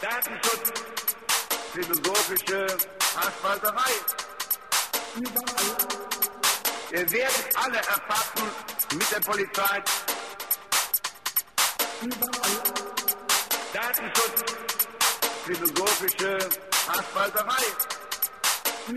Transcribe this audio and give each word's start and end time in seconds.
Datenschutz, 0.00 0.72
philosophische 1.72 2.66
Haarspalterei. 3.16 3.90
Ihr 6.92 7.12
werdet 7.12 7.56
alle 7.56 7.78
erfassen 7.78 8.50
mit 8.92 9.10
der 9.10 9.20
Polizei. 9.20 9.82
Datenschutz, 13.72 14.44
philosophische 15.44 16.38
Haarspalterei. 16.86 17.64
Ihr 18.86 18.96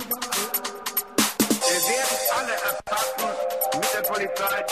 werdet 1.89 2.23
alle 2.37 2.53
erfassen 2.53 3.29
mit 3.79 3.93
der 3.93 4.01
Polizei. 4.01 4.65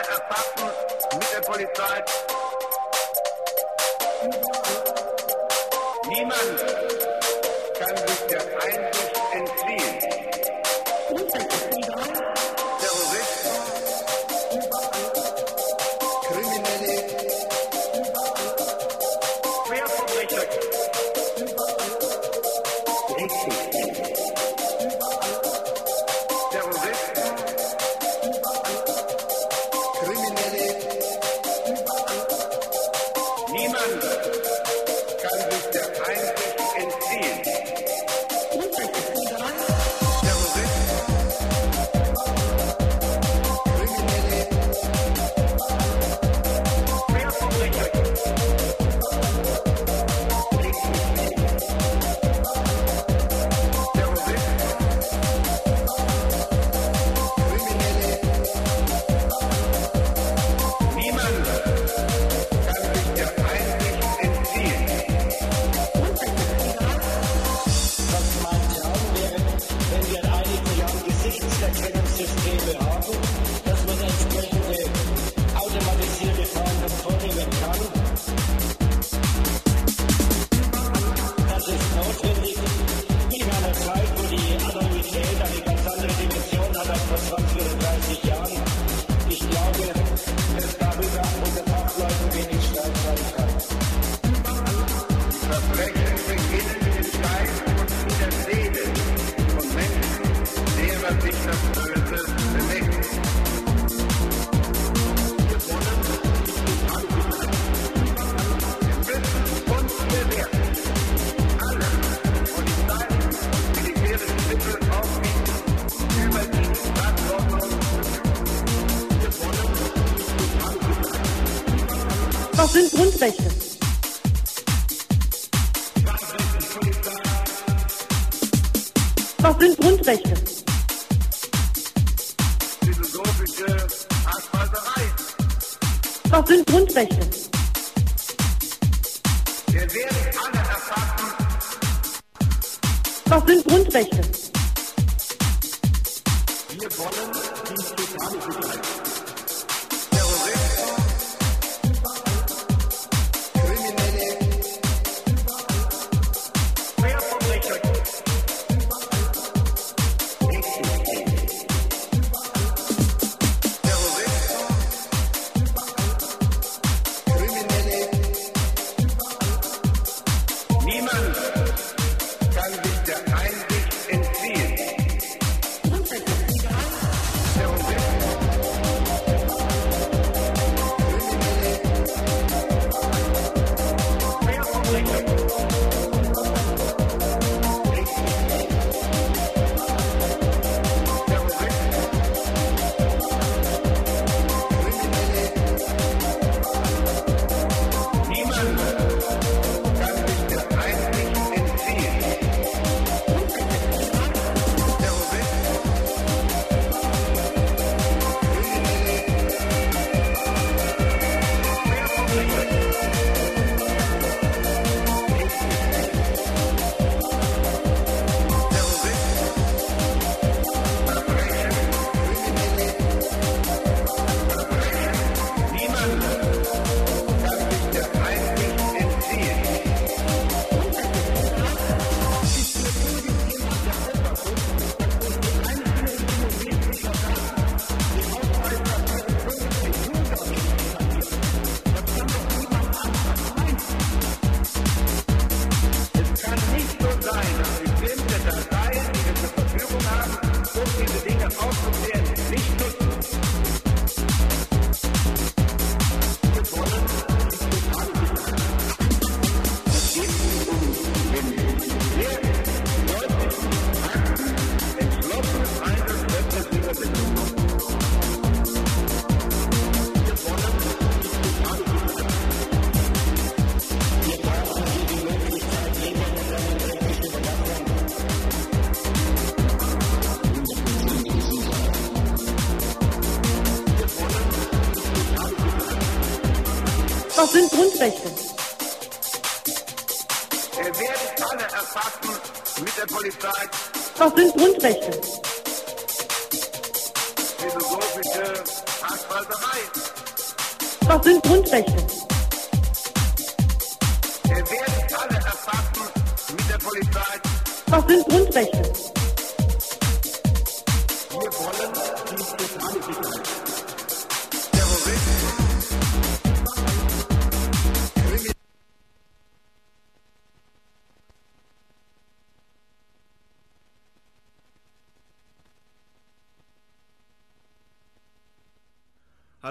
der 0.00 0.08
Ersatz 0.08 1.14
mit 1.14 1.32
der 1.32 1.40
Polizei 1.40 2.29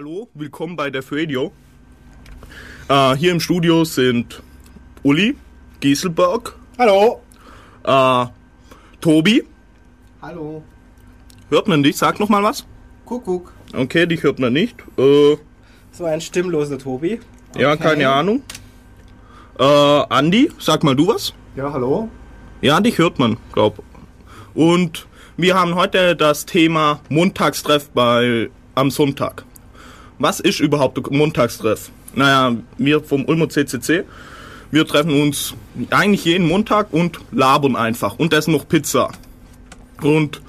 Hallo, 0.02 0.30
willkommen 0.34 0.78
bei 0.78 0.90
Def 0.90 1.12
Radio. 1.12 1.52
Äh, 2.88 3.18
hier 3.18 3.34
im 3.34 3.42
Studio 3.42 3.84
sind 3.84 4.42
Uli, 5.04 5.36
Gieselberg, 5.82 6.56
Hallo. 6.78 7.20
äh, 7.84 8.26
Tobi. 9.02 9.44
Hallo. 10.22 10.64
Hört 11.50 11.68
man 11.68 11.84
dich? 11.84 11.98
Sag 11.98 12.18
noch 12.22 12.30
mal 12.30 12.42
was. 12.42 12.66
Kuckuck. 13.04 13.52
Okay, 13.76 14.06
dich 14.06 14.24
hört 14.24 14.40
man 14.40 14.54
nicht. 14.54 14.78
Äh, 14.98 15.36
So 15.92 16.06
ein 16.06 16.22
stimmloser 16.22 16.78
Tobi. 16.78 17.20
Ja, 17.58 17.74
Okay. 17.74 17.84
keine 17.84 18.08
Ahnung. 18.10 18.42
Äh, 19.60 19.64
Andi, 19.66 20.50
sag 20.60 20.82
mal 20.86 20.96
du 20.96 21.10
was. 21.10 21.34
Ja, 21.58 21.74
hallo. 21.74 22.08
Ja, 22.62 22.80
dich 22.80 22.98
hört 23.00 23.20
man, 23.20 23.36
glaub. 23.52 23.84
Und 24.54 25.08
wir 25.36 25.56
haben 25.56 25.76
heute 25.76 26.16
das 26.16 26.46
Thema 26.46 27.02
Montagstreff 27.10 27.90
bei 27.90 28.50
am 28.76 28.92
Sonntag. 28.92 29.44
Was 30.20 30.42
ist 30.42 30.60
überhaupt 30.60 30.98
ein 30.98 31.18
Montagstreff? 31.18 31.90
Naja, 32.14 32.56
wir 32.78 33.02
vom 33.02 33.26
Ulmer 33.26 33.48
CCC, 33.48 34.04
wir 34.70 34.86
treffen 34.86 35.22
uns 35.22 35.56
eigentlich 35.90 36.26
jeden 36.26 36.46
Montag 36.46 36.92
und 36.92 37.20
labern 37.32 37.78
einfach. 37.78 38.20
Und 38.20 38.34
essen 38.34 38.52
noch 38.52 38.68
Pizza. 38.68 39.12
Und 40.02 40.42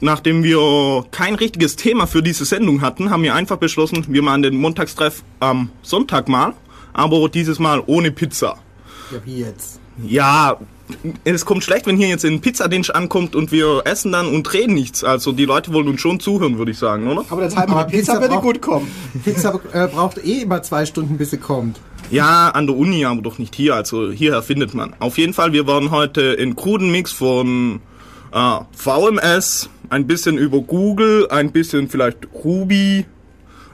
nachdem 0.00 0.44
wir 0.44 1.06
kein 1.10 1.34
richtiges 1.34 1.76
Thema 1.76 2.06
für 2.06 2.22
diese 2.22 2.44
Sendung 2.44 2.82
hatten, 2.82 3.10
haben 3.10 3.22
wir 3.22 3.34
einfach 3.34 3.56
beschlossen, 3.56 4.04
wir 4.08 4.22
machen 4.22 4.42
den 4.42 4.56
Montagstreff 4.56 5.22
am 5.40 5.70
Sonntag 5.82 6.28
mal, 6.28 6.52
aber 6.92 7.28
dieses 7.30 7.58
Mal 7.58 7.82
ohne 7.86 8.10
Pizza. 8.10 8.58
Ja, 9.10 9.18
wie 9.24 9.38
jetzt? 9.38 9.80
Ja, 10.04 10.58
es 11.24 11.44
kommt 11.44 11.62
schlecht, 11.64 11.86
wenn 11.86 11.96
hier 11.96 12.08
jetzt 12.08 12.24
ein 12.24 12.40
Pizzadienst 12.40 12.94
ankommt 12.94 13.36
und 13.36 13.52
wir 13.52 13.82
essen 13.84 14.12
dann 14.12 14.26
und 14.26 14.52
reden 14.52 14.74
nichts. 14.74 15.04
Also 15.04 15.32
die 15.32 15.44
Leute 15.44 15.72
wollen 15.72 15.88
uns 15.88 16.00
schon 16.00 16.18
zuhören, 16.20 16.58
würde 16.58 16.70
ich 16.70 16.78
sagen, 16.78 17.06
oder? 17.08 17.24
Aber 17.30 17.42
das 17.42 17.56
halbe 17.56 17.72
Pizza, 17.72 17.86
Pizza 17.86 18.12
würde 18.20 18.28
braucht- 18.34 18.42
gut 18.42 18.62
kommen. 18.62 18.88
Pizza 19.24 19.60
äh, 19.72 19.86
braucht 19.88 20.18
eh 20.24 20.42
immer 20.42 20.62
zwei 20.62 20.86
Stunden, 20.86 21.18
bis 21.18 21.30
sie 21.30 21.38
kommt. 21.38 21.78
Ja, 22.10 22.48
an 22.50 22.66
der 22.66 22.76
Uni, 22.76 23.04
aber 23.04 23.20
doch 23.22 23.38
nicht 23.38 23.54
hier. 23.54 23.74
Also 23.74 24.10
hierher 24.10 24.42
findet 24.42 24.72
man. 24.74 24.94
Auf 24.98 25.18
jeden 25.18 25.34
Fall, 25.34 25.52
wir 25.52 25.66
waren 25.66 25.90
heute 25.90 26.22
in 26.22 26.56
kruden 26.56 26.90
Mix 26.90 27.12
von 27.12 27.80
äh, 28.32 28.58
VMS, 28.72 29.68
ein 29.90 30.06
bisschen 30.06 30.38
über 30.38 30.60
Google, 30.60 31.28
ein 31.30 31.52
bisschen 31.52 31.88
vielleicht 31.88 32.18
Ruby. 32.44 33.04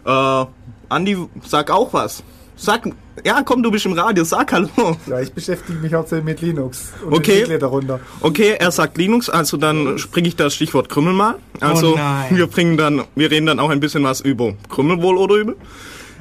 Äh, 0.05 0.45
Andi, 0.89 1.17
sag 1.47 1.71
auch 1.71 1.93
was. 1.93 2.23
Sag, 2.57 2.89
ja 3.25 3.43
komm, 3.45 3.63
du 3.63 3.71
bist 3.71 3.87
im 3.87 3.93
Radio, 3.93 4.25
sag 4.25 4.53
hallo. 4.53 4.69
Ja, 5.07 5.21
ich 5.21 5.33
beschäftige 5.33 5.79
mich 5.79 5.93
hauptsächlich 5.95 6.25
mit 6.25 6.41
Linux 6.41 6.93
und 7.05 7.15
Okay. 7.15 7.59
darunter. 7.59 8.01
Okay, 8.21 8.57
er 8.59 8.71
sagt 8.71 8.97
Linux, 8.99 9.29
also 9.29 9.57
dann 9.57 9.99
springe 9.99 10.29
ich 10.29 10.37
das 10.37 10.55
Stichwort 10.55 10.89
Krümmel 10.89 11.13
mal. 11.13 11.37
Also 11.61 11.93
Oh 11.95 11.97
nein. 11.97 12.37
wir 12.37 12.47
bringen 12.47 12.77
dann, 12.77 13.03
wir 13.15 13.31
reden 13.31 13.47
dann 13.47 13.61
auch 13.61 13.71
ein 13.71 13.81
bisschen 13.81 14.03
was 14.05 14.21
über 14.21 14.55
Krümmel 14.69 15.01
wohl 15.03 15.17
oder 15.17 15.37
übel. 15.37 15.57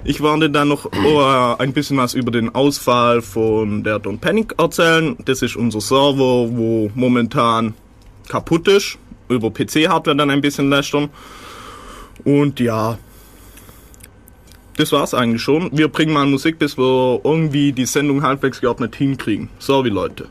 Ich 0.06 0.22
werde 0.22 0.50
dann 0.50 0.68
noch 0.68 0.92
äh, 0.92 1.56
ein 1.64 1.72
bisschen 1.72 1.96
was 1.98 2.14
über 2.14 2.30
den 2.30 2.54
Ausfall 2.54 3.22
von 3.22 3.84
der 3.86 4.00
Don't 4.00 4.20
Panic 4.20 4.54
erzählen. 4.58 5.16
Das 5.24 5.42
ist 5.42 5.56
unser 5.56 5.80
Server, 5.80 6.50
wo 6.52 6.92
momentan 6.94 7.74
kaputt 8.28 8.68
ist. 8.68 8.98
Über 9.30 9.50
PC-Hardware 9.50 10.18
dann 10.18 10.30
ein 10.30 10.42
bisschen 10.42 10.70
lästern. 10.70 11.10
Und 12.26 12.60
ja, 12.60 12.98
das 14.78 14.92
war's 14.92 15.14
eigentlich 15.14 15.42
schon. 15.42 15.70
Wir 15.72 15.88
bringen 15.88 16.14
mal 16.14 16.26
Musik, 16.26 16.60
bis 16.60 16.78
wir 16.78 17.22
irgendwie 17.24 17.72
die 17.72 17.86
Sendung 17.86 18.24
halbwegs 18.24 18.62
geordnet 18.62 18.96
hinkriegen. 18.96 19.50
Sorry, 19.60 19.90
Leute. 19.90 20.28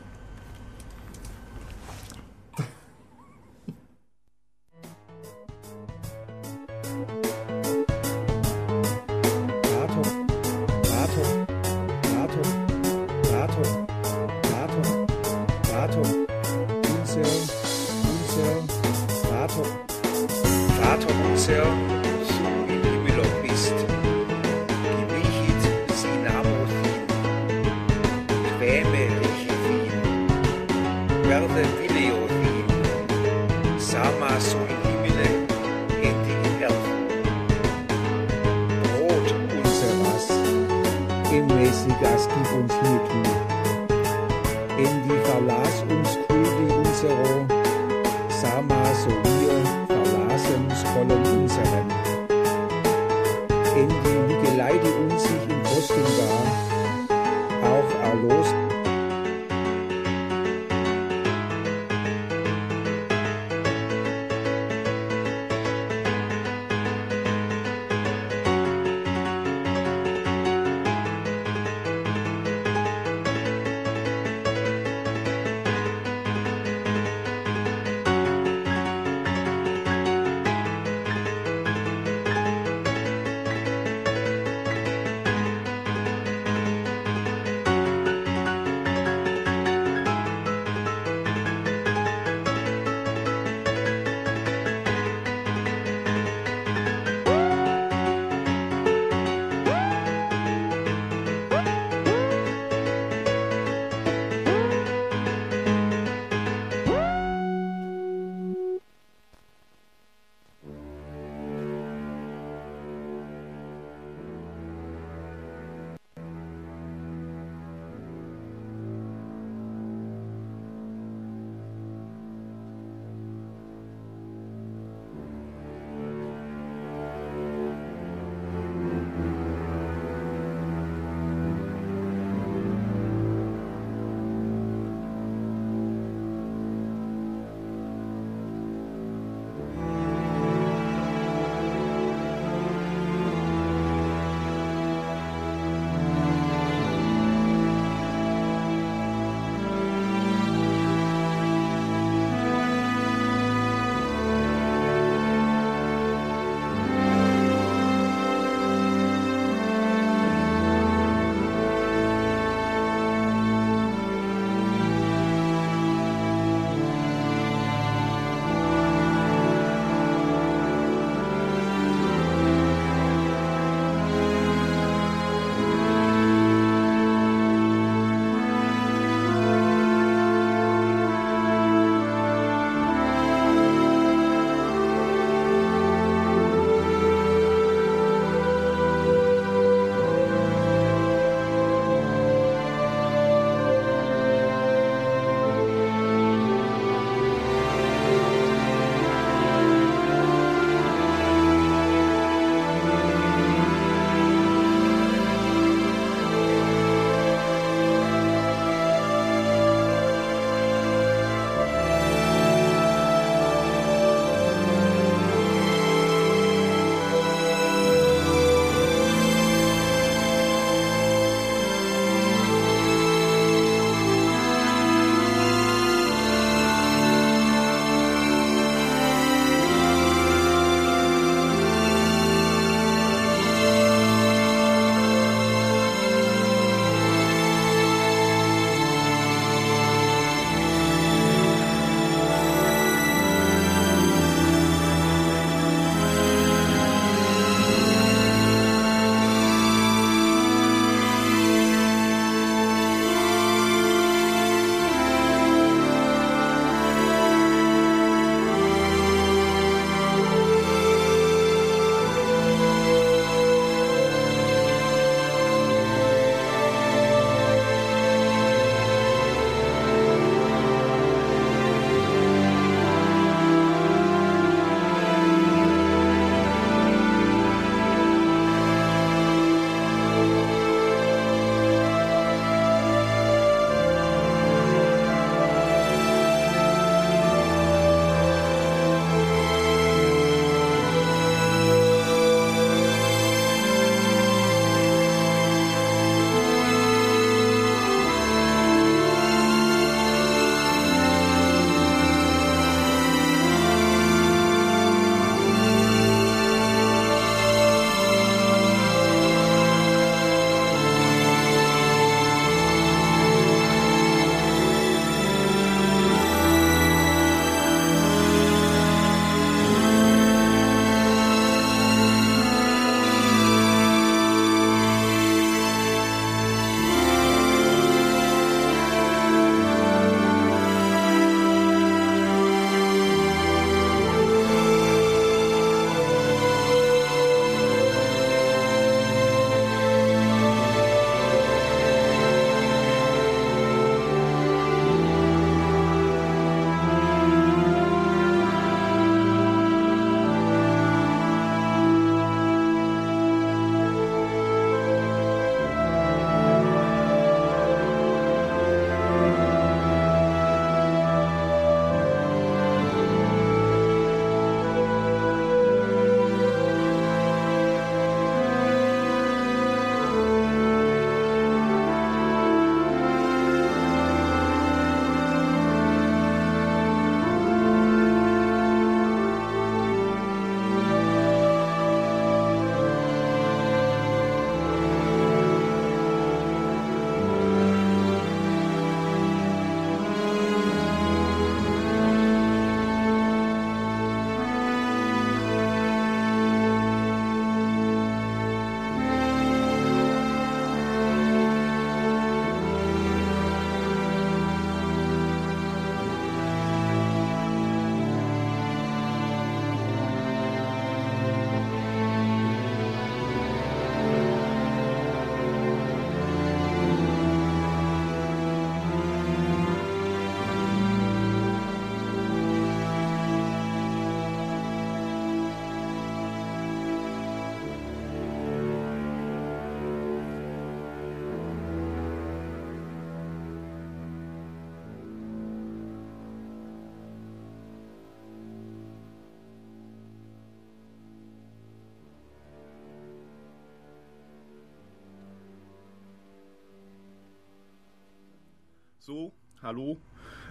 So, 449.05 449.33
hallo. 449.61 449.97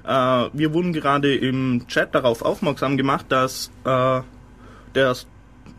Äh, 0.05 0.51
wir 0.53 0.75
wurden 0.75 0.93
gerade 0.93 1.35
im 1.35 1.87
Chat 1.89 2.15
darauf 2.15 2.43
aufmerksam 2.43 2.99
gemacht, 2.99 3.25
dass, 3.31 3.71
äh, 3.85 4.21
der, 4.95 5.17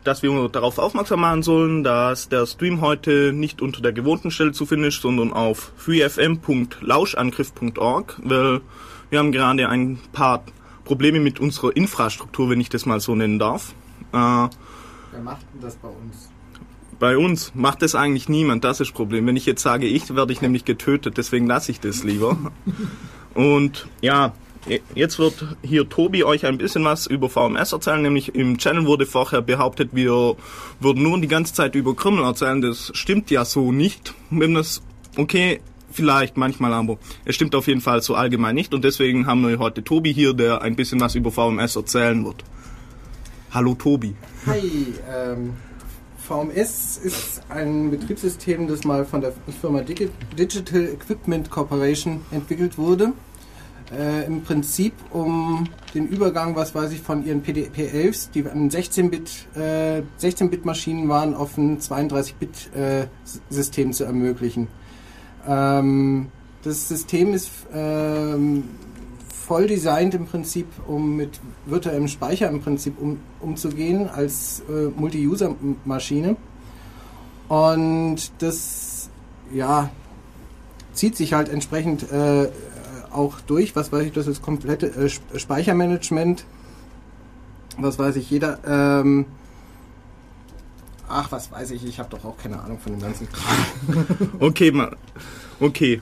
dass 0.02 0.24
wir 0.24 0.48
darauf 0.48 0.80
aufmerksam 0.80 1.20
machen 1.20 1.44
sollen, 1.44 1.84
dass 1.84 2.28
der 2.28 2.46
Stream 2.46 2.80
heute 2.80 3.32
nicht 3.32 3.62
unter 3.62 3.80
der 3.80 3.92
gewohnten 3.92 4.32
Stelle 4.32 4.50
zu 4.50 4.66
finden 4.66 4.86
ist, 4.86 5.00
sondern 5.00 5.32
auf 5.32 5.70
freefm.lauschangriff.org, 5.76 8.20
weil 8.24 8.60
wir 9.08 9.20
haben 9.20 9.30
gerade 9.30 9.68
ein 9.68 10.00
paar 10.12 10.42
Probleme 10.82 11.20
mit 11.20 11.38
unserer 11.38 11.76
Infrastruktur, 11.76 12.50
wenn 12.50 12.60
ich 12.60 12.70
das 12.70 12.86
mal 12.86 12.98
so 12.98 13.14
nennen 13.14 13.38
darf. 13.38 13.72
Äh, 14.12 14.16
Wer 14.16 14.50
macht 15.22 15.46
denn 15.54 15.60
das 15.60 15.76
bei 15.76 15.86
uns? 15.86 16.33
Bei 17.04 17.18
uns 17.18 17.52
macht 17.54 17.82
das 17.82 17.94
eigentlich 17.94 18.30
niemand, 18.30 18.64
das 18.64 18.80
ist 18.80 18.88
das 18.88 18.96
Problem. 18.96 19.26
Wenn 19.26 19.36
ich 19.36 19.44
jetzt 19.44 19.60
sage, 19.60 19.86
ich 19.86 20.14
werde 20.16 20.32
ich 20.32 20.40
nämlich 20.40 20.64
getötet, 20.64 21.18
deswegen 21.18 21.46
lasse 21.46 21.70
ich 21.70 21.78
das 21.78 22.02
lieber. 22.02 22.38
Und 23.34 23.86
ja, 24.00 24.32
jetzt 24.94 25.18
wird 25.18 25.54
hier 25.60 25.86
Tobi 25.86 26.24
euch 26.24 26.46
ein 26.46 26.56
bisschen 26.56 26.82
was 26.82 27.06
über 27.06 27.28
VMS 27.28 27.72
erzählen, 27.72 28.00
nämlich 28.00 28.34
im 28.34 28.56
Channel 28.56 28.86
wurde 28.86 29.04
vorher 29.04 29.42
behauptet, 29.42 29.90
wir 29.92 30.36
würden 30.80 31.02
nur 31.02 31.20
die 31.20 31.28
ganze 31.28 31.52
Zeit 31.52 31.74
über 31.74 31.94
Krümel 31.94 32.24
erzählen. 32.24 32.62
Das 32.62 32.90
stimmt 32.94 33.30
ja 33.30 33.44
so 33.44 33.70
nicht. 33.70 34.14
Wenn 34.30 34.54
das, 34.54 34.80
okay, 35.18 35.60
vielleicht 35.92 36.38
manchmal, 36.38 36.72
aber 36.72 36.96
es 37.26 37.34
stimmt 37.34 37.54
auf 37.54 37.66
jeden 37.66 37.82
Fall 37.82 38.00
so 38.00 38.14
allgemein 38.14 38.54
nicht. 38.54 38.72
Und 38.72 38.82
deswegen 38.82 39.26
haben 39.26 39.46
wir 39.46 39.58
heute 39.58 39.84
Tobi 39.84 40.14
hier, 40.14 40.32
der 40.32 40.62
ein 40.62 40.74
bisschen 40.74 41.02
was 41.02 41.16
über 41.16 41.30
VMS 41.30 41.76
erzählen 41.76 42.24
wird. 42.24 42.44
Hallo 43.50 43.74
Tobi. 43.74 44.14
Hi, 44.46 44.94
ähm, 45.14 45.52
VMS 46.26 46.96
ist 46.96 47.42
ein 47.50 47.90
Betriebssystem, 47.90 48.66
das 48.66 48.84
mal 48.84 49.04
von 49.04 49.20
der 49.20 49.34
Firma 49.60 49.80
Digi- 49.80 50.08
Digital 50.38 50.84
Equipment 50.84 51.50
Corporation 51.50 52.22
entwickelt 52.30 52.78
wurde. 52.78 53.12
Äh, 53.94 54.24
Im 54.26 54.40
Prinzip 54.42 54.94
um 55.10 55.68
den 55.94 56.08
Übergang, 56.08 56.56
was 56.56 56.74
weiß 56.74 56.92
ich, 56.92 57.02
von 57.02 57.26
ihren 57.26 57.42
PDP-11s, 57.42 58.30
die 58.32 58.48
ein 58.48 58.70
16-Bit, 58.70 59.48
äh, 59.54 60.00
16-Bit-Maschinen 60.18 61.10
waren, 61.10 61.34
auf 61.34 61.58
ein 61.58 61.78
32-Bit-System 61.78 63.92
zu 63.92 64.04
ermöglichen. 64.04 64.68
Ähm, 65.46 66.28
das 66.62 66.88
System 66.88 67.34
ist 67.34 67.50
ähm, 67.74 68.64
voll 69.46 69.66
designt 69.66 70.14
im 70.14 70.26
Prinzip, 70.26 70.66
um 70.86 71.16
mit 71.16 71.40
virtuellem 71.66 72.08
Speicher 72.08 72.48
im 72.48 72.60
Prinzip 72.60 73.00
um, 73.00 73.18
umzugehen 73.40 74.08
als 74.08 74.62
äh, 74.68 74.88
Multi-User-Maschine. 74.98 76.36
Und 77.48 78.32
das, 78.38 79.10
ja, 79.52 79.90
zieht 80.94 81.16
sich 81.16 81.34
halt 81.34 81.48
entsprechend 81.48 82.10
äh, 82.10 82.48
auch 83.12 83.40
durch. 83.42 83.76
Was 83.76 83.92
weiß 83.92 84.06
ich, 84.06 84.12
das 84.12 84.26
ist 84.26 84.40
komplette 84.42 84.86
äh, 84.86 85.06
Sp- 85.12 85.36
Speichermanagement. 85.36 86.44
Was 87.76 87.98
weiß 87.98 88.16
ich, 88.16 88.30
jeder, 88.30 88.58
ähm, 88.66 89.26
ach, 91.08 91.30
was 91.32 91.50
weiß 91.50 91.72
ich, 91.72 91.84
ich 91.84 91.98
habe 91.98 92.08
doch 92.08 92.24
auch 92.24 92.38
keine 92.38 92.60
Ahnung 92.62 92.78
von 92.78 92.92
dem 92.92 93.00
ganzen 93.02 93.28
Kram. 93.30 94.06
Okay, 94.40 94.70
ma, 94.70 94.90
okay. 95.60 96.00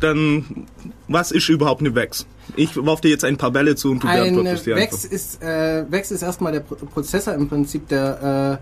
Dann, 0.00 0.66
was 1.08 1.30
ist 1.32 1.48
überhaupt 1.48 1.80
eine 1.80 1.94
VEX? 1.94 2.26
Ich 2.56 2.76
werfe 2.76 3.02
dir 3.02 3.10
jetzt 3.10 3.24
ein 3.24 3.36
paar 3.36 3.50
Bälle 3.50 3.76
zu 3.76 3.90
und 3.90 4.02
du 4.02 4.08
Ein 4.08 4.34
beantwortest 4.34 4.66
die 4.66 4.70
VEX 4.74 4.94
einfach. 5.04 5.10
ist, 5.12 5.42
äh, 5.42 5.84
VEX 5.90 6.10
ist 6.10 6.22
erstmal 6.22 6.52
der 6.52 6.60
Pro 6.60 6.74
Prozessor 6.76 7.34
im 7.34 7.48
Prinzip 7.48 7.88
der, 7.88 8.60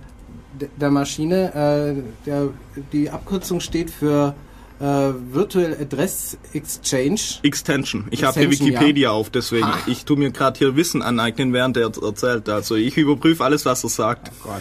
äh, 0.57 0.59
de- 0.61 0.69
der 0.81 0.91
Maschine. 0.91 1.55
Äh, 1.55 2.03
der, 2.27 2.49
die 2.93 3.11
Abkürzung 3.11 3.61
steht 3.61 3.91
für 3.91 4.35
äh, 4.79 4.85
Virtual 5.33 5.75
Address 5.81 6.37
Exchange. 6.53 7.21
Extension. 7.43 8.05
Ich 8.11 8.25
habe 8.25 8.39
hier 8.41 8.51
Wikipedia 8.51 9.11
auf, 9.11 9.31
deswegen. 9.31 9.65
Ah. 9.65 9.79
Ich 9.87 10.05
tu 10.05 10.17
mir 10.17 10.31
gerade 10.33 10.59
hier 10.59 10.77
Wissen 10.77 11.01
aneignen, 11.01 11.53
während 11.55 11.77
er 11.79 11.91
erzählt. 12.03 12.49
Also 12.51 12.75
ich 12.75 12.97
überprüfe 12.97 13.43
alles, 13.45 13.65
was 13.65 13.85
er 13.85 13.91
sagt. 13.91 14.31
Gott. 14.43 14.61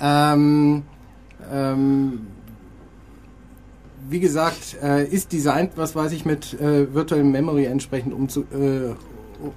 Ähm, 0.00 0.82
ähm, 1.52 2.20
wie 4.08 4.20
gesagt, 4.20 4.76
äh, 4.82 5.06
ist 5.06 5.32
designt, 5.32 5.72
was 5.76 5.94
weiß 5.94 6.12
ich, 6.12 6.24
mit 6.24 6.54
äh, 6.60 6.92
Virtual 6.92 7.22
Memory 7.22 7.66
entsprechend 7.66 8.14
umzu, 8.14 8.40
äh, 8.52 8.94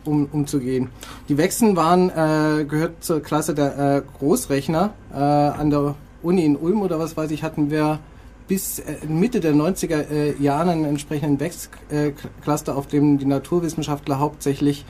um, 0.06 0.28
umzugehen. 0.32 0.90
Die 1.30 1.38
Wechseln 1.38 1.76
waren, 1.76 2.10
äh, 2.10 2.66
gehört 2.66 3.04
zur 3.04 3.22
Klasse 3.22 3.54
der 3.54 3.78
äh, 3.78 4.02
Großrechner. 4.20 4.94
Äh, 5.14 5.16
an 5.16 5.70
der 5.70 5.96
Uni 6.22 6.46
in 6.46 6.56
Ulm 6.56 6.82
oder 6.82 7.00
was 7.00 7.18
weiß 7.18 7.32
ich, 7.32 7.44
hatten 7.44 7.72
wir 7.72 8.00
bis 8.48 8.80
äh, 8.80 8.98
Mitte 9.08 9.40
der 9.40 9.54
90er 9.54 10.10
äh, 10.12 10.36
Jahre 10.42 10.72
einen 10.72 10.86
entsprechenden 10.86 11.40
Wechscluster, 11.40 12.76
auf 12.76 12.88
dem 12.88 13.18
die 13.18 13.26
Naturwissenschaftler 13.26 14.20
hauptsächlich 14.20 14.86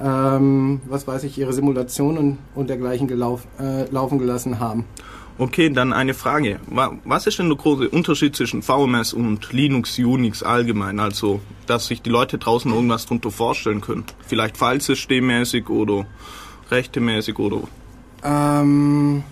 ähm, 0.00 0.80
was 0.86 1.06
weiß 1.06 1.24
ich, 1.24 1.38
ihre 1.38 1.52
Simulationen 1.52 2.38
und 2.54 2.70
dergleichen 2.70 3.08
gelauf, 3.08 3.46
äh, 3.58 3.84
laufen 3.90 4.18
gelassen 4.18 4.60
haben. 4.60 4.84
Okay, 5.40 5.70
dann 5.70 5.92
eine 5.92 6.14
Frage. 6.14 6.58
Wa- 6.66 6.98
Was 7.04 7.28
ist 7.28 7.38
denn 7.38 7.48
der 7.48 7.56
große 7.56 7.88
Unterschied 7.90 8.34
zwischen 8.34 8.60
VMS 8.62 9.12
und 9.12 9.52
Linux, 9.52 9.96
Unix 9.98 10.42
allgemein? 10.42 10.98
Also, 10.98 11.40
dass 11.66 11.86
sich 11.86 12.02
die 12.02 12.10
Leute 12.10 12.38
draußen 12.38 12.72
irgendwas 12.72 13.06
drunter 13.06 13.30
vorstellen 13.30 13.80
können. 13.80 14.04
Vielleicht 14.26 14.56
Filesystemmäßig 14.56 15.68
oder 15.70 16.06
rechtemäßig 16.72 17.38
oder... 17.38 17.62
Ähm, 18.24 19.22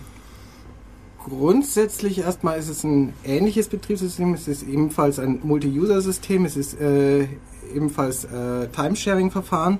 grundsätzlich 1.17 2.19
erstmal 2.19 2.57
ist 2.57 2.69
es 2.69 2.85
ein 2.85 3.13
ähnliches 3.25 3.67
Betriebssystem. 3.67 4.33
Es 4.33 4.47
ist 4.47 4.63
ebenfalls 4.63 5.19
ein 5.19 5.41
Multi-User-System. 5.43 6.45
Es 6.45 6.55
ist 6.55 6.79
äh, 6.79 7.27
ebenfalls 7.75 8.23
äh, 8.23 8.69
Timesharing-Verfahren. 8.69 9.79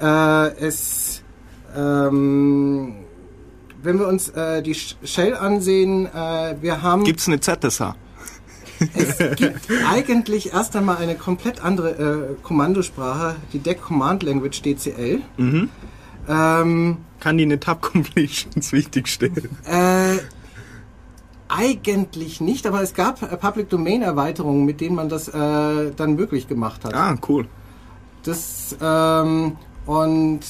Äh, 0.00 0.54
es, 0.58 1.22
ähm, 1.76 2.94
wenn 3.82 3.98
wir 3.98 4.06
uns 4.08 4.28
äh, 4.30 4.62
die 4.62 4.74
Sh- 4.74 4.96
Shell 5.04 5.34
ansehen, 5.34 6.06
äh, 6.06 6.56
wir 6.60 6.82
haben 6.82 7.04
Gibt's 7.04 7.26
eine 7.28 7.40
ZSH? 7.40 7.94
es 8.94 9.18
gibt 9.36 9.68
eigentlich 9.90 10.52
erst 10.54 10.74
einmal 10.74 10.96
eine 10.96 11.14
komplett 11.14 11.62
andere 11.62 11.90
äh, 11.90 12.42
Kommandosprache, 12.42 13.36
die 13.52 13.58
Deck 13.58 13.82
Command 13.82 14.22
Language 14.22 14.62
DCL. 14.62 15.20
Ähm, 16.28 16.96
Kann 17.20 17.36
die 17.38 17.44
eine 17.44 17.60
Tab 17.60 17.82
Completions 17.82 18.72
wichtig 18.72 19.08
stellen? 19.08 19.50
Äh, 19.66 20.18
eigentlich 21.48 22.40
nicht, 22.40 22.66
aber 22.66 22.80
es 22.82 22.94
gab 22.94 23.22
äh, 23.22 23.36
Public 23.36 23.68
Domain 23.68 24.02
Erweiterungen, 24.02 24.64
mit 24.64 24.80
denen 24.80 24.94
man 24.96 25.08
das 25.08 25.28
äh, 25.28 25.90
dann 25.96 26.14
möglich 26.14 26.48
gemacht 26.48 26.84
hat. 26.84 26.94
Ah, 26.94 27.16
cool. 27.28 27.46
Das 28.22 28.76
ähm, 28.80 29.56
und 29.86 30.40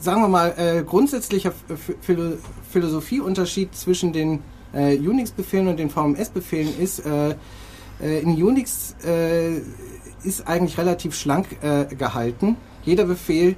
sagen 0.00 0.22
wir 0.22 0.28
mal 0.28 0.54
äh, 0.56 0.82
grundsätzlicher 0.84 1.50
Ph- 1.50 1.94
Philo 2.00 2.32
Philosophieunterschied 2.70 3.74
zwischen 3.74 4.12
den 4.12 4.40
äh, 4.72 4.96
Unix-Befehlen 4.98 5.68
und 5.68 5.78
den 5.78 5.90
VMS-Befehlen 5.90 6.78
ist, 6.78 7.04
äh, 7.06 7.30
äh, 8.00 8.20
in 8.20 8.30
Unix 8.42 8.94
äh, 9.06 9.58
ist 10.22 10.46
eigentlich 10.46 10.76
relativ 10.78 11.14
schlank 11.14 11.46
äh, 11.62 11.86
gehalten. 11.94 12.56
Jeder 12.84 13.04
Befehl 13.04 13.56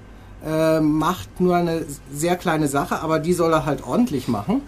macht 0.81 1.38
nur 1.38 1.55
eine 1.57 1.85
sehr 2.11 2.35
kleine 2.35 2.66
Sache, 2.66 3.03
aber 3.03 3.18
die 3.18 3.35
soll 3.35 3.53
er 3.53 3.66
halt 3.66 3.87
ordentlich 3.87 4.26
machen. 4.26 4.62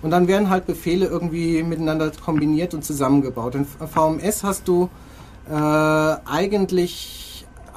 Und 0.00 0.10
dann 0.10 0.26
werden 0.26 0.48
halt 0.48 0.64
Befehle 0.64 1.04
irgendwie 1.04 1.62
miteinander 1.62 2.10
kombiniert 2.24 2.72
und 2.72 2.82
zusammengebaut. 2.82 3.54
In 3.54 3.66
VMS 3.66 4.42
hast 4.42 4.66
du 4.68 4.88
eigentlich 5.50 7.27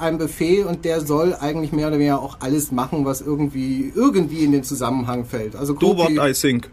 einen 0.01 0.17
Befehl 0.17 0.65
und 0.65 0.85
der 0.85 1.01
soll 1.01 1.35
eigentlich 1.39 1.71
mehr 1.71 1.87
oder 1.87 1.97
weniger 1.97 2.21
auch 2.21 2.37
alles 2.39 2.71
machen, 2.71 3.05
was 3.05 3.21
irgendwie 3.21 3.91
irgendwie 3.95 4.43
in 4.43 4.51
den 4.51 4.63
Zusammenhang 4.63 5.25
fällt. 5.25 5.55
Also 5.55 5.73
Do 5.73 5.95
what 5.97 6.11
I 6.11 6.33
think. 6.33 6.69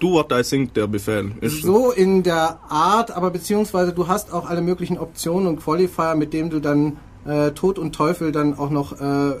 Do 0.00 0.12
what 0.12 0.32
I 0.32 0.42
think, 0.42 0.74
der 0.74 0.86
Befehl. 0.86 1.32
Ist 1.40 1.62
so 1.62 1.90
in 1.90 2.22
der 2.22 2.60
Art, 2.68 3.10
aber 3.10 3.30
beziehungsweise 3.30 3.92
du 3.92 4.08
hast 4.08 4.32
auch 4.32 4.48
alle 4.48 4.62
möglichen 4.62 4.98
Optionen 4.98 5.46
und 5.46 5.60
Qualifier, 5.60 6.14
mit 6.14 6.32
dem 6.32 6.50
du 6.50 6.60
dann 6.60 6.96
äh, 7.26 7.50
Tod 7.50 7.78
und 7.78 7.94
Teufel 7.94 8.32
dann 8.32 8.58
auch 8.58 8.70
noch 8.70 9.00
äh, 9.00 9.34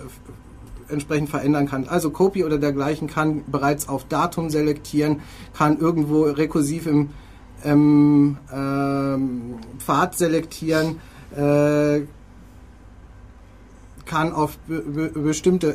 entsprechend 0.88 1.30
verändern 1.30 1.66
kannst. 1.68 1.90
Also 1.90 2.10
Copy 2.10 2.44
oder 2.44 2.58
dergleichen 2.58 3.08
kann 3.08 3.44
bereits 3.46 3.88
auf 3.88 4.04
Datum 4.08 4.50
selektieren, 4.50 5.20
kann 5.56 5.78
irgendwo 5.78 6.24
rekursiv 6.24 6.86
im 6.86 7.10
ähm, 7.64 8.36
ähm, 8.52 9.54
Pfad 9.78 10.16
selektieren, 10.16 10.98
äh, 11.36 12.00
kann 14.12 14.32
auf 14.34 14.58
be 14.68 14.80
be 14.80 15.08
bestimmte 15.08 15.68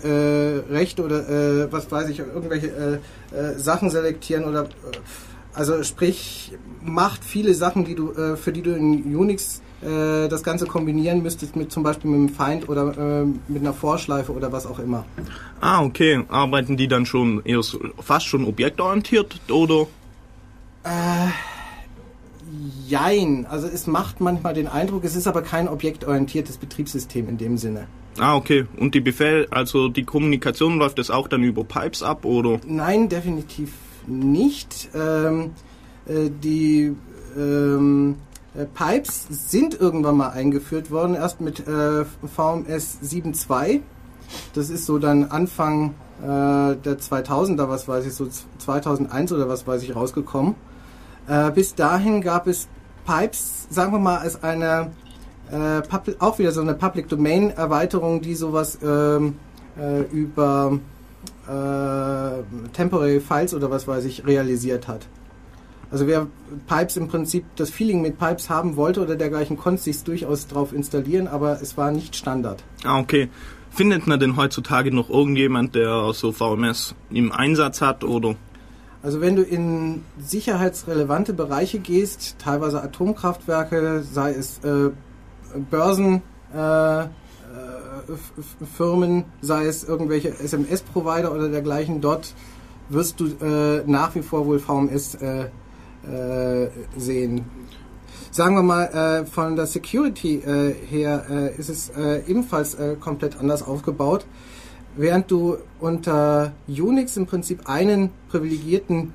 äh, 0.69 0.71
Rechte 0.71 1.03
oder 1.03 1.19
äh, 1.27 1.71
was 1.71 1.91
weiß 1.91 2.07
ich, 2.09 2.19
irgendwelche 2.19 3.01
äh, 3.33 3.35
äh, 3.35 3.57
Sachen 3.57 3.89
selektieren 3.89 4.43
oder 4.45 4.65
äh, 4.65 4.97
also 5.55 5.81
sprich 5.81 6.55
macht 6.83 7.23
viele 7.23 7.55
Sachen, 7.55 7.83
die 7.83 7.95
du 7.95 8.11
äh, 8.11 8.37
für 8.37 8.51
die 8.51 8.61
du 8.61 8.75
in 8.75 9.15
Unix 9.15 9.63
äh, 9.81 10.27
das 10.27 10.43
Ganze 10.43 10.67
kombinieren 10.67 11.23
müsstest 11.23 11.55
mit 11.55 11.71
zum 11.71 11.81
Beispiel 11.81 12.11
mit 12.11 12.19
einem 12.19 12.29
Feind 12.29 12.69
oder 12.69 12.83
äh, 12.95 13.25
mit 13.47 13.61
einer 13.61 13.73
Vorschleife 13.73 14.31
oder 14.31 14.51
was 14.51 14.67
auch 14.67 14.77
immer. 14.77 15.03
Ah, 15.59 15.83
okay. 15.83 16.23
Arbeiten 16.29 16.77
die 16.77 16.87
dann 16.87 17.07
schon 17.07 17.43
eher 17.43 17.63
so, 17.63 17.79
fast 17.99 18.27
schon 18.27 18.45
objektorientiert 18.45 19.39
oder? 19.49 19.87
jein. 22.87 23.45
Also 23.45 23.67
es 23.67 23.87
macht 23.87 24.21
manchmal 24.21 24.53
den 24.53 24.67
Eindruck, 24.67 25.03
es 25.03 25.15
ist 25.17 25.27
aber 25.27 25.41
kein 25.41 25.67
objektorientiertes 25.67 26.57
Betriebssystem 26.57 27.27
in 27.27 27.37
dem 27.37 27.57
Sinne. 27.57 27.87
Ah, 28.19 28.35
okay. 28.35 28.65
Und 28.77 28.95
die 28.95 29.01
Befehl, 29.01 29.47
also 29.51 29.89
die 29.89 30.03
Kommunikation 30.03 30.77
läuft 30.77 30.97
das 30.99 31.11
auch 31.11 31.27
dann 31.27 31.43
über 31.43 31.63
Pipes 31.63 32.01
ab, 32.01 32.25
oder? 32.25 32.59
Nein, 32.65 33.09
definitiv 33.09 33.71
nicht. 34.07 34.89
Ähm, 34.95 35.51
äh, 36.07 36.29
die 36.29 36.95
ähm, 37.37 38.15
äh, 38.55 38.65
Pipes 38.65 39.27
sind 39.29 39.79
irgendwann 39.79 40.17
mal 40.17 40.29
eingeführt 40.29 40.89
worden, 40.89 41.15
erst 41.15 41.41
mit 41.41 41.59
äh, 41.67 42.05
VMS 42.05 42.99
7.2. 43.03 43.81
Das 44.53 44.69
ist 44.69 44.85
so 44.85 44.97
dann 44.97 45.25
Anfang 45.25 45.93
äh, 46.21 46.25
der 46.25 46.99
2000er, 46.99 47.69
was 47.69 47.87
weiß 47.87 48.05
ich, 48.05 48.13
so 48.13 48.27
2001 48.57 49.31
oder 49.31 49.47
was 49.47 49.67
weiß 49.67 49.83
ich, 49.83 49.95
rausgekommen. 49.95 50.55
Äh, 51.27 51.51
bis 51.51 51.75
dahin 51.75 52.21
gab 52.21 52.47
es 52.47 52.67
Pipes, 53.05 53.67
sagen 53.69 53.91
wir 53.93 53.99
mal, 53.99 54.17
als 54.17 54.43
eine 54.43 54.91
äh, 55.51 55.81
auch 56.19 56.39
wieder 56.39 56.51
so 56.51 56.61
eine 56.61 56.73
Public 56.73 57.09
Domain 57.09 57.51
Erweiterung, 57.51 58.21
die 58.21 58.35
sowas 58.35 58.77
ähm, 58.83 59.35
äh, 59.79 60.01
über 60.11 60.79
äh, 61.47 62.71
Temporary 62.73 63.19
Files 63.19 63.53
oder 63.53 63.71
was 63.71 63.87
weiß 63.87 64.05
ich 64.05 64.25
realisiert 64.25 64.87
hat. 64.87 65.07
Also 65.89 66.05
wer 66.05 66.27
Pipes 66.67 66.97
im 66.97 67.07
Prinzip 67.07 67.45
das 67.55 67.69
Feeling 67.69 68.01
mit 68.01 68.19
Pipes 68.19 68.49
haben 68.49 68.75
wollte 68.75 69.01
oder 69.01 69.15
dergleichen, 69.15 69.57
konnte 69.57 69.81
sich 69.81 70.03
durchaus 70.03 70.47
drauf 70.47 70.73
installieren, 70.73 71.27
aber 71.27 71.61
es 71.61 71.77
war 71.77 71.91
nicht 71.91 72.15
Standard. 72.15 72.61
Ah, 72.83 72.99
okay. 72.99 73.29
Findet 73.69 74.07
man 74.07 74.19
denn 74.19 74.35
heutzutage 74.35 74.93
noch 74.93 75.09
irgendjemand, 75.09 75.75
der 75.75 76.11
so 76.13 76.31
VMS 76.31 76.95
im 77.09 77.31
Einsatz 77.31 77.79
hat, 77.79 78.03
oder? 78.03 78.35
Also 79.03 79.21
wenn 79.21 79.35
du 79.35 79.43
in 79.43 80.03
sicherheitsrelevante 80.17 81.33
Bereiche 81.33 81.79
gehst, 81.79 82.37
teilweise 82.39 82.81
Atomkraftwerke, 82.81 84.03
sei 84.03 84.31
es 84.31 84.59
äh, 84.65 84.89
Börsen, 85.69 86.21
äh, 86.53 87.01
äh, 87.03 87.07
sei 89.41 89.65
es 89.65 89.83
irgendwelche 89.83 90.29
SMS-Provider 90.29 91.33
oder 91.33 91.49
dergleichen, 91.49 92.01
dort 92.01 92.33
wirst 92.89 93.19
du 93.19 93.25
äh, 93.25 93.83
nach 93.85 94.15
wie 94.15 94.21
vor 94.21 94.45
wohl 94.45 94.59
VMS 94.59 95.17
sehen. 96.95 97.43
Sagen 98.31 98.55
wir 98.55 98.61
mal, 98.61 98.83
äh, 98.85 99.25
von 99.25 99.55
der 99.55 99.65
Security 99.65 100.35
äh, 100.35 100.73
her 100.73 101.25
äh, 101.29 101.55
ist 101.57 101.69
es 101.69 101.91
ebenfalls 102.27 102.77
komplett 103.01 103.39
anders 103.39 103.63
aufgebaut. 103.63 104.25
Während 104.95 105.31
du 105.31 105.57
unter 105.79 106.53
Unix 106.67 107.17
im 107.17 107.25
Prinzip 107.25 107.67
einen 107.67 108.11
privilegierten 108.29 109.13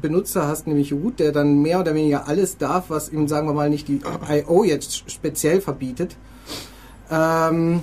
Benutzer 0.00 0.46
hast, 0.46 0.66
nämlich 0.66 0.92
Root, 0.92 1.20
der 1.20 1.32
dann 1.32 1.62
mehr 1.62 1.80
oder 1.80 1.94
weniger 1.94 2.28
alles 2.28 2.58
darf, 2.58 2.90
was 2.90 3.10
ihm, 3.10 3.28
sagen 3.28 3.46
wir 3.46 3.54
mal, 3.54 3.70
nicht 3.70 3.88
die 3.88 4.00
I.O. 4.28 4.64
jetzt 4.64 5.10
speziell 5.10 5.60
verbietet, 5.60 6.16
ähm, 7.10 7.80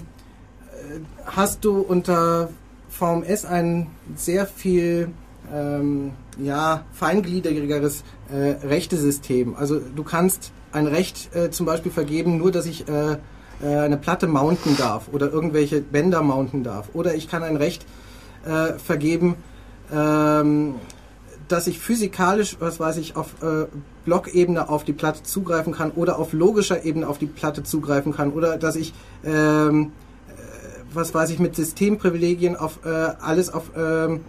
äh, 0.72 1.00
hast 1.26 1.66
du 1.66 1.80
unter 1.80 2.50
VMS 2.90 3.46
ein 3.46 3.88
sehr 4.16 4.46
viel 4.48 5.10
ähm, 5.54 6.12
ja, 6.38 6.86
feingliedrigeres 6.94 8.04
äh, 8.30 8.66
Rechtesystem. 8.66 9.56
Also 9.56 9.80
du 9.80 10.04
kannst 10.04 10.52
ein 10.72 10.88
Recht 10.88 11.36
äh, 11.36 11.52
zum 11.52 11.66
Beispiel 11.66 11.92
vergeben, 11.92 12.38
nur 12.38 12.52
dass 12.52 12.66
ich 12.66 12.88
äh, 12.88 13.18
äh, 13.62 13.78
eine 13.78 13.98
Platte 13.98 14.28
mounten 14.28 14.78
darf 14.78 15.08
oder 15.12 15.32
irgendwelche 15.32 15.82
Bänder 15.82 16.22
mounten 16.22 16.64
darf. 16.64 16.90
Oder 16.94 17.16
ich 17.16 17.30
kann 17.30 17.44
ein 17.44 17.56
Recht 17.56 17.86
äh, 18.46 18.74
vergeben, 18.74 19.36
ähm, 19.94 20.76
dass 21.48 21.68
ich 21.68 21.80
physikalisch, 21.80 22.58
was 22.60 22.80
weiß 22.80 22.98
ich, 22.98 23.16
auf 23.16 23.42
äh, 23.42 23.66
Blockebene 24.06 24.70
auf 24.70 24.84
die 24.84 24.94
Platte 24.94 25.24
zugreifen 25.24 25.74
kann 25.74 25.92
oder 25.92 26.20
auf 26.20 26.34
logischer 26.34 26.86
Ebene 26.86 27.08
auf 27.08 27.18
die 27.18 27.28
Platte 27.28 27.64
zugreifen 27.64 28.14
kann 28.14 28.32
oder 28.32 28.58
dass 28.58 28.76
ich, 28.76 28.94
ähm, 29.24 29.92
äh, 30.28 30.32
was 30.94 31.14
weiß 31.14 31.30
ich, 31.30 31.40
mit 31.40 31.56
Systemprivilegien 31.56 32.56
auf 32.56 32.80
äh, 32.86 32.90
alles 32.90 33.54
auf 33.54 33.72
ähm, 33.78 34.22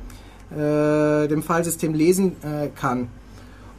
äh, 0.50 1.26
dem 1.28 1.42
Fallsystem 1.42 1.94
lesen 1.94 2.36
äh, 2.42 2.68
kann. 2.68 3.08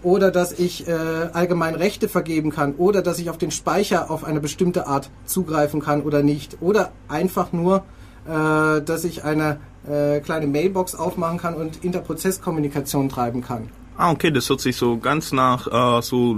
Oder 0.04 0.32
dass 0.32 0.52
ich 0.52 0.88
äh, 0.88 0.91
allgemein 1.34 1.76
Rechte 1.76 2.08
vergeben 2.08 2.52
kann. 2.52 2.76
Oder 2.76 3.02
dass 3.02 3.19
ich 3.19 3.30
auf 3.30 3.38
den 3.38 3.52
Speicher 3.52 4.12
auf 4.12 4.23
eine 4.23 4.39
bestimmte 4.39 4.86
Art 4.86 5.10
zugreifen 5.26 5.82
kann 5.82 6.02
oder 6.02 6.23
nicht. 6.23 6.58
Oder 6.62 6.91
einfach 7.08 7.52
nur, 7.52 7.84
äh, 8.28 8.82
dass 8.82 9.04
ich 9.04 9.24
eine 9.24 9.60
äh, 9.88 10.20
kleine 10.20 10.48
Mailbox 10.48 10.96
aufmachen 10.96 11.38
kann 11.38 11.56
und 11.56 11.84
Interprozesskommunikation 11.84 13.10
treiben 13.10 13.42
kann. 13.42 13.70
Ah, 13.98 14.12
okay, 14.12 14.30
das 14.30 14.50
hört 14.50 14.62
sich 14.62 14.76
so 14.76 14.98
ganz 14.98 15.32
nach 15.32 15.68
äh, 15.98 16.02
so 16.02 16.38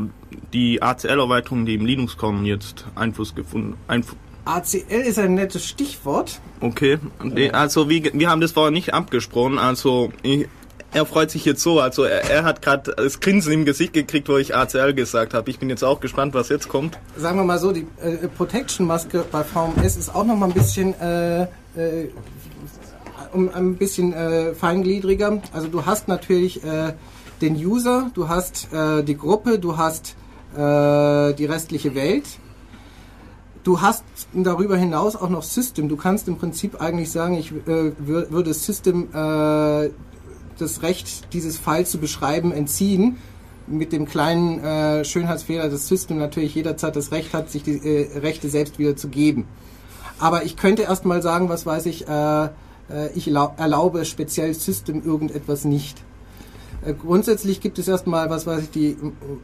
die 0.54 0.82
ACL-Erweiterungen, 0.82 1.66
die 1.66 1.76
im 1.76 1.86
Linux 1.86 2.16
kommen, 2.16 2.46
jetzt 2.46 2.86
Einfluss 2.96 3.36
gefunden. 3.36 3.76
Einf 3.88 4.16
ACL 4.46 5.02
ist 5.06 5.20
ein 5.20 5.36
nettes 5.36 5.68
Stichwort. 5.68 6.40
okay, 6.62 6.98
Nee, 7.22 7.52
also 7.52 7.90
wie, 7.90 8.10
wir 8.14 8.30
haben 8.30 8.42
das 8.42 8.54
vorher 8.54 8.72
nicht 8.72 8.94
abgesprochen, 8.94 9.60
also 9.60 10.12
ich, 10.24 10.48
er 10.94 11.06
freut 11.06 11.30
sich 11.32 11.46
jetzt 11.46 11.62
so, 11.62 11.80
also 11.80 12.04
er, 12.04 12.30
er 12.30 12.44
hat 12.44 12.62
gerade 12.62 12.94
das 12.96 13.20
Grinsen 13.20 13.54
im 13.54 13.66
Gesicht 13.66 13.94
gekriegt, 13.94 14.28
wo 14.30 14.38
ich 14.38 14.56
ACL 14.56 14.94
gesagt 14.94 15.34
habe. 15.34 15.50
Ich 15.50 15.60
bin 15.60 15.70
jetzt 15.70 15.84
auch 15.84 16.00
gespannt, 16.00 16.34
was 16.34 16.50
jetzt 16.50 16.68
kommt. 16.70 16.98
sagen 17.18 17.38
wir 17.38 17.44
mal 17.44 17.60
so, 17.60 17.72
die 17.72 17.86
äh, 18.02 18.28
Protection-Maske 18.28 19.26
bei 19.32 19.44
VMS 19.44 19.98
ist 19.98 20.14
auch 20.16 20.24
noch 20.26 20.36
mal 20.36 20.48
ein 20.48 20.54
bisschen, 20.54 20.94
äh, 21.00 21.44
äh, 21.44 21.48
um, 23.34 23.50
ein 23.54 23.76
bisschen 23.76 24.14
äh, 24.14 24.54
feingliedriger. 24.56 25.42
Also 25.54 25.68
du 25.68 25.86
hast 25.86 26.08
natürlich 26.08 26.64
äh, 26.64 26.94
den 27.42 27.56
User, 27.56 28.10
du 28.16 28.28
hast 28.28 28.74
äh, 28.74 29.04
die 29.04 29.18
Gruppe, 29.18 29.60
du 29.60 29.78
hast 29.78 30.16
die 30.52 31.46
restliche 31.46 31.94
Welt. 31.94 32.24
Du 33.64 33.82
hast 33.82 34.04
darüber 34.34 34.78
hinaus 34.78 35.16
auch 35.16 35.30
noch 35.30 35.44
System. 35.44 35.88
Du 35.90 35.96
kannst 35.96 36.28
im 36.28 36.38
Prinzip 36.38 36.82
eigentlich 36.82 37.12
sagen, 37.12 37.36
ich 37.36 37.52
äh, 37.52 37.92
wür- 38.04 38.32
würde 38.32 38.52
System 38.56 39.10
äh, 39.14 39.92
das 40.62 40.82
Recht, 40.82 41.34
dieses 41.34 41.58
File 41.58 41.86
zu 41.86 41.98
beschreiben, 41.98 42.52
entziehen. 42.52 43.18
Mit 43.68 43.92
dem 43.92 44.08
kleinen 44.08 44.64
äh, 44.64 45.06
Schönheitsfehler, 45.06 45.70
dass 45.70 45.88
System 45.88 46.18
natürlich 46.18 46.56
jederzeit 46.56 46.96
das 46.96 47.12
Recht 47.12 47.34
hat, 47.34 47.52
sich 47.52 47.62
die 47.62 47.78
äh, 47.78 48.18
Rechte 48.18 48.50
selbst 48.50 48.80
wieder 48.80 48.96
zu 48.96 49.10
geben. 49.10 49.46
Aber 50.18 50.44
ich 50.44 50.58
könnte 50.58 50.82
erstmal 50.82 51.22
sagen, 51.22 51.50
was 51.50 51.66
weiß 51.68 51.86
ich, 51.86 52.08
äh, 52.08 52.46
äh, 52.46 52.50
ich 53.14 53.28
erlau- 53.28 53.58
erlaube 53.58 54.06
speziell 54.06 54.54
System 54.56 55.04
irgendetwas 55.06 55.66
nicht. 55.66 56.02
Äh, 56.84 56.94
Grundsätzlich 56.94 57.62
gibt 57.62 57.78
es 57.78 57.88
erstmal, 57.88 58.32
was 58.32 58.48
weiß 58.48 58.64
ich, 58.64 58.72
die 58.72 58.98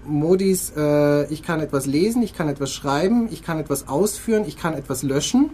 Modis, 0.07 0.73
äh, 0.75 1.31
ich 1.31 1.43
kann 1.43 1.59
etwas 1.59 1.85
lesen, 1.85 2.23
ich 2.23 2.33
kann 2.33 2.49
etwas 2.49 2.73
schreiben, 2.73 3.29
ich 3.31 3.43
kann 3.43 3.59
etwas 3.59 3.87
ausführen, 3.87 4.43
ich 4.47 4.57
kann 4.57 4.73
etwas 4.73 5.03
löschen 5.03 5.51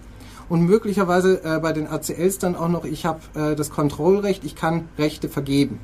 und 0.52 0.66
möglicherweise 0.66 1.44
äh, 1.46 1.60
bei 1.60 1.72
den 1.72 1.88
ACLs 1.88 2.38
dann 2.38 2.58
auch 2.58 2.68
noch, 2.68 2.84
ich 2.84 3.06
habe 3.06 3.22
äh, 3.36 3.56
das 3.56 3.70
Kontrollrecht, 3.70 4.44
ich 4.44 4.54
kann 4.54 4.90
Rechte 4.98 5.30
vergeben. 5.30 5.80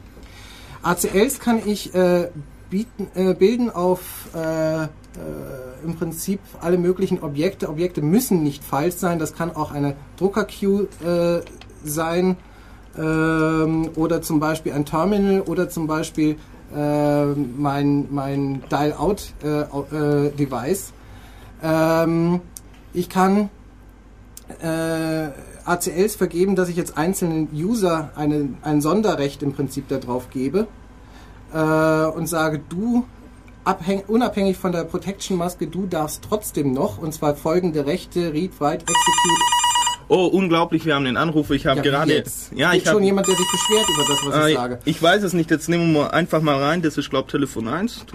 ACLs 0.84 1.40
kann 1.40 1.62
ich 1.66 1.96
äh, 1.96 2.28
bieten, 2.70 3.08
äh, 3.16 3.34
bilden 3.34 3.70
auf 3.70 4.28
äh, 4.36 4.84
äh, 4.84 4.88
im 5.86 5.96
Prinzip 5.96 6.42
alle 6.60 6.78
möglichen 6.78 7.24
Objekte. 7.24 7.70
Objekte 7.70 8.02
müssen 8.02 8.44
nicht 8.44 8.62
Files 8.62 9.00
sein, 9.00 9.20
das 9.20 9.34
kann 9.34 9.56
auch 9.56 9.72
eine 9.72 9.96
Drucker-Queue 10.18 10.90
äh, 11.02 11.40
sein 11.86 12.36
ähm, 12.98 13.92
oder 13.96 14.22
zum 14.22 14.42
Beispiel 14.42 14.74
ein 14.74 14.84
Terminal 14.84 15.44
oder 15.44 15.70
zum 15.70 15.88
Beispiel 15.88 16.36
äh, 16.76 17.26
mein, 17.26 18.08
mein 18.12 18.64
Dial-Out-Device. 18.70 20.92
ähm, 21.64 22.42
ich 22.94 23.08
kann 23.08 23.50
äh, 24.62 25.30
ACLs 25.66 26.16
vergeben, 26.16 26.56
dass 26.56 26.70
ich 26.70 26.76
jetzt 26.76 26.98
einzelnen 26.98 27.50
User 27.54 28.12
eine, 28.16 28.50
ein 28.62 28.82
Sonderrecht 28.82 29.44
im 29.44 29.54
Prinzip 29.54 29.88
darauf 29.90 30.30
gebe 30.30 30.68
äh, 31.54 31.58
und 32.06 32.28
sage, 32.28 32.62
du, 32.70 33.06
abhäng, 33.66 34.04
unabhängig 34.08 34.58
von 34.58 34.72
der 34.72 34.84
Protection-Maske, 34.86 35.68
du 35.68 35.86
darfst 35.88 36.24
trotzdem 36.28 36.72
noch, 36.74 36.98
und 36.98 37.14
zwar 37.14 37.36
folgende 37.36 37.86
Rechte, 37.86 38.34
Read, 38.34 38.52
Write, 38.60 38.84
Execute. 38.84 39.42
Oh, 40.10 40.26
unglaublich, 40.28 40.86
wir 40.86 40.96
haben 40.96 41.04
den 41.04 41.18
Anruf. 41.18 41.52
Ich 41.52 41.66
habe 41.66 41.78
Ja, 41.80 41.84
gerade 41.84 42.14
jetzt? 42.14 42.54
Ja, 42.54 42.72
Gibt 42.72 42.84
ich 42.84 42.90
schon 42.90 42.96
habe 43.00 43.06
jemand, 43.06 43.28
der 43.28 43.36
sich 43.36 43.52
beschwert 43.52 43.90
über 43.90 44.06
das, 44.08 44.26
was 44.26 44.46
ich 44.48 44.52
äh, 44.52 44.56
sage. 44.56 44.80
ich 44.86 45.04
weiß 45.04 45.22
es 45.24 45.34
nicht. 45.34 45.52
Jetzt 45.52 45.68
nehmen 45.68 45.92
wir 45.92 46.14
einfach 46.14 46.42
mal 46.42 46.56
rein. 46.64 46.82
Das 46.82 46.98
ist 46.98 47.10
glaube 47.10 47.30
Telefon 47.30 47.68
1. 47.68 48.06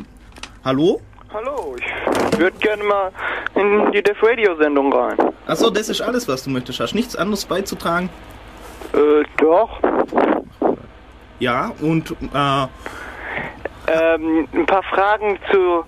Hallo? 0.64 1.02
Hallo, 1.34 1.76
ich 1.78 2.11
würde 2.42 2.58
gerne 2.58 2.82
mal 2.82 3.10
in 3.54 3.92
die 3.92 4.02
Def 4.02 4.20
Radio 4.22 4.56
Sendung 4.56 4.92
rein. 4.92 5.16
Achso, 5.46 5.70
das 5.70 5.88
ist 5.88 6.00
alles, 6.00 6.26
was 6.26 6.42
du 6.42 6.50
möchtest. 6.50 6.80
Hast 6.80 6.94
nichts 6.94 7.14
anderes 7.14 7.44
beizutragen? 7.44 8.10
Äh, 8.92 9.24
doch. 9.38 9.80
Ja, 11.38 11.72
und 11.80 12.10
äh, 12.10 12.66
Ähm, 13.88 14.48
ein 14.52 14.66
paar 14.66 14.82
Fragen 14.84 15.38
zu 15.50 15.84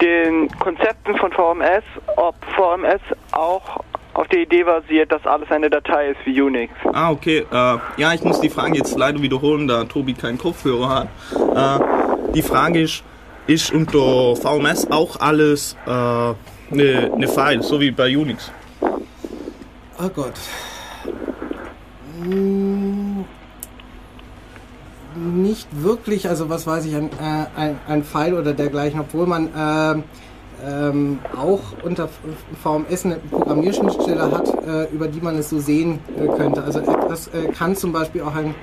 den 0.00 0.48
Konzepten 0.60 1.16
von 1.16 1.32
VMS, 1.32 1.82
ob 2.16 2.34
VMS 2.56 3.00
auch 3.32 3.82
auf 4.14 4.28
der 4.28 4.40
Idee 4.40 4.62
basiert, 4.62 5.10
dass 5.10 5.26
alles 5.26 5.50
eine 5.50 5.68
Datei 5.68 6.10
ist 6.10 6.18
wie 6.24 6.40
Unix. 6.40 6.72
Ah, 6.92 7.10
okay. 7.10 7.44
Äh, 7.50 7.78
ja, 7.96 8.14
ich 8.14 8.22
muss 8.22 8.40
die 8.40 8.50
Frage 8.50 8.76
jetzt 8.76 8.96
leider 8.96 9.20
wiederholen, 9.20 9.66
da 9.66 9.84
Tobi 9.84 10.14
keinen 10.14 10.38
Kopfhörer 10.38 10.88
hat. 10.88 11.08
Äh, 11.80 12.32
die 12.32 12.42
Frage 12.42 12.82
ist, 12.82 13.02
ist 13.46 13.72
unter 13.72 14.36
VMS 14.36 14.90
auch 14.90 15.20
alles 15.20 15.76
eine 15.86 16.34
äh, 16.72 16.74
ne, 16.74 17.10
ne 17.16 17.28
File, 17.28 17.62
so 17.62 17.80
wie 17.80 17.90
bei 17.90 18.16
Unix. 18.16 18.50
Oh 18.82 20.08
Gott. 20.14 20.32
Hm, 22.22 23.24
Nicht 25.16 25.68
wirklich, 25.72 26.28
also 26.28 26.48
was 26.48 26.66
weiß 26.66 26.86
ich, 26.86 26.94
ein, 26.96 27.10
äh, 27.12 27.46
ein, 27.56 27.78
ein 27.86 28.02
Pfeil 28.02 28.34
oder 28.34 28.52
dergleichen, 28.52 29.00
obwohl 29.00 29.26
man 29.26 29.48
ähm, 29.56 30.04
ähm, 30.66 31.18
auch 31.36 31.60
unter 31.82 32.08
VMS 32.62 33.04
eine 33.04 33.16
Programmierschnittstelle 33.30 34.30
hat, 34.30 34.48
äh, 34.66 34.92
über 34.92 35.08
die 35.08 35.20
man 35.20 35.36
es 35.38 35.50
so 35.50 35.58
sehen 35.58 35.98
äh, 36.16 36.26
könnte. 36.26 36.62
Also 36.62 36.80
etwas 36.80 37.28
äh, 37.28 37.48
kann 37.52 37.76
zum 37.76 37.92
Beispiel 37.92 38.22
auch 38.22 38.34
ein 38.34 38.54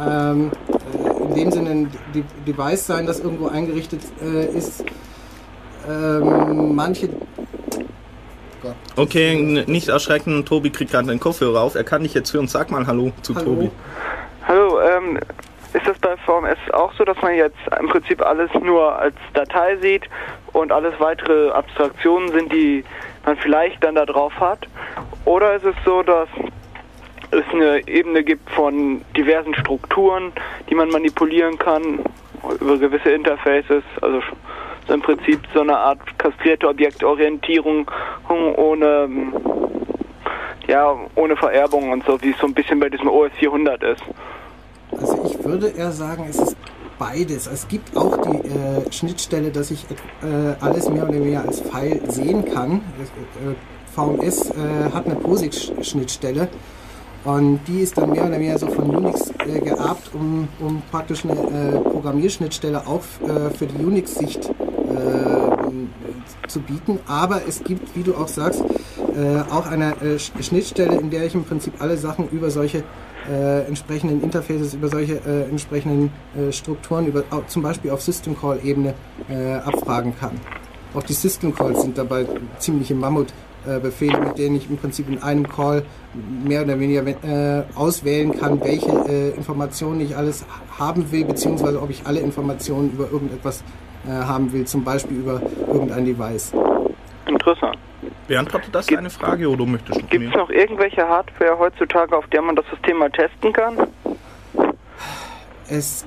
ähm, 0.00 0.50
äh, 0.94 1.01
in 1.22 1.34
dem 1.34 1.50
Sinne 1.50 1.70
ein 1.70 1.90
De 2.14 2.22
Device 2.46 2.86
sein, 2.86 3.06
das 3.06 3.20
irgendwo 3.20 3.48
eingerichtet 3.48 4.00
äh, 4.22 4.46
ist. 4.46 4.84
Ähm, 5.88 6.74
manche 6.74 7.08
Gott. 8.62 8.76
Okay, 8.96 9.64
nicht 9.66 9.88
erschrecken, 9.88 10.44
Tobi 10.44 10.70
kriegt 10.70 10.92
gerade 10.92 11.08
den 11.08 11.18
Kopfhörer 11.18 11.60
auf. 11.60 11.74
Er 11.74 11.84
kann 11.84 12.04
dich 12.04 12.14
jetzt 12.14 12.32
hören. 12.32 12.46
Sag 12.46 12.70
mal 12.70 12.86
Hallo 12.86 13.12
zu 13.22 13.34
Hallo. 13.34 13.44
Tobi. 13.44 13.70
Hallo, 14.46 14.80
ähm, 14.80 15.18
ist 15.72 15.86
das 15.86 15.98
bei 15.98 16.16
VMS 16.18 16.58
auch 16.72 16.92
so, 16.94 17.04
dass 17.04 17.20
man 17.22 17.34
jetzt 17.34 17.58
im 17.80 17.88
Prinzip 17.88 18.24
alles 18.24 18.50
nur 18.62 18.96
als 18.96 19.16
Datei 19.34 19.76
sieht 19.78 20.04
und 20.52 20.70
alles 20.70 20.94
weitere 20.98 21.50
Abstraktionen 21.50 22.30
sind, 22.30 22.52
die 22.52 22.84
man 23.24 23.36
vielleicht 23.38 23.82
dann 23.82 23.96
da 23.96 24.06
drauf 24.06 24.32
hat? 24.38 24.68
Oder 25.24 25.54
ist 25.54 25.64
es 25.64 25.74
so, 25.84 26.02
dass 26.02 26.28
es 27.32 27.44
eine 27.52 27.86
Ebene 27.88 28.22
gibt 28.22 28.48
von 28.50 29.02
diversen 29.16 29.54
Strukturen, 29.54 30.32
die 30.68 30.74
man 30.74 30.90
manipulieren 30.90 31.58
kann 31.58 32.00
über 32.60 32.76
gewisse 32.76 33.10
Interfaces, 33.10 33.82
also 34.00 34.20
so 34.86 34.94
im 34.94 35.00
Prinzip 35.00 35.40
so 35.54 35.60
eine 35.60 35.76
Art 35.76 36.00
kastrierte 36.18 36.68
Objektorientierung 36.68 37.90
ohne 38.28 39.04
ähm, 39.04 39.32
ja, 40.68 40.94
ohne 41.16 41.36
Vererbung 41.36 41.90
und 41.90 42.04
so, 42.04 42.20
wie 42.22 42.30
es 42.30 42.38
so 42.38 42.46
ein 42.46 42.54
bisschen 42.54 42.78
bei 42.78 42.88
diesem 42.88 43.08
OS 43.08 43.32
400 43.38 43.82
ist. 43.82 44.02
Also 44.92 45.24
ich 45.24 45.44
würde 45.44 45.68
eher 45.68 45.90
sagen, 45.90 46.26
es 46.28 46.38
ist 46.38 46.56
beides. 46.98 47.46
Es 47.46 47.66
gibt 47.66 47.96
auch 47.96 48.16
die 48.18 48.48
äh, 48.48 48.92
Schnittstelle, 48.92 49.50
dass 49.50 49.70
ich 49.70 49.84
äh, 50.22 50.54
alles 50.60 50.88
mehr 50.88 51.02
oder 51.04 51.14
weniger 51.14 51.42
als 51.42 51.60
File 51.60 52.00
sehen 52.08 52.44
kann. 52.44 52.80
Das, 52.98 53.08
äh, 53.08 53.56
VMS 53.94 54.50
äh, 54.50 54.92
hat 54.94 55.06
eine 55.06 55.16
POSIX-Schnittstelle 55.16 56.48
und 57.24 57.60
die 57.68 57.80
ist 57.80 57.96
dann 57.98 58.10
mehr 58.10 58.24
oder 58.26 58.34
weniger 58.38 58.58
so 58.58 58.66
von 58.68 58.90
Unix 58.94 59.30
äh, 59.46 59.60
geerbt, 59.60 60.10
um, 60.14 60.48
um 60.60 60.82
praktisch 60.90 61.24
eine 61.24 61.34
äh, 61.34 61.78
Programmierschnittstelle 61.80 62.86
auch 62.86 63.02
äh, 63.22 63.50
für 63.56 63.66
die 63.66 63.84
Unix-Sicht 63.84 64.48
äh, 64.48 66.48
zu 66.48 66.60
bieten. 66.60 66.98
Aber 67.06 67.42
es 67.48 67.62
gibt, 67.62 67.94
wie 67.96 68.02
du 68.02 68.14
auch 68.14 68.28
sagst, 68.28 68.60
äh, 68.62 69.52
auch 69.52 69.66
eine 69.66 69.92
äh, 70.02 70.16
Sch- 70.16 70.42
Schnittstelle, 70.42 70.96
in 70.98 71.10
der 71.10 71.24
ich 71.26 71.34
im 71.34 71.44
Prinzip 71.44 71.74
alle 71.80 71.96
Sachen 71.96 72.28
über 72.30 72.50
solche 72.50 72.82
entsprechenden 73.68 74.20
Interfaces, 74.20 74.74
über 74.74 74.88
solche 74.88 75.20
entsprechenden 75.48 76.10
Strukturen, 76.50 77.06
über, 77.06 77.22
au- 77.30 77.42
zum 77.46 77.62
Beispiel 77.62 77.92
auf 77.92 78.02
System 78.02 78.36
Call 78.36 78.58
Ebene 78.64 78.94
äh, 79.28 79.52
abfragen 79.58 80.12
kann. 80.18 80.32
Auch 80.92 81.04
die 81.04 81.12
System 81.12 81.54
Calls 81.54 81.82
sind 81.82 81.96
dabei 81.96 82.26
ziemliche 82.58 82.96
Mammut-Befehle, 83.66 84.18
mit 84.18 84.38
denen 84.38 84.56
ich 84.56 84.68
im 84.68 84.76
Prinzip 84.76 85.08
in 85.08 85.22
einem 85.22 85.48
Call 85.48 85.84
mehr 86.44 86.62
oder 86.62 86.78
weniger 86.78 87.06
äh, 87.06 87.64
auswählen 87.74 88.38
kann, 88.38 88.60
welche 88.62 88.90
äh, 89.08 89.30
Informationen 89.30 90.00
ich 90.00 90.16
alles 90.16 90.44
haben 90.78 91.10
will, 91.12 91.24
beziehungsweise 91.24 91.80
ob 91.80 91.90
ich 91.90 92.06
alle 92.06 92.20
Informationen 92.20 92.90
über 92.92 93.10
irgendetwas 93.10 93.62
äh, 94.06 94.10
haben 94.10 94.52
will, 94.52 94.66
zum 94.66 94.84
Beispiel 94.84 95.18
über 95.18 95.40
irgendein 95.66 96.04
Device. 96.04 96.52
Interessant. 97.26 97.78
Beantwortet 98.26 98.74
das 98.74 98.86
deine 98.86 99.10
Frage 99.10 99.48
oder 99.48 99.64
möchtest 99.66 100.00
du 100.00 100.06
Gibt 100.06 100.24
es 100.24 100.34
noch 100.34 100.50
irgendwelche 100.50 101.06
Hardware 101.06 101.58
heutzutage, 101.58 102.16
auf 102.16 102.26
der 102.28 102.42
man 102.42 102.56
das 102.56 102.64
System 102.70 102.98
mal 102.98 103.10
testen 103.10 103.52
kann? 103.52 103.76
Es 105.68 106.04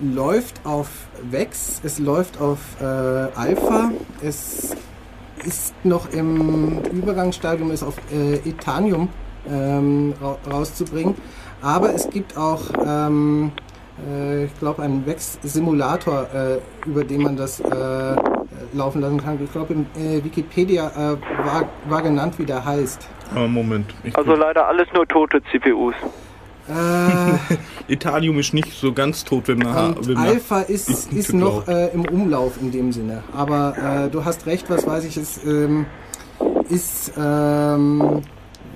läuft 0.00 0.64
auf 0.64 0.88
Vex, 1.22 1.80
es 1.84 1.98
läuft 1.98 2.40
auf 2.40 2.58
äh, 2.80 2.84
Alpha, 2.84 3.90
es 4.22 4.76
ist 5.44 5.74
noch 5.84 6.12
im 6.12 6.82
Übergangsstadium, 6.92 7.70
es 7.70 7.82
auf 7.82 7.96
äh, 8.12 8.36
Etanium 8.48 9.08
ähm, 9.48 10.14
ra 10.20 10.36
rauszubringen. 10.50 11.14
Aber 11.62 11.92
es 11.94 12.08
gibt 12.10 12.36
auch, 12.36 12.60
ähm, 12.86 13.52
äh, 14.08 14.44
ich 14.44 14.58
glaube, 14.58 14.82
einen 14.82 15.06
Vex-Simulator, 15.06 16.26
äh, 16.34 16.88
über 16.88 17.04
den 17.04 17.22
man 17.22 17.36
das 17.36 17.60
äh, 17.60 18.16
laufen 18.72 19.00
lassen 19.00 19.20
kann. 19.20 19.38
Ich 19.42 19.52
glaube, 19.52 19.74
in 19.74 19.86
äh, 19.96 20.24
Wikipedia 20.24 20.88
äh, 20.88 21.44
war, 21.44 21.68
war 21.88 22.02
genannt, 22.02 22.34
wie 22.38 22.46
der 22.46 22.64
heißt. 22.64 23.08
Moment. 23.34 23.94
Also 24.14 24.34
leider 24.34 24.66
alles 24.66 24.88
nur 24.92 25.06
tote 25.06 25.40
CPUs. 25.52 25.94
Äh, 26.68 27.54
Italium 27.92 28.38
ist 28.38 28.54
nicht 28.54 28.72
so 28.72 28.92
ganz 28.92 29.24
tot, 29.24 29.48
wenn 29.48 29.58
man... 29.58 29.94
Und 29.94 30.08
wenn 30.08 30.14
man 30.14 30.26
Alpha 30.28 30.60
ist, 30.60 30.88
ist- 30.88 31.12
ist 31.12 31.28
ist 31.30 31.32
noch 31.34 31.66
äh, 31.68 31.88
im 31.88 32.04
Umlauf 32.04 32.60
in 32.60 32.70
dem 32.70 32.92
Sinne. 32.92 33.22
Aber 33.34 33.74
äh, 34.06 34.10
du 34.10 34.24
hast 34.24 34.46
recht, 34.46 34.68
was 34.70 34.86
weiß 34.86 35.04
ich, 35.04 35.16
es 35.16 35.44
ähm, 35.44 35.86
ist, 36.68 37.12
ähm, 37.18 38.22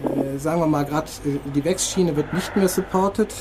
äh, 0.04 0.38
sagen 0.38 0.60
wir 0.60 0.66
mal, 0.66 0.84
gerade 0.84 1.08
die 1.54 1.64
Vex-Schiene 1.64 2.16
wird 2.16 2.32
nicht 2.32 2.54
mehr 2.56 2.68
supported. 2.68 3.32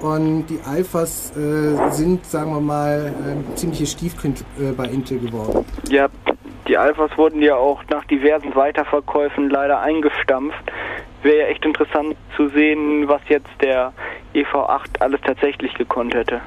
Und 0.00 0.46
die 0.48 0.60
Alphas 0.66 1.32
äh, 1.36 1.90
sind, 1.90 2.26
sagen 2.26 2.50
wir 2.52 2.60
mal, 2.60 3.14
äh, 3.50 3.54
ziemliche 3.56 3.86
Stiefkind 3.86 4.44
äh, 4.60 4.72
bei 4.72 4.84
Intel 4.88 5.18
geworden. 5.18 5.64
Ja, 5.88 6.08
die 6.68 6.76
Alphas 6.76 7.10
wurden 7.16 7.40
ja 7.40 7.56
auch 7.56 7.82
nach 7.90 8.04
diversen 8.04 8.54
Weiterverkäufen 8.54 9.48
leider 9.48 9.80
eingestampft. 9.80 10.58
Wäre 11.22 11.38
ja 11.38 11.46
echt 11.46 11.64
interessant 11.64 12.16
zu 12.36 12.48
sehen, 12.48 13.08
was 13.08 13.20
jetzt 13.28 13.48
der 13.60 13.92
EV8 14.34 15.00
alles 15.00 15.20
tatsächlich 15.22 15.74
gekonnt 15.74 16.14
hätte. 16.14 16.40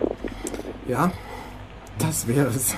Ja, 0.87 1.11
das 1.97 2.27
wäre 2.27 2.47
es. 2.47 2.77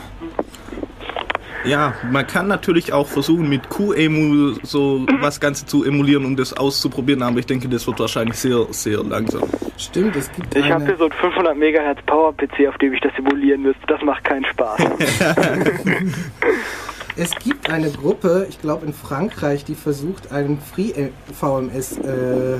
Ja, 1.63 1.93
man 2.11 2.25
kann 2.25 2.47
natürlich 2.47 2.91
auch 2.91 3.07
versuchen, 3.07 3.47
mit 3.47 3.69
QEMU 3.69 4.55
so 4.63 5.05
was 5.19 5.39
Ganze 5.39 5.65
zu 5.65 5.83
emulieren, 5.83 6.25
um 6.25 6.35
das 6.35 6.53
auszuprobieren, 6.53 7.21
aber 7.21 7.37
ich 7.37 7.45
denke, 7.45 7.69
das 7.69 7.85
wird 7.85 7.99
wahrscheinlich 7.99 8.37
sehr, 8.37 8.65
sehr 8.71 9.03
langsam. 9.03 9.43
Stimmt, 9.77 10.15
es 10.15 10.31
gibt 10.31 10.55
Ich 10.55 10.71
habe 10.71 10.85
hier 10.85 10.97
so 10.97 11.03
einen 11.03 11.13
500 11.13 11.55
MHz 11.55 12.01
Power-PC, 12.07 12.67
auf 12.67 12.77
dem 12.79 12.93
ich 12.93 13.01
das 13.01 13.13
simulieren 13.15 13.61
müsste. 13.61 13.85
Das 13.87 14.01
macht 14.01 14.23
keinen 14.23 14.45
Spaß. 14.45 14.79
Es 17.17 17.35
gibt 17.35 17.69
eine 17.69 17.91
Gruppe, 17.91 18.47
ich 18.49 18.61
glaube 18.61 18.85
in 18.85 18.93
Frankreich, 18.93 19.65
die 19.65 19.75
versucht, 19.75 20.31
einen 20.31 20.59
Free-VMS, 20.59 21.97
äh, 21.97 22.59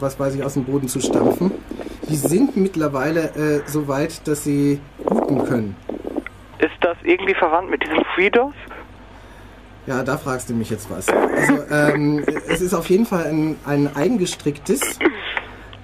was 0.00 0.18
weiß 0.18 0.34
ich, 0.34 0.42
aus 0.42 0.54
dem 0.54 0.64
Boden 0.64 0.88
zu 0.88 1.00
stampfen. 1.00 1.50
Die 2.08 2.16
sind 2.16 2.56
mittlerweile 2.56 3.34
äh, 3.34 3.68
so 3.68 3.86
weit, 3.88 4.26
dass 4.26 4.44
sie 4.44 4.80
booten 5.04 5.44
können. 5.44 5.76
Ist 6.58 6.76
das 6.80 6.96
irgendwie 7.02 7.34
verwandt 7.34 7.70
mit 7.70 7.82
diesem 7.82 8.02
FreeDOS? 8.14 8.54
Ja, 9.86 10.02
da 10.02 10.16
fragst 10.16 10.48
du 10.48 10.54
mich 10.54 10.70
jetzt 10.70 10.90
was. 10.90 11.08
Also, 11.08 11.62
ähm, 11.70 12.24
es 12.48 12.60
ist 12.60 12.74
auf 12.74 12.88
jeden 12.90 13.06
Fall 13.06 13.24
ein, 13.26 13.56
ein 13.64 13.94
eigengestricktes. 13.94 14.98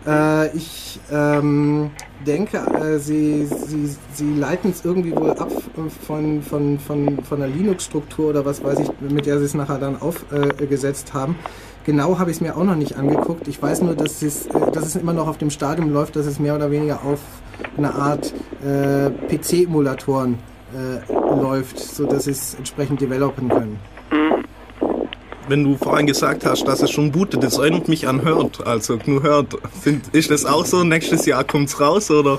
Äh, 0.06 0.56
ich 0.56 1.00
ähm, 1.10 1.90
denke, 2.26 2.58
äh, 2.58 2.98
sie, 2.98 3.46
sie, 3.46 3.96
sie 4.12 4.34
leiten 4.34 4.70
es 4.70 4.84
irgendwie 4.84 5.14
wohl 5.14 5.30
ab 5.32 5.50
von, 6.06 6.42
von, 6.42 6.78
von, 6.78 7.22
von 7.22 7.38
der 7.38 7.48
Linux-Struktur 7.48 8.30
oder 8.30 8.44
was 8.44 8.62
weiß 8.64 8.80
ich, 8.80 8.90
mit 9.00 9.26
der 9.26 9.38
sie 9.38 9.44
es 9.44 9.54
nachher 9.54 9.78
dann 9.78 10.00
aufgesetzt 10.00 11.14
haben. 11.14 11.36
Genau 11.84 12.18
habe 12.18 12.30
ich 12.30 12.36
es 12.36 12.40
mir 12.40 12.56
auch 12.56 12.64
noch 12.64 12.76
nicht 12.76 12.96
angeguckt. 12.96 13.48
Ich 13.48 13.60
weiß 13.60 13.82
nur, 13.82 13.94
dass 13.94 14.22
es, 14.22 14.46
äh, 14.46 14.70
dass 14.72 14.86
es 14.86 14.96
immer 14.96 15.12
noch 15.12 15.28
auf 15.28 15.38
dem 15.38 15.50
Stadium 15.50 15.92
läuft, 15.92 16.16
dass 16.16 16.26
es 16.26 16.38
mehr 16.38 16.56
oder 16.56 16.70
weniger 16.70 17.04
auf 17.04 17.20
eine 17.76 17.94
Art 17.94 18.32
äh, 18.64 19.10
PC-Emulatoren 19.28 20.38
äh, 20.74 21.12
läuft, 21.40 21.78
sodass 21.78 22.24
sie 22.24 22.32
es 22.32 22.54
entsprechend 22.54 23.00
developen 23.00 23.48
können. 23.48 23.78
Wenn 25.48 25.64
du 25.64 25.76
vorhin 25.76 26.06
gesagt 26.06 26.46
hast, 26.46 26.66
dass 26.68 26.82
es 26.82 26.90
schon 26.90 27.10
bootet, 27.10 27.42
das 27.42 27.58
erinnert 27.58 27.88
mich 27.88 28.06
an 28.06 28.22
Hört, 28.22 28.64
also 28.66 28.98
nur 29.06 29.22
Hört. 29.22 29.56
Sind, 29.82 30.14
ist 30.14 30.30
das 30.30 30.44
auch 30.44 30.64
so? 30.64 30.84
Nächstes 30.84 31.26
Jahr 31.26 31.44
kommt's 31.44 31.80
raus, 31.80 32.10
oder? 32.10 32.38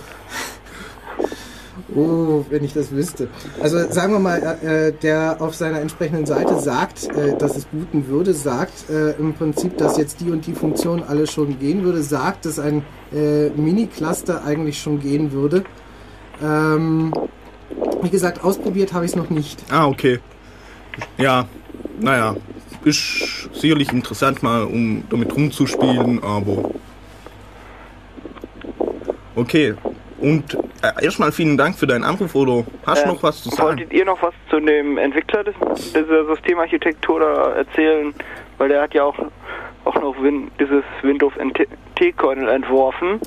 Oh, 1.95 2.43
wenn 2.49 2.63
ich 2.63 2.73
das 2.73 2.91
wüsste. 2.91 3.27
Also 3.61 3.77
sagen 3.91 4.13
wir 4.13 4.19
mal, 4.19 4.39
äh, 4.63 4.93
der 4.93 5.37
auf 5.41 5.53
seiner 5.53 5.79
entsprechenden 5.79 6.25
Seite 6.25 6.59
sagt, 6.59 7.07
äh, 7.15 7.37
dass 7.37 7.55
es 7.55 7.65
booten 7.65 8.07
würde, 8.07 8.33
sagt 8.33 8.89
äh, 8.89 9.11
im 9.11 9.33
Prinzip, 9.33 9.77
dass 9.77 9.97
jetzt 9.97 10.19
die 10.21 10.31
und 10.31 10.47
die 10.47 10.53
Funktion 10.53 11.03
alle 11.03 11.27
schon 11.27 11.59
gehen 11.59 11.83
würde, 11.83 12.01
sagt, 12.01 12.45
dass 12.45 12.57
ein 12.57 12.83
äh, 13.13 13.49
Mini-Cluster 13.49 14.43
eigentlich 14.43 14.81
schon 14.81 14.99
gehen 15.01 15.33
würde. 15.33 15.63
Ähm, 16.41 17.13
wie 18.01 18.09
gesagt, 18.09 18.43
ausprobiert 18.43 18.93
habe 18.93 19.05
ich 19.05 19.11
es 19.11 19.17
noch 19.17 19.29
nicht. 19.29 19.63
Ah, 19.69 19.87
okay. 19.87 20.19
Ja, 21.17 21.47
naja, 21.99 22.35
ist 22.85 23.49
sicherlich 23.53 23.91
interessant 23.91 24.43
mal, 24.43 24.63
um 24.63 25.03
damit 25.09 25.35
rumzuspielen, 25.35 26.21
aber... 26.23 26.71
Okay, 29.35 29.73
und 30.23 30.57
äh, 30.81 31.03
erstmal 31.03 31.33
vielen 31.33 31.57
Dank 31.57 31.75
für 31.75 31.85
deinen 31.85 32.05
Anruf, 32.05 32.33
oder 32.33 32.63
hast 32.85 33.03
du 33.03 33.09
Ähm, 33.09 33.15
noch 33.15 33.23
was 33.23 33.43
zu 33.43 33.49
sagen? 33.49 33.77
Wolltet 33.77 33.91
ihr 33.91 34.05
noch 34.05 34.21
was 34.21 34.33
zu 34.49 34.59
dem 34.59 34.97
Entwickler 34.97 35.43
des, 35.43 35.55
dieser 35.93 36.25
Systemarchitektur 36.27 37.19
da 37.19 37.51
erzählen? 37.55 38.13
Weil 38.57 38.69
der 38.69 38.83
hat 38.83 38.93
ja 38.93 39.03
auch, 39.03 39.17
auch 39.85 39.95
noch 39.95 40.21
Win, 40.21 40.51
dieses 40.59 40.83
Windows 41.01 41.33
NT-Kernel 41.37 42.49
entworfen, 42.49 43.19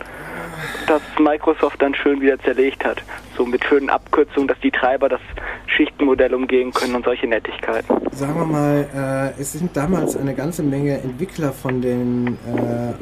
das 0.87 1.03
Microsoft 1.19 1.83
dann 1.83 1.95
schön 1.95 2.21
wieder 2.21 2.38
zerlegt 2.38 2.85
hat. 2.85 3.03
So 3.37 3.45
mit 3.45 3.64
schönen 3.64 3.90
Abkürzungen, 3.90 4.49
dass 4.49 4.59
die 4.61 4.71
Treiber 4.71 5.09
das 5.09 5.21
Schichtenmodell 5.66 6.35
umgehen 6.35 6.73
können 6.73 6.95
und 6.95 7.05
solche 7.05 7.27
Nettigkeiten. 7.27 7.97
Sagen 8.12 8.35
wir 8.35 8.47
mal, 8.47 9.35
äh, 9.37 9.40
es 9.40 9.53
sind 9.53 9.77
damals 9.77 10.16
eine 10.16 10.35
ganze 10.35 10.62
Menge 10.62 11.01
Entwickler 11.03 11.53
von 11.53 11.83
den 11.83 12.38
äh, 12.47 12.95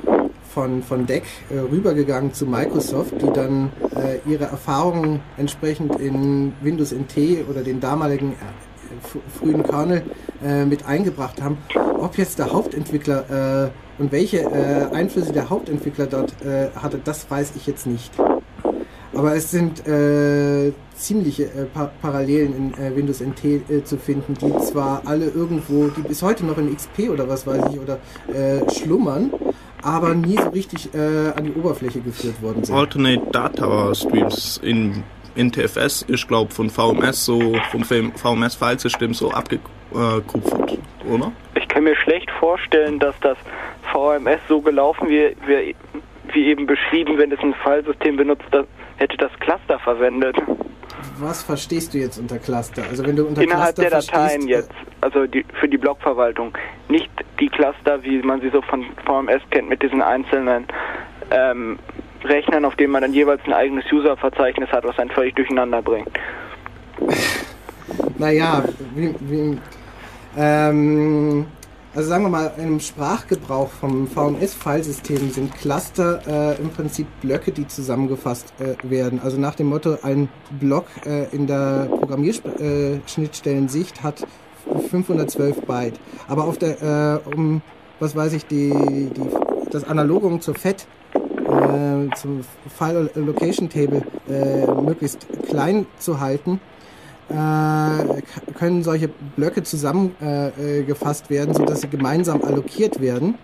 von, 0.54 0.82
von 0.84 1.04
DEC 1.04 1.24
äh, 1.50 1.58
rübergegangen 1.58 2.32
zu 2.32 2.46
Microsoft, 2.46 3.20
die 3.20 3.32
dann 3.32 3.72
äh, 3.96 4.30
ihre 4.30 4.44
Erfahrungen 4.44 5.20
entsprechend 5.36 5.96
in 6.00 6.52
Windows 6.62 6.92
NT 6.92 7.48
oder 7.50 7.62
den 7.62 7.80
damaligen 7.80 8.36
frühen 9.38 9.62
Kernel 9.62 10.02
äh, 10.44 10.64
mit 10.64 10.86
eingebracht 10.86 11.42
haben. 11.42 11.58
Ob 11.98 12.18
jetzt 12.18 12.38
der 12.38 12.52
Hauptentwickler 12.52 13.70
äh, 13.98 14.02
und 14.02 14.12
welche 14.12 14.38
äh, 14.38 14.86
Einflüsse 14.92 15.32
der 15.32 15.50
Hauptentwickler 15.50 16.06
dort 16.06 16.34
äh, 16.44 16.68
hatte, 16.74 16.98
das 17.02 17.30
weiß 17.30 17.52
ich 17.56 17.66
jetzt 17.66 17.86
nicht. 17.86 18.12
Aber 19.14 19.36
es 19.36 19.50
sind 19.50 19.86
äh, 19.86 20.72
ziemliche 20.96 21.44
äh, 21.44 21.64
pa 21.72 21.90
Parallelen 22.02 22.56
in 22.56 22.74
äh, 22.74 22.96
Windows 22.96 23.20
NT 23.20 23.44
äh, 23.44 23.84
zu 23.84 23.96
finden, 23.96 24.34
die 24.34 24.58
zwar 24.64 25.02
alle 25.04 25.26
irgendwo, 25.26 25.88
die 25.88 26.02
bis 26.02 26.22
heute 26.22 26.44
noch 26.44 26.58
in 26.58 26.74
XP 26.74 27.10
oder 27.10 27.28
was 27.28 27.46
weiß 27.46 27.62
ich, 27.72 27.78
oder 27.78 27.98
äh, 28.32 28.68
schlummern, 28.72 29.32
aber 29.82 30.14
nie 30.14 30.36
so 30.36 30.48
richtig 30.48 30.88
an 30.94 31.44
die 31.44 31.52
Oberfläche 31.52 32.00
geführt 32.00 32.40
worden 32.40 32.64
sind. 32.64 32.74
Alternate 32.74 33.20
Data 33.32 33.94
Streams 33.94 34.58
in 34.62 35.02
NTFS 35.36 36.02
ist, 36.02 36.28
glaube 36.28 36.52
von 36.52 36.70
VMS 36.70 37.24
so, 37.24 37.54
vom 37.70 37.84
VMS-Filesystem 37.84 39.14
so 39.14 39.30
abgekupfert, 39.30 40.78
oder? 41.08 41.32
Ich 41.54 41.68
kann 41.68 41.84
mir 41.84 41.96
schlecht 41.96 42.30
vorstellen, 42.32 42.98
dass 42.98 43.14
das 43.20 43.36
VMS 43.92 44.40
so 44.48 44.60
gelaufen 44.60 45.08
wie, 45.08 45.36
wie, 45.46 45.74
wie 46.32 46.46
eben 46.46 46.66
beschrieben, 46.66 47.18
wenn 47.18 47.32
es 47.32 47.40
ein 47.40 47.54
Filesystem 47.62 48.16
benutzt, 48.16 48.44
das, 48.50 48.66
hätte 48.96 49.16
das 49.16 49.32
Cluster 49.40 49.78
verwendet. 49.80 50.36
Was 51.18 51.42
verstehst 51.42 51.94
du 51.94 51.98
jetzt 51.98 52.18
unter 52.18 52.38
Cluster? 52.38 52.82
Also 52.88 53.04
wenn 53.06 53.16
du 53.16 53.26
unter 53.26 53.42
Innerhalb 53.42 53.74
Cluster 53.74 53.90
der 53.90 54.00
Dateien 54.00 54.42
verstehst, 54.42 54.48
jetzt, 54.48 54.72
also 55.00 55.26
die, 55.26 55.44
für 55.60 55.68
die 55.68 55.76
Blockverwaltung. 55.76 56.56
Nicht 56.88 57.10
die 57.40 57.48
Cluster, 57.48 58.02
wie 58.02 58.18
man 58.22 58.40
sie 58.40 58.50
so 58.50 58.62
von 58.62 58.84
VMS 59.04 59.42
kennt, 59.50 59.68
mit 59.68 59.82
diesen 59.82 60.02
einzelnen 60.02 60.66
ähm, 61.30 61.78
Rechnern, 62.24 62.64
auf 62.64 62.76
denen 62.76 62.92
man 62.92 63.02
dann 63.02 63.12
jeweils 63.12 63.42
ein 63.46 63.52
eigenes 63.52 63.84
User-Verzeichnis 63.92 64.70
hat, 64.70 64.84
was 64.84 64.98
einen 64.98 65.10
völlig 65.10 65.34
durcheinander 65.36 65.82
bringt. 65.82 66.08
Naja, 68.18 68.64
wie, 68.94 69.14
wie, 69.20 69.58
ähm, 70.36 71.46
also 71.94 72.08
sagen 72.08 72.24
wir 72.24 72.30
mal, 72.30 72.52
im 72.58 72.80
Sprachgebrauch 72.80 73.68
vom 73.68 74.08
VMS-Filesystem 74.08 75.30
sind 75.30 75.54
Cluster 75.54 76.20
äh, 76.26 76.60
im 76.60 76.70
Prinzip 76.70 77.06
Blöcke, 77.20 77.52
die 77.52 77.68
zusammengefasst 77.68 78.52
äh, 78.58 78.74
werden. 78.82 79.20
Also 79.22 79.38
nach 79.38 79.54
dem 79.54 79.68
Motto, 79.68 79.98
ein 80.02 80.28
Block 80.58 80.86
äh, 81.06 81.32
in 81.32 81.46
der 81.46 81.86
Programmierschnittstellensicht 81.90 84.02
hat 84.02 84.26
512 84.90 85.60
Byte. 85.62 86.00
Aber 86.26 86.42
auf 86.44 86.58
der, 86.58 86.82
äh, 86.82 87.20
um, 87.32 87.62
was 88.00 88.16
weiß 88.16 88.32
ich, 88.32 88.44
die, 88.46 88.70
die, 88.70 89.70
das 89.70 89.84
Analogum 89.84 90.40
zur 90.40 90.56
FET, 90.56 90.88
äh, 91.74 92.14
zum 92.14 92.44
File 92.76 93.10
Location 93.14 93.68
Table, 93.68 94.02
äh, 94.28 94.66
möglichst 94.80 95.26
klein 95.48 95.86
zu 95.98 96.20
halten, 96.20 96.60
äh, 97.28 98.22
können 98.54 98.82
solche 98.82 99.08
Blöcke 99.36 99.62
zusammengefasst 99.62 100.58
äh, 100.58 100.82
gefasst 100.82 101.30
werden, 101.30 101.54
sodass 101.54 101.80
sie 101.80 101.88
gemeinsam 101.88 102.42
allokiert 102.44 103.00
werden. 103.00 103.38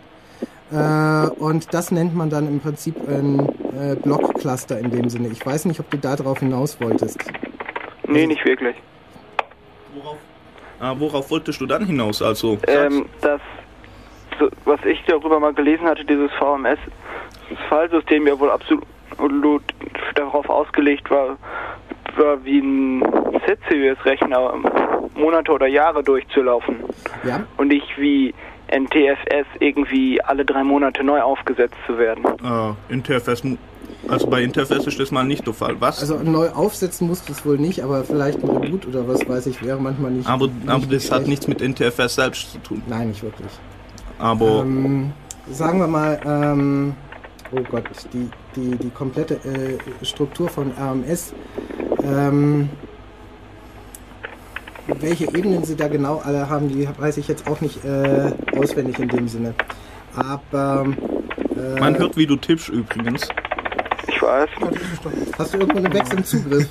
Äh, 0.73 1.29
und 1.41 1.75
das 1.75 1.91
nennt 1.91 2.15
man 2.15 2.31
dann 2.31 2.47
im 2.47 2.61
Prinzip 2.61 2.97
ein 3.09 3.49
äh, 3.81 3.97
Blockcluster 3.97 4.79
in 4.79 4.91
dem 4.91 5.09
Sinne. 5.09 5.29
Ich 5.29 5.45
weiß 5.45 5.65
nicht, 5.65 5.81
ob 5.81 5.91
du 5.91 5.99
darauf 5.99 6.39
hinaus 6.39 6.81
wolltest. 6.81 7.19
Nee, 8.07 8.27
nicht 8.27 8.45
wirklich. 8.45 8.77
Worauf, 9.95 10.19
ah, 10.79 10.95
worauf 10.99 11.31
wolltest 11.31 11.61
du 11.61 11.67
dann 11.67 11.85
hinaus? 11.87 12.23
Also, 12.23 12.59
Ähm, 12.69 13.07
das, 13.21 13.41
was 14.65 14.81
ich 14.85 15.03
darüber 15.07 15.41
mal 15.41 15.53
gelesen 15.55 15.87
hatte, 15.87 16.05
dieses 16.05 16.31
VMS, 16.39 16.79
Fallsystem 17.69 18.27
ja 18.27 18.39
wohl 18.39 18.51
absolut 18.51 18.85
darauf 20.15 20.49
ausgelegt 20.49 21.11
war, 21.11 21.37
war 22.17 22.45
wie 22.45 22.59
ein 22.59 23.03
Z-Series-Rechner 23.47 24.55
Monate 25.15 25.53
oder 25.53 25.67
Jahre 25.67 26.03
durchzulaufen. 26.03 26.77
Ja? 27.25 27.45
Und 27.57 27.69
nicht 27.69 27.87
wie 27.99 28.35
NTFS 28.69 29.47
irgendwie 29.59 30.23
alle 30.23 30.45
drei 30.45 30.63
Monate 30.63 31.03
neu 31.05 31.21
aufgesetzt 31.21 31.75
zu 31.87 31.99
werden. 31.99 32.25
äh, 32.25 32.93
Interface, 32.93 33.43
mu- 33.45 33.57
also 34.09 34.29
bei 34.29 34.43
Interface 34.43 34.87
ist 34.87 34.99
das 35.01 35.11
mal 35.11 35.25
nicht 35.25 35.47
der 35.47 35.55
Fall. 35.55 35.77
Was? 35.81 36.01
Also 36.01 36.19
neu 36.23 36.49
aufsetzen 36.51 37.09
musst 37.09 37.29
du 37.29 37.33
es 37.33 37.45
wohl 37.45 37.59
nicht, 37.59 37.83
aber 37.83 38.05
vielleicht 38.05 38.43
ein 38.43 38.49
Reboot 38.49 38.87
oder 38.87 39.07
was 39.09 39.29
weiß 39.29 39.47
ich, 39.49 39.63
wäre 39.65 39.79
manchmal 39.81 40.13
nicht. 40.13 40.29
aber, 40.29 40.47
nicht 40.47 40.69
aber 40.69 40.87
das 40.87 41.11
hat 41.11 41.27
nichts 41.27 41.49
mit 41.49 41.61
NTFS 41.61 42.15
selbst 42.15 42.53
zu 42.53 42.59
tun. 42.59 42.83
Nein, 42.87 43.09
nicht 43.09 43.23
wirklich. 43.23 43.49
Aber 44.19 44.61
Ähm, 44.63 45.13
sagen 45.51 45.81
wir 45.81 45.89
mal, 45.89 46.21
ähm, 46.25 46.95
oh 47.53 47.63
Gott, 47.71 47.85
die, 48.13 48.29
die, 48.57 48.77
die 48.77 48.91
komplette 48.91 49.35
äh, 49.35 50.05
Struktur 50.05 50.49
von 50.49 50.73
RMS, 50.73 51.33
ähm, 52.03 52.69
welche 54.87 55.25
Ebenen 55.25 55.65
sie 55.65 55.77
da 55.77 55.89
genau 55.89 56.19
alle 56.25 56.49
haben, 56.49 56.69
die 56.69 56.89
weiß 56.99 57.17
ich 57.19 57.29
jetzt 57.29 57.49
auch 57.49 57.61
nicht 57.61 57.85
äh, 57.85 58.33
auswendig 58.57 58.99
in 58.99 59.09
dem 59.09 59.29
Sinne. 59.29 59.55
Aber 60.17 60.87
äh, 61.57 61.81
man 61.81 61.97
hört, 61.99 62.17
wie 62.17 62.27
du 62.27 62.37
tippst 62.37 62.69
übrigens. 62.69 63.29
Ich 64.09 64.21
weiß. 64.21 64.49
hast 65.39 65.55
du 65.55 65.59
irgendwo 65.59 65.79
einen 65.79 65.95
Wechsel 65.95 66.19
im 66.19 66.25
Zugriff? 66.25 66.69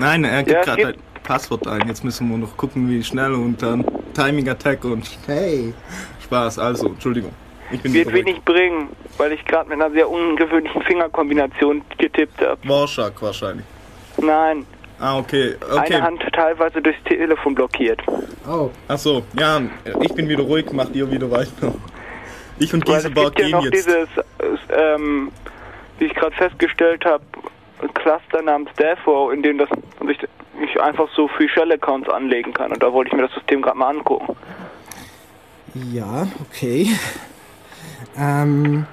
Nein, 0.00 0.24
er 0.24 0.42
gibt 0.42 0.66
Ja, 0.66 0.74
gerade 0.74 0.86
ein 0.88 0.94
Passwort 1.22 1.66
ein. 1.68 1.86
Jetzt 1.86 2.02
müssen 2.02 2.28
wir 2.28 2.38
noch 2.38 2.56
gucken, 2.56 2.88
wie 2.88 3.02
schnell 3.04 3.34
und 3.34 3.62
dann 3.62 3.84
Timing 4.14 4.48
Attack 4.48 4.84
und 4.84 5.08
Hey, 5.26 5.72
Spaß. 6.24 6.58
Also, 6.58 6.88
Entschuldigung. 6.88 7.32
Ich 7.72 7.80
bin 7.82 7.92
Wird 7.94 8.12
wenig 8.12 8.42
bringen, 8.44 8.88
weil 9.18 9.32
ich 9.32 9.44
gerade 9.44 9.68
mit 9.68 9.80
einer 9.80 9.90
sehr 9.92 10.08
ungewöhnlichen 10.08 10.82
Fingerkombination 10.82 11.82
getippt 11.98 12.40
habe. 12.40 12.58
Warschak 12.68 13.20
wahrscheinlich. 13.22 13.64
Nein, 14.18 14.66
Ah, 14.98 15.18
okay. 15.18 15.56
eine 15.68 15.80
Okay. 15.80 16.00
Hand 16.00 16.22
teilweise 16.32 16.80
durchs 16.80 17.02
Telefon 17.04 17.56
blockiert. 17.56 18.00
oh, 18.48 18.70
Ach 18.86 18.98
so, 18.98 19.24
ja, 19.36 19.60
ich 20.00 20.14
bin 20.14 20.28
wieder 20.28 20.44
ruhig, 20.44 20.70
macht 20.72 20.94
ihr 20.94 21.10
wieder 21.10 21.28
weiter. 21.28 21.74
Ich 22.60 22.72
und 22.72 22.84
Gieseborg 22.84 23.34
gibt 23.34 23.38
ja 23.40 23.46
gehen 23.46 23.52
noch 23.56 23.64
jetzt. 23.64 23.74
dieses, 23.88 24.08
äh, 24.16 24.94
ähm, 24.94 25.32
wie 25.98 26.04
ich 26.04 26.14
gerade 26.14 26.36
festgestellt 26.36 27.04
habe, 27.04 27.24
Cluster 27.94 28.42
namens 28.42 28.70
Defo, 28.78 29.30
in 29.30 29.42
dem 29.42 29.58
das 29.58 29.68
sich 30.06 30.18
ich 30.62 30.80
einfach 30.80 31.08
so 31.16 31.26
Free 31.26 31.48
Shell 31.48 31.72
Accounts 31.72 32.08
anlegen 32.08 32.52
kann. 32.54 32.70
Und 32.70 32.80
da 32.80 32.92
wollte 32.92 33.08
ich 33.10 33.16
mir 33.16 33.22
das 33.22 33.32
System 33.32 33.62
gerade 33.62 33.78
mal 33.78 33.88
angucken. 33.88 34.36
ja, 35.92 36.28
okay. 36.48 36.86
Ähm, 38.16 38.86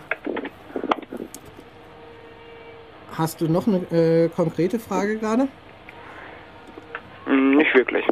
hast 3.18 3.42
du 3.42 3.48
noch 3.48 3.68
eine 3.68 3.78
äh, 3.92 4.30
konkrete 4.30 4.80
Frage 4.80 5.18
gerade? 5.18 5.48
Hm, 7.26 7.58
nicht 7.58 7.74
wirklich. 7.76 8.06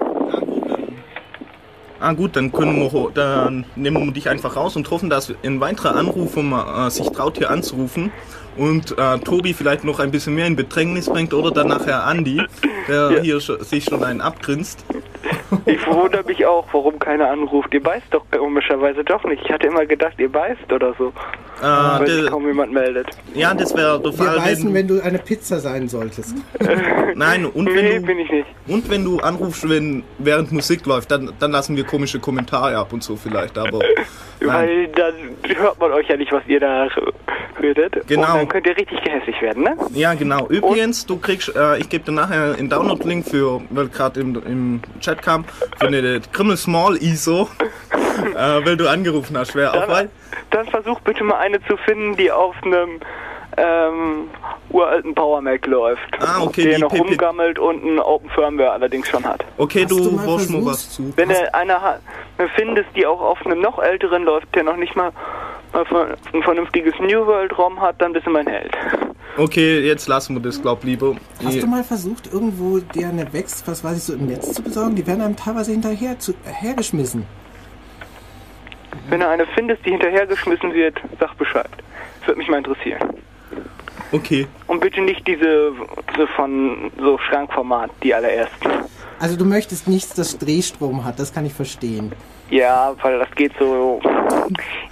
Ah 1.99 2.14
gut, 2.14 2.36
dann 2.36 2.51
können 2.51 2.80
wir, 2.80 2.91
ho- 2.91 3.10
dann 3.12 3.66
nehmen 3.76 4.05
wir 4.05 4.14
dich 4.14 4.30
einfach 4.30 4.55
raus 4.55 4.76
und 4.76 4.89
hoffen, 4.91 5.10
dass 5.10 5.34
ein 5.43 5.60
weiterer 5.60 5.95
Anrufer 5.95 6.43
mal, 6.43 6.88
äh, 6.88 6.91
sich 6.91 7.10
traut 7.10 7.38
hier 7.39 7.49
anzurufen 7.49 8.12
und 8.58 8.97
äh, 8.97 9.20
Tobi 9.20 9.53
vielleicht 9.53 9.84
noch 9.84 9.99
ein 9.99 10.12
bisschen 10.12 10.36
mehr 10.36 10.47
in 10.47 10.55
Bedrängnis 10.55 11.10
bringt 11.10 11.34
oder 11.34 11.51
dann 11.51 11.68
nachher 11.68 12.03
Andi, 12.05 12.41
der 12.88 13.12
Ja. 13.12 13.20
hier 13.22 13.39
sch 13.39 13.51
sich 13.62 13.84
schon 13.86 14.03
einen 14.03 14.22
abgrinst. 14.22 14.84
Ich 15.66 15.86
wundere 15.88 16.24
mich 16.24 16.45
auch, 16.45 16.66
warum 16.72 16.99
keiner 16.99 17.30
anruft. 17.30 17.74
Ihr 17.74 17.82
beißt 17.84 18.08
doch 18.12 18.24
komischerweise 18.32 19.03
doch 19.03 19.24
nicht. 19.26 19.41
Ich 19.45 19.51
hatte 19.51 19.68
immer 19.68 19.86
gedacht, 19.86 20.14
ihr 20.18 20.30
beißt 20.32 20.72
oder 20.72 20.93
so. 20.97 21.12
Äh, 21.60 21.64
weil 21.64 22.08
sich 22.08 22.22
der, 22.22 22.30
kaum 22.30 22.45
jemand 22.45 22.72
meldet. 22.72 23.08
ja, 23.34 23.53
das 23.53 23.76
wäre 23.76 23.99
der 23.99 24.12
Wir 24.12 24.18
Fall, 24.26 24.38
weißen, 24.38 24.68
wenn, 24.68 24.74
wenn 24.76 24.88
du 24.88 25.01
eine 25.03 25.18
Pizza 25.18 25.60
sein 25.60 25.88
solltest. 25.88 26.36
nein 27.16 27.45
und 27.45 27.66
Nee, 27.66 27.76
wenn 27.76 28.05
bin 28.05 28.18
du 28.18 28.24
ich 28.24 28.32
nicht. 28.32 28.47
und 28.68 28.89
wenn 28.91 29.03
du 29.03 29.20
anrufst, 29.20 29.68
wenn 29.68 30.03
während 30.20 30.51
Musik 30.51 30.86
läuft, 30.86 31.10
dann 31.12 31.32
dann 31.39 31.51
lassen 31.51 31.76
wir 31.76 31.84
komische 31.84 32.20
Kommentare 32.20 32.78
ab 32.78 32.93
und 32.93 33.01
so 33.03 33.16
vielleicht, 33.16 33.58
aber 33.58 33.80
nein. 34.39 34.47
Weil 34.49 34.88
dann 34.89 35.14
hört 35.58 35.80
man 35.80 35.91
euch 35.93 36.08
ja 36.10 36.18
nicht, 36.18 36.32
was 36.32 36.43
ihr 36.47 36.60
da 36.60 36.88
redet. 37.60 38.08
Genau. 38.08 38.45
Und 38.47 38.53
dann 38.53 38.63
könnt 38.63 38.67
ihr 38.67 38.77
richtig 38.77 39.03
gehässig 39.03 39.41
werden, 39.41 39.63
ne? 39.63 39.75
Ja, 39.93 40.13
genau. 40.13 40.47
Übrigens, 40.47 41.05
du 41.05 41.17
kriegst, 41.17 41.53
äh, 41.53 41.79
ich 41.79 41.89
gebe 41.89 42.05
dir 42.05 42.13
nachher 42.13 42.55
einen 42.57 42.69
Download-Link 42.69 43.27
für, 43.27 43.61
weil 43.69 43.89
gerade 43.89 44.21
im, 44.21 44.41
im 44.45 44.81
Chat 45.01 45.21
kam, 45.21 45.43
für 45.79 45.87
eine 45.87 46.21
Krimmel 46.31 46.55
Small 46.55 46.95
ISO, 46.95 47.49
äh, 47.91 48.65
weil 48.65 48.77
du 48.77 48.87
angerufen 48.87 49.37
hast. 49.37 49.53
Wer 49.53 49.73
auch 49.73 49.87
weil? 49.89 50.09
dann 50.51 50.65
versuch 50.67 51.01
bitte 51.01 51.25
mal 51.25 51.39
eine 51.39 51.61
zu 51.65 51.75
finden, 51.77 52.15
die 52.15 52.31
auf 52.31 52.55
einem 52.63 53.01
ähm, 53.58 54.30
uralten 54.70 55.14
Power 55.16 55.41
Mac 55.41 55.66
läuft. 55.66 56.01
Ah, 56.20 56.41
okay, 56.43 56.64
Der 56.64 56.76
die 56.76 56.82
noch 56.82 56.93
rumgammelt 56.93 57.58
und 57.60 57.84
ein 57.84 57.99
Open 57.99 58.30
Firmware 58.30 58.72
allerdings 58.72 59.08
schon 59.10 59.26
hat. 59.26 59.43
Okay, 59.58 59.84
Hast 59.84 59.91
du 59.91 60.03
du 60.03 60.12
mal 60.12 60.26
mir 60.28 60.38
versucht- 60.39 60.66
was 60.66 60.89
zu. 60.91 61.14
Wenn 61.16 61.30
du 61.30 61.53
eine, 61.53 61.78
findest, 62.55 62.89
die 62.95 63.05
auch 63.05 63.20
auf 63.22 63.43
einem 63.45 63.60
noch 63.62 63.80
älteren 63.80 64.24
läuft, 64.24 64.53
der 64.55 64.64
noch 64.64 64.78
nicht 64.78 64.95
mal 64.95 65.12
mal 65.91 66.16
ein 66.34 66.41
vernünftiges 66.43 66.93
New 66.99 67.26
World 67.28 67.55
ROM 67.58 67.80
hat, 67.82 68.01
dann 68.01 68.14
bist 68.14 68.26
du 68.26 68.32
mein 68.32 68.47
Held. 68.47 68.72
Okay, 69.38 69.82
jetzt 69.82 70.08
lassen 70.08 70.36
wir 70.36 70.41
das, 70.41 70.60
glaub 70.62 70.84
lieber. 70.84 71.16
Hast 71.43 71.62
du 71.62 71.68
mal 71.68 71.84
versucht, 71.84 72.32
irgendwo 72.34 72.80
dir 72.80 73.10
eine 73.10 73.32
Wächst, 73.34 73.68
was 73.68 73.84
weiß 73.84 73.97
ich, 73.97 74.03
so 74.03 74.14
im 74.14 74.26
Netz 74.28 74.53
zu 74.53 74.64
besorgen? 74.64 74.95
Die 74.95 75.05
werden 75.05 75.22
einem 75.22 75.36
teilweise 75.36 75.72
hinterher 75.72 76.18
zu, 76.18 76.34
hergeschmissen. 76.45 77.26
Wenn 79.10 79.20
du 79.20 79.28
eine 79.28 79.45
findest, 79.47 79.86
die 79.86 79.91
hinterhergeschmissen 79.91 80.74
wird, 80.74 80.99
sag 81.20 81.38
Bescheid. 81.38 81.70
Das 82.20 82.30
würde 82.30 82.39
mich 82.39 82.49
mal 82.49 82.58
interessieren. 82.58 82.99
Okay. 84.12 84.47
Und 84.68 84.80
bitte 84.80 85.01
nicht 85.01 85.28
diese 85.28 85.74
so 86.18 86.28
von 86.36 86.91
so 86.97 87.18
Schrankformat, 87.18 87.91
die 88.03 88.14
allerersten. 88.14 88.70
Also 89.20 89.36
du 89.36 89.45
möchtest 89.45 89.88
nichts, 89.88 90.14
das 90.14 90.38
Drehstrom 90.38 91.03
hat, 91.03 91.20
das 91.20 91.34
kann 91.34 91.45
ich 91.45 91.53
verstehen. 91.53 92.12
Ja, 92.49 92.95
weil 93.01 93.20
das 93.20 93.30
geht 93.32 93.51
so 93.60 93.99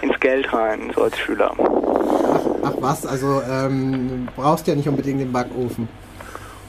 ins 0.02 0.18
Geld 0.20 0.52
rein, 0.52 0.92
so 0.94 1.04
als 1.04 1.18
Schüler. 1.18 1.52
Ach 2.62 2.74
was, 2.80 3.06
also 3.06 3.40
ähm, 3.48 4.28
brauchst 4.36 4.66
ja 4.66 4.74
nicht 4.74 4.88
unbedingt 4.88 5.20
den 5.20 5.32
Backofen. 5.32 5.88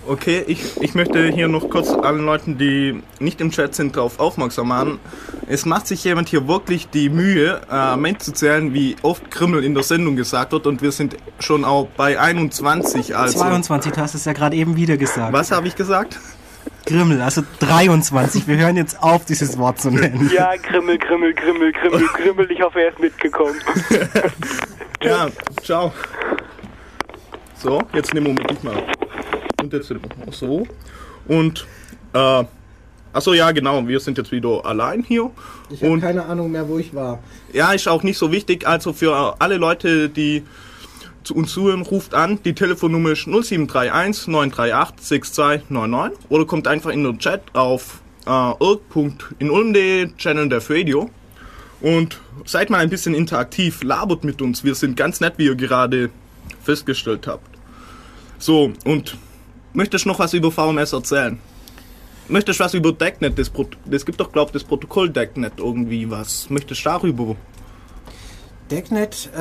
Okay, 0.08 0.44
ich, 0.48 0.82
ich 0.82 0.96
möchte 0.96 1.28
hier 1.28 1.48
noch 1.50 1.70
kurz 1.70 1.90
allen 1.90 2.26
Leuten, 2.26 2.58
die 2.58 3.04
nicht 3.20 3.42
im 3.42 3.52
Chat 3.52 3.76
sind, 3.76 3.98
darauf 3.98 4.20
aufmerksam 4.20 4.70
machen. 4.70 5.00
Es 5.48 5.66
macht 5.66 5.88
sich 5.88 6.04
jemand 6.04 6.30
hier 6.30 6.48
wirklich 6.48 6.90
die 6.90 7.10
Mühe, 7.10 7.62
äh, 7.70 7.98
mitzuzählen, 7.98 8.74
wie 8.74 8.96
oft 9.02 9.30
Krimmel 9.30 9.64
in 9.64 9.74
der 9.74 9.84
Sendung 9.84 10.16
gesagt 10.16 10.54
wird 10.54 10.66
und 10.66 10.82
wir 10.82 10.92
sind 10.92 11.18
schon 11.40 11.66
auch 11.66 11.88
bei 11.98 12.20
21. 12.20 13.16
Also, 13.18 13.40
22, 13.40 13.92
du 13.92 14.02
hast 14.02 14.16
es 14.16 14.26
ja 14.26 14.34
gerade 14.34 14.56
eben 14.56 14.78
wieder 14.78 14.96
gesagt. 14.96 15.34
was 15.34 15.52
habe 15.52 15.68
ich 15.68 15.76
gesagt? 15.76 16.18
Grimmel, 16.86 17.22
also 17.22 17.42
23. 17.60 18.48
Wir 18.48 18.58
hören 18.58 18.78
jetzt 18.78 19.04
auf, 19.04 19.26
dieses 19.26 19.58
Wort 19.58 19.82
zu 19.82 19.92
nennen. 19.92 20.32
Ja, 20.34 20.56
Grimmel, 20.56 20.98
Grimmel, 20.98 21.34
Grimmel, 21.34 21.74
Grimmel, 21.74 22.08
Grimmel, 22.16 22.52
ich 22.52 22.62
hoffe, 22.62 22.80
er 22.82 22.90
ist 22.90 23.00
mitgekommen. 23.00 23.56
Ja, 25.04 25.28
ciao. 25.62 25.94
So, 27.56 27.80
jetzt 27.94 28.14
nehmen 28.16 28.36
wir 28.36 28.46
dich 28.46 28.64
mal. 28.64 28.84
Und 29.62 29.74
jetzt 29.74 29.92
so. 30.32 30.68
Und, 31.28 31.66
äh, 32.14 32.44
achso, 33.12 33.34
ja, 33.34 33.52
genau, 33.52 33.88
wir 33.88 34.00
sind 34.00 34.18
jetzt 34.18 34.32
wieder 34.32 34.66
allein 34.66 35.04
hier. 35.04 35.32
Ich 35.70 35.84
habe 35.84 36.00
keine 36.00 36.26
Ahnung 36.26 36.52
mehr, 36.52 36.68
wo 36.70 36.78
ich 36.78 36.94
war. 36.94 37.20
ja, 37.54 37.72
ist 37.72 37.88
auch 37.88 38.04
nicht 38.04 38.18
so 38.18 38.32
wichtig. 38.32 38.68
Also 38.68 38.94
für 38.94 39.36
alle 39.40 39.58
Leute, 39.58 40.10
die 40.10 40.44
zu 41.24 41.36
uns 41.36 41.52
zuhören, 41.52 41.82
ruft 41.82 42.14
an. 42.14 42.40
Die 42.44 42.54
Telefonnummer 42.54 43.12
ist 43.12 43.28
0731 43.28 44.28
938 44.28 45.06
6299 45.06 46.26
oder 46.30 46.46
kommt 46.46 46.68
einfach 46.68 46.92
in 46.92 47.04
den 47.04 47.18
Chat 47.18 47.42
auf 47.54 48.02
äh, 48.28 48.30
irk.inulm.de, 48.30 50.12
Channel 50.18 50.50
der 50.50 50.62
Radio. 50.70 51.10
Und 51.82 52.20
seid 52.46 52.70
mal 52.70 52.80
ein 52.80 52.90
bisschen 52.90 53.14
interaktiv, 53.14 53.84
labert 53.84 54.24
mit 54.24 54.42
uns. 54.42 54.64
Wir 54.64 54.76
sind 54.76 54.96
ganz 54.96 55.20
nett, 55.20 55.34
wie 55.38 55.46
ihr 55.46 55.56
gerade 55.56 56.10
festgestellt 56.64 57.28
habt. 57.28 57.48
So, 58.40 58.72
und 58.86 59.18
möchtest 59.78 60.04
du 60.06 60.10
noch 60.10 60.20
was 60.20 60.34
über 60.34 60.52
VMS 60.52 60.92
erzählen? 60.92 61.40
Möchtest 62.28 62.60
du 62.60 62.64
was 62.66 62.74
über 62.74 62.92
DeckNet? 62.92 63.38
Das 63.40 64.06
gibt 64.06 64.20
doch, 64.20 64.32
glaub 64.34 64.52
das 64.52 64.64
Protokoll 64.66 65.10
DeckNet 65.10 65.54
irgendwie 65.58 66.10
was. 66.12 66.50
Möchtest 66.50 66.82
du 66.82 66.90
darüber? 66.90 67.36
DeckNet, 68.70 69.30
äh, 69.34 69.40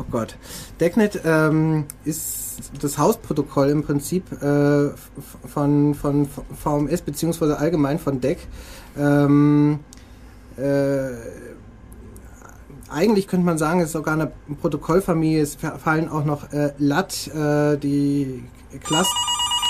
oh 0.00 0.04
Gott. 0.10 0.36
DeckNet 0.80 1.20
ähm, 1.24 1.84
ist 2.04 2.72
das 2.82 2.98
Hausprotokoll 2.98 3.68
im 3.68 3.84
Prinzip 3.84 4.32
äh, 4.42 4.88
von, 5.46 5.94
von 5.94 6.28
VMS 6.60 7.02
beziehungsweise 7.02 7.56
allgemein 7.58 8.00
von 8.00 8.20
DEC. 8.20 8.38
Ähm, 8.98 9.78
äh, 10.56 11.10
eigentlich 12.90 13.28
könnte 13.28 13.46
man 13.46 13.58
sagen, 13.58 13.78
es 13.78 13.86
ist 13.88 13.92
sogar 13.92 14.14
eine 14.14 14.32
Protokollfamilie. 14.60 15.40
Es 15.40 15.54
fa- 15.54 15.78
fallen 15.78 16.08
auch 16.08 16.24
noch 16.24 16.52
äh, 16.52 16.72
LAT, 16.78 17.28
äh, 17.28 17.76
die 17.76 18.42
Klasse. 18.82 19.10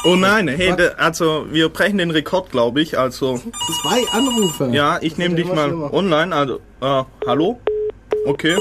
Oh 0.04 0.14
nein, 0.16 0.48
hey, 0.48 0.74
de, 0.76 0.90
also 0.96 1.46
wir 1.50 1.68
brechen 1.68 1.98
den 1.98 2.10
Rekord, 2.10 2.50
glaube 2.50 2.80
ich. 2.80 2.96
Also, 2.98 3.36
Zwei 3.82 4.04
Anrufe. 4.12 4.68
ja, 4.70 4.98
ich 5.00 5.18
nehme 5.18 5.34
dich 5.34 5.46
mal 5.46 5.66
schlimmer. 5.68 5.92
online. 5.92 6.34
Also, 6.34 6.60
äh, 6.80 7.04
hallo? 7.26 7.60
Okay. 8.24 8.56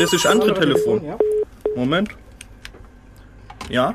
Das 0.00 0.12
ist 0.12 0.26
andere 0.26 0.54
Telefon. 0.54 1.04
Ja. 1.04 1.18
Moment. 1.76 2.10
Ja? 3.68 3.94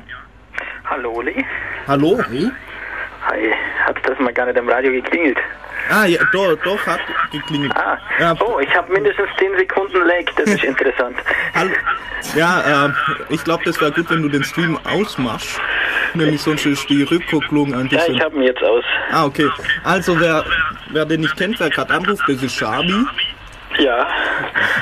Hallo, 0.84 1.12
Uli. 1.12 1.44
Hallo? 1.86 2.18
Hi, 2.18 3.52
hat 3.84 3.96
das 4.04 4.18
mal 4.20 4.32
gar 4.32 4.46
nicht 4.46 4.56
im 4.56 4.68
Radio 4.68 4.92
geklingelt? 4.92 5.38
Ah, 5.90 6.04
ja, 6.06 6.20
doch, 6.32 6.56
doch, 6.64 6.86
hat 6.86 7.00
geklingelt. 7.30 7.72
Ah, 7.76 7.98
Ja. 8.18 8.34
oh, 8.40 8.58
ich 8.60 8.74
habe 8.74 8.92
mindestens 8.92 9.28
10 9.38 9.56
Sekunden 9.56 10.04
Lag, 10.06 10.24
das 10.36 10.46
ist 10.48 10.64
interessant. 10.72 11.16
Hallo. 11.54 11.70
Ja, 12.34 12.86
äh, 12.86 12.90
ich 13.28 13.42
glaube, 13.44 13.62
das 13.64 13.80
wäre 13.80 13.92
gut, 13.92 14.10
wenn 14.10 14.22
du 14.22 14.28
den 14.28 14.42
Stream 14.42 14.78
ausmachst. 14.84 15.60
Nämlich 16.14 16.40
sonst 16.42 16.66
ist 16.66 16.88
die 16.88 17.02
Rückkopplung 17.04 17.72
ein 17.74 17.88
Ja, 17.88 17.98
bisschen... 17.98 18.14
ich 18.14 18.20
habe 18.20 18.36
ihn 18.36 18.42
jetzt 18.42 18.62
aus. 18.62 18.84
Ah, 19.12 19.24
okay. 19.26 19.48
Also, 19.84 20.18
wer, 20.18 20.44
wer 20.90 21.04
den 21.04 21.20
nicht 21.20 21.36
kennt, 21.36 21.60
wer 21.60 21.70
gerade 21.70 21.92
anruft, 21.94 22.22
das 22.26 22.42
ist 22.42 22.54
Shabi. 22.54 23.06
Ja, 23.78 24.08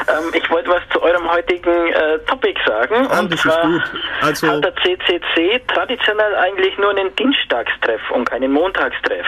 ähm, 0.09 0.30
ich 0.32 0.48
wollte 0.50 0.70
was 0.70 0.82
zu 0.92 1.02
eurem 1.02 1.28
heutigen 1.28 1.88
äh, 1.88 2.18
Topic 2.28 2.59
sagen. 2.64 3.09
Ah, 3.11 3.20
und 3.20 3.32
das 3.32 3.44
ist 3.44 3.50
zwar 3.52 3.62
gut. 3.62 3.82
Also- 4.22 4.48
hat 4.48 4.64
der 4.64 4.74
CCC 4.76 5.61
traditionell 5.66 6.34
eigentlich 6.36 6.78
nur 6.78 6.90
einen 6.90 7.14
Dienstagstreff 7.16 8.00
und 8.12 8.30
keinen 8.30 8.52
Montagstreff. 8.52 9.26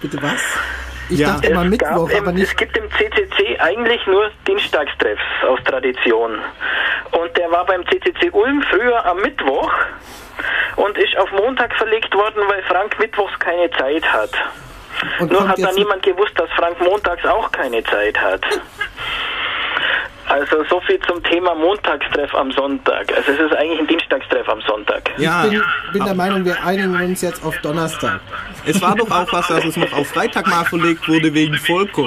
Bitte 0.00 0.22
was? 0.22 0.58
Ich 1.10 1.18
Ja. 1.20 1.32
dachte 1.32 1.48
immer 1.48 1.62
Es 1.64 1.70
Mittwoch, 1.70 2.10
im, 2.10 2.18
aber 2.18 2.32
nicht. 2.32 2.48
Es 2.48 2.56
gibt 2.56 2.76
im 2.76 2.90
CCC 2.90 3.58
eigentlich 3.58 4.06
nur 4.06 4.30
Dienstagstreffs 4.46 5.22
aus 5.48 5.58
Tradition. 5.64 6.38
Und 7.12 7.36
der 7.36 7.50
war 7.50 7.64
beim 7.64 7.84
CCC 7.86 8.30
Ulm 8.30 8.62
früher 8.70 9.04
am 9.06 9.18
Mittwoch 9.20 9.72
und 10.76 10.98
ist 10.98 11.16
auf 11.18 11.30
Montag 11.32 11.74
verlegt 11.76 12.14
worden, 12.14 12.42
weil 12.48 12.62
Frank 12.64 12.98
mittwochs 12.98 13.38
keine 13.38 13.70
Zeit 13.72 14.04
hat. 14.12 14.30
Und 15.20 15.30
Nur 15.32 15.48
hat 15.48 15.58
da 15.62 15.72
niemand 15.72 16.02
gewusst, 16.02 16.32
dass 16.38 16.50
Frank 16.50 16.80
montags 16.80 17.24
auch 17.24 17.50
keine 17.52 17.82
Zeit 17.84 18.20
hat. 18.20 18.42
Also 20.28 20.62
so 20.68 20.80
viel 20.82 20.98
zum 21.00 21.22
Thema 21.24 21.54
Montagstreff 21.54 22.34
am 22.34 22.50
Sonntag. 22.52 23.06
Also 23.16 23.32
es 23.32 23.38
ist 23.40 23.54
eigentlich 23.56 23.78
ein 23.80 23.86
Dienstagstreff 23.86 24.48
am 24.48 24.60
Sonntag. 24.62 25.10
Ja, 25.16 25.44
Ich 25.46 25.50
bin, 25.52 25.62
bin 25.94 26.04
der 26.04 26.14
Meinung, 26.14 26.44
wir 26.44 26.62
einigen 26.64 26.94
uns 26.94 27.22
jetzt 27.22 27.44
auf 27.44 27.56
Donnerstag. 27.58 28.20
es 28.66 28.80
war 28.82 28.94
doch 28.94 29.10
auch 29.10 29.32
was, 29.32 29.48
dass 29.48 29.64
es 29.64 29.76
noch 29.76 29.92
auf 29.92 30.06
Freitag 30.08 30.46
mal 30.46 30.64
verlegt 30.64 31.08
wurde 31.08 31.32
wegen 31.32 31.54
Volker. 31.54 32.06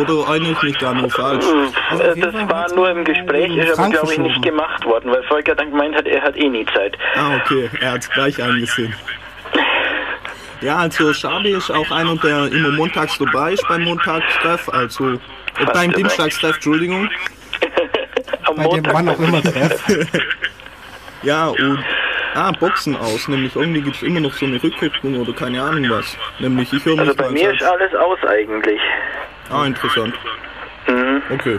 Oder 0.00 0.28
erinnere 0.28 0.52
ich 0.52 0.62
mich 0.62 0.78
da 0.78 0.94
nur 0.94 1.10
falsch? 1.10 1.44
Also 1.90 2.02
Äh, 2.04 2.20
Das 2.20 2.34
war 2.48 2.72
nur 2.76 2.88
im 2.90 3.04
Gespräch, 3.04 3.56
ist 3.56 3.76
aber 3.76 3.90
glaube 3.90 4.12
ich 4.12 4.18
nicht 4.18 4.40
gemacht 4.42 4.84
worden, 4.84 5.10
weil 5.10 5.24
Volker 5.24 5.56
dann 5.56 5.70
gemeint 5.72 5.96
hat, 5.96 6.06
er 6.06 6.22
hat 6.22 6.36
eh 6.36 6.48
nie 6.48 6.64
Zeit. 6.66 6.96
Ah, 7.16 7.34
okay, 7.44 7.68
er 7.80 7.92
hat 7.92 8.02
es 8.02 8.10
gleich 8.10 8.40
eingesehen. 8.40 8.94
Ja, 10.60 10.76
also 10.76 11.12
Schabi 11.12 11.50
ist 11.52 11.70
auch 11.70 11.90
einer, 11.90 12.14
der 12.16 12.52
immer 12.52 12.68
montags 12.72 13.18
dabei 13.18 13.54
ist 13.54 13.66
beim 13.66 13.82
Montagstreff, 13.82 14.68
also 14.68 15.18
beim 15.66 15.90
dabei. 15.90 16.02
Dienstagstreff, 16.02 16.54
Entschuldigung. 16.56 17.08
Am 18.44 18.56
Bei 18.56 18.68
dem 18.68 18.86
wann 18.92 19.08
auch 19.08 19.18
immer 19.18 19.42
treff. 19.42 19.84
Ja, 21.22 21.48
und 21.48 21.84
ah, 22.34 22.50
Boxen 22.52 22.96
aus, 22.96 23.28
nämlich 23.28 23.54
irgendwie 23.54 23.82
gibt 23.82 23.96
es 23.96 24.02
immer 24.02 24.20
noch 24.20 24.32
so 24.32 24.46
eine 24.46 24.62
Rückkopplung 24.62 25.20
oder 25.20 25.34
keine 25.34 25.62
Ahnung 25.62 25.90
was. 25.90 26.16
Nämlich 26.38 26.72
ich 26.72 26.82
höre 26.84 26.96
mich 26.96 27.08
Also 27.08 27.14
bei 27.14 27.30
mir 27.30 27.52
ist 27.52 27.62
alles 27.62 27.94
aus 27.94 28.18
eigentlich. 28.26 28.80
Ah, 29.50 29.66
interessant. 29.66 30.14
Mhm. 30.86 31.22
Okay. 31.30 31.58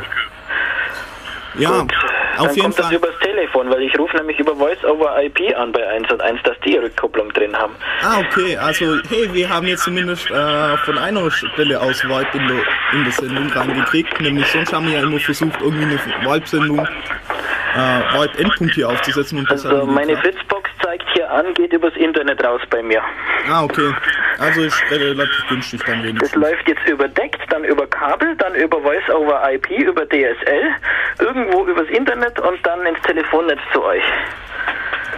Ja, 1.59 1.81
Gut. 1.81 1.93
Auf 2.41 2.47
Dann 2.47 2.55
jeden 2.55 2.65
kommt 2.67 2.79
das 2.79 2.85
Fall. 2.87 2.95
übers 2.95 3.19
Telefon, 3.21 3.69
weil 3.69 3.81
ich 3.83 3.97
rufe 3.99 4.17
nämlich 4.17 4.39
über 4.39 4.55
Voice 4.55 4.83
over 4.85 5.21
IP 5.23 5.55
an 5.57 5.71
bei 5.71 5.87
1 5.87 6.11
und 6.11 6.21
1, 6.21 6.41
dass 6.43 6.57
die 6.65 6.77
Rückkopplung 6.77 7.29
drin 7.33 7.55
haben. 7.55 7.75
Ah, 8.03 8.19
okay, 8.19 8.57
also 8.57 8.97
hey, 9.09 9.29
wir 9.33 9.49
haben 9.49 9.67
jetzt 9.67 9.83
zumindest 9.83 10.29
äh, 10.31 10.77
von 10.77 10.97
einer 10.97 11.29
Stelle 11.31 11.79
aus 11.79 12.03
Vibe 12.03 12.27
in 12.33 12.47
der, 12.47 12.57
in 12.93 13.03
der 13.03 13.13
Sendung 13.13 13.47
reingekriegt, 13.51 14.19
nämlich 14.21 14.47
sonst 14.47 14.73
haben 14.73 14.87
wir 14.87 14.93
ja 14.99 15.03
immer 15.03 15.19
versucht, 15.19 15.59
irgendwie 15.61 15.83
eine 15.83 15.99
Vibe-Sendung, 16.33 16.79
äh, 16.79 18.19
Vibe-Endpunkt 18.19 18.73
hier 18.75 18.89
aufzusetzen 18.89 19.39
und 19.39 19.49
das 19.51 19.65
Also 19.65 19.85
meine. 19.85 20.17
Fritzbox 20.17 20.69
zeigt 20.83 21.05
hier 21.13 21.29
an, 21.31 21.53
geht 21.53 21.73
übers 21.73 21.95
Internet 21.95 22.43
raus 22.43 22.61
bei 22.69 22.81
mir. 22.81 23.01
Ah, 23.49 23.63
okay, 23.63 23.93
also 24.39 24.61
ist 24.63 24.81
relativ 24.91 25.47
günstig 25.49 25.81
dann 25.85 25.97
Das 25.99 26.07
wenigstens. 26.07 26.35
läuft 26.41 26.67
jetzt 26.67 26.87
überdeckt, 26.87 27.39
dann 27.49 27.63
über 27.63 27.87
Kabel, 27.87 28.35
dann 28.37 28.55
über 28.55 28.79
Voice 28.81 29.09
over 29.09 29.41
IP, 29.51 29.69
über 29.71 30.05
DSL, 30.05 30.71
irgendwo 31.19 31.65
übers 31.65 31.87
Internet 31.89 32.39
und 32.39 32.65
dann 32.65 32.85
ins 32.85 33.01
Telefonnetz 33.01 33.59
zu 33.73 33.83
euch. 33.83 34.03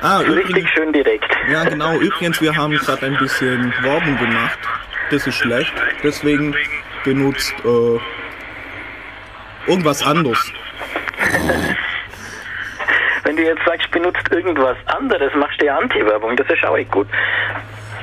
Ah, 0.02 0.18
Richtig 0.20 0.50
übrigens, 0.50 0.70
schön 0.72 0.92
direkt. 0.94 1.32
ja 1.50 1.64
genau, 1.64 1.96
übrigens, 1.96 2.42
wir 2.42 2.56
haben 2.56 2.74
gerade 2.78 3.06
ein 3.06 3.18
bisschen 3.18 3.74
Werbung 3.82 4.18
gemacht. 4.18 4.60
Das 5.12 5.26
ist 5.28 5.36
schlecht, 5.36 5.74
deswegen 6.04 6.56
benutzt 7.04 7.54
äh, 7.64 8.00
irgendwas 9.70 10.02
anderes. 10.06 10.52
Wenn 13.24 13.36
du 13.38 13.44
jetzt 13.44 13.62
sagst, 13.66 13.90
benutzt 13.92 14.24
irgendwas 14.32 14.76
anderes, 14.88 15.32
machst 15.36 15.60
du 15.62 15.66
ja 15.66 15.78
Anti-Werbung, 15.78 16.36
das 16.36 16.48
ist 16.50 16.64
auch 16.66 16.76
nicht 16.76 16.92
gut. 16.92 17.08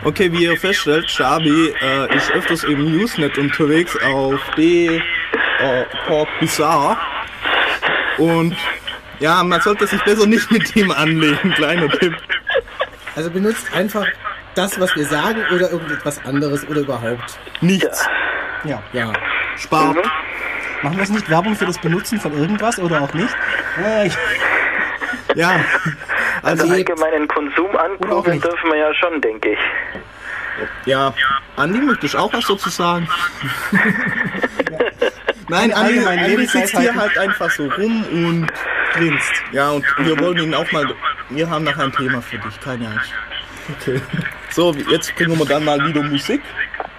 Okay, 0.04 0.32
wie 0.32 0.44
ihr 0.44 0.56
feststellt, 0.56 1.10
Shabi 1.10 1.74
äh, 1.82 2.16
ist 2.16 2.30
öfters 2.32 2.64
im 2.64 2.86
Usenet 3.00 3.36
unterwegs 3.36 3.98
auf 4.02 4.40
D. 4.56 4.96
Äh, 5.58 5.84
Bizarre. 6.40 6.96
Und 8.16 8.56
ja, 9.18 9.42
man 9.44 9.60
sollte 9.60 9.86
sich 9.86 10.02
besser 10.02 10.26
nicht 10.26 10.50
mit 10.50 10.74
ihm 10.74 10.90
anlegen, 10.90 11.52
kleiner 11.52 11.88
Tipp. 11.90 12.14
Also 13.14 13.30
benutzt 13.30 13.66
einfach 13.74 14.06
das, 14.54 14.80
was 14.80 14.94
wir 14.96 15.04
sagen 15.04 15.42
oder 15.54 15.70
irgendetwas 15.70 16.24
anderes 16.24 16.66
oder 16.68 16.80
überhaupt. 16.80 17.38
Nichts. 17.60 18.08
Ja. 18.64 18.82
Ja. 18.94 19.12
Spart. 19.58 19.96
Mhm. 19.96 20.02
Machen 20.82 20.96
wir 20.96 21.02
es 21.04 21.10
nicht 21.10 21.28
Werbung 21.28 21.54
für 21.54 21.66
das 21.66 21.76
Benutzen 21.78 22.18
von 22.18 22.32
irgendwas 22.32 22.78
oder 22.78 23.02
auch 23.02 23.12
nicht? 23.12 23.36
Äh, 23.84 24.06
ich- 24.06 24.16
Ja. 25.34 25.60
Also 26.42 26.64
Lebt. 26.64 26.88
allgemeinen 26.88 27.28
Konsum 27.28 27.76
ankurbeln 27.76 28.40
dürfen 28.40 28.70
wir 28.70 28.78
ja 28.78 28.94
schon, 28.94 29.20
denke 29.20 29.50
ich. 29.50 29.58
Ja. 30.86 31.12
Andi, 31.56 31.78
möchtest 31.78 32.14
du 32.14 32.18
auch 32.18 32.32
was 32.32 32.46
dazu 32.46 32.70
sagen? 32.70 33.06
Nein, 35.48 35.70
Andi, 35.74 35.98
allgemeinen 35.98 36.24
Andi 36.24 36.46
sitzt 36.46 36.78
hier 36.78 36.94
halt 36.94 37.18
einfach 37.18 37.50
so 37.50 37.66
rum 37.76 38.04
und 38.10 38.50
grinst. 38.94 39.32
ja, 39.52 39.68
und 39.70 39.84
wir 39.98 40.18
wollen 40.18 40.38
ihn 40.38 40.54
auch 40.54 40.70
mal. 40.72 40.86
Wir 41.28 41.48
haben 41.50 41.64
noch 41.64 41.76
ein 41.76 41.92
Thema 41.92 42.22
für 42.22 42.38
dich, 42.38 42.58
keine 42.60 42.86
Angst. 42.86 43.12
Okay. 43.78 44.00
So, 44.48 44.72
jetzt 44.90 45.14
bringen 45.16 45.38
wir 45.38 45.44
dann 45.46 45.64
mal 45.64 45.78
wieder 45.86 46.02
Musik. 46.02 46.40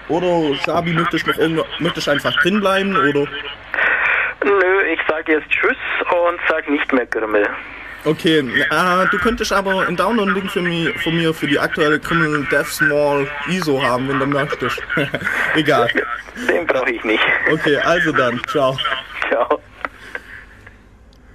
Oder 0.08 0.54
Shabi, 0.64 0.92
möchtest 0.92 1.26
du 1.26 1.30
noch 1.30 1.38
irgendwo, 1.38 1.66
möchtest 1.80 2.06
du 2.06 2.10
einfach 2.12 2.32
drin 2.42 2.60
bleiben 2.60 2.96
oder? 2.96 3.26
Nö, 4.44 4.82
ich 4.92 5.00
sage 5.08 5.32
jetzt 5.32 5.48
Tschüss 5.50 5.76
und 6.10 6.40
sag 6.48 6.68
nicht 6.68 6.92
mehr 6.92 7.06
Grimmel. 7.06 7.48
Okay, 8.04 8.38
äh, 8.38 9.06
du 9.10 9.18
könntest 9.18 9.52
aber 9.52 9.86
einen 9.86 9.96
Download-Link 9.96 10.50
für 10.50 10.60
mich, 10.60 10.88
von 11.02 11.14
mir 11.14 11.32
für 11.32 11.46
die 11.46 11.58
aktuelle 11.58 12.00
Criminal 12.00 12.44
Death 12.50 12.66
Small 12.66 13.28
ISO 13.48 13.80
haben, 13.80 14.08
wenn 14.08 14.18
du 14.18 14.26
möchtest. 14.26 14.82
Egal. 15.54 15.88
Den 16.48 16.66
brauche 16.66 16.90
ich 16.90 17.04
nicht. 17.04 17.22
Okay, 17.52 17.76
also 17.76 18.10
dann, 18.10 18.40
ciao. 18.48 18.76
Ciao. 19.28 19.60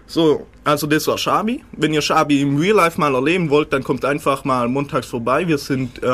So, 0.07 0.47
also 0.65 0.87
das 0.87 1.07
war 1.07 1.17
Shabi. 1.17 1.63
Wenn 1.71 1.93
ihr 1.93 2.01
Shabi 2.01 2.41
im 2.41 2.57
Real 2.57 2.75
Life 2.75 2.99
mal 2.99 3.15
erleben 3.15 3.49
wollt, 3.49 3.71
dann 3.71 3.83
kommt 3.83 4.03
einfach 4.03 4.43
mal 4.43 4.67
montags 4.67 5.07
vorbei. 5.07 5.47
Wir 5.47 5.57
sind 5.57 6.03
äh, 6.03 6.07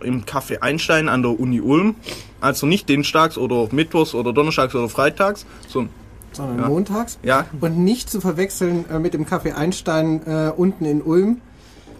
im 0.00 0.24
Café 0.24 0.60
Einstein 0.62 1.10
an 1.10 1.22
der 1.22 1.38
Uni 1.38 1.60
Ulm. 1.60 1.96
Also 2.40 2.66
nicht 2.66 2.88
dienstags 2.88 3.36
oder 3.36 3.68
mittwochs 3.72 4.14
oder 4.14 4.32
donnerstags 4.32 4.74
oder 4.74 4.88
freitags, 4.88 5.44
sondern 5.66 5.92
Sondern 6.38 6.58
Ja. 6.60 6.68
montags. 6.68 7.18
Ja. 7.22 7.46
Und 7.60 7.78
nicht 7.78 8.08
zu 8.08 8.20
verwechseln 8.22 8.84
äh, 8.90 8.98
mit 8.98 9.12
dem 9.12 9.26
Café 9.26 9.52
Einstein 9.54 10.22
äh, 10.26 10.50
unten 10.56 10.84
in 10.86 11.02
Ulm, 11.02 11.40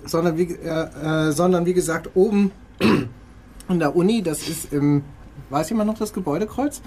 sondern 0.06 0.38
wie, 0.38 0.44
äh, 0.54 1.28
äh, 1.28 1.32
sondern 1.32 1.66
wie 1.66 1.74
gesagt 1.74 2.10
oben 2.14 2.52
an 3.68 3.78
der 3.80 3.94
Uni, 3.96 4.22
das 4.22 4.48
ist 4.48 4.72
im, 4.72 5.02
weiß 5.50 5.68
jemand 5.70 5.90
noch 5.90 5.98
das 5.98 6.12
Gebäudekreuz? 6.14 6.80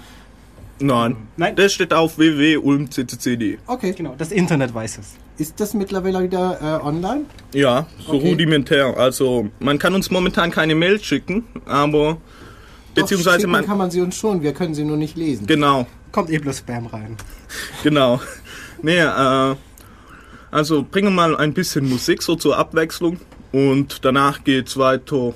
nein. 0.80 1.14
Nein. 1.36 1.54
Das 1.54 1.72
steht 1.74 1.92
auf 1.94 2.18
www.ulmccc.de. 2.18 3.58
Okay. 3.68 3.92
Genau, 3.96 4.14
das 4.18 4.32
Internet 4.32 4.74
weiß 4.74 4.98
es. 4.98 5.14
Ist 5.38 5.60
das 5.60 5.74
mittlerweile 5.74 6.22
wieder 6.24 6.58
äh, 6.82 6.84
online? 6.84 7.26
Ja, 7.54 7.86
so 8.04 8.14
Okay. 8.14 8.30
rudimentär. 8.30 8.96
Also 8.96 9.48
man 9.60 9.78
kann 9.78 9.94
uns 9.94 10.10
momentan 10.10 10.50
keine 10.50 10.74
Mail 10.74 10.98
schicken, 11.00 11.44
aber 11.66 12.16
beziehungsweise 12.94 13.36
Doch, 13.36 13.40
schicken 13.42 13.50
man 13.52 13.64
kann 13.66 13.78
man 13.78 13.90
sie 13.92 14.00
uns 14.00 14.16
schon, 14.16 14.42
wir 14.42 14.54
können 14.54 14.74
sie 14.74 14.84
nur 14.84 14.96
nicht 14.96 15.16
lesen. 15.16 15.46
genau, 15.46 15.86
Kommt 16.12 16.30
eh 16.30 16.38
bloß 16.38 16.58
Spam 16.58 16.86
rein. 16.86 17.16
genau. 17.82 18.20
Nee, 18.82 18.98
äh, 18.98 19.56
also 20.50 20.82
bringen 20.88 21.08
wir 21.08 21.28
mal 21.28 21.36
ein 21.36 21.54
bisschen 21.54 21.88
Musik 21.88 22.22
so 22.22 22.36
zur 22.36 22.58
Abwechslung 22.58 23.18
und 23.52 24.04
danach 24.04 24.44
geht's 24.44 24.76
weiter 24.76 25.34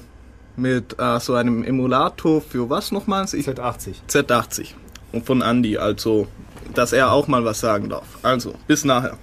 mit 0.57 0.99
äh, 0.99 1.21
so 1.21 1.35
einem 1.35 1.65
Emulator 1.65 2.41
für 2.41 2.69
was 2.69 2.93
nochmals? 2.93 3.35
Ich, 3.35 3.47
Z80. 3.47 3.95
Z80 4.09 4.69
und 5.13 5.25
von 5.27 5.43
Andy, 5.43 5.79
also 5.79 6.29
dass 6.75 6.93
er 6.93 7.13
auch 7.13 7.29
mal 7.29 7.45
was 7.45 7.61
sagen 7.61 7.89
darf. 7.89 8.07
Also 8.23 8.55
bis 8.67 8.85
nachher. 8.85 9.17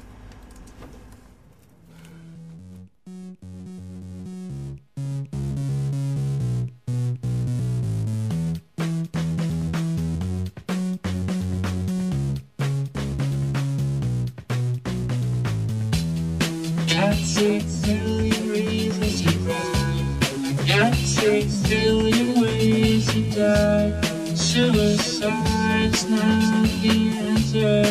Six 17.43 17.75
billion 17.85 18.49
reasons 18.49 19.21
to 19.21 19.31
cry. 19.43 20.65
Got 20.65 20.95
six 20.95 21.55
billion 21.67 22.39
ways 22.39 23.05
to 23.11 23.21
die. 23.31 23.91
Suicide's 24.33 26.09
not 26.09 26.69
the 26.81 26.95
answer, 27.27 27.83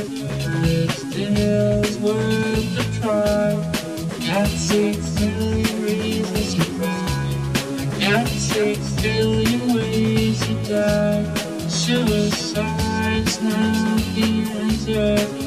but 0.53 0.69
it 0.81 0.91
still's 0.91 1.99
worth 1.99 2.81
a 2.81 3.01
try. 3.01 3.53
Got 4.27 4.49
six 4.49 4.97
billion 5.21 5.83
reasons 5.83 6.55
to 6.55 6.65
cry. 6.79 8.01
Got 8.01 8.29
six 8.29 8.79
billion 9.03 9.75
ways 9.75 10.41
to 10.47 10.55
die. 10.65 11.25
Suicide's 11.69 13.37
not 13.43 14.01
the 14.17 14.31
answer, 14.63 15.42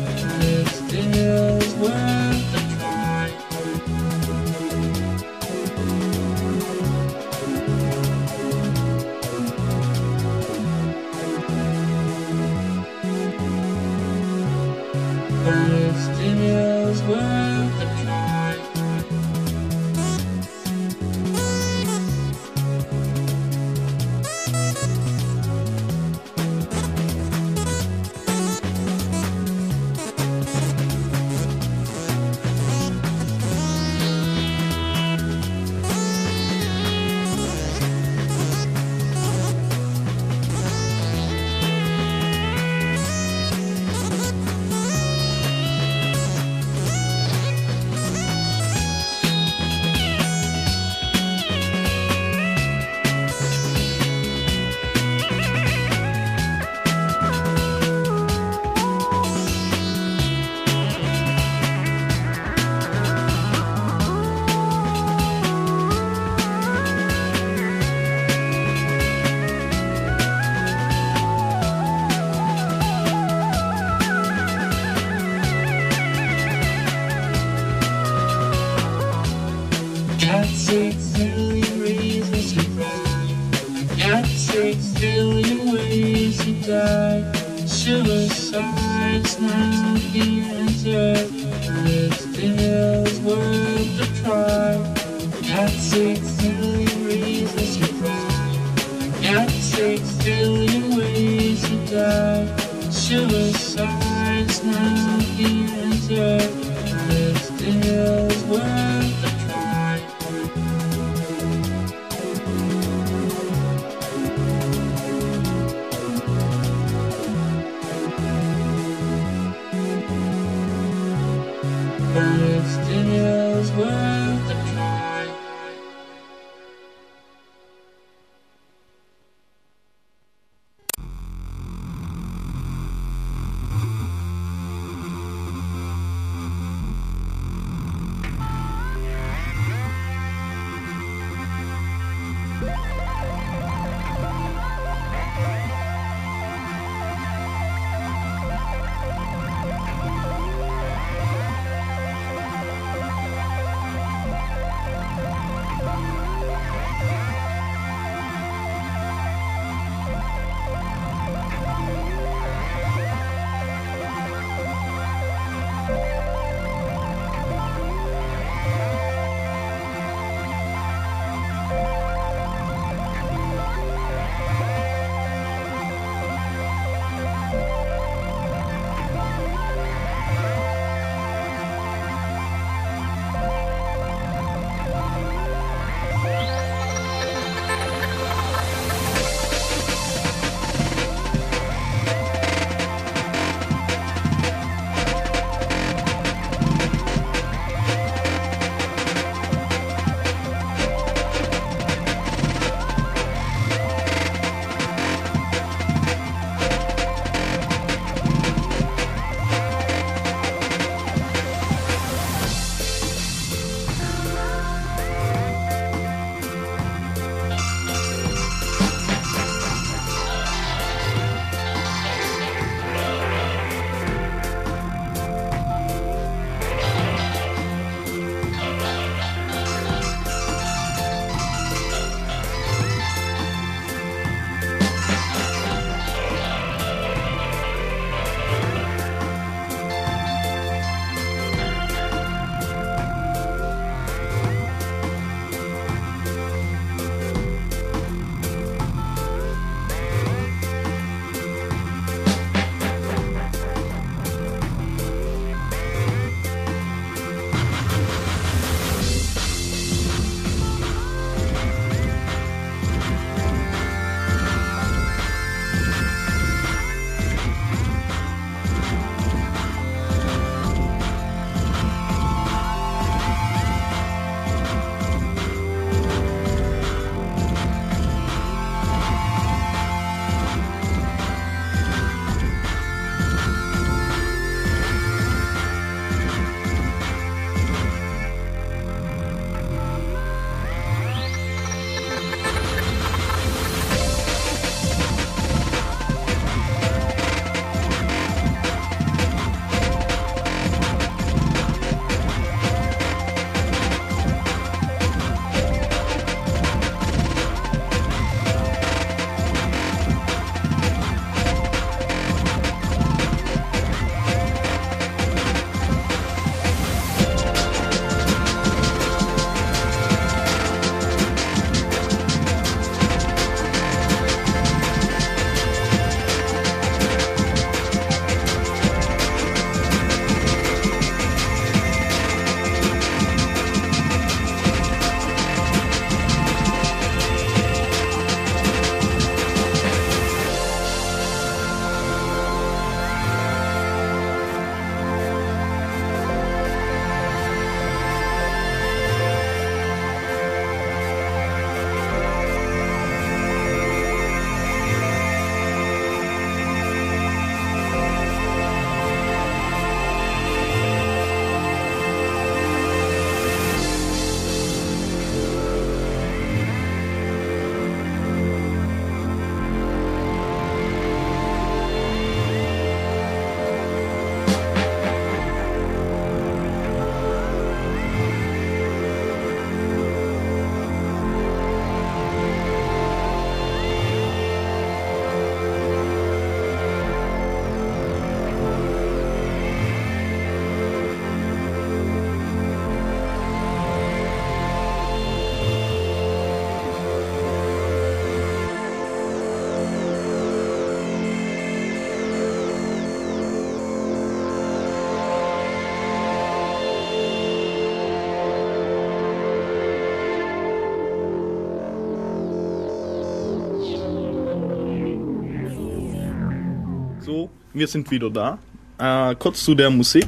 wir 417.75 417.87
sind 417.87 418.09
wieder 418.09 418.29
da. 418.29 418.57
Äh, 418.97 419.35
kurz 419.35 419.63
zu 419.63 419.75
der 419.75 419.89
Musik. 419.89 420.27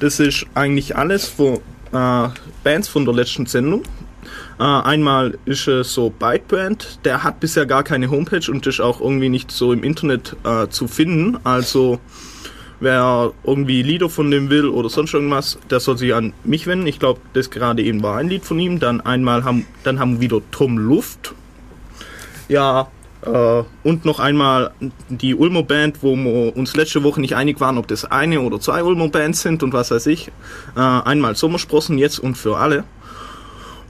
Das 0.00 0.20
ist 0.20 0.44
eigentlich 0.54 0.96
alles 0.96 1.28
von 1.28 1.60
äh, 1.92 2.28
Bands 2.64 2.88
von 2.88 3.04
der 3.04 3.14
letzten 3.14 3.46
Sendung. 3.46 3.84
Äh, 4.58 4.64
einmal 4.64 5.38
ist 5.44 5.68
es 5.68 5.94
so 5.94 6.10
Byteband, 6.10 6.98
der 7.04 7.22
hat 7.22 7.40
bisher 7.40 7.64
gar 7.64 7.84
keine 7.84 8.10
Homepage 8.10 8.50
und 8.50 8.66
ist 8.66 8.80
auch 8.80 9.00
irgendwie 9.00 9.28
nicht 9.28 9.50
so 9.52 9.72
im 9.72 9.84
Internet 9.84 10.36
äh, 10.44 10.66
zu 10.68 10.88
finden. 10.88 11.38
Also 11.44 12.00
wer 12.80 13.32
irgendwie 13.44 13.82
Lieder 13.82 14.10
von 14.10 14.30
dem 14.30 14.50
will 14.50 14.66
oder 14.66 14.88
sonst 14.88 15.14
irgendwas, 15.14 15.58
der 15.70 15.80
soll 15.80 15.96
sich 15.96 16.12
an 16.12 16.32
mich 16.44 16.66
wenden. 16.66 16.88
Ich 16.88 16.98
glaube, 16.98 17.20
das 17.32 17.50
gerade 17.50 17.82
eben 17.82 18.02
war 18.02 18.18
ein 18.18 18.28
Lied 18.28 18.44
von 18.44 18.58
ihm. 18.58 18.80
Dann 18.80 19.00
einmal 19.00 19.44
haben, 19.44 19.64
dann 19.84 20.00
haben 20.00 20.14
wir 20.14 20.20
wieder 20.22 20.40
Tom 20.50 20.76
Luft. 20.76 21.34
Ja, 22.48 22.88
äh, 23.32 23.64
und 23.82 24.04
noch 24.04 24.20
einmal 24.20 24.72
die 25.08 25.34
Ulmer 25.34 25.62
Band, 25.62 26.02
wo 26.02 26.16
wir 26.16 26.56
uns 26.56 26.76
letzte 26.76 27.02
Woche 27.02 27.20
nicht 27.20 27.34
einig 27.36 27.60
waren, 27.60 27.78
ob 27.78 27.86
das 27.88 28.04
eine 28.04 28.40
oder 28.40 28.60
zwei 28.60 28.82
Ulmer 28.82 29.08
Bands 29.08 29.42
sind 29.42 29.62
und 29.62 29.72
was 29.72 29.90
weiß 29.90 30.06
ich. 30.06 30.28
Äh, 30.76 30.80
einmal 30.80 31.36
Sommersprossen 31.36 31.98
jetzt 31.98 32.18
und 32.18 32.36
für 32.36 32.56
alle. 32.56 32.84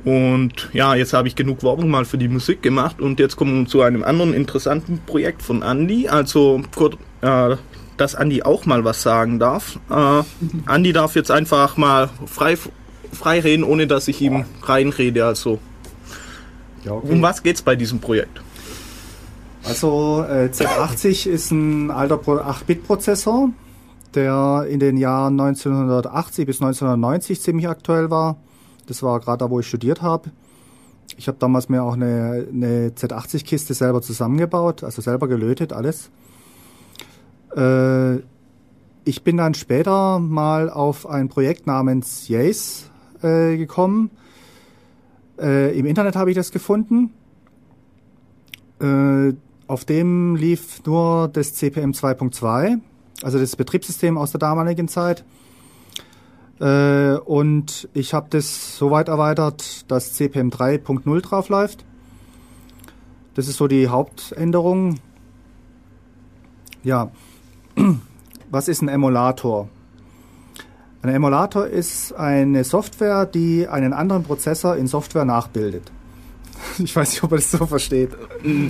Und 0.05 0.71
ja, 0.73 0.95
jetzt 0.95 1.13
habe 1.13 1.29
ich 1.29 1.35
genug 1.35 1.63
Werbung 1.63 1.91
mal 1.91 2.05
für 2.05 2.19
die 2.19 2.29
Musik 2.29 2.63
gemacht 2.63 3.01
und 3.01 3.19
jetzt 3.19 3.37
kommen 3.37 3.65
wir 3.65 3.69
zu 3.69 3.83
einem 3.83 4.05
anderen 4.05 4.33
interessanten 4.33 5.01
Projekt 5.05 5.43
von 5.43 5.63
Andy. 5.63 6.09
Also, 6.09 6.63
kurz, 6.75 6.97
äh, 7.21 7.57
dass 7.97 8.15
Andy 8.15 8.43
auch 8.43 8.65
mal 8.65 8.85
was 8.85 9.03
sagen 9.03 9.39
darf. 9.39 9.79
Äh, 9.91 10.23
Andy 10.73 10.93
darf 10.93 11.17
jetzt 11.17 11.31
einfach 11.31 11.77
mal 11.77 12.09
frei, 12.27 12.57
frei 13.13 13.41
reden, 13.41 13.65
ohne 13.65 13.87
dass 13.87 14.09
ich 14.09 14.21
ihm 14.21 14.45
reinrede. 14.63 15.27
Also, 15.27 15.59
Ja, 16.85 16.93
okay. 16.93 17.13
um 17.13 17.21
was 17.23 17.43
geht's 17.43 17.61
bei 17.63 17.75
diesem 17.75 17.99
Projekt? 17.99 18.41
Also 19.69 20.25
äh, 20.27 20.49
Z80 20.51 21.29
ist 21.29 21.51
ein 21.51 21.91
alter 21.91 22.17
Pro- 22.17 22.39
8-Bit-Prozessor, 22.41 23.51
der 24.15 24.67
in 24.71 24.81
den 24.81 24.97
Jahren 24.97 25.39
1980 25.39 26.47
bis 26.47 26.63
1990 26.63 27.39
ziemlich 27.39 27.69
aktuell 27.69 28.11
war. 28.11 28.39
Das 28.87 29.03
war 29.03 29.21
gerade 29.21 29.45
da, 29.45 29.51
wo 29.51 29.61
ich 29.61 29.67
studiert 29.69 30.01
habe. 30.01 30.31
Ich 31.19 31.29
habe 31.29 31.37
damals 31.39 31.69
mir 31.69 31.83
auch 31.83 31.93
eine, 31.93 32.47
eine 32.51 32.89
Z80-Kiste 32.91 33.75
selber 33.75 34.01
zusammengebaut, 34.01 34.85
also 34.85 35.03
selber 35.03 35.29
gelötet, 35.29 35.75
alles. 35.75 36.09
Äh, 37.55 38.17
ich 39.05 39.23
bin 39.23 39.37
dann 39.37 39.53
später 39.53 40.19
mal 40.19 40.71
auf 40.71 41.07
ein 41.07 41.29
Projekt 41.29 41.67
namens 41.67 42.29
Yace 42.29 42.85
äh, 43.23 43.59
gekommen. 43.59 44.11
Äh, 45.39 45.79
Im 45.79 45.85
Internet 45.85 46.17
habe 46.17 46.31
ich 46.31 46.37
das 46.37 46.53
gefunden. 46.53 47.11
Auf 49.69 49.85
dem 49.85 50.35
lief 50.35 50.83
nur 50.87 51.29
das 51.29 51.53
CPM 51.53 51.91
2.2, 51.91 52.79
also 53.23 53.39
das 53.39 53.55
Betriebssystem 53.55 54.17
aus 54.17 54.31
der 54.31 54.41
damaligen 54.41 54.89
Zeit. 54.89 55.25
Äh, 56.59 57.19
und 57.19 57.87
ich 57.93 58.15
habe 58.15 58.29
das 58.31 58.79
so 58.79 58.91
weit 58.91 59.09
erweitert, 59.09 59.91
dass 59.91 60.15
CPM 60.15 60.49
3.0 60.49 61.21
drauf 61.21 61.51
läuft. 61.51 61.85
Das 63.35 63.47
ist 63.47 63.59
so 63.59 63.69
die 63.69 63.89
Hauptänderung. 63.89 65.01
Ja, 66.83 67.11
was 68.51 68.69
ist 68.69 68.81
ein 68.81 68.89
Emulator? 68.89 69.69
Ein 71.03 71.11
Emulator 71.11 71.67
ist 71.67 72.15
eine 72.15 72.65
Software, 72.65 73.27
die 73.27 73.69
einen 73.69 73.93
anderen 73.93 74.25
Prozessor 74.25 74.77
in 74.77 74.87
Software 74.87 75.27
nachbildet. 75.27 75.93
Ich 76.79 76.95
weiß 76.95 77.11
nicht, 77.13 77.23
ob 77.23 77.31
man 77.31 77.41
das 77.41 77.51
so 77.51 77.67
versteht. 77.67 78.11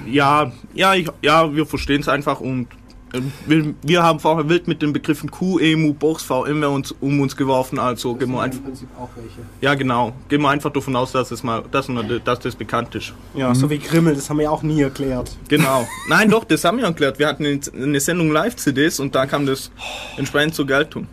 Ja, 0.06 0.52
ja, 0.74 0.94
ich, 0.94 1.08
ja, 1.22 1.54
wir 1.54 1.66
verstehen 1.66 2.00
es 2.00 2.08
einfach 2.08 2.40
und 2.40 2.68
ähm, 3.14 3.32
wir, 3.46 3.74
wir 3.82 4.02
haben 4.02 4.20
vorher 4.20 4.48
wild 4.50 4.68
mit 4.68 4.82
den 4.82 4.92
Begriffen 4.92 5.30
Q, 5.30 5.58
EMU, 5.58 5.94
Box, 5.94 6.22
VMware 6.24 6.68
uns, 6.70 6.92
um 7.00 7.20
uns 7.20 7.36
geworfen, 7.36 7.78
also 7.78 8.14
gehen 8.14 8.30
wir 8.32 8.42
einfach. 8.42 8.62
Prinzip 8.62 8.88
auch 8.98 9.08
welche. 9.16 9.38
Ja, 9.62 9.74
genau. 9.74 10.12
Gehen 10.28 10.42
wir 10.42 10.50
einfach 10.50 10.70
davon 10.70 10.94
aus, 10.94 11.12
dass, 11.12 11.30
es 11.30 11.42
mal, 11.42 11.64
dass, 11.70 11.88
dass 12.24 12.40
das 12.40 12.54
bekannt 12.54 12.94
ist. 12.94 13.14
Ja, 13.34 13.54
so 13.54 13.70
wie 13.70 13.78
Grimmel, 13.78 14.14
das 14.14 14.28
haben 14.28 14.38
wir 14.38 14.52
auch 14.52 14.62
nie 14.62 14.82
erklärt. 14.82 15.34
Genau. 15.48 15.88
Nein, 16.08 16.28
doch, 16.30 16.44
das 16.44 16.64
haben 16.64 16.76
wir 16.78 16.84
erklärt. 16.84 17.18
Wir 17.18 17.28
hatten 17.28 17.46
eine- 17.46 18.00
Sendung 18.00 18.30
Live-CDs 18.30 19.00
und 19.00 19.14
da 19.14 19.24
kam 19.24 19.46
das 19.46 19.70
entsprechend 20.18 20.54
zur 20.54 20.66
Geltung. 20.66 21.06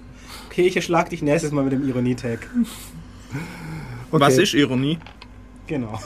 Okay, 0.50 0.68
ich 0.68 0.76
erschlag 0.76 1.10
dich 1.10 1.22
nächstes 1.22 1.52
Mal 1.52 1.64
mit 1.64 1.74
dem 1.74 1.88
Ironie-Tag. 1.88 2.50
Was 4.12 4.38
ist 4.38 4.54
Ironie? 4.54 4.98
Genau. 5.68 6.00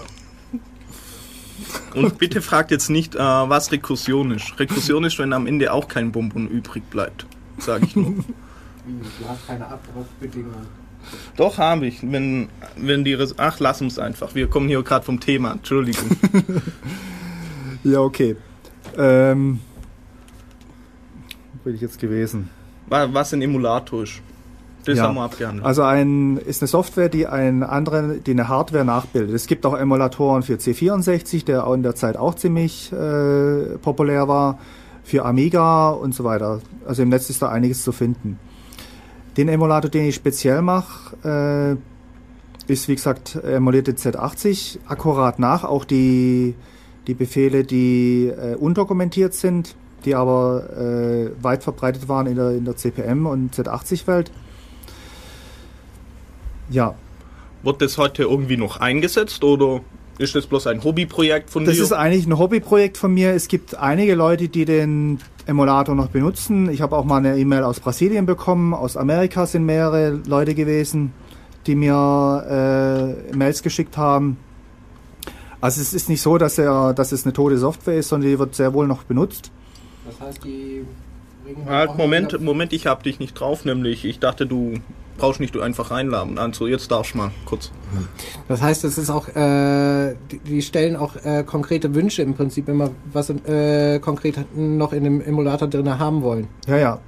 Und 1.96 2.18
bitte 2.18 2.42
fragt 2.42 2.72
jetzt 2.72 2.90
nicht, 2.90 3.16
äh, 3.16 3.20
was 3.20 3.72
Rekursion 3.72 4.32
ist. 4.32 4.60
Rekursion 4.60 5.04
ist, 5.04 5.20
wenn 5.20 5.34
am 5.34 5.48
Ende 5.48 5.72
auch 5.74 5.88
kein 5.88 6.12
Bonbon 6.12 6.48
übrig 6.48 6.84
bleibt. 6.90 7.26
Sage 7.58 7.86
ich 7.86 7.96
nur. 7.96 8.06
Du 8.16 9.28
hast 9.28 9.46
keine 9.48 9.68
Abbruchbedingungen. 9.68 10.68
Doch, 11.38 11.58
habe 11.58 11.88
ich. 11.88 12.00
Wenn, 12.02 12.50
wenn 12.76 13.04
die. 13.04 13.14
Res 13.14 13.36
Ach, 13.38 13.60
lass 13.60 13.82
uns 13.82 14.00
einfach. 14.00 14.36
Wir 14.36 14.48
kommen 14.48 14.68
hier 14.68 14.82
gerade 14.84 15.06
vom 15.06 15.20
Thema. 15.20 15.52
Entschuldigung. 15.54 16.10
Ja, 17.86 18.00
okay. 18.02 18.36
Ähm, 18.98 19.62
wo 21.54 21.60
bin 21.64 21.76
ich 21.76 21.82
jetzt 21.82 21.98
gewesen? 21.98 22.50
Wa- 22.88 23.08
was 23.14 23.32
ein 23.34 23.42
Emulator 23.42 24.04
ist. 24.04 24.22
Das 24.86 24.98
Ja. 24.98 25.04
haben 25.04 25.16
wir 25.16 25.24
abgehandelt. 25.24 25.66
Also 25.66 25.84
ein, 25.84 26.38
ist 26.38 26.62
eine 26.62 26.68
Software, 26.68 27.10
die 27.10 27.28
ein 27.28 27.64
andere, 27.64 28.18
die 28.18 28.32
eine 28.32 28.48
Hardware 28.48 28.86
nachbildet. 28.86 29.36
Es 29.36 29.46
gibt 29.48 29.66
auch 29.66 29.78
Emulatoren 29.78 30.42
für 30.44 30.56
C64, 30.56 31.46
der 31.46 31.68
auch 31.68 31.74
in 31.74 31.84
der 31.84 31.96
Zeit 31.96 32.18
auch 32.18 32.36
ziemlich 32.36 32.92
äh, 32.94 33.78
populär 33.82 34.28
war, 34.28 34.58
für 35.04 35.26
Amiga 35.26 35.90
und 35.90 36.14
so 36.16 36.24
weiter. 36.24 36.62
Also 36.88 37.02
im 37.04 37.10
Netz 37.10 37.30
ist 37.30 37.42
da 37.42 37.50
einiges 37.50 37.84
zu 37.84 37.92
finden. 37.92 38.40
Den 39.38 39.48
Emulator, 39.50 39.90
den 39.90 40.06
ich 40.06 40.16
speziell 40.16 40.62
mache, 40.62 41.78
äh, 42.68 42.72
ist 42.72 42.88
wie 42.88 42.96
gesagt 42.96 43.36
emulierte 43.44 43.94
Z80, 43.94 44.80
akkurat 44.88 45.40
nach, 45.40 45.64
auch 45.64 45.84
die, 45.86 46.54
die 47.08 47.16
Befehle, 47.16 47.64
die 47.64 48.28
äh, 48.28 48.56
undokumentiert 48.56 49.34
sind, 49.34 49.76
die 50.06 50.14
aber 50.16 50.70
äh, 50.78 51.32
weit 51.44 51.64
verbreitet 51.64 52.08
waren 52.08 52.28
in 52.28 52.36
der, 52.36 52.52
in 52.52 52.66
der 52.66 52.76
CPM- 52.76 53.26
und 53.28 53.56
Z80-Welt. 53.56 54.32
Ja, 56.70 56.96
Wird 57.64 57.82
das 57.82 57.98
heute 57.98 58.24
irgendwie 58.24 58.58
noch 58.58 58.78
eingesetzt 58.78 59.44
oder 59.44 59.82
ist 60.18 60.36
das 60.36 60.48
bloß 60.48 60.68
ein 60.68 60.84
Hobbyprojekt 60.84 61.50
von 61.50 61.66
das 61.66 61.76
dir? 61.76 61.84
ist 61.84 61.92
eigentlich 61.94 62.26
ein 62.28 62.38
Hobbyprojekt 62.38 62.98
von 62.98 63.14
mir. 63.14 63.32
Es 63.34 63.48
gibt 63.48 63.76
einige 63.76 64.16
Leute, 64.16 64.48
die 64.50 64.66
den 64.66 65.20
Emulator 65.46 65.96
noch 65.96 66.08
benutzen. 66.10 66.70
Ich 66.70 66.82
habe 66.82 66.96
auch 66.96 67.06
mal 67.06 67.18
eine 67.18 67.38
E-Mail 67.38 67.64
aus 67.64 67.80
Brasilien 67.80 68.26
bekommen. 68.26 68.74
Aus 68.74 68.98
Amerika 68.98 69.46
sind 69.46 69.66
mehrere 69.66 70.20
Leute 70.28 70.56
gewesen, 70.56 71.14
die 71.68 71.76
mir 71.76 73.16
äh, 73.32 73.36
Mails 73.36 73.64
geschickt 73.64 73.98
haben. 73.98 74.38
Also 75.62 75.82
es 75.82 75.94
ist 75.94 76.08
nicht 76.10 76.22
so, 76.22 76.38
dass, 76.38 76.58
er, 76.58 76.94
dass 76.94 77.12
es 77.12 77.26
eine 77.26 77.34
tote 77.34 77.58
Software 77.58 77.98
ist, 77.98 78.10
sondern 78.10 78.30
die 78.30 78.40
wird 78.40 78.56
sehr 78.56 78.74
wohl 78.74 78.88
noch 78.88 79.04
benutzt. 79.04 79.52
Das 80.06 80.20
heißt, 80.28 80.44
die 80.44 80.86
Halt, 81.66 81.98
Moment, 81.98 82.40
Moment, 82.42 82.74
ich 82.74 82.86
hab 82.88 83.04
dich 83.04 83.20
nicht 83.20 83.34
drauf, 83.40 83.66
nämlich 83.66 84.06
ich 84.06 84.20
dachte, 84.20 84.46
du 84.46 84.76
brauchst 85.20 85.40
nicht 85.40 85.54
du 85.54 85.62
einfach 85.62 85.92
reinladen. 85.92 86.40
Also 86.40 86.66
jetzt 86.68 86.90
darfst 86.90 87.14
du 87.14 87.20
mal 87.20 87.32
kurz. 87.46 87.72
Das 88.48 88.62
heißt, 88.62 88.84
es 88.86 88.98
ist 88.98 89.10
auch, 89.10 89.28
äh, 89.28 90.16
die, 90.32 90.40
die 90.40 90.62
stellen 90.62 90.96
auch 90.96 91.16
äh, 91.24 91.44
konkrete 91.44 91.94
Wünsche 91.94 92.24
im 92.24 92.34
Prinzip, 92.34 92.68
wenn 92.68 92.78
wir 92.78 92.92
was 93.14 93.30
äh, 93.30 94.00
konkret 94.00 94.38
noch 94.56 94.94
in 94.94 95.04
dem 95.04 95.22
Emulator 95.22 95.68
drin 95.68 96.00
haben 96.00 96.24
wollen. 96.24 96.48
Ja, 96.68 96.78
ja. 96.78 97.00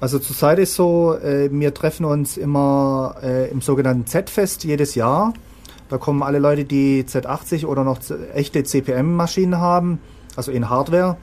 Also 0.00 0.18
zurzeit 0.18 0.58
ist 0.58 0.74
so, 0.74 1.14
äh, 1.14 1.50
wir 1.52 1.74
treffen 1.74 2.04
uns 2.04 2.36
immer 2.36 3.16
äh, 3.22 3.50
im 3.50 3.60
sogenannten 3.60 4.06
Z-Fest 4.06 4.64
jedes 4.64 4.94
Jahr. 4.94 5.34
Da 5.88 5.98
kommen 5.98 6.22
alle 6.22 6.38
Leute, 6.38 6.64
die 6.64 7.04
Z80 7.04 7.66
oder 7.66 7.84
noch 7.84 7.98
echte 8.34 8.62
CPM-Maschinen 8.64 9.58
haben, 9.58 9.98
also 10.36 10.52
in 10.52 10.70
Hardware. 10.70 11.16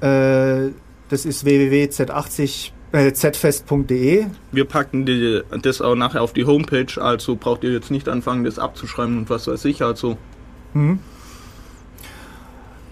Äh, 0.00 0.72
das 1.08 1.24
ist 1.24 1.44
www.z80 1.44 2.72
äh, 2.92 3.12
zfest.de. 3.12 4.26
Wir 4.52 4.64
packen 4.64 5.06
die, 5.06 5.42
das 5.62 5.80
auch 5.80 5.94
nachher 5.94 6.22
auf 6.22 6.32
die 6.32 6.44
Homepage, 6.44 7.00
also 7.00 7.36
braucht 7.36 7.64
ihr 7.64 7.72
jetzt 7.72 7.90
nicht 7.90 8.08
anfangen, 8.08 8.44
das 8.44 8.58
abzuschreiben 8.58 9.18
und 9.18 9.30
was 9.30 9.46
weiß 9.46 9.64
ich. 9.66 9.82
Also 9.82 10.16
Mhm. 10.74 10.98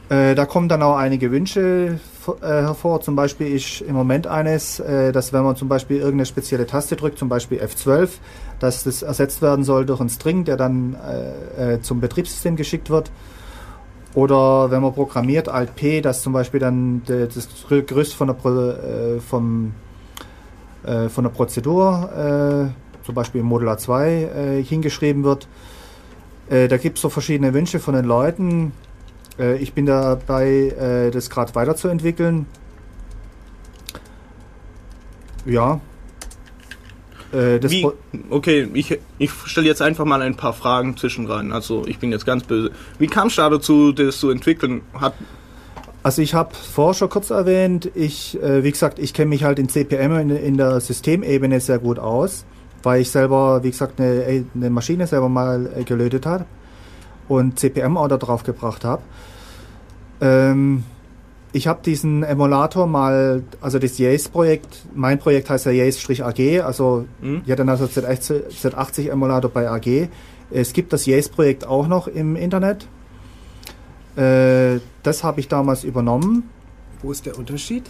Äh, 0.09 0.35
da 0.35 0.47
kommen 0.47 0.69
dann 0.69 0.83
auch 0.83 0.97
einige 0.97 1.33
Wünsche 1.33 1.99
äh, 2.41 2.47
hervor. 2.47 3.01
Zum 3.01 3.17
Beispiel 3.17 3.49
ist 3.49 3.81
im 3.81 3.95
Moment 3.95 4.27
eines, 4.27 4.79
äh, 4.79 5.11
dass 5.13 5.33
wenn 5.33 5.43
man 5.43 5.57
zum 5.57 5.69
Beispiel 5.69 5.97
irgendeine 5.97 6.27
spezielle 6.27 6.67
Taste 6.67 6.97
drückt, 6.97 7.19
zum 7.19 7.29
Beispiel 7.29 7.61
F12, 7.61 8.11
dass 8.61 8.85
das 8.85 9.03
ersetzt 9.03 9.43
werden 9.43 9.65
soll 9.65 9.85
durch 9.85 10.01
einen 10.01 10.09
String, 10.09 10.45
der 10.45 10.57
dann 10.57 10.95
äh, 11.59 11.81
zum 11.81 12.01
Betriebssystem 12.01 12.57
geschickt 12.57 12.89
wird. 12.89 13.11
Oder 14.15 14.71
wenn 14.71 14.81
man 14.81 14.95
programmiert 14.95 15.49
Alt 15.49 15.75
P, 15.75 16.01
dass 16.01 16.23
zum 16.23 16.33
Beispiel 16.33 16.59
dann 16.59 17.03
das 17.05 17.49
Gerüst 17.69 18.15
von 18.15 18.29
der, 18.29 18.37
äh, 18.37 19.21
vom, 19.21 19.75
äh, 20.87 21.09
von 21.09 21.25
der 21.25 21.31
Prozedur, 21.31 22.71
äh, 22.73 23.05
zum 23.05 23.15
Beispiel 23.15 23.41
im 23.41 23.47
Modular 23.47 23.79
2, 23.79 24.09
äh, 24.09 24.63
hingeschrieben 24.63 25.25
wird. 25.25 25.49
Äh, 26.49 26.69
da 26.69 26.77
gibt 26.77 26.99
es 26.99 27.03
so 27.03 27.09
verschiedene 27.09 27.53
Wünsche 27.55 27.81
von 27.81 27.95
den 27.95 28.05
Leuten. 28.05 28.73
Ich 29.61 29.75
bin 29.75 29.85
dabei, 29.85 31.11
das 31.13 31.29
gerade 31.29 31.55
weiterzuentwickeln. 31.55 32.47
Ja, 35.45 35.79
Wie, 37.33 37.87
okay, 38.31 38.67
ich, 38.73 38.99
ich 39.19 39.31
stelle 39.45 39.67
jetzt 39.67 39.83
einfach 39.83 40.07
mal 40.07 40.23
ein 40.23 40.37
paar 40.37 40.55
Fragen 40.55 40.97
zwischen 40.97 41.27
rein. 41.27 41.53
Also 41.53 41.85
ich 41.87 41.99
bin 41.99 42.13
jetzt 42.13 42.25
ganz 42.25 42.45
böse. 42.45 42.71
Wie 42.99 43.09
kam 43.09 43.29
es 43.29 43.37
da 43.37 43.51
dazu, 43.51 43.93
das 43.93 44.19
zu 44.19 44.31
entwickeln? 44.31 44.81
Hat, 44.95 45.13
Also 46.07 46.23
ich 46.23 46.35
habe 46.35 46.55
vorher 46.55 46.95
schon 46.95 47.09
kurz 47.09 47.31
erwähnt, 47.31 47.91
ich, 47.97 48.41
äh, 48.41 48.63
wie 48.63 48.71
gesagt, 48.71 49.01
ich 49.01 49.13
kenne 49.13 49.31
mich 49.31 49.43
halt 49.43 49.59
in 49.59 49.69
CPM 49.69 50.13
in, 50.21 50.31
in 50.31 50.57
der 50.57 50.79
Systemebene 50.79 51.59
sehr 51.59 51.81
gut 51.81 51.99
aus, 51.99 52.45
weil 52.85 53.01
ich 53.01 53.11
selber, 53.11 53.65
wie 53.65 53.73
gesagt, 53.73 54.01
eine, 54.01 54.45
eine 54.55 54.71
Maschine 54.71 55.09
selber 55.09 55.29
mal 55.29 55.69
äh, 55.77 55.83
gelötet 55.83 56.25
habe 56.25 56.45
und 57.27 57.59
CPM 57.59 57.97
auch 57.97 58.07
da 58.07 58.19
drauf 58.19 58.45
gebracht 58.45 58.85
habe. 58.85 59.03
Ähm, 60.21 60.85
ich 61.53 61.67
habe 61.67 61.81
diesen 61.85 62.23
Emulator 62.23 62.87
mal, 62.87 63.43
also 63.61 63.81
das 63.81 63.99
Yace-Projekt, 63.99 64.87
mein 64.95 65.19
Projekt 65.19 65.51
heißt 65.51 65.67
ja 65.67 65.73
Yace-AG, 65.73 66.61
also 66.61 67.05
Mhm. 67.21 67.43
ich 67.45 67.51
hatte 67.51 67.65
dann 67.65 67.69
also 67.69 67.87
Z80, 67.87 68.43
Z80 68.63 69.11
Emulator 69.11 69.51
bei 69.51 69.69
AG. 69.69 70.09
Es 70.53 70.73
gibt 70.73 70.93
das 70.93 71.05
Yace-Projekt 71.05 71.67
auch 71.67 71.89
noch 71.89 72.07
im 72.07 72.37
Internet. 72.37 72.87
Äh, 74.17 74.81
das 75.03 75.25
habe 75.25 75.41
ich 75.41 75.49
damals 75.49 75.85
übernommen. 75.85 76.49
Wo 77.03 77.13
ist 77.13 77.27
der 77.27 77.39
Unterschied? 77.39 77.85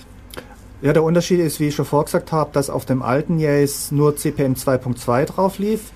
Ja, 0.82 0.92
der 0.92 1.04
Unterschied 1.04 1.40
ist, 1.40 1.58
wie 1.60 1.68
ich 1.68 1.74
schon 1.74 1.86
vorgesagt 1.86 2.32
habe, 2.32 2.50
dass 2.52 2.68
auf 2.68 2.84
dem 2.84 3.02
alten 3.02 3.38
Yace 3.38 3.92
nur 3.92 4.16
CPM 4.16 4.52
2.2 4.52 5.24
drauf 5.24 5.58
lief 5.58 5.92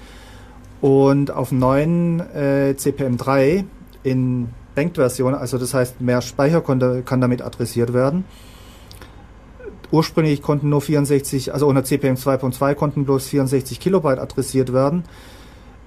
und 0.81 1.31
auf 1.31 1.51
dem 1.51 1.59
neuen 1.59 2.20
äh, 2.35 2.74
CPM 2.76 3.18
3 3.18 3.64
in 4.03 4.49
Banked-Version, 4.74 5.35
also 5.35 5.59
das 5.59 5.74
heißt, 5.74 6.01
mehr 6.01 6.22
Speicher 6.22 6.62
konnte, 6.62 7.03
kann 7.03 7.20
damit 7.20 7.43
adressiert 7.43 7.93
werden. 7.93 8.24
Ursprünglich 9.91 10.41
konnten 10.41 10.68
nur 10.68 10.81
64, 10.81 11.53
also 11.53 11.66
unter 11.66 11.85
CPM 11.85 12.14
2.2 12.14 12.74
konnten 12.74 13.05
bloß 13.05 13.26
64 13.26 13.81
Kilobyte 13.81 14.20
adressiert 14.20 14.72
werden. 14.72 15.05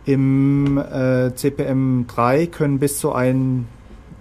Im 0.06 0.78
äh, 0.78 1.34
CPM 1.34 2.06
3 2.08 2.48
können 2.48 2.80
bis 2.80 3.00
zu 3.00 3.14
1 3.14 3.66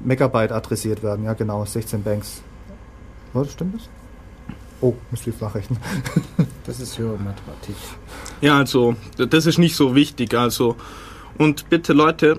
Megabyte 0.04 0.52
adressiert 0.52 1.02
werden. 1.02 1.24
Ja, 1.24 1.34
genau, 1.34 1.64
16 1.64 2.02
Banks. 2.02 2.42
Oder 3.34 3.48
stimmt 3.48 3.76
das? 3.76 3.88
Oh, 4.80 4.94
müsste 5.10 5.30
ich 5.30 5.40
nachrechnen. 5.40 5.78
Das 6.64 6.78
ist 6.78 6.96
höhere 6.96 7.18
Mathematik. 7.18 7.74
ja, 8.40 8.56
also 8.56 8.94
das 9.16 9.46
ist 9.46 9.58
nicht 9.58 9.74
so 9.74 9.96
wichtig. 9.96 10.32
Also 10.34 10.76
und 11.36 11.68
bitte 11.70 11.92
Leute, 11.92 12.38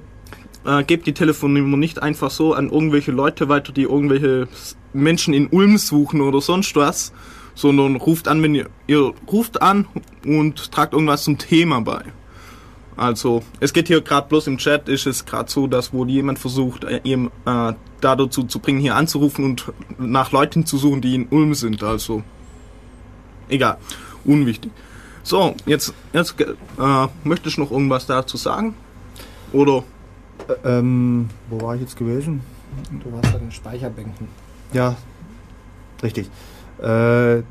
äh, 0.66 0.84
gebt 0.84 1.08
die 1.08 1.14
Telefonnummer 1.14 1.78
nicht 1.78 2.02
einfach 2.02 2.32
so 2.32 2.54
an 2.54 2.70
irgendwelche 2.70 3.12
Leute 3.12 3.50
weiter, 3.50 3.74
die 3.74 3.84
irgendwelche 3.84 4.48
Menschen 4.94 5.34
in 5.34 5.48
Ulm 5.48 5.78
suchen 5.78 6.22
oder 6.22 6.40
sonst 6.40 6.76
was, 6.76 7.12
sondern 7.56 7.96
ruft 7.98 8.28
an, 8.28 8.42
wenn 8.42 8.56
ihr, 8.56 8.70
ihr 8.88 9.14
ruft 9.32 9.62
an 9.62 9.88
und 10.26 10.72
tragt 10.72 10.94
irgendwas 10.94 11.24
zum 11.24 11.38
Thema 11.38 11.82
bei. 11.82 12.04
Also, 12.96 13.44
es 13.60 13.74
geht 13.74 13.88
hier 13.88 14.02
gerade 14.02 14.28
bloß 14.28 14.48
im 14.48 14.58
Chat, 14.58 14.90
ist 14.90 15.06
es 15.08 15.26
gerade 15.26 15.50
so, 15.50 15.68
dass 15.68 15.94
wohl 15.94 16.10
jemand 16.10 16.40
versucht, 16.40 16.84
äh, 16.84 17.02
ihm 17.04 17.28
äh, 17.46 17.74
da 18.02 18.16
dazu 18.16 18.44
zu 18.44 18.60
bringen, 18.60 18.80
hier 18.80 18.96
anzurufen 18.96 19.46
und 19.46 19.72
nach 19.98 20.32
Leuten 20.32 20.66
zu 20.66 20.78
suchen, 20.78 21.02
die 21.02 21.16
in 21.16 21.28
Ulm 21.30 21.54
sind. 21.54 21.84
Also, 21.84 22.24
egal, 23.50 23.78
unwichtig. 24.26 24.72
So, 25.24 25.56
jetzt, 25.66 25.94
jetzt 26.12 26.36
äh, 26.40 27.08
möchtest 27.24 27.58
du 27.58 27.62
noch 27.62 27.72
irgendwas 27.72 28.06
dazu 28.06 28.38
sagen? 28.38 28.76
Oder? 29.52 29.84
ähm, 30.64 31.30
wo 31.50 31.62
war 31.62 31.76
ich 31.76 31.82
jetzt 31.82 31.98
gewesen? 31.98 32.42
Du 33.04 33.12
warst 33.12 33.34
an 33.34 33.42
den 33.42 33.52
Speicherbänken. 33.52 34.28
Ja, 34.74 34.96
richtig. 36.02 36.30
Äh, 36.82 37.44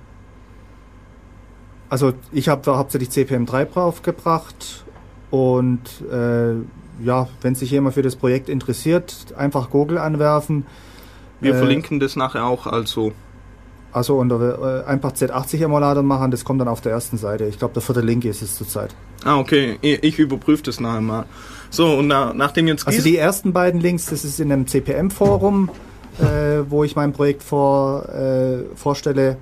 also 1.88 2.14
ich 2.32 2.48
habe 2.48 2.62
da 2.64 2.76
hauptsächlich 2.76 3.10
CPM3 3.10 3.66
draufgebracht 3.66 4.84
und 5.32 5.80
äh, 6.12 6.52
ja, 7.02 7.26
wenn 7.40 7.54
sich 7.54 7.70
jemand 7.70 7.94
für 7.94 8.02
das 8.02 8.16
Projekt 8.16 8.50
interessiert, 8.50 9.16
einfach 9.34 9.70
Google 9.70 9.96
anwerfen. 9.96 10.66
Wir 11.40 11.54
Äh, 11.54 11.58
verlinken 11.58 11.98
das 12.00 12.16
nachher 12.16 12.44
auch, 12.44 12.66
also. 12.66 13.12
Also 13.92 14.18
unter, 14.18 14.84
äh, 14.84 14.86
einfach 14.86 15.12
Z80 15.12 15.64
Emulator 15.64 16.02
machen, 16.02 16.30
das 16.30 16.44
kommt 16.44 16.60
dann 16.60 16.68
auf 16.68 16.82
der 16.82 16.92
ersten 16.92 17.16
Seite. 17.16 17.46
Ich 17.46 17.58
glaube, 17.58 17.72
der 17.72 17.82
vierte 17.82 18.02
Link 18.02 18.26
ist 18.26 18.42
es 18.42 18.56
zurzeit. 18.56 18.94
Ah, 19.24 19.38
okay, 19.38 19.78
ich, 19.80 20.18
überprüfe 20.18 20.64
das 20.64 20.80
nachher 20.80 21.00
mal. 21.00 21.24
So, 21.70 21.96
und 21.98 22.08
na, 22.08 22.34
nachdem 22.34 22.68
jetzt 22.68 22.86
Also 22.86 23.02
die 23.02 23.16
ersten 23.16 23.54
beiden 23.54 23.80
Links, 23.80 24.06
das 24.06 24.24
ist 24.26 24.38
in 24.38 24.52
einem 24.52 24.66
CPM-Forum, 24.66 25.70
äh, 26.20 26.24
wo 26.68 26.84
ich 26.84 26.94
mein 26.94 27.14
Projekt 27.14 27.42
vor, 27.42 28.06
äh, 28.10 28.64
vorstelle. 28.76 29.38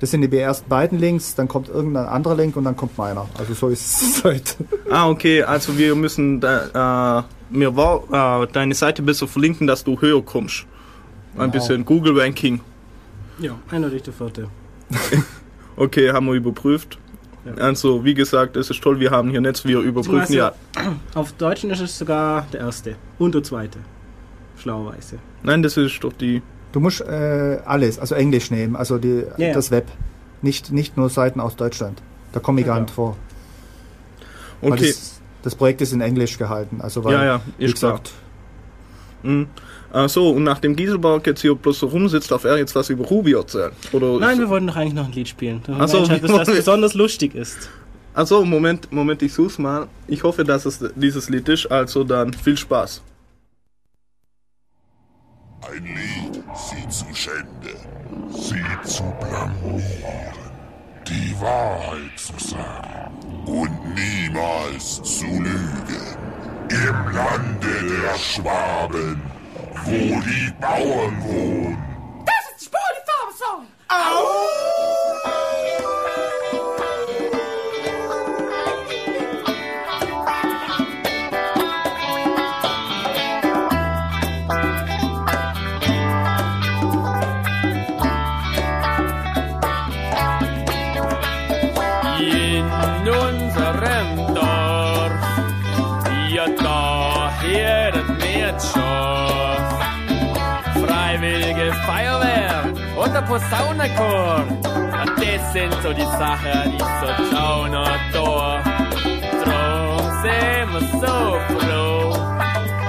Das 0.00 0.12
sind 0.12 0.20
die 0.22 0.36
ersten 0.38 0.68
beiden 0.68 0.98
Links, 0.98 1.34
dann 1.34 1.48
kommt 1.48 1.68
irgendein 1.68 2.06
anderer 2.06 2.36
Link 2.36 2.54
und 2.56 2.64
dann 2.64 2.76
kommt 2.76 2.96
meiner. 2.96 3.26
Also 3.36 3.54
so 3.54 3.68
ist 3.68 3.80
es 3.84 4.14
zurzeit. 4.14 4.56
Ah, 4.90 5.08
okay, 5.10 5.42
also 5.42 5.76
wir 5.76 5.94
müssen 5.94 6.40
da, 6.40 7.18
äh, 7.50 7.54
mir 7.54 7.76
war, 7.76 8.42
äh, 8.42 8.46
deine 8.50 8.74
Seite 8.74 9.02
besser 9.02 9.26
verlinken, 9.28 9.66
dass 9.66 9.84
du 9.84 10.00
höher 10.00 10.22
kommst. 10.24 10.64
Ein 11.34 11.40
Genau. 11.40 11.52
bisschen 11.52 11.84
Google 11.84 12.18
Ranking. 12.18 12.60
Ja, 13.38 13.52
eindeutig 13.70 14.02
der 14.04 14.14
vierte. 14.14 14.48
Okay, 15.76 16.10
haben 16.10 16.26
wir 16.26 16.32
überprüft. 16.34 16.98
Also, 17.58 18.04
wie 18.04 18.14
gesagt, 18.14 18.56
es 18.56 18.68
ist 18.70 18.82
toll, 18.82 18.98
wir 19.00 19.10
haben 19.10 19.30
hier 19.30 19.40
Netz, 19.40 19.64
wir 19.64 19.78
überprüfen 19.80 20.34
ja. 20.34 20.52
Auf 21.14 21.32
Deutschen 21.32 21.70
ist 21.70 21.80
es 21.80 21.98
sogar 21.98 22.46
der 22.52 22.60
erste 22.60 22.96
und 23.18 23.34
der 23.34 23.42
zweite. 23.42 23.78
Schlauerweise. 24.56 25.18
Nein, 25.42 25.62
das 25.62 25.76
ist 25.76 26.02
doch 26.02 26.12
die. 26.12 26.42
Du 26.72 26.80
musst 26.80 27.00
äh, 27.00 27.58
alles, 27.64 27.98
also 27.98 28.14
Englisch 28.14 28.50
nehmen, 28.50 28.76
also 28.76 28.98
die, 28.98 29.24
Ja, 29.36 29.48
ja. 29.48 29.54
das 29.54 29.70
Web. 29.70 29.86
Nicht, 30.42 30.70
nicht 30.70 30.96
nur 30.96 31.08
Seiten 31.08 31.40
aus 31.40 31.56
Deutschland. 31.56 32.00
Da 32.32 32.40
komme 32.40 32.60
ich 32.60 32.66
Ja, 32.66 32.74
gar 32.74 32.80
nicht 32.80 32.92
vor. 32.92 33.16
Weil 34.60 34.72
Okay. 34.72 34.88
Das, 34.88 35.20
das 35.42 35.54
Projekt 35.54 35.80
ist 35.80 35.92
in 35.92 36.00
Englisch 36.00 36.38
gehalten. 36.38 36.80
Also 36.80 37.04
weil, 37.04 37.14
Ja, 37.14 37.24
ja, 37.24 37.40
wie 37.58 37.66
gesagt, 37.66 38.12
Mhm. 39.22 39.48
So, 40.06 40.30
und 40.30 40.44
nachdem 40.44 40.76
Gieselberg 40.76 41.26
jetzt 41.26 41.40
hier 41.40 41.54
bloß 41.54 41.78
so 41.80 41.86
rumsitzt, 41.86 42.30
darf 42.30 42.44
er 42.44 42.58
jetzt 42.58 42.74
was 42.74 42.90
über 42.90 43.04
Ruby 43.06 43.32
erzählen? 43.32 43.72
Oder 43.92 44.18
Nein, 44.20 44.38
wir 44.38 44.48
wollten 44.48 44.66
doch 44.66 44.76
eigentlich 44.76 44.94
noch 44.94 45.06
ein 45.06 45.12
Lied 45.12 45.28
spielen. 45.28 45.62
Ach 45.78 45.88
so, 45.88 46.04
dass 46.04 46.20
das 46.20 46.46
besonders 46.56 46.94
lustig 46.94 47.34
ist. 47.34 47.70
Also, 48.12 48.44
Moment, 48.44 48.92
Moment, 48.92 49.22
ich 49.22 49.32
such's 49.32 49.58
mal. 49.58 49.86
Ich 50.06 50.22
hoffe, 50.24 50.44
dass 50.44 50.66
es 50.66 50.84
dieses 50.94 51.30
Lied 51.30 51.48
ist, 51.48 51.70
also 51.70 52.04
dann 52.04 52.32
viel 52.34 52.56
Spaß. 52.56 53.02
Ein 55.70 55.84
Lied, 55.84 56.42
sie 56.54 56.88
zu 56.88 57.04
Schände, 57.14 57.76
sie 58.30 58.88
zu 58.88 59.02
blamieren, 59.20 59.82
die 61.06 61.38
Wahrheit 61.40 62.16
zu 62.16 62.32
sagen 62.38 63.12
und 63.44 63.94
niemals 63.94 65.02
zu 65.02 65.26
lügen. 65.26 66.16
Im 66.70 67.14
Lande 67.14 68.00
der 68.02 68.18
Schwaben, 68.18 69.20
wo 69.84 69.90
die 69.90 70.52
Bauern 70.58 71.22
wohnen. 71.22 71.84
Das 72.24 72.56
ist 72.56 72.64
Spoli-Farbe-Song! 72.66 73.66
Au! 73.88 75.07
Und 103.18 103.28
der 103.28 103.34
Posaunenchor. 103.34 104.44
Das 105.16 105.52
sind 105.52 105.72
so 105.82 105.92
die 105.92 106.02
Sachen, 106.02 106.72
die 106.72 106.78
so 106.78 107.36
schauen 107.36 107.74
und 107.74 108.00
da. 108.12 108.62
Drum 109.44 110.22
sind 110.22 110.72
wir 110.72 110.80
so 111.00 111.40
froh, 111.58 112.12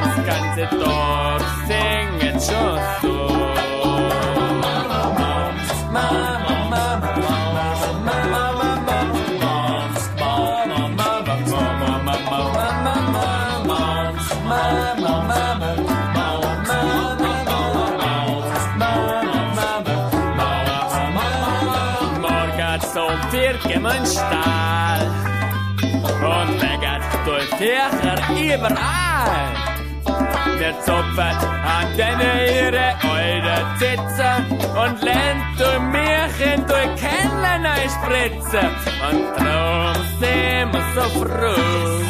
das 0.04 0.16
ganze 0.26 0.76
Dorf 0.78 1.44
singt 1.68 2.44
schon 2.44 2.80
so. 3.02 3.59
Tücher 27.60 28.16
überall. 28.32 29.54
Der 30.62 30.80
zupft 30.80 31.20
an 31.20 31.98
deine 31.98 32.32
ihre 32.48 32.96
alte 33.04 33.66
Zitze 33.78 34.30
und 34.82 35.04
lernt 35.04 35.60
durch 35.60 35.82
Märchen 35.92 36.66
durch 36.66 36.96
Keller 36.96 37.60
spritzen. 37.90 38.70
Und 39.10 39.26
drum 39.36 39.80
früh. 41.20 42.06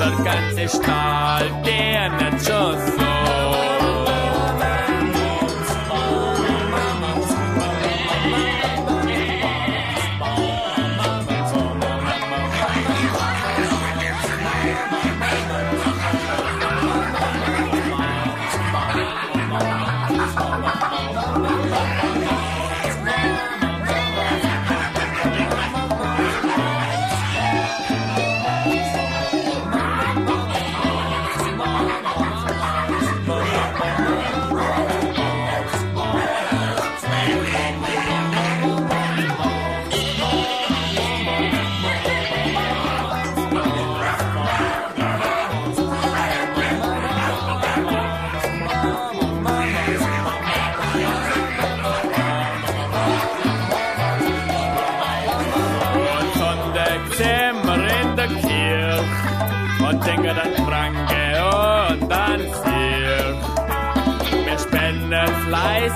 Der 0.00 0.24
ganze 0.24 0.76
Stall, 0.76 1.50
der 1.66 2.08
nicht 2.08 2.46
schon 2.46 2.78
so. 2.98 3.11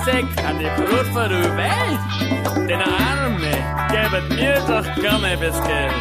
Fleißig 0.03 0.25
an 0.45 0.59
die 0.59 0.65
Brut 0.65 1.05
für 1.13 1.29
die 1.29 1.57
Welt. 1.57 2.69
Den 2.69 2.81
Arme 2.81 3.53
geben 3.89 4.35
mir 4.35 4.59
doch 4.67 4.95
gerne 4.95 5.37
bis 5.37 5.61
Geld. 5.63 5.93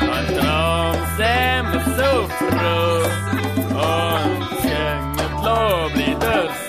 Und 0.00 0.36
darum 0.36 0.96
sind 1.16 1.72
wir 1.72 1.84
so 1.96 2.28
froh 2.38 3.04
und 3.74 4.60
singen 4.62 5.42
Loblieder 5.44 6.48
so. 6.48 6.63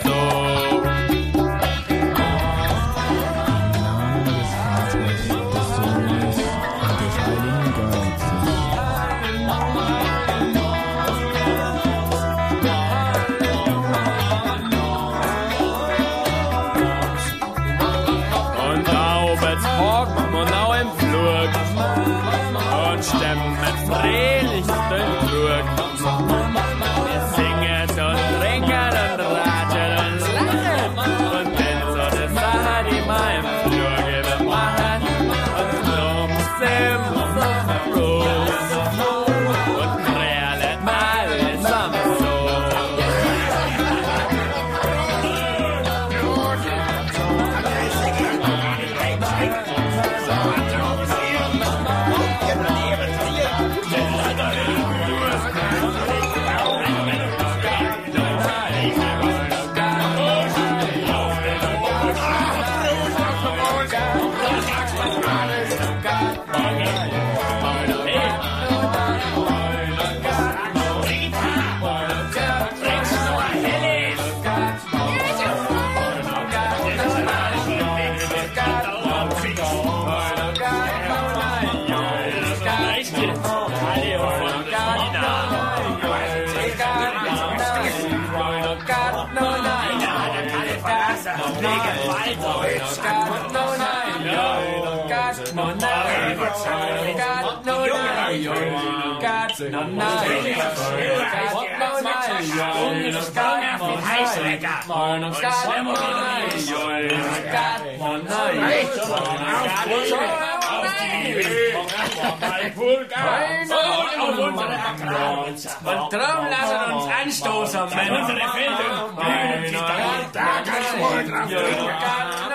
Und 115.86 116.13
drum 116.13 116.47
lassen 116.49 116.93
uns 116.93 117.07
anstoßen, 117.23 117.89
Männer. 117.95 118.19
Unsere 118.19 118.47
Felder 118.49 119.09
blühen 119.15 119.63
sich 119.67 119.79
da 119.79 120.15
Tagesmorgen 120.33 121.31
drauf 121.31 121.49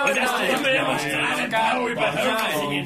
Und 0.07 0.17
dass 0.17 0.37
der 0.37 0.45
Himmel 0.45 0.75
immer 0.75 0.99
strahlend 0.99 1.49
blau 1.49 1.87
über 1.87 2.11
Hölzingen 2.11 2.85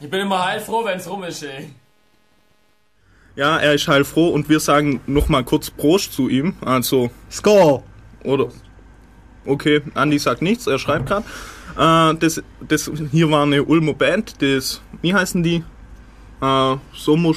Ich 0.00 0.10
bin 0.10 0.20
immer 0.20 0.44
heilfroh, 0.44 0.84
wenn's 0.84 1.08
rum 1.08 1.24
ist, 1.24 1.42
ey. 1.42 1.70
Ja, 3.36 3.58
er 3.58 3.74
ist 3.74 3.86
heilfroh 3.86 4.28
und 4.28 4.48
wir 4.48 4.60
sagen 4.60 5.00
nochmal 5.06 5.44
kurz 5.44 5.70
Prost 5.70 6.12
zu 6.12 6.28
ihm. 6.28 6.54
Also. 6.64 7.10
Score! 7.30 7.82
Oder. 8.24 8.48
Okay, 9.44 9.82
Andi 9.94 10.18
sagt 10.18 10.42
nichts, 10.42 10.66
er 10.66 10.78
schreibt 10.78 11.06
gerade. 11.06 11.26
Äh, 11.78 12.18
das, 12.18 12.42
das 12.60 12.90
hier 13.10 13.30
war 13.30 13.44
eine 13.44 13.62
Ulmer 13.64 13.94
Band, 13.94 14.42
das. 14.42 14.80
Wie 15.00 15.14
heißen 15.14 15.42
die? 15.42 15.64
Äh, 16.42 16.76
Sommer. 16.94 17.34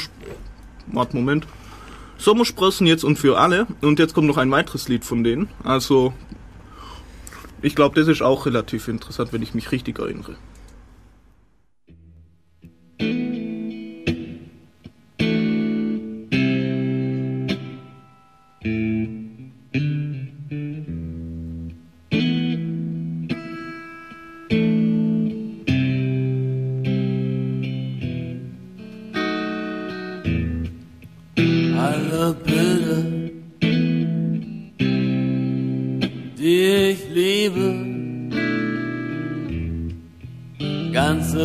Warte, 0.88 1.16
Moment. 1.16 1.48
Sommersprossen 2.24 2.88
jetzt 2.88 3.04
und 3.04 3.20
für 3.20 3.38
alle. 3.38 3.68
Und 3.82 4.00
jetzt 4.00 4.14
kommt 4.14 4.28
noch 4.28 4.38
ein 4.38 4.50
weiteres 4.50 4.88
Lied 4.88 5.04
von 5.04 5.24
denen. 5.24 5.50
Also. 5.64 6.14
Ich 7.62 7.76
glaube, 7.76 8.00
das 8.00 8.10
ist 8.10 8.22
auch 8.22 8.46
relativ 8.46 8.88
interessant, 8.88 9.32
wenn 9.32 9.42
ich 9.42 9.54
mich 9.54 9.72
richtig 9.72 10.00
erinnere. 10.00 10.36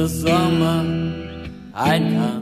Ganze 0.08 0.20
Sommer 0.20 0.84
ein 1.74 2.37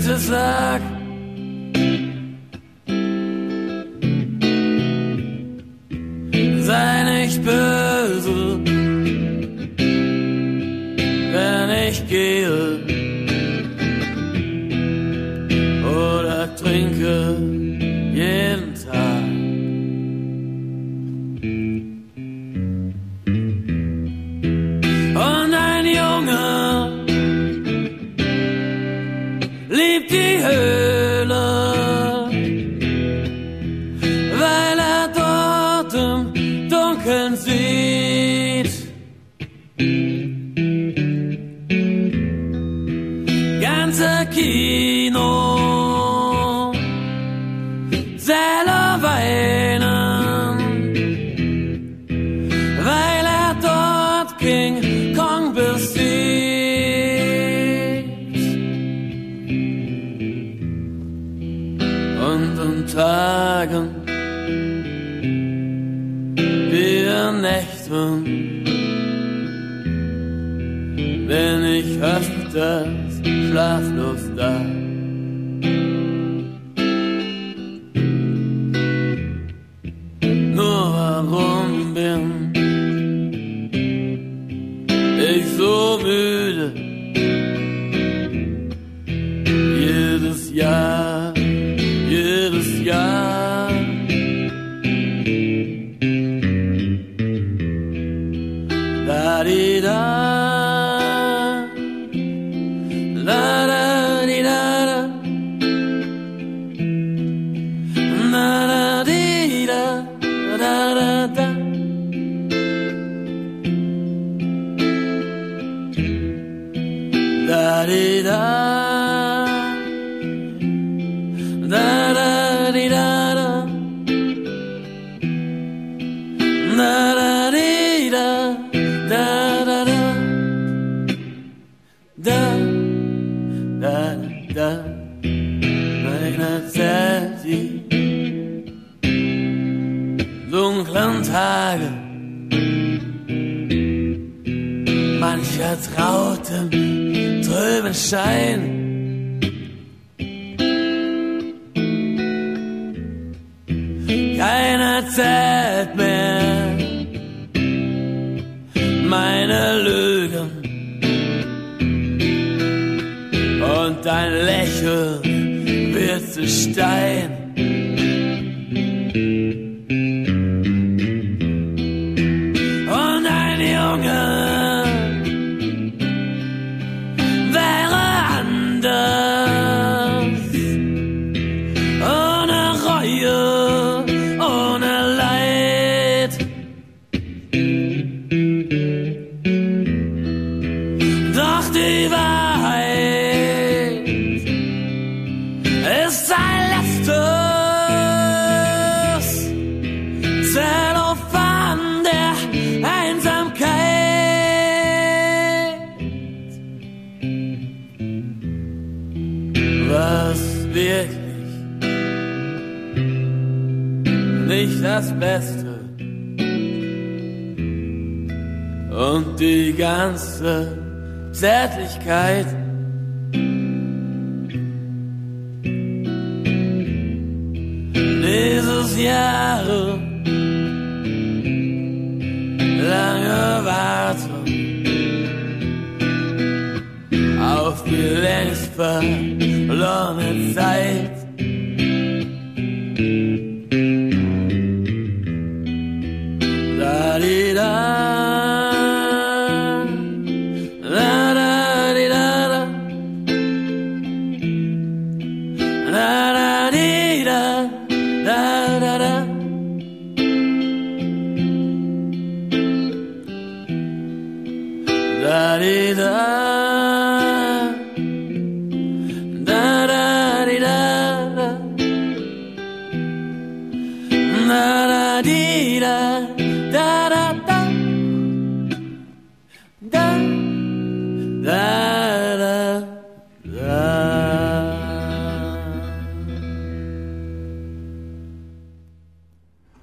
just 0.00 0.30
like 0.30 0.99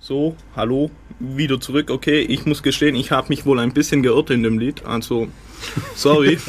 So, 0.07 0.33
hallo, 0.55 0.89
wieder 1.19 1.59
zurück, 1.59 1.89
okay, 1.89 2.21
ich 2.21 2.45
muss 2.45 2.63
gestehen, 2.63 2.95
ich 2.95 3.11
habe 3.11 3.29
mich 3.29 3.45
wohl 3.45 3.59
ein 3.59 3.71
bisschen 3.71 4.03
geirrt 4.03 4.29
in 4.29 4.43
dem 4.43 4.59
Lied. 4.59 4.85
Also, 4.85 5.27
sorry. 5.95 6.37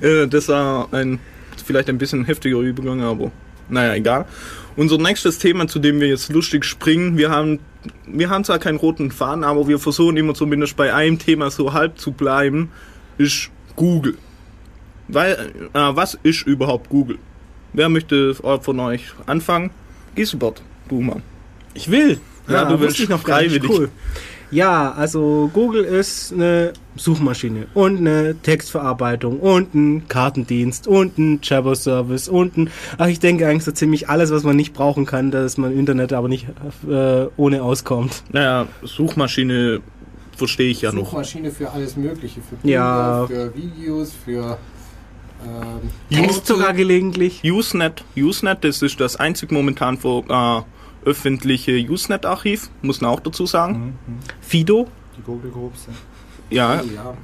Äh, 0.00 0.28
das 0.28 0.46
war 0.46 0.86
ein, 0.94 1.18
vielleicht 1.66 1.88
ein 1.88 1.98
bisschen 1.98 2.24
heftiger 2.24 2.58
Übergang, 2.58 3.00
aber 3.00 3.32
naja, 3.68 3.94
egal. 3.94 4.26
Unser 4.76 4.98
nächstes 4.98 5.38
Thema, 5.38 5.66
zu 5.66 5.80
dem 5.80 6.00
wir 6.00 6.06
jetzt 6.06 6.32
lustig 6.32 6.64
springen, 6.64 7.16
wir 7.16 7.30
haben, 7.30 7.58
wir 8.06 8.30
haben 8.30 8.44
zwar 8.44 8.60
keinen 8.60 8.76
roten 8.76 9.10
Faden, 9.10 9.42
aber 9.42 9.66
wir 9.66 9.80
versuchen 9.80 10.16
immer 10.16 10.34
zumindest 10.34 10.76
bei 10.76 10.94
einem 10.94 11.18
Thema 11.18 11.50
so 11.50 11.72
halb 11.72 11.98
zu 11.98 12.12
bleiben, 12.12 12.70
ist 13.18 13.50
Google. 13.74 14.16
Weil, 15.08 15.32
äh, 15.32 15.68
was 15.72 16.14
ist 16.22 16.46
überhaupt 16.46 16.88
Google? 16.88 17.18
Wer 17.72 17.88
möchte 17.88 18.34
von 18.34 18.78
euch 18.78 19.06
anfangen? 19.26 19.70
Gisbert, 20.14 20.62
du 20.88 21.00
Mann. 21.00 21.22
Ich 21.74 21.90
will. 21.90 22.20
Ja, 22.48 22.64
du 22.64 22.72
wusste 22.72 22.80
willst 22.84 23.00
ich 23.00 23.08
noch 23.08 23.20
freiwillig. 23.20 23.70
Cool. 23.70 23.88
Ja, 24.50 24.92
also 24.92 25.50
Google 25.52 25.82
ist 25.84 26.32
eine 26.32 26.74
Suchmaschine 26.96 27.66
und 27.74 27.98
eine 27.98 28.36
Textverarbeitung 28.40 29.40
und 29.40 29.74
ein 29.74 30.06
Kartendienst 30.08 30.86
und 30.86 31.18
ein 31.18 31.40
Jabber-Service 31.42 32.28
und 32.28 32.56
ein, 32.56 32.70
ach, 32.98 33.08
ich 33.08 33.18
denke 33.18 33.48
eigentlich 33.48 33.64
so 33.64 33.72
ziemlich 33.72 34.08
alles, 34.08 34.30
was 34.30 34.44
man 34.44 34.54
nicht 34.54 34.72
brauchen 34.72 35.06
kann, 35.06 35.32
dass 35.32 35.56
man 35.56 35.72
im 35.72 35.78
Internet 35.80 36.12
aber 36.12 36.28
nicht 36.28 36.46
äh, 36.88 37.26
ohne 37.36 37.62
auskommt. 37.64 38.22
Naja, 38.30 38.68
Suchmaschine 38.82 39.80
verstehe 40.36 40.70
ich 40.70 40.82
ja 40.82 40.92
noch. 40.92 41.06
Suchmaschine 41.06 41.50
für 41.50 41.70
alles 41.70 41.96
Mögliche. 41.96 42.40
Für 42.40 42.56
Bilder, 42.56 42.68
Ja. 42.76 43.26
für 43.26 43.52
Videos, 43.56 44.12
für 44.24 44.58
ähm, 45.44 45.90
Text 46.16 46.46
sogar 46.46 46.74
gelegentlich. 46.74 47.42
Usenet, 47.44 48.04
Usenet, 48.16 48.62
das 48.62 48.82
ist 48.82 49.00
das 49.00 49.16
einzig 49.16 49.50
momentan 49.50 49.98
vor, 49.98 50.22
äh, 50.28 50.62
öffentliche 51.04 51.72
Usenet-Archiv, 51.72 52.70
muss 52.82 53.00
man 53.00 53.10
auch 53.10 53.20
dazu 53.20 53.46
sagen. 53.46 53.98
Fido? 54.40 54.88
Die 55.16 55.22
Google 55.22 55.50
Groups. 55.50 55.86
Ja, 56.50 56.82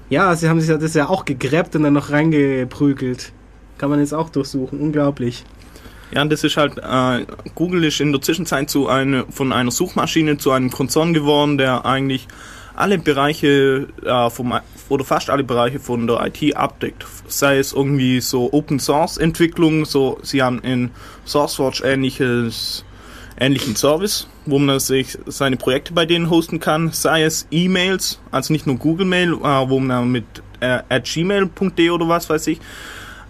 Ja, 0.09 0.35
sie 0.35 0.49
haben 0.49 0.61
sich 0.61 0.71
ja 0.71 0.79
das 0.79 0.95
ja 0.95 1.09
auch 1.09 1.25
gegräbt 1.25 1.77
und 1.77 1.83
dann 1.83 1.93
noch 1.93 2.11
reingeprügelt. 2.11 3.33
Kann 3.79 3.91
man 3.91 4.01
jetzt 4.01 4.15
auch 4.15 4.31
durchsuchen. 4.31 4.81
Unglaublich. 4.81 5.45
Ja, 6.13 6.25
das 6.25 6.43
ist 6.43 6.57
halt, 6.57 6.79
äh, 6.79 7.25
Google 7.55 7.85
ist 7.85 8.01
in 8.01 8.13
der 8.13 8.21
Zwischenzeit 8.21 8.69
zu 8.69 8.89
eine, 8.89 9.25
von 9.31 9.53
einer 9.53 9.71
Suchmaschine 9.71 10.39
zu 10.39 10.51
einem 10.51 10.71
Konzern 10.71 11.15
geworden, 11.15 11.57
der 11.57 11.87
eigentlich 11.87 12.27
alle 12.75 12.99
Bereiche 12.99 13.89
äh, 14.05 14.31
vom, 14.31 14.55
oder 14.89 15.05
fast 15.05 15.31
alle 15.31 15.45
Bereiche 15.45 15.79
von 15.79 16.07
der 16.07 16.27
IT 16.27 16.57
abdeckt. 16.57 17.07
Sei 17.29 17.59
es 17.59 17.73
irgendwie 17.73 18.21
so 18.21 18.53
Open 18.53 18.81
Source 18.81 19.19
Entwicklung, 19.19 19.85
so 19.85 20.19
sie 20.23 20.43
haben 20.43 20.61
in 20.61 20.91
SourceForge 21.25 21.83
ähnliches 21.85 22.85
ähnlichen 23.41 23.75
Service, 23.75 24.29
wo 24.47 24.59
man 24.59 24.79
sich 24.79 25.19
seine 25.27 25.57
Projekte 25.57 25.93
bei 25.93 26.07
denen 26.07 26.31
hosten 26.31 26.61
kann, 26.61 26.93
sei 26.93 27.25
es 27.25 27.47
E-Mails, 27.51 28.21
also 28.31 28.53
nicht 28.53 28.67
nur 28.67 28.77
Google 28.77 29.07
Mail, 29.07 29.33
äh, 29.33 29.69
wo 29.69 29.81
man 29.81 30.13
mit 30.13 30.25
äh, 30.61 30.81
at 30.89 31.05
gmail.de 31.05 31.91
oder 31.91 32.09
was 32.09 32.29
weiß 32.29 32.47
ich 32.47 32.61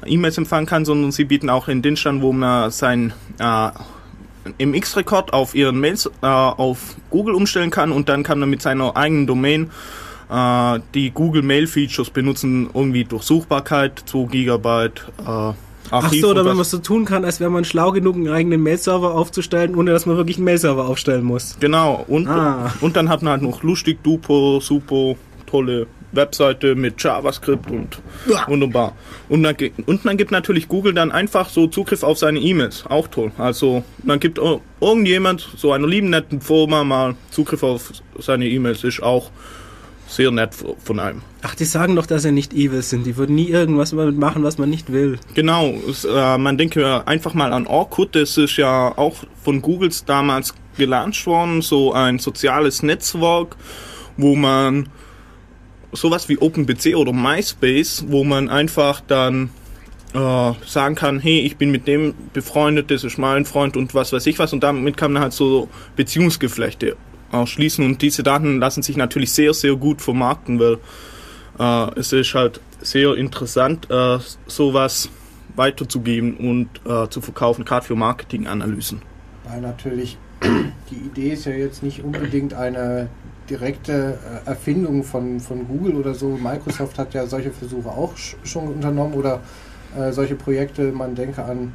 E-Mails 0.06 0.38
empfangen 0.38 0.66
kann, 0.66 0.84
sondern 0.84 1.12
sie 1.12 1.24
bieten 1.24 1.50
auch 1.50 1.68
einen 1.68 1.82
Dienst 1.82 2.06
an, 2.06 2.22
wo 2.22 2.32
man 2.32 2.70
sein 2.70 3.12
äh, 3.38 3.70
MX-Rekord 4.64 5.32
auf 5.32 5.54
ihren 5.54 5.78
Mails 5.78 6.06
äh, 6.22 6.26
auf 6.26 6.96
Google 7.10 7.34
umstellen 7.34 7.70
kann 7.70 7.92
und 7.92 8.08
dann 8.08 8.22
kann 8.22 8.38
man 8.38 8.50
mit 8.50 8.62
seiner 8.62 8.96
eigenen 8.96 9.26
Domain 9.26 9.70
äh, 10.30 10.80
die 10.94 11.10
Google 11.10 11.42
Mail 11.42 11.66
Features 11.66 12.10
benutzen, 12.10 12.70
irgendwie 12.72 13.04
Durchsuchbarkeit, 13.04 14.02
2 14.06 14.26
Gigabyte 14.26 15.06
äh, 15.26 15.52
Ach 15.90 16.04
Archiv 16.04 16.20
so, 16.22 16.28
oder 16.30 16.40
wenn 16.44 16.52
man 16.52 16.58
was- 16.60 16.70
so 16.70 16.78
tun 16.78 17.04
kann, 17.04 17.24
als 17.24 17.40
wäre 17.40 17.50
man 17.50 17.64
schlau 17.64 17.90
genug, 17.92 18.14
einen 18.16 18.28
eigenen 18.28 18.62
Mail-Server 18.62 19.14
aufzustellen, 19.14 19.74
ohne 19.74 19.90
dass 19.90 20.06
man 20.06 20.16
wirklich 20.16 20.36
einen 20.36 20.44
Mail-Server 20.44 20.86
aufstellen 20.86 21.24
muss. 21.24 21.56
Genau, 21.60 22.04
und, 22.06 22.28
Ah. 22.28 22.72
und 22.80 22.96
dann 22.96 23.08
hat 23.08 23.22
man 23.22 23.32
halt 23.32 23.42
noch 23.42 23.62
lustig, 23.62 24.02
duper, 24.02 24.60
super, 24.60 25.14
tolle 25.46 25.86
Webseite 26.12 26.74
mit 26.74 27.00
JavaScript 27.02 27.70
und 27.70 28.00
wunderbar. 28.48 28.92
Und 29.28 29.42
dann, 29.44 29.54
und 29.86 30.04
dann 30.04 30.16
gibt 30.16 30.30
natürlich 30.32 30.66
Google 30.68 30.92
dann 30.92 31.12
einfach 31.12 31.48
so 31.48 31.66
Zugriff 31.68 32.02
auf 32.02 32.18
seine 32.18 32.40
E-Mails. 32.40 32.84
Auch 32.88 33.06
toll. 33.08 33.30
Also 33.38 33.84
dann 34.04 34.18
gibt 34.20 34.38
ir- 34.38 34.60
irgendjemand, 34.80 35.48
so 35.56 35.72
einer 35.72 35.86
lieben 35.86 36.10
netten 36.10 36.40
Firma, 36.40 36.82
mal 36.84 37.14
Zugriff 37.30 37.62
auf 37.62 37.92
seine 38.18 38.46
E-Mails. 38.48 38.82
Ist 38.84 39.02
auch 39.02 39.30
sehr 40.10 40.30
nett 40.32 40.54
von 40.54 40.98
einem. 40.98 41.22
Ach, 41.42 41.54
die 41.54 41.64
sagen 41.64 41.94
doch, 41.94 42.06
dass 42.06 42.22
sie 42.22 42.32
nicht 42.32 42.52
evil 42.52 42.82
sind. 42.82 43.06
Die 43.06 43.16
würden 43.16 43.36
nie 43.36 43.48
irgendwas 43.48 43.90
damit 43.90 44.18
machen, 44.18 44.42
was 44.42 44.58
man 44.58 44.68
nicht 44.68 44.92
will. 44.92 45.18
Genau, 45.34 45.72
es, 45.88 46.04
äh, 46.04 46.36
man 46.36 46.58
denke 46.58 47.06
einfach 47.06 47.32
mal 47.32 47.52
an 47.52 47.66
Orkut, 47.66 48.16
das 48.16 48.36
ist 48.36 48.56
ja 48.56 48.92
auch 48.98 49.16
von 49.42 49.62
Googles 49.62 50.04
damals 50.04 50.54
gelauncht 50.76 51.26
worden, 51.26 51.62
so 51.62 51.92
ein 51.92 52.18
soziales 52.18 52.82
Netzwerk, 52.82 53.56
wo 54.16 54.34
man 54.34 54.88
sowas 55.92 56.28
wie 56.28 56.38
OpenPC 56.38 56.96
oder 56.96 57.12
MySpace, 57.12 58.04
wo 58.08 58.24
man 58.24 58.48
einfach 58.48 59.00
dann 59.06 59.50
äh, 60.12 60.52
sagen 60.66 60.96
kann, 60.96 61.20
hey, 61.20 61.40
ich 61.40 61.56
bin 61.56 61.70
mit 61.70 61.86
dem 61.86 62.14
befreundet, 62.32 62.90
das 62.90 63.04
ist 63.04 63.16
mein 63.16 63.44
Freund 63.44 63.76
und 63.76 63.94
was 63.94 64.12
weiß 64.12 64.26
ich 64.26 64.38
was 64.40 64.52
und 64.52 64.62
damit 64.64 64.96
kann 64.96 65.12
man 65.12 65.22
halt 65.22 65.32
so 65.32 65.68
Beziehungsgeflechte 65.96 66.96
ausschließen 67.32 67.84
und 67.84 68.02
diese 68.02 68.22
Daten 68.22 68.58
lassen 68.58 68.82
sich 68.82 68.96
natürlich 68.96 69.32
sehr, 69.32 69.54
sehr 69.54 69.76
gut 69.76 70.02
vermarkten, 70.02 70.58
weil 70.58 70.78
äh, 71.58 71.98
es 71.98 72.12
ist 72.12 72.34
halt 72.34 72.60
sehr 72.80 73.14
interessant, 73.14 73.90
äh, 73.90 74.18
sowas 74.46 75.08
weiterzugeben 75.56 76.36
und 76.36 76.68
äh, 76.90 77.08
zu 77.08 77.20
verkaufen, 77.20 77.64
gerade 77.64 77.84
für 77.84 77.96
Marketinganalysen. 77.96 79.02
Weil 79.44 79.60
natürlich 79.60 80.16
die 80.90 80.96
Idee 80.96 81.32
ist 81.32 81.44
ja 81.44 81.52
jetzt 81.52 81.82
nicht 81.82 82.02
unbedingt 82.02 82.54
eine 82.54 83.08
direkte 83.48 84.18
äh, 84.44 84.48
Erfindung 84.48 85.02
von, 85.02 85.40
von 85.40 85.66
Google 85.66 85.96
oder 85.96 86.14
so. 86.14 86.28
Microsoft 86.40 86.98
hat 86.98 87.14
ja 87.14 87.26
solche 87.26 87.50
Versuche 87.50 87.88
auch 87.88 88.14
sch- 88.14 88.36
schon 88.44 88.68
unternommen 88.68 89.14
oder 89.14 89.40
äh, 89.98 90.12
solche 90.12 90.36
Projekte. 90.36 90.92
Man 90.92 91.14
denke 91.14 91.44
an 91.44 91.74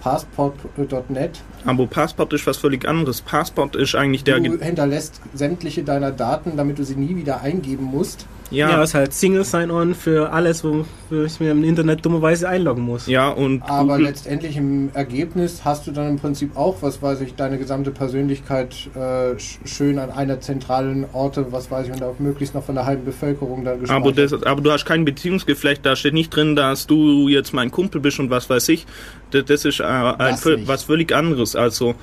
Passport.net. 0.00 1.40
Aber 1.64 1.86
Passport 1.86 2.32
ist 2.32 2.46
was 2.46 2.56
völlig 2.56 2.86
anderes. 2.86 3.20
Passport 3.20 3.76
ist 3.76 3.94
eigentlich 3.94 4.24
der... 4.24 4.40
Du 4.40 4.58
hinterlässt 4.58 5.20
sämtliche 5.32 5.82
deiner 5.82 6.10
Daten, 6.10 6.56
damit 6.56 6.78
du 6.78 6.84
sie 6.84 6.96
nie 6.96 7.16
wieder 7.16 7.40
eingeben 7.40 7.84
musst. 7.84 8.26
Ja. 8.54 8.70
Ja, 8.70 8.82
ist 8.82 8.94
halt 8.94 9.12
Single 9.12 9.44
Sign-On 9.44 9.94
für 9.94 10.32
alles, 10.32 10.64
wofür 10.64 11.24
ich 11.26 11.40
mir 11.40 11.50
im 11.50 11.64
Internet 11.64 12.04
dummerweise 12.04 12.48
einloggen 12.48 12.84
muss. 12.84 13.06
Ja, 13.06 13.28
und 13.28 13.62
Aber 13.62 13.94
Google, 13.94 14.06
letztendlich 14.06 14.56
im 14.56 14.90
Ergebnis 14.94 15.62
hast 15.64 15.86
du 15.86 15.90
dann 15.92 16.08
im 16.08 16.16
Prinzip 16.18 16.56
auch, 16.56 16.76
was 16.80 17.02
weiß 17.02 17.20
ich, 17.20 17.34
deine 17.34 17.58
gesamte 17.58 17.90
Persönlichkeit 17.90 18.74
äh, 18.94 18.98
sch- 19.36 19.58
schön 19.66 19.98
an 19.98 20.10
einer 20.10 20.40
zentralen 20.40 21.04
Orte, 21.12 21.46
was 21.50 21.70
weiß 21.70 21.88
ich, 21.88 21.92
und 21.92 22.02
auch 22.02 22.18
möglichst 22.18 22.54
noch 22.54 22.64
von 22.64 22.74
der 22.74 22.86
halben 22.86 23.04
Bevölkerung 23.04 23.64
dann 23.64 23.84
aber, 23.88 24.12
das, 24.12 24.32
aber 24.32 24.60
du 24.60 24.70
hast 24.70 24.84
kein 24.84 25.04
Beziehungsgeflecht, 25.04 25.84
da 25.84 25.96
steht 25.96 26.14
nicht 26.14 26.34
drin, 26.34 26.56
dass 26.56 26.86
du 26.86 27.28
jetzt 27.28 27.52
mein 27.52 27.70
Kumpel 27.70 28.00
bist 28.00 28.18
und 28.20 28.30
was 28.30 28.48
weiß 28.48 28.68
ich. 28.68 28.86
Das, 29.30 29.44
das 29.46 29.64
ist 29.64 29.80
äh, 29.80 29.84
ein, 29.84 30.36
was 30.66 30.84
völlig 30.84 31.14
anderes. 31.14 31.56
Also 31.56 31.94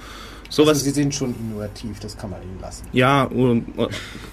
sowas... 0.51 0.69
also 0.69 0.83
sie 0.85 0.91
sind 0.91 1.15
schon 1.15 1.35
innovativ, 1.39 1.99
das 1.99 2.17
kann 2.17 2.29
man 2.29 2.41
ihnen 2.43 2.59
lassen. 2.61 2.85
Ja, 2.93 3.23
um, 3.23 3.65
äh, 3.77 3.87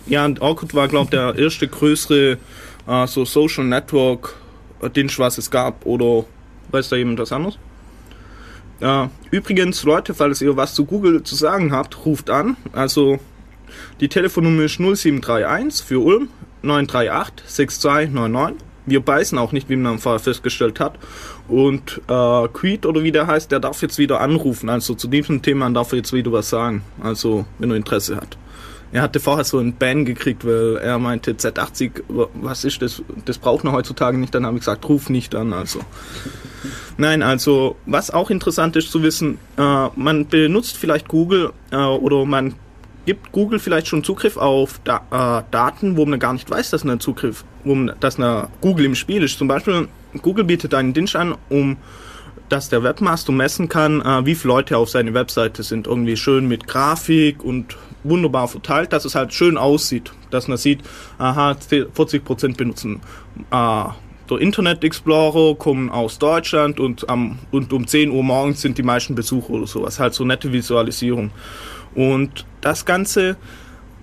ja, 0.06 0.24
und 0.24 0.40
Orkut 0.40 0.74
war, 0.74 0.88
glaube 0.88 1.04
ich, 1.04 1.10
der 1.10 1.34
erste 1.36 1.68
größere 1.68 2.38
äh, 2.86 3.06
so 3.06 3.24
Social 3.24 3.64
Network 3.64 4.34
äh, 4.82 4.90
Dienst, 4.90 5.18
was 5.18 5.38
es 5.38 5.50
gab. 5.50 5.86
Oder 5.86 6.24
weiß 6.70 6.88
da 6.88 6.96
jemand 6.96 7.20
was 7.20 7.32
anderes? 7.32 7.58
Äh, 8.80 9.08
übrigens, 9.30 9.82
Leute, 9.82 10.14
falls 10.14 10.40
ihr 10.40 10.56
was 10.56 10.74
zu 10.74 10.84
Google 10.84 11.22
zu 11.22 11.34
sagen 11.34 11.72
habt, 11.72 12.04
ruft 12.04 12.30
an. 12.30 12.56
Also 12.72 13.18
die 14.00 14.08
Telefonnummer 14.08 14.62
ist 14.62 14.78
0731 14.78 15.84
für 15.84 16.00
Ulm 16.00 16.28
938 16.62 17.48
6299. 17.48 18.67
Wir 18.88 19.00
beißen 19.00 19.38
auch 19.38 19.52
nicht, 19.52 19.68
wie 19.68 19.76
man 19.76 19.98
vorher 19.98 20.20
festgestellt 20.20 20.80
hat. 20.80 20.98
Und 21.48 22.00
äh, 22.08 22.48
Creed 22.48 22.86
oder 22.86 23.02
wie 23.02 23.12
der 23.12 23.26
heißt, 23.26 23.50
der 23.50 23.60
darf 23.60 23.82
jetzt 23.82 23.98
wieder 23.98 24.20
anrufen. 24.20 24.68
Also 24.68 24.94
zu 24.94 25.08
diesem 25.08 25.42
Thema 25.42 25.70
darf 25.70 25.92
er 25.92 25.98
jetzt 25.98 26.12
wieder 26.12 26.32
was 26.32 26.50
sagen. 26.50 26.82
Also 27.02 27.46
wenn 27.58 27.70
er 27.70 27.76
Interesse 27.76 28.16
hat. 28.16 28.36
Er 28.90 29.02
hatte 29.02 29.20
vorher 29.20 29.44
so 29.44 29.58
einen 29.58 29.74
Ban 29.74 30.06
gekriegt, 30.06 30.46
weil 30.46 30.76
er 30.78 30.98
meinte, 30.98 31.32
Z80, 31.32 31.90
was 32.34 32.64
ist 32.64 32.80
das? 32.80 33.02
Das 33.26 33.36
braucht 33.36 33.64
man 33.64 33.74
heutzutage 33.74 34.16
nicht. 34.16 34.34
Dann 34.34 34.46
habe 34.46 34.56
ich 34.56 34.62
gesagt, 34.62 34.88
ruf 34.88 35.10
nicht 35.10 35.34
an. 35.34 35.52
Also. 35.52 35.80
Nein, 36.96 37.22
also 37.22 37.76
was 37.86 38.10
auch 38.10 38.30
interessant 38.30 38.76
ist 38.76 38.90
zu 38.90 39.02
wissen, 39.02 39.38
äh, 39.56 39.88
man 39.94 40.26
benutzt 40.26 40.76
vielleicht 40.76 41.06
Google 41.06 41.52
äh, 41.70 41.76
oder 41.76 42.24
man 42.24 42.54
gibt 43.08 43.32
Google 43.32 43.58
vielleicht 43.58 43.86
schon 43.86 44.04
Zugriff 44.04 44.36
auf 44.36 44.82
da 44.84 45.00
äh, 45.10 45.50
Daten, 45.50 45.96
wo 45.96 46.04
man 46.04 46.18
gar 46.18 46.34
nicht 46.34 46.50
weiß, 46.50 46.68
dass 46.68 46.84
ein 46.84 47.00
Zugriff, 47.00 47.42
wo 47.64 47.74
man, 47.74 47.96
dass 48.00 48.18
eine 48.18 48.48
Google 48.60 48.84
im 48.84 48.94
Spiel 48.94 49.22
ist. 49.22 49.38
Zum 49.38 49.48
Beispiel, 49.48 49.88
Google 50.20 50.44
bietet 50.44 50.74
einen 50.74 50.92
Dienst 50.92 51.16
an, 51.16 51.34
um 51.48 51.78
dass 52.50 52.68
der 52.68 52.82
Webmaster 52.82 53.32
messen 53.32 53.70
kann, 53.70 54.02
äh, 54.02 54.26
wie 54.26 54.34
viele 54.34 54.52
Leute 54.52 54.76
auf 54.76 54.90
seine 54.90 55.14
Webseite 55.14 55.62
sind. 55.62 55.86
Irgendwie 55.86 56.18
schön 56.18 56.48
mit 56.48 56.66
Grafik 56.66 57.42
und 57.42 57.78
wunderbar 58.04 58.46
verteilt, 58.46 58.92
dass 58.92 59.06
es 59.06 59.14
halt 59.14 59.32
schön 59.32 59.56
aussieht. 59.56 60.12
Dass 60.28 60.46
man 60.46 60.58
sieht, 60.58 60.80
aha, 61.16 61.52
40% 61.52 62.58
benutzen 62.58 63.00
äh, 63.50 63.84
der 64.30 64.38
Internet 64.38 64.84
Explorer, 64.84 65.54
kommen 65.54 65.88
aus 65.88 66.18
Deutschland 66.18 66.78
und, 66.80 67.08
am, 67.08 67.38
und 67.50 67.72
um 67.72 67.86
10 67.86 68.10
Uhr 68.10 68.22
morgens 68.22 68.60
sind 68.60 68.76
die 68.76 68.82
meisten 68.82 69.14
Besucher 69.14 69.50
oder 69.50 69.66
sowas. 69.66 69.98
Halt 69.98 70.12
so 70.12 70.26
nette 70.26 70.52
Visualisierung. 70.52 71.30
Und 71.94 72.46
das 72.60 72.84
Ganze 72.84 73.36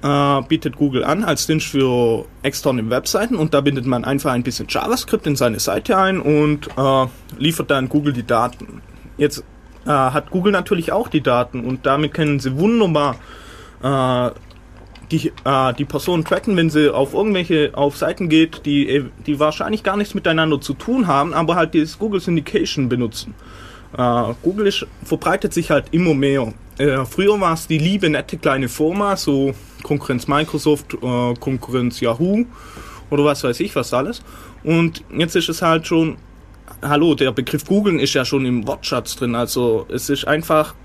äh, 0.01 0.41
bietet 0.47 0.75
Google 0.75 1.03
an 1.03 1.23
als 1.23 1.47
Dienst 1.47 1.67
für 1.67 2.25
externe 2.43 2.89
Webseiten 2.89 3.35
und 3.35 3.53
da 3.53 3.61
bindet 3.61 3.85
man 3.85 4.05
einfach 4.05 4.31
ein 4.31 4.43
bisschen 4.43 4.67
JavaScript 4.69 5.25
in 5.27 5.35
seine 5.35 5.59
Seite 5.59 5.97
ein 5.97 6.19
und 6.19 6.67
äh, 6.77 7.05
liefert 7.37 7.71
dann 7.71 7.89
Google 7.89 8.13
die 8.13 8.25
Daten. 8.25 8.81
Jetzt 9.17 9.43
äh, 9.85 9.89
hat 9.89 10.29
Google 10.29 10.51
natürlich 10.51 10.91
auch 10.91 11.07
die 11.07 11.21
Daten 11.21 11.65
und 11.65 11.85
damit 11.85 12.13
können 12.13 12.39
sie 12.39 12.57
wunderbar 12.57 13.15
äh, 13.81 14.31
die, 15.11 15.31
äh, 15.43 15.73
die 15.73 15.85
Person 15.85 16.25
tracken, 16.25 16.57
wenn 16.57 16.69
sie 16.69 16.93
auf 16.93 17.13
irgendwelche 17.13 17.71
auf 17.73 17.97
Seiten 17.97 18.29
geht, 18.29 18.65
die, 18.65 19.05
die 19.25 19.39
wahrscheinlich 19.39 19.83
gar 19.83 19.97
nichts 19.97 20.13
miteinander 20.13 20.59
zu 20.61 20.73
tun 20.73 21.07
haben, 21.07 21.33
aber 21.33 21.55
halt 21.55 21.73
dieses 21.73 21.97
Google 21.99 22.19
Syndication 22.19 22.89
benutzen. 22.89 23.33
Äh, 23.97 24.33
Google 24.43 24.67
ist, 24.67 24.85
verbreitet 25.03 25.53
sich 25.53 25.71
halt 25.71 25.85
immer 25.91 26.13
mehr. 26.13 26.53
Äh, 26.77 27.05
früher 27.05 27.39
war 27.39 27.53
es 27.53 27.67
die 27.67 27.77
liebe, 27.77 28.09
nette 28.09 28.37
kleine 28.37 28.67
Firma, 28.67 29.15
so 29.15 29.53
Konkurrenz 29.83 30.27
Microsoft, 30.27 30.93
äh, 30.95 31.33
Konkurrenz 31.39 32.01
Yahoo 32.01 32.45
oder 33.09 33.23
was 33.23 33.43
weiß 33.43 33.59
ich 33.61 33.75
was 33.75 33.93
alles. 33.93 34.21
Und 34.63 35.03
jetzt 35.15 35.35
ist 35.35 35.47
es 35.47 35.61
halt 35.61 35.87
schon, 35.87 36.17
hallo, 36.81 37.15
der 37.15 37.31
Begriff 37.31 37.65
Googeln 37.65 37.99
ist 37.99 38.13
ja 38.13 38.25
schon 38.25 38.45
im 38.45 38.67
Wortschatz 38.67 39.15
drin. 39.15 39.35
Also 39.35 39.85
es 39.89 40.09
ist 40.09 40.27
einfach, 40.27 40.75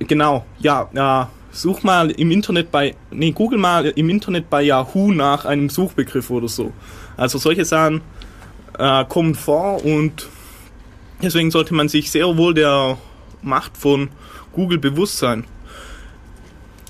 genau, 0.00 0.44
ja, 0.58 0.90
ja, 0.92 1.30
such 1.50 1.82
mal 1.82 2.10
im 2.10 2.30
Internet 2.30 2.70
bei, 2.70 2.94
nee, 3.10 3.30
google 3.30 3.58
mal 3.58 3.86
im 3.86 4.10
Internet 4.10 4.50
bei 4.50 4.62
Yahoo 4.62 5.12
nach 5.12 5.44
einem 5.44 5.68
Suchbegriff 5.68 6.30
oder 6.30 6.48
so. 6.48 6.72
Also 7.16 7.38
solche 7.38 7.64
Sachen 7.64 8.02
äh, 8.78 9.04
kommen 9.04 9.34
vor 9.34 9.84
und 9.84 10.28
deswegen 11.24 11.50
sollte 11.50 11.74
man 11.74 11.88
sich 11.88 12.10
sehr 12.10 12.36
wohl 12.36 12.54
der 12.54 12.98
Macht 13.42 13.76
von 13.76 14.08
Google 14.52 14.78
bewusst 14.78 15.18
sein. 15.18 15.44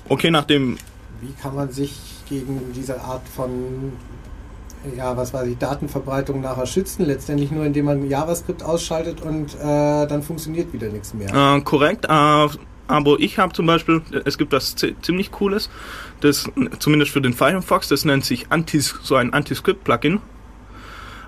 Okay, 0.07 0.29
nachdem 0.31 0.77
Wie 1.21 1.33
kann 1.41 1.55
man 1.55 1.71
sich 1.71 1.93
gegen 2.29 2.61
diese 2.75 3.01
Art 3.01 3.27
von 3.27 3.93
ja, 4.95 5.17
was 5.17 5.33
weiß 5.33 5.47
ich, 5.47 5.57
Datenverbreitung 5.57 6.41
nachher 6.41 6.67
schützen? 6.67 7.05
Letztendlich 7.05 7.49
nur, 7.49 7.65
indem 7.65 7.85
man 7.85 8.07
JavaScript 8.07 8.61
ausschaltet 8.61 9.19
und 9.21 9.55
äh, 9.55 10.05
dann 10.05 10.21
funktioniert 10.21 10.71
wieder 10.73 10.89
nichts 10.89 11.13
mehr. 11.13 11.55
Äh, 11.57 11.61
korrekt, 11.61 12.05
äh, 12.05 12.07
aber 12.87 13.19
ich 13.19 13.39
habe 13.39 13.51
zum 13.53 13.65
Beispiel, 13.65 14.03
es 14.25 14.37
gibt 14.37 14.53
was 14.53 14.75
zi- 14.75 14.95
ziemlich 15.01 15.31
Cooles, 15.31 15.71
das 16.21 16.47
zumindest 16.77 17.11
für 17.11 17.21
den 17.21 17.33
Firefox, 17.33 17.87
das 17.87 18.05
nennt 18.05 18.25
sich 18.25 18.51
Antis, 18.51 18.93
so 19.01 19.15
ein 19.15 19.33
Anti-Script-Plugin. 19.33 20.19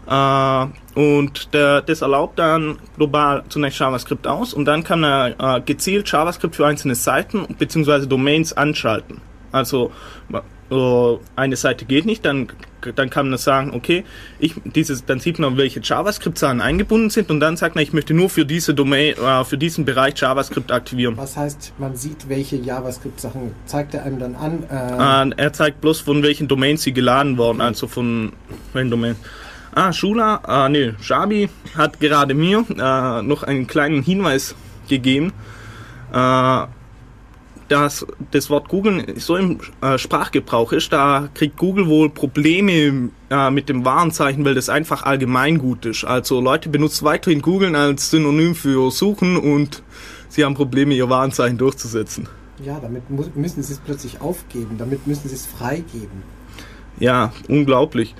Äh, 0.07 0.65
und 0.99 1.53
der, 1.53 1.81
das 1.81 2.01
erlaubt 2.01 2.39
dann 2.39 2.79
global 2.95 3.43
zunächst 3.49 3.79
JavaScript 3.79 4.25
aus 4.25 4.53
und 4.53 4.65
dann 4.65 4.83
kann 4.83 5.03
er 5.03 5.57
äh, 5.57 5.61
gezielt 5.61 6.09
JavaScript 6.09 6.55
für 6.55 6.65
einzelne 6.65 6.95
Seiten 6.95 7.45
bzw. 7.59 8.05
Domains 8.05 8.53
anschalten. 8.53 9.21
Also 9.51 9.91
äh, 10.69 11.17
eine 11.35 11.55
Seite 11.55 11.85
geht 11.85 12.05
nicht, 12.05 12.25
dann, 12.25 12.47
dann 12.95 13.09
kann 13.09 13.29
man 13.29 13.37
sagen, 13.37 13.71
okay, 13.73 14.05
ich, 14.39 14.55
dieses, 14.63 15.05
dann 15.05 15.19
sieht 15.19 15.39
man, 15.39 15.57
welche 15.57 15.81
JavaScript-Zahlen 15.81 16.61
eingebunden 16.61 17.09
sind 17.09 17.29
und 17.29 17.39
dann 17.39 17.57
sagt 17.57 17.75
man, 17.75 17.83
ich 17.83 17.93
möchte 17.93 18.13
nur 18.13 18.29
für 18.29 18.45
diese 18.45 18.73
Domain, 18.73 19.13
äh, 19.17 19.43
für 19.43 19.57
diesen 19.57 19.83
Bereich 19.85 20.19
JavaScript 20.19 20.71
aktivieren. 20.71 21.17
Was 21.17 21.35
heißt, 21.35 21.73
man 21.79 21.95
sieht, 21.95 22.29
welche 22.29 22.55
JavaScript-Sachen 22.55 23.53
zeigt 23.65 23.93
er 23.93 24.03
einem 24.03 24.19
dann 24.19 24.35
an? 24.35 25.33
Äh, 25.33 25.35
er 25.41 25.53
zeigt 25.53 25.81
bloß, 25.81 26.01
von 26.01 26.23
welchen 26.23 26.47
Domains 26.47 26.83
sie 26.83 26.93
geladen 26.93 27.37
wurden, 27.37 27.61
also 27.61 27.87
von 27.87 28.31
welchen 28.73 28.91
Domains. 28.91 29.17
Ah, 29.79 29.93
Shula, 29.93 30.39
ah, 30.41 30.69
nee, 30.69 30.95
Shabi 30.99 31.49
hat 31.75 31.99
gerade 31.99 32.33
mir 32.33 32.65
äh, 32.67 33.21
noch 33.21 33.43
einen 33.43 33.67
kleinen 33.67 34.01
Hinweis 34.01 34.55
gegeben, 34.89 35.33
äh, 36.11 36.65
dass 37.67 38.07
das 38.31 38.49
Wort 38.49 38.69
Google 38.69 39.05
so 39.17 39.35
im 39.35 39.59
äh, 39.81 39.99
Sprachgebrauch 39.99 40.71
ist, 40.71 40.91
da 40.91 41.29
kriegt 41.31 41.57
Google 41.57 41.85
wohl 41.85 42.09
Probleme 42.09 43.11
äh, 43.29 43.51
mit 43.51 43.69
dem 43.69 43.85
Warenzeichen, 43.85 44.43
weil 44.45 44.55
das 44.55 44.67
einfach 44.67 45.03
allgemeingut 45.03 45.85
ist. 45.85 46.05
Also 46.05 46.41
Leute 46.41 46.69
benutzen 46.69 47.05
weiterhin 47.05 47.43
Google 47.43 47.75
als 47.75 48.09
Synonym 48.09 48.55
für 48.55 48.89
Suchen 48.89 49.37
und 49.37 49.83
sie 50.27 50.43
haben 50.43 50.55
Probleme, 50.55 50.95
ihr 50.95 51.07
Warenzeichen 51.11 51.59
durchzusetzen. 51.59 52.27
ja, 52.65 52.79
damit 52.79 53.03
müssen 53.35 53.61
sie 53.61 53.73
es 53.73 53.79
plötzlich 53.79 54.21
aufgeben, 54.21 54.79
damit 54.79 55.05
müssen 55.05 55.29
sie 55.29 55.35
es 55.35 55.45
freigeben. 55.45 56.23
Ja, 56.99 57.31
unglaublich. 57.47 58.15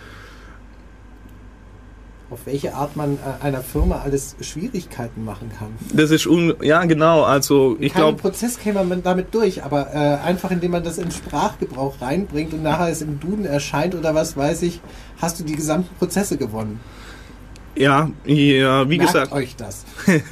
Auf 2.30 2.40
welche 2.45 2.74
Art 2.76 2.98
man 2.98 3.14
äh, 3.16 3.44
einer 3.44 3.62
Firma 3.62 4.02
alles 4.02 4.36
Schwierigkeiten 4.41 5.24
machen 5.24 5.49
kann. 5.58 5.70
Das 5.94 6.12
ist 6.12 6.28
un 6.28 6.56
ja 6.62 6.84
genau, 6.84 7.24
also 7.24 7.78
ich 7.80 7.94
Keinen 7.94 8.02
glaube, 8.02 8.22
Prozess 8.22 8.60
käme 8.60 8.84
man 8.84 9.02
damit 9.02 9.34
durch, 9.34 9.64
aber 9.64 9.94
äh, 9.94 10.26
einfach 10.26 10.52
indem 10.52 10.72
man 10.72 10.84
das 10.84 10.98
in 10.98 11.10
Sprachgebrauch 11.10 12.02
reinbringt 12.02 12.54
und 12.54 12.64
nachher 12.64 12.90
es 12.90 13.02
im 13.02 13.20
Duden 13.20 13.45
erscheint 13.45 13.95
oder 13.95 14.14
was 14.14 14.36
weiß 14.36 14.64
ich, 14.64 14.82
hast 15.22 15.40
du 15.40 15.45
die 15.45 15.56
gesamten 15.56 15.95
Prozesse 15.95 16.38
gewonnen. 16.38 16.82
ja, 17.76 18.10
ja, 18.26 18.90
wie 18.90 18.98
Merkt 18.98 19.14
gesagt, 19.14 19.32
euch 19.32 19.56
das. 19.56 19.86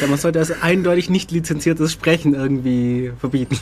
Ja, 0.00 0.06
man 0.06 0.18
sollte 0.18 0.38
also 0.38 0.54
eindeutig 0.60 1.10
nicht 1.10 1.32
lizenziertes 1.32 1.92
Sprechen 1.92 2.34
irgendwie 2.34 3.12
verbieten. 3.18 3.58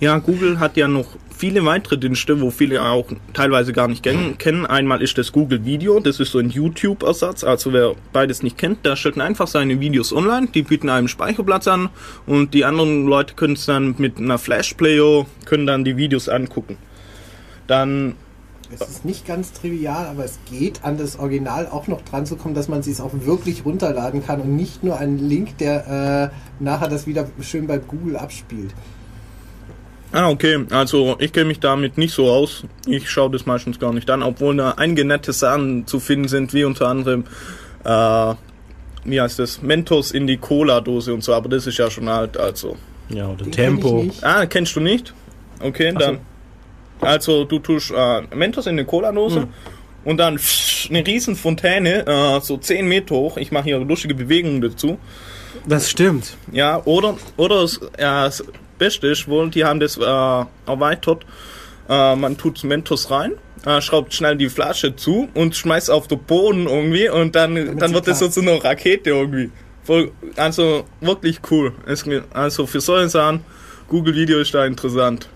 ja, 0.00 0.18
Google 0.18 0.60
hat 0.60 0.76
ja 0.76 0.86
noch 0.86 1.16
viele 1.36 1.64
weitere 1.64 1.98
Dienste, 1.98 2.40
wo 2.40 2.50
viele 2.50 2.82
auch 2.82 3.06
teilweise 3.32 3.72
gar 3.72 3.88
nicht 3.88 4.02
kennen. 4.02 4.66
Einmal 4.66 5.02
ist 5.02 5.18
das 5.18 5.32
Google 5.32 5.64
Video, 5.64 6.00
das 6.00 6.18
ist 6.18 6.32
so 6.32 6.38
ein 6.38 6.50
YouTube-Ersatz. 6.50 7.44
Also 7.44 7.72
wer 7.72 7.94
beides 8.12 8.42
nicht 8.42 8.56
kennt, 8.56 8.84
der 8.86 8.96
stellt 8.96 9.20
einfach 9.20 9.46
seine 9.46 9.80
Videos 9.80 10.12
online, 10.12 10.48
die 10.54 10.62
bieten 10.62 10.88
einem 10.88 11.08
Speicherplatz 11.08 11.68
an 11.68 11.90
und 12.26 12.54
die 12.54 12.64
anderen 12.64 13.06
Leute 13.06 13.34
können 13.34 13.54
es 13.54 13.66
dann 13.66 13.94
mit 13.98 14.18
einer 14.18 14.38
Flash-Player, 14.38 15.26
können 15.44 15.66
dann 15.66 15.84
die 15.84 15.96
Videos 15.96 16.28
angucken. 16.28 16.76
Dann 17.66 18.14
Es 18.72 18.80
ist 18.80 19.04
nicht 19.04 19.26
ganz 19.26 19.52
trivial, 19.52 20.06
aber 20.06 20.24
es 20.24 20.38
geht, 20.50 20.84
an 20.84 20.96
das 20.96 21.18
Original 21.18 21.66
auch 21.68 21.86
noch 21.86 22.02
dran 22.02 22.26
zu 22.26 22.36
kommen, 22.36 22.54
dass 22.54 22.68
man 22.68 22.80
es 22.80 23.00
auch 23.00 23.12
wirklich 23.12 23.64
runterladen 23.64 24.24
kann 24.24 24.40
und 24.40 24.56
nicht 24.56 24.82
nur 24.82 24.98
einen 24.98 25.18
Link, 25.18 25.58
der 25.58 26.32
äh, 26.60 26.64
nachher 26.64 26.88
das 26.88 27.06
wieder 27.06 27.28
schön 27.40 27.66
bei 27.66 27.78
Google 27.78 28.16
abspielt. 28.16 28.74
Ah, 30.18 30.30
okay. 30.30 30.64
Also 30.70 31.16
ich 31.18 31.30
kenne 31.32 31.46
mich 31.46 31.60
damit 31.60 31.98
nicht 31.98 32.14
so 32.14 32.30
aus. 32.30 32.64
Ich 32.86 33.10
schaue 33.10 33.30
das 33.30 33.44
meistens 33.44 33.78
gar 33.78 33.92
nicht 33.92 34.08
an, 34.08 34.22
obwohl 34.22 34.56
da 34.56 34.70
einige 34.72 35.04
nette 35.04 35.34
Sachen 35.34 35.86
zu 35.86 36.00
finden 36.00 36.26
sind, 36.28 36.54
wie 36.54 36.64
unter 36.64 36.88
anderem, 36.88 37.24
äh, 37.84 38.34
wie 39.04 39.20
heißt 39.20 39.38
das, 39.38 39.60
Mentos 39.60 40.12
in 40.12 40.26
die 40.26 40.38
Cola-Dose 40.38 41.12
und 41.12 41.22
so, 41.22 41.34
aber 41.34 41.50
das 41.50 41.66
ist 41.66 41.76
ja 41.76 41.90
schon 41.90 42.08
alt, 42.08 42.38
also. 42.38 42.76
Ja, 43.10 43.26
oder 43.28 43.44
Den 43.44 43.50
kenn 43.52 43.64
Tempo. 43.74 43.98
ich 44.00 44.04
nicht. 44.06 44.24
Ah, 44.24 44.46
kennst 44.46 44.74
du 44.74 44.80
nicht? 44.80 45.12
Okay, 45.60 45.92
Ach 45.94 46.00
so. 46.00 46.06
dann. 46.06 46.18
Also 47.00 47.44
du 47.44 47.58
tust 47.58 47.90
äh, 47.94 48.22
Mentos 48.34 48.64
in 48.66 48.72
eine 48.72 48.86
Cola-Dose 48.86 49.40
Hm. 49.42 49.48
und 50.06 50.16
dann 50.16 50.40
eine 50.88 51.06
riesen 51.06 51.36
Fontäne, 51.36 52.06
äh, 52.06 52.40
so 52.40 52.56
10 52.56 52.88
Meter 52.88 53.14
hoch. 53.16 53.36
Ich 53.36 53.52
mache 53.52 53.64
hier 53.64 53.78
lustige 53.80 54.14
Bewegungen 54.14 54.62
dazu. 54.62 54.98
Das 55.68 55.90
stimmt. 55.90 56.38
Ja, 56.52 56.80
oder, 56.86 57.18
oder 57.36 57.66
ja, 57.98 58.24
das 58.24 58.42
Beste 58.78 59.08
ist 59.08 59.28
wohl, 59.28 59.50
die 59.50 59.64
haben 59.64 59.80
das 59.80 59.96
äh, 59.96 60.00
erweitert. 60.02 61.24
Äh, 61.88 62.16
man 62.16 62.36
tut 62.36 62.62
Mentos 62.64 63.10
rein, 63.10 63.32
äh, 63.64 63.80
schraubt 63.80 64.12
schnell 64.12 64.36
die 64.36 64.48
Flasche 64.48 64.96
zu 64.96 65.28
und 65.34 65.54
schmeißt 65.54 65.90
auf 65.90 66.08
den 66.08 66.18
Boden 66.18 66.66
irgendwie 66.66 67.08
und 67.08 67.34
dann, 67.34 67.78
dann 67.78 67.94
wird 67.94 68.08
das 68.08 68.18
so 68.18 68.28
zu 68.28 68.40
einer 68.40 68.62
Rakete 68.62 69.10
irgendwie. 69.10 69.50
Voll, 69.84 70.10
also 70.34 70.84
wirklich 71.00 71.40
cool. 71.50 71.72
Es, 71.86 72.04
also 72.32 72.66
für 72.66 72.80
solche 72.80 73.08
Sachen, 73.08 73.44
Google 73.88 74.14
Video 74.14 74.40
ist 74.40 74.52
da 74.52 74.66
interessant. 74.66 75.28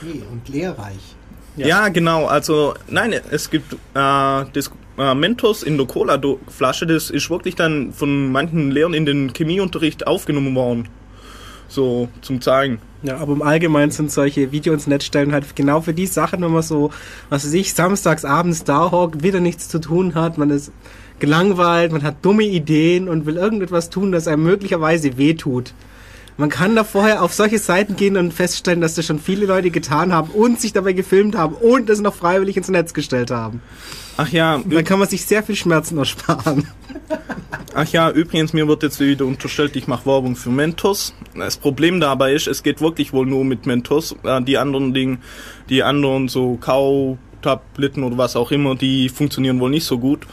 Okay, 0.00 0.22
und 0.30 0.48
lehrreich. 0.48 1.14
Ja. 1.56 1.88
genau. 1.88 2.26
Also 2.26 2.74
nein, 2.88 3.14
es 3.30 3.50
gibt 3.50 3.72
äh, 3.72 3.76
das 3.94 4.70
äh, 4.98 5.14
Mentos 5.14 5.62
in 5.62 5.76
der 5.76 5.86
Cola-Flasche. 5.86 6.86
Das 6.86 7.10
ist 7.10 7.30
wirklich 7.30 7.54
dann 7.54 7.92
von 7.92 8.30
manchen 8.30 8.70
Lehrern 8.70 8.94
in 8.94 9.06
den 9.06 9.32
Chemieunterricht 9.32 10.06
aufgenommen 10.06 10.54
worden. 10.54 10.88
So 11.68 12.08
zum 12.20 12.40
zeigen. 12.40 12.78
Ja, 13.02 13.18
aber 13.18 13.32
im 13.32 13.42
Allgemeinen 13.42 13.90
sind 13.90 14.10
solche 14.10 14.50
Video 14.52 14.72
ins 14.72 14.86
Netz 14.86 15.04
stellen 15.04 15.32
halt 15.32 15.56
genau 15.56 15.80
für 15.80 15.92
die 15.92 16.06
Sachen, 16.06 16.42
wenn 16.42 16.52
man 16.52 16.62
so, 16.62 16.90
was 17.28 17.44
weiß 17.44 17.52
ich, 17.52 17.74
samstags 17.74 18.24
abends 18.24 18.64
da 18.64 18.90
hockt, 18.90 19.22
wieder 19.22 19.40
nichts 19.40 19.68
zu 19.68 19.78
tun 19.78 20.14
hat, 20.14 20.38
man 20.38 20.50
ist 20.50 20.72
gelangweilt, 21.18 21.92
man 21.92 22.02
hat 22.02 22.16
dumme 22.22 22.44
Ideen 22.44 23.08
und 23.08 23.26
will 23.26 23.36
irgendetwas 23.36 23.90
tun, 23.90 24.12
das 24.12 24.26
einem 24.26 24.42
möglicherweise 24.42 25.18
wehtut. 25.18 25.74
Man 26.36 26.48
kann 26.48 26.74
da 26.74 26.82
vorher 26.82 27.22
auf 27.22 27.32
solche 27.32 27.58
Seiten 27.58 27.94
gehen 27.94 28.16
und 28.16 28.34
feststellen, 28.34 28.80
dass 28.80 28.94
das 28.94 29.06
schon 29.06 29.20
viele 29.20 29.46
Leute 29.46 29.70
getan 29.70 30.12
haben 30.12 30.30
und 30.30 30.60
sich 30.60 30.72
dabei 30.72 30.92
gefilmt 30.92 31.36
haben 31.36 31.54
und 31.54 31.88
es 31.90 32.00
noch 32.00 32.14
freiwillig 32.14 32.56
ins 32.56 32.68
Netz 32.68 32.92
gestellt 32.92 33.30
haben. 33.30 33.62
Ach 34.16 34.28
ja, 34.28 34.60
dann 34.64 34.84
kann 34.84 34.98
man 34.98 35.08
sich 35.08 35.24
sehr 35.24 35.42
viel 35.42 35.56
Schmerzen 35.56 35.98
ersparen. 35.98 36.68
ach 37.74 37.88
ja, 37.88 38.10
übrigens, 38.10 38.52
mir 38.52 38.68
wird 38.68 38.82
jetzt 38.82 39.00
wieder 39.00 39.26
unterstellt, 39.26 39.74
ich 39.76 39.88
mache 39.88 40.06
Werbung 40.06 40.36
für 40.36 40.50
Mentos. 40.50 41.14
Das 41.36 41.56
Problem 41.56 42.00
dabei 42.00 42.32
ist, 42.32 42.46
es 42.46 42.62
geht 42.62 42.80
wirklich 42.80 43.12
wohl 43.12 43.26
nur 43.26 43.44
mit 43.44 43.66
Mentos. 43.66 44.14
Äh, 44.22 44.42
die 44.42 44.58
anderen 44.58 44.94
Dinge, 44.94 45.18
die 45.68 45.82
anderen 45.82 46.28
so 46.28 46.56
Kautabletten 46.56 48.04
oder 48.04 48.18
was 48.18 48.36
auch 48.36 48.52
immer, 48.52 48.76
die 48.76 49.08
funktionieren 49.08 49.58
wohl 49.58 49.70
nicht 49.70 49.84
so 49.84 49.98
gut. 49.98 50.26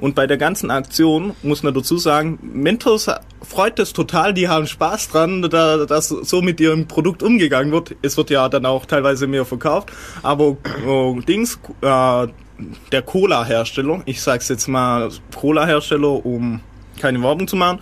Und 0.00 0.14
bei 0.14 0.26
der 0.26 0.36
ganzen 0.36 0.70
Aktion 0.70 1.34
muss 1.42 1.62
man 1.62 1.72
dazu 1.72 1.98
sagen, 1.98 2.38
Mentos 2.42 3.08
freut 3.42 3.78
es 3.78 3.92
total, 3.92 4.34
die 4.34 4.48
haben 4.48 4.66
Spaß 4.66 5.08
dran, 5.08 5.42
da, 5.42 5.86
dass 5.86 6.08
so 6.08 6.42
mit 6.42 6.60
ihrem 6.60 6.86
Produkt 6.86 7.22
umgegangen 7.22 7.72
wird. 7.72 7.94
Es 8.02 8.16
wird 8.16 8.30
ja 8.30 8.48
dann 8.48 8.66
auch 8.66 8.86
teilweise 8.86 9.26
mehr 9.26 9.44
verkauft, 9.44 9.90
aber 10.22 10.56
äh, 10.86 11.20
Dings, 11.22 11.58
äh, 11.80 12.26
der 12.92 13.02
Cola-Hersteller, 13.02 14.02
ich 14.06 14.22
sag's 14.22 14.48
jetzt 14.48 14.68
mal 14.68 15.10
Cola-Hersteller, 15.34 16.24
um 16.24 16.60
keine 17.00 17.22
Werbung 17.22 17.48
zu 17.48 17.56
machen, 17.56 17.80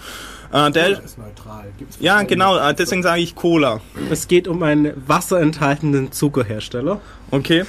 äh, 0.52 0.70
der, 0.70 0.94
Cola 0.94 0.98
ist 0.98 1.18
neutral. 1.18 1.64
Gibt's 1.78 1.96
ja, 2.00 2.22
genau, 2.22 2.58
äh, 2.58 2.74
deswegen 2.74 3.02
sage 3.02 3.22
ich 3.22 3.34
Cola. 3.34 3.80
Es 4.10 4.28
geht 4.28 4.48
um 4.48 4.62
einen 4.62 4.92
wasserenthaltenden 5.06 6.12
Zuckerhersteller. 6.12 7.00
Okay. 7.30 7.64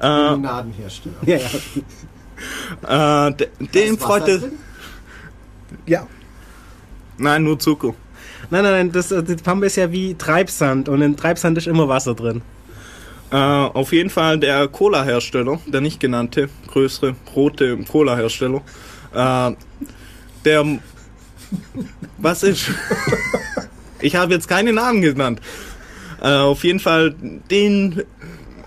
Äh, 0.00 0.06
Limonadenhersteller. 0.06 1.16
Ja, 1.26 1.36
ja. 1.36 1.48
Äh, 2.86 3.32
de, 3.32 3.48
Wasser 3.74 3.98
freut 3.98 4.28
es. 4.28 4.44
Ja. 5.86 6.06
Nein, 7.16 7.42
nur 7.42 7.58
Zucker. 7.58 7.94
Nein, 8.50 8.62
nein, 8.62 8.72
nein, 8.72 8.92
das, 8.92 9.10
äh, 9.10 9.24
die 9.24 9.34
Pampe 9.34 9.66
ist 9.66 9.74
ja 9.74 9.90
wie 9.90 10.14
Treibsand 10.14 10.88
und 10.88 11.02
in 11.02 11.16
Treibsand 11.16 11.58
ist 11.58 11.66
immer 11.66 11.88
Wasser 11.88 12.14
drin. 12.14 12.42
Äh, 13.30 13.36
auf 13.36 13.92
jeden 13.92 14.10
Fall 14.10 14.38
der 14.38 14.68
Cola-Hersteller, 14.68 15.60
der 15.66 15.80
nicht 15.80 16.00
genannte, 16.00 16.48
größere, 16.68 17.14
rote 17.34 17.76
Cola-Hersteller, 17.76 18.62
äh, 19.14 19.52
der. 20.44 20.78
Was 22.18 22.42
ist? 22.42 22.70
ich 24.00 24.16
habe 24.16 24.34
jetzt 24.34 24.48
keine 24.48 24.72
Namen 24.72 25.02
genannt. 25.02 25.40
Äh, 26.22 26.28
auf 26.28 26.64
jeden 26.64 26.80
Fall, 26.80 27.14
den 27.50 28.02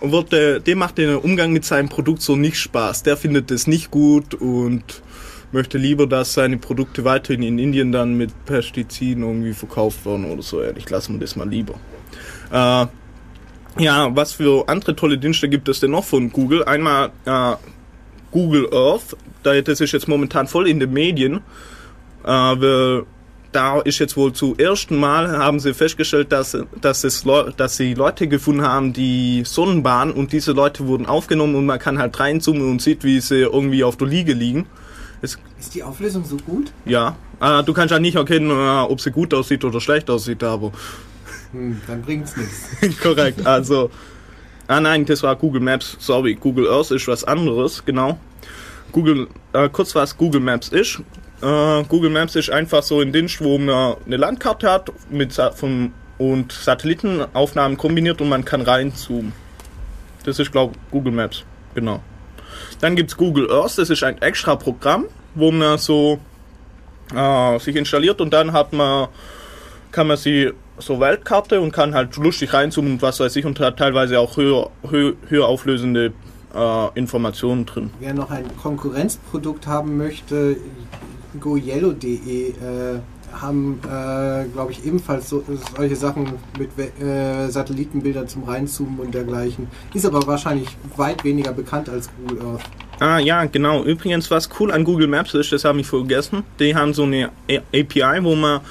wird 0.01 0.31
der, 0.31 0.59
dem 0.59 0.79
macht 0.79 0.97
der 0.97 1.23
Umgang 1.23 1.51
mit 1.51 1.65
seinem 1.65 1.89
Produkt 1.89 2.21
so 2.21 2.35
nicht 2.35 2.57
Spaß. 2.57 3.03
Der 3.03 3.17
findet 3.17 3.51
es 3.51 3.67
nicht 3.67 3.91
gut 3.91 4.33
und 4.33 5.01
möchte 5.51 5.77
lieber, 5.77 6.07
dass 6.07 6.33
seine 6.33 6.57
Produkte 6.57 7.03
weiterhin 7.03 7.43
in 7.43 7.59
Indien 7.59 7.91
dann 7.91 8.15
mit 8.15 8.31
Pestiziden 8.45 9.23
irgendwie 9.23 9.53
verkauft 9.53 10.05
werden 10.05 10.25
oder 10.25 10.41
so. 10.41 10.61
Ehrlich, 10.61 10.89
lassen 10.89 11.13
wir 11.13 11.19
das 11.19 11.35
mal 11.35 11.47
lieber. 11.47 11.75
Äh, 12.51 12.87
ja, 13.77 14.15
was 14.15 14.33
für 14.33 14.67
andere 14.67 14.95
tolle 14.95 15.17
Dienste 15.17 15.49
gibt 15.49 15.69
es 15.69 15.79
denn 15.79 15.91
noch 15.91 16.03
von 16.03 16.31
Google? 16.31 16.63
Einmal 16.65 17.11
äh, 17.25 17.55
Google 18.31 18.69
Earth, 18.73 19.15
da, 19.43 19.59
das 19.61 19.81
ist 19.81 19.91
jetzt 19.91 20.07
momentan 20.07 20.47
voll 20.47 20.67
in 20.67 20.79
den 20.79 20.91
Medien. 20.91 21.41
Äh, 22.23 22.27
weil 22.27 23.05
da 23.51 23.79
ist 23.81 23.99
jetzt 23.99 24.15
wohl 24.15 24.33
zum 24.33 24.57
ersten 24.57 24.97
Mal, 24.97 25.37
haben 25.37 25.59
sie 25.59 25.73
festgestellt, 25.73 26.31
dass, 26.31 26.57
dass, 26.79 27.03
es 27.03 27.25
dass 27.57 27.77
sie 27.77 27.93
Leute 27.93 28.27
gefunden 28.27 28.61
haben, 28.61 28.93
die 28.93 29.43
Sonnenbahn 29.45 30.11
und 30.11 30.31
diese 30.31 30.53
Leute 30.53 30.87
wurden 30.87 31.05
aufgenommen 31.05 31.55
und 31.55 31.65
man 31.65 31.79
kann 31.79 31.99
halt 31.99 32.19
reinzoomen 32.19 32.69
und 32.69 32.81
sieht, 32.81 33.03
wie 33.03 33.19
sie 33.19 33.41
irgendwie 33.41 33.83
auf 33.83 33.97
der 33.97 34.07
Liege 34.07 34.33
liegen. 34.33 34.67
Es, 35.21 35.37
Ist 35.59 35.75
die 35.75 35.83
Auflösung 35.83 36.25
so 36.25 36.37
gut? 36.37 36.71
ja, 36.85 37.15
äh, 37.41 37.63
du 37.63 37.73
kannst 37.73 37.91
ja 37.91 37.99
nicht 37.99 38.15
erkennen, 38.15 38.49
äh, 38.49 38.81
ob 38.81 39.01
sie 39.01 39.11
gut 39.11 39.33
aussieht 39.33 39.63
oder 39.63 39.81
schlecht 39.81 40.09
aussieht, 40.09 40.43
aber 40.43 40.71
Hm, 41.51 41.81
dann 41.87 42.01
bringt's 42.01 42.35
nichts. 42.37 42.99
Korrekt, 43.01 43.45
also. 43.45 43.89
Ah 44.67 44.79
nein, 44.79 45.05
das 45.05 45.21
war 45.23 45.35
Google 45.35 45.61
Maps, 45.61 45.97
sorry. 45.99 46.35
Google 46.35 46.67
Earth 46.67 46.91
ist 46.91 47.07
was 47.07 47.23
anderes, 47.23 47.83
genau. 47.85 48.17
Google, 48.91 49.27
äh, 49.53 49.69
kurz 49.69 49.93
was 49.95 50.15
Google 50.15 50.41
Maps 50.41 50.69
ist. 50.69 51.01
Äh, 51.41 51.83
Google 51.83 52.09
Maps 52.09 52.35
ist 52.35 52.49
einfach 52.49 52.83
so 52.83 53.01
ein 53.01 53.11
Dienst, 53.11 53.41
wo 53.43 53.57
man 53.57 53.95
eine 54.05 54.17
Landkarte 54.17 54.71
hat 54.71 54.91
mit 55.09 55.33
von, 55.55 55.91
und 56.17 56.51
Satellitenaufnahmen 56.51 57.77
kombiniert 57.77 58.21
und 58.21 58.29
man 58.29 58.45
kann 58.45 58.61
reinzoomen. 58.61 59.33
Das 60.23 60.39
ist, 60.39 60.51
glaube 60.51 60.75
ich, 60.75 60.91
Google 60.91 61.13
Maps, 61.13 61.43
genau. 61.73 62.01
Dann 62.79 62.95
gibt's 62.95 63.17
Google 63.17 63.51
Earth, 63.51 63.77
das 63.77 63.89
ist 63.89 64.03
ein 64.03 64.21
extra 64.21 64.55
Programm, 64.55 65.05
wo 65.35 65.51
man 65.51 65.77
so 65.79 66.19
äh, 67.13 67.59
sich 67.59 67.75
installiert 67.75 68.21
und 68.21 68.31
dann 68.31 68.53
hat 68.53 68.71
man 68.71 69.07
kann 69.91 70.07
man 70.07 70.17
sie 70.17 70.51
so 70.81 70.99
Weltkarte 70.99 71.61
und 71.61 71.71
kann 71.71 71.93
halt 71.93 72.15
lustig 72.17 72.53
reinzoomen 72.53 72.93
und 72.93 73.01
was 73.01 73.19
weiß 73.19 73.35
ich 73.35 73.45
und 73.45 73.59
hat 73.59 73.77
teilweise 73.77 74.19
auch 74.19 74.37
höher, 74.37 74.69
höher, 74.89 75.13
höher 75.27 75.47
auflösende 75.47 76.13
äh, 76.53 76.99
Informationen 76.99 77.65
drin. 77.65 77.91
Wer 77.99 78.13
noch 78.13 78.31
ein 78.31 78.45
Konkurrenzprodukt 78.57 79.67
haben 79.67 79.97
möchte, 79.97 80.57
goyellow.de 81.39 82.49
äh, 82.49 82.53
haben, 83.33 83.79
äh, 83.85 84.45
glaube 84.51 84.71
ich, 84.71 84.85
ebenfalls 84.85 85.29
so, 85.29 85.43
solche 85.75 85.95
Sachen 85.95 86.33
mit 86.57 86.71
äh, 86.77 87.47
Satellitenbildern 87.49 88.27
zum 88.27 88.43
Reinzoomen 88.43 88.99
und 88.99 89.13
dergleichen. 89.13 89.67
Ist 89.93 90.05
aber 90.05 90.25
wahrscheinlich 90.27 90.67
weit 90.97 91.23
weniger 91.23 91.53
bekannt 91.53 91.89
als 91.89 92.09
Google 92.17 92.45
Earth. 92.45 92.63
Ah 92.99 93.17
ja, 93.17 93.45
genau. 93.45 93.83
Übrigens, 93.83 94.29
was 94.29 94.49
cool 94.59 94.71
an 94.71 94.83
Google 94.83 95.07
Maps 95.07 95.33
ist, 95.33 95.51
das 95.51 95.65
habe 95.65 95.79
ich 95.79 95.87
vergessen. 95.87 96.43
Die 96.59 96.75
haben 96.75 96.93
so 96.93 97.03
eine 97.03 97.31
API, 97.49 98.19
wo 98.21 98.35
man 98.35 98.61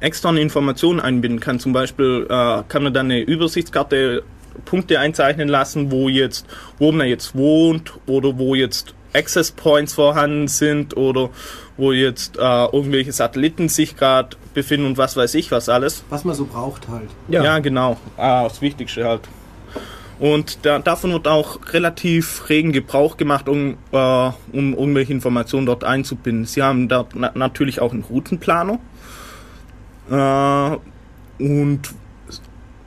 externe 0.00 0.40
Informationen 0.40 1.00
einbinden 1.00 1.40
kann. 1.40 1.60
Zum 1.60 1.72
Beispiel 1.72 2.26
äh, 2.28 2.62
kann 2.68 2.82
man 2.82 2.92
dann 2.92 3.06
eine 3.06 3.20
Übersichtskarte 3.20 4.22
Punkte 4.64 4.98
einzeichnen 4.98 5.48
lassen, 5.48 5.90
wo 5.90 6.08
jetzt, 6.08 6.46
wo 6.78 6.92
man 6.92 7.06
jetzt 7.06 7.36
wohnt 7.36 7.92
oder 8.06 8.38
wo 8.38 8.54
jetzt 8.54 8.94
Access 9.12 9.50
Points 9.50 9.94
vorhanden 9.94 10.48
sind 10.48 10.96
oder 10.96 11.30
wo 11.76 11.92
jetzt 11.92 12.36
äh, 12.36 12.64
irgendwelche 12.66 13.12
Satelliten 13.12 13.68
sich 13.68 13.96
gerade 13.96 14.36
befinden 14.54 14.86
und 14.86 14.98
was 14.98 15.16
weiß 15.16 15.34
ich 15.34 15.50
was 15.50 15.68
alles. 15.68 16.04
Was 16.10 16.24
man 16.24 16.34
so 16.34 16.44
braucht 16.44 16.88
halt. 16.88 17.08
Ja, 17.28 17.58
genau. 17.58 17.96
Ah, 18.16 18.44
das 18.44 18.60
Wichtigste 18.60 19.04
halt. 19.04 19.22
Und 20.20 20.66
da, 20.66 20.78
davon 20.78 21.12
wird 21.12 21.26
auch 21.26 21.58
relativ 21.72 22.50
regen 22.50 22.72
Gebrauch 22.72 23.16
gemacht, 23.16 23.48
um, 23.48 23.78
äh, 23.90 24.30
um 24.52 24.74
irgendwelche 24.74 25.14
Informationen 25.14 25.64
dort 25.64 25.82
einzubinden. 25.82 26.44
Sie 26.44 26.62
haben 26.62 26.88
dort 26.88 27.14
na 27.14 27.32
natürlich 27.34 27.80
auch 27.80 27.92
einen 27.92 28.02
Routenplaner. 28.02 28.78
Äh, 30.10 30.76
und 31.42 31.80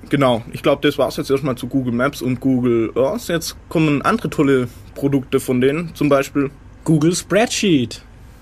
genau, 0.10 0.44
ich 0.52 0.62
glaube, 0.62 0.82
das 0.88 0.98
war 0.98 1.08
es 1.08 1.18
jetzt 1.18 1.32
erstmal 1.32 1.56
zu 1.56 1.68
Google 1.68 1.94
Maps 1.94 2.22
und 2.22 2.40
Google 2.40 2.92
Earth. 2.96 3.28
Jetzt 3.30 3.56
kommen 3.70 4.02
andere 4.02 4.30
tolle 4.30 4.68
Produkte 4.96 5.40
von 5.40 5.62
denen, 5.62 5.96
zum 5.96 6.10
Beispiel 6.10 6.52
Google 6.84 7.16
Spreadsheet. 7.16 8.02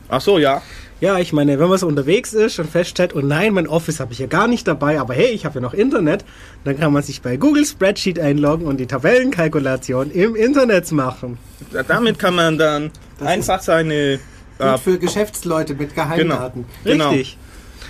Ach 0.10 0.22
so, 0.22 0.40
ja. 0.40 0.62
Ja, 1.00 1.18
ich 1.18 1.34
meine, 1.34 1.58
wenn 1.58 1.68
man 1.68 1.80
so 1.80 1.88
unterwegs 1.88 2.34
ist 2.34 2.60
und 2.60 2.70
feststellt, 2.70 3.16
oh 3.16 3.22
nein, 3.22 3.54
mein 3.54 3.68
Office 3.68 4.00
habe 4.00 4.14
ich 4.14 4.20
ja 4.20 4.28
gar 4.28 4.48
nicht 4.48 4.68
dabei, 4.68 5.00
aber 5.00 5.16
hey, 5.16 5.30
ich 5.30 5.46
habe 5.46 5.56
ja 5.56 5.62
noch 5.62 5.74
Internet, 5.74 6.24
dann 6.64 6.78
kann 6.78 6.94
man 6.94 7.02
sich 7.02 7.24
bei 7.24 7.38
Google 7.38 7.66
Spreadsheet 7.66 8.20
einloggen 8.20 8.68
und 8.68 8.80
die 8.80 8.86
Tabellenkalkulation 8.86 10.12
im 10.12 10.36
Internet 10.36 10.92
machen. 10.92 11.40
Damit 11.88 12.20
kann 12.20 12.36
man 12.36 12.58
dann 12.60 12.92
einfach 13.20 13.62
seine 13.62 14.20
Gut 14.60 14.80
für 14.80 15.00
Geschäftsleute 15.00 15.74
mit 15.74 15.96
Geheimdaten. 15.96 16.66
Genau. 16.84 17.10
Richtig. 17.10 17.38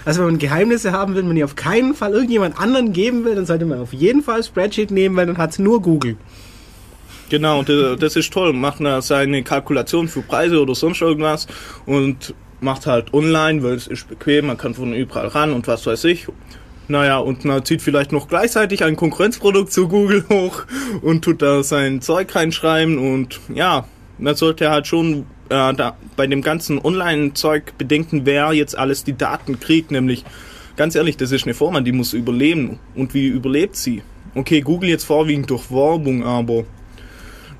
Also 0.05 0.21
wenn 0.21 0.27
man 0.27 0.39
Geheimnisse 0.39 0.91
haben 0.91 1.15
will, 1.15 1.23
man 1.23 1.35
die 1.35 1.43
auf 1.43 1.55
keinen 1.55 1.93
Fall 1.93 2.13
irgendjemand 2.13 2.59
anderen 2.59 2.93
geben 2.93 3.25
will, 3.25 3.35
dann 3.35 3.45
sollte 3.45 3.65
man 3.65 3.79
auf 3.79 3.93
jeden 3.93 4.21
Fall 4.21 4.43
Spreadsheet 4.43 4.91
nehmen, 4.91 5.15
weil 5.15 5.27
dann 5.27 5.37
hat 5.37 5.51
es 5.51 5.59
nur 5.59 5.81
Google. 5.81 6.17
Genau, 7.29 7.61
äh, 7.63 7.95
das 7.95 8.15
ist 8.15 8.33
toll. 8.33 8.51
Macht 8.53 8.81
er 8.81 9.01
seine 9.01 9.41
Kalkulation 9.43 10.07
für 10.07 10.21
Preise 10.21 10.61
oder 10.61 10.75
sonst 10.75 11.01
irgendwas 11.01 11.47
und 11.85 12.33
macht 12.59 12.85
halt 12.85 13.13
online, 13.13 13.63
weil 13.63 13.75
es 13.75 13.87
ist 13.87 14.07
bequem, 14.07 14.47
man 14.47 14.57
kann 14.57 14.73
von 14.73 14.93
überall 14.93 15.27
ran 15.27 15.53
und 15.53 15.67
was 15.67 15.85
weiß 15.85 16.03
ich. 16.05 16.27
Naja, 16.87 17.19
und 17.19 17.45
man 17.45 17.63
zieht 17.63 17.81
vielleicht 17.81 18.11
noch 18.11 18.27
gleichzeitig 18.27 18.83
ein 18.83 18.97
Konkurrenzprodukt 18.97 19.71
zu 19.71 19.87
Google 19.87 20.25
hoch 20.29 20.63
und 21.01 21.23
tut 21.23 21.41
da 21.41 21.63
sein 21.63 22.01
Zeug 22.01 22.35
reinschreiben 22.35 22.97
und 22.97 23.39
ja, 23.53 23.85
man 24.17 24.35
sollte 24.35 24.69
halt 24.69 24.87
schon 24.87 25.25
äh, 25.51 25.73
da 25.73 25.95
bei 26.15 26.27
dem 26.27 26.41
ganzen 26.41 26.79
Online-Zeug 26.79 27.77
bedenken, 27.77 28.21
wer 28.25 28.53
jetzt 28.53 28.77
alles 28.77 29.03
die 29.03 29.17
Daten 29.17 29.59
kriegt, 29.59 29.91
nämlich 29.91 30.23
ganz 30.75 30.95
ehrlich, 30.95 31.17
das 31.17 31.31
ist 31.31 31.43
eine 31.43 31.53
Firma, 31.53 31.81
die 31.81 31.91
muss 31.91 32.13
überleben. 32.13 32.79
Und 32.95 33.13
wie 33.13 33.27
überlebt 33.27 33.75
sie? 33.75 34.01
Okay, 34.33 34.61
Google 34.61 34.89
jetzt 34.89 35.03
vorwiegend 35.03 35.49
durch 35.49 35.69
Werbung, 35.69 36.23
aber 36.23 36.63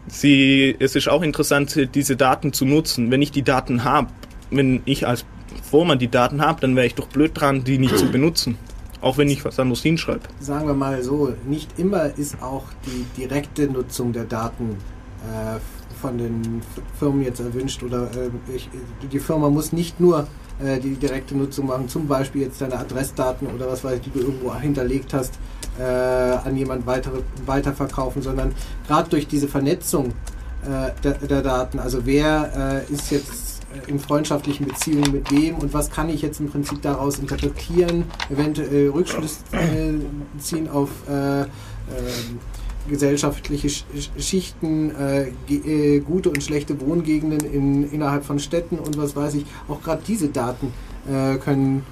sie, 0.07 0.75
es 0.79 0.95
ist 0.95 1.09
auch 1.09 1.21
interessant, 1.21 1.89
diese 1.93 2.15
Daten 2.15 2.53
zu 2.53 2.65
nutzen. 2.65 3.11
Wenn 3.11 3.21
ich 3.21 3.31
die 3.31 3.43
Daten 3.43 3.83
habe, 3.83 4.07
wenn 4.49 4.81
ich 4.85 5.05
als 5.05 5.25
Firma 5.69 5.95
die 5.95 6.07
Daten 6.07 6.41
habe, 6.41 6.61
dann 6.61 6.75
wäre 6.75 6.87
ich 6.87 6.95
doch 6.95 7.07
blöd 7.07 7.31
dran, 7.33 7.63
die 7.63 7.77
nicht 7.77 7.97
zu 7.97 8.09
benutzen. 8.09 8.57
Auch 9.01 9.17
wenn 9.17 9.29
ich 9.29 9.43
was 9.43 9.59
anderes 9.59 9.81
hinschreibe. 9.81 10.21
Sagen 10.39 10.67
wir 10.67 10.75
mal 10.75 11.01
so, 11.01 11.33
nicht 11.47 11.79
immer 11.79 12.17
ist 12.17 12.41
auch 12.41 12.65
die 12.85 13.21
direkte 13.21 13.67
Nutzung 13.67 14.13
der 14.13 14.25
Daten 14.25 14.77
äh, 15.23 15.59
von 16.01 16.17
den 16.17 16.61
Firmen 16.97 17.23
jetzt 17.23 17.39
erwünscht 17.39 17.83
oder 17.83 18.03
äh, 18.03 18.55
ich, 18.55 18.69
die 19.11 19.19
Firma 19.19 19.49
muss 19.49 19.71
nicht 19.71 19.99
nur 19.99 20.27
äh, 20.63 20.79
die 20.79 20.95
direkte 20.95 21.37
Nutzung 21.37 21.67
machen, 21.67 21.87
zum 21.87 22.07
Beispiel 22.07 22.41
jetzt 22.41 22.59
deine 22.61 22.77
Adressdaten 22.77 23.47
oder 23.47 23.69
was 23.69 23.83
weiß 23.83 23.95
ich, 23.97 24.01
die 24.01 24.09
du 24.11 24.19
irgendwo 24.19 24.53
hinterlegt 24.55 25.13
hast, 25.13 25.39
äh, 25.79 25.83
an 25.83 26.57
jemand 26.57 26.85
weiter, 26.85 27.11
weiterverkaufen, 27.45 28.21
sondern 28.21 28.53
gerade 28.87 29.09
durch 29.09 29.27
diese 29.27 29.47
Vernetzung 29.47 30.07
äh, 30.63 30.91
der, 31.03 31.13
der 31.13 31.41
Daten, 31.41 31.79
also 31.79 32.05
wer 32.05 32.83
äh, 32.89 32.93
ist 32.93 33.11
jetzt 33.11 33.61
äh, 33.73 33.89
in 33.89 33.99
freundschaftlichen 33.99 34.67
Beziehungen 34.67 35.11
mit 35.11 35.31
wem 35.31 35.55
und 35.55 35.73
was 35.73 35.89
kann 35.89 36.09
ich 36.09 36.21
jetzt 36.21 36.39
im 36.39 36.49
Prinzip 36.49 36.81
daraus 36.81 37.19
interpretieren, 37.19 38.05
eventuell 38.29 38.89
Rückschlüsse 38.89 39.39
ziehen 40.39 40.69
auf 40.69 40.89
äh, 41.09 41.41
ähm, 41.41 42.39
gesellschaftliche 42.89 43.69
Sch 43.69 43.85
Sch- 43.95 44.21
Schichten, 44.21 44.91
äh, 44.95 45.29
äh, 45.49 45.99
gute 45.99 46.29
und 46.29 46.43
schlechte 46.43 46.79
Wohngegenden 46.81 47.39
in, 47.51 47.91
innerhalb 47.91 48.25
von 48.25 48.39
Städten 48.39 48.79
und 48.79 48.97
was 48.97 49.15
weiß 49.15 49.35
ich. 49.35 49.45
Auch 49.67 49.81
gerade 49.81 50.01
diese 50.07 50.29
Daten 50.29 50.73
äh, 51.07 51.37
können 51.37 51.83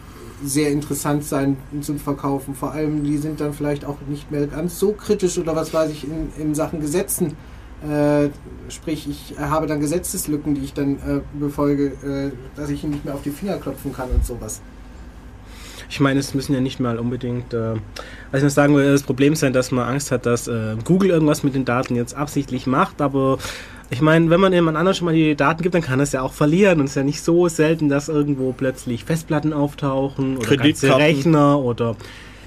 sehr 0.44 0.72
interessant 0.72 1.26
sein 1.26 1.58
zum 1.82 2.00
Verkaufen. 2.00 2.56
Vor 2.56 2.72
allem, 2.72 3.04
die 3.04 3.18
sind 3.18 3.42
dann 3.42 3.54
vielleicht 3.54 3.84
auch 3.86 3.98
nicht 4.08 4.32
mehr 4.32 4.48
ganz 4.48 4.80
so 4.80 4.94
kritisch 4.94 5.38
oder 5.38 5.56
was 5.56 5.74
weiß 5.74 5.92
ich 5.92 6.06
in, 6.06 6.30
in 6.38 6.56
Sachen 6.56 6.80
Gesetzen. 6.80 7.36
Äh, 7.82 8.30
sprich, 8.70 9.08
ich 9.10 9.38
habe 9.40 9.68
dann 9.68 9.80
Gesetzeslücken, 9.80 10.56
die 10.56 10.62
ich 10.62 10.74
dann 10.74 10.96
äh, 10.96 11.22
befolge, 11.40 11.88
äh, 12.04 12.32
dass 12.58 12.70
ich 12.70 12.84
nicht 12.84 13.06
mehr 13.06 13.14
auf 13.14 13.22
die 13.22 13.32
Finger 13.32 13.58
klopfen 13.58 13.94
kann 13.94 14.10
und 14.12 14.26
sowas. 14.26 14.62
Ich 15.90 16.00
meine, 16.00 16.20
es 16.20 16.34
müssen 16.34 16.54
ja 16.54 16.62
nicht 16.62 16.80
mal 16.80 17.00
unbedingt, 17.00 17.54
äh, 17.54 17.74
was 18.32 18.40
ich 18.40 18.44
noch 18.44 18.50
sagen 18.50 18.76
will, 18.76 18.92
das 18.92 19.04
Problem 19.04 19.36
sein, 19.36 19.54
dass 19.54 19.72
man 19.72 19.88
Angst 19.88 20.12
hat, 20.12 20.26
dass 20.26 20.48
äh, 20.48 20.76
Google 20.86 21.10
irgendwas 21.10 21.44
mit 21.44 21.56
den 21.56 21.66
Daten 21.66 21.96
jetzt 21.96 22.16
absichtlich 22.16 22.68
macht, 22.68 23.02
aber 23.02 23.40
ich 23.92 24.02
meine, 24.02 24.30
wenn 24.30 24.40
man 24.40 24.54
jemand 24.54 24.78
anderem 24.78 24.96
schon 24.96 25.06
mal 25.06 25.16
die 25.16 25.36
Daten 25.36 25.64
gibt, 25.64 25.74
dann 25.74 25.82
kann 25.82 26.00
es 26.00 26.12
ja 26.12 26.22
auch 26.22 26.34
verlieren 26.34 26.80
und 26.80 26.86
es 26.86 26.92
ist 26.92 26.96
ja 26.96 27.04
nicht 27.04 27.24
so 27.24 27.48
selten, 27.48 27.90
dass 27.90 28.08
irgendwo 28.08 28.52
plötzlich 28.52 29.04
Festplatten 29.04 29.52
auftauchen 29.52 30.38
oder 30.38 30.58
ganze. 30.58 30.96
Rechner 30.96 31.60
oder 31.60 31.96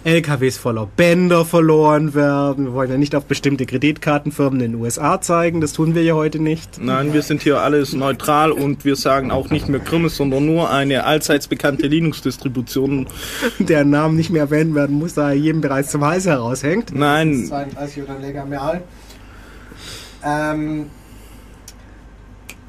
LKWs 0.05 0.59
voller 0.59 0.87
Bänder 0.87 1.45
verloren 1.45 2.12
werden. 2.15 2.66
Wir 2.66 2.73
wollen 2.73 2.91
ja 2.91 2.99
nicht 2.99 3.15
auf 3.15 3.27
bestimmte 3.27 3.66
Kreditkartenfirmen 3.66 4.61
in 4.61 4.73
den 4.73 4.81
USA 4.81 5.20
zeigen, 5.20 5.61
das 5.61 5.73
tun 5.73 5.95
wir 5.95 6.03
ja 6.03 6.15
heute 6.15 6.41
nicht. 6.41 6.83
Nein, 6.83 7.12
wir 7.12 7.23
sind 7.23 7.43
hier 7.43 7.61
alles 7.61 7.93
neutral 7.93 8.51
und 8.51 8.85
wir 8.85 8.97
sagen 8.97 9.31
auch 9.31 9.51
nicht 9.51 9.69
mehr 9.69 9.79
Grimme, 9.79 10.09
sondern 10.09 10.45
nur 10.45 10.70
eine 10.70 11.05
allseits 11.05 11.47
bekannte 11.47 11.87
Linux-Distribution. 11.87 13.07
Der 13.61 13.85
Namen 13.85 14.16
nicht 14.16 14.31
mehr 14.31 14.43
erwähnt 14.43 14.74
werden 14.74 14.99
muss, 14.99 15.15
da 15.15 15.31
er 15.31 15.35
jedem 15.35 15.61
bereits 15.61 15.93
zum 15.93 16.05
Hals 16.05 16.27
heraushängt. 16.27 16.93
Nein, 16.95 17.45
32 17.47 18.03
oder 18.03 18.19
länger 18.19 18.45
mehr. 18.45 18.83
Ähm, 20.24 20.87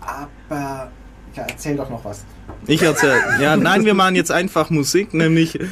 aber, 0.02 0.92
ja, 1.36 1.44
erzähl 1.48 1.78
doch 1.78 1.90
noch 1.90 2.06
was. 2.06 2.26
ich 2.68 2.82
erzähl. 2.82 3.16
Ja, 3.42 3.58
nein, 3.58 3.86
wir 3.86 3.94
machen 3.96 4.16
jetzt 4.16 4.32
einfach 4.32 4.70
Musik, 4.70 5.14
nämlich 5.14 5.60
äh, 5.60 5.64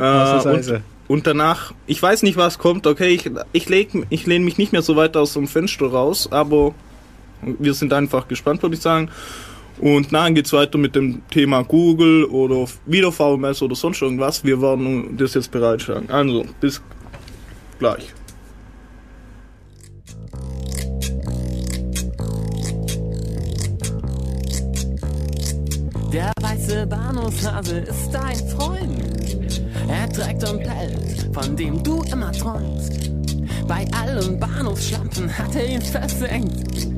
und, 0.00 0.82
und 1.10 1.26
danach, 1.26 1.74
ich 1.88 2.00
weiß 2.00 2.22
nicht, 2.22 2.36
was 2.36 2.60
kommt, 2.60 2.86
okay, 2.86 3.08
ich, 3.08 3.28
ich, 3.52 3.68
ich 4.10 4.26
lehne 4.26 4.44
mich 4.44 4.58
nicht 4.58 4.70
mehr 4.70 4.80
so 4.80 4.94
weit 4.94 5.16
aus 5.16 5.32
dem 5.32 5.48
Fenster 5.48 5.86
raus, 5.88 6.28
aber 6.30 6.72
wir 7.42 7.74
sind 7.74 7.92
einfach 7.92 8.28
gespannt, 8.28 8.62
würde 8.62 8.76
ich 8.76 8.80
sagen. 8.80 9.08
Und 9.80 10.12
nachher 10.12 10.30
geht's 10.34 10.52
weiter 10.52 10.78
mit 10.78 10.94
dem 10.94 11.22
Thema 11.28 11.64
Google 11.64 12.26
oder 12.26 12.68
wieder 12.86 13.10
VMS 13.10 13.60
oder 13.60 13.74
sonst 13.74 14.00
irgendwas. 14.00 14.44
Wir 14.44 14.62
werden 14.62 15.16
das 15.16 15.34
jetzt 15.34 15.50
bereitstellen. 15.50 16.08
Also, 16.10 16.44
bis 16.60 16.80
gleich. 17.80 18.14
Der 26.12 26.32
weiße 26.40 26.86
Bahnhofshase 26.86 27.78
ist 27.80 28.10
dein 28.12 28.36
Freund. 28.50 29.09
Er 29.88 30.08
trägt 30.08 30.44
ein 30.48 30.58
Pelz, 30.62 31.26
von 31.32 31.56
dem 31.56 31.82
du 31.82 32.02
immer 32.12 32.32
träumst. 32.32 33.10
Bei 33.66 33.86
allen 33.92 34.38
Bahnhofsschlampen 34.38 35.36
hat 35.38 35.54
er 35.54 35.66
ihn 35.68 35.82
versenkt. 35.82 36.88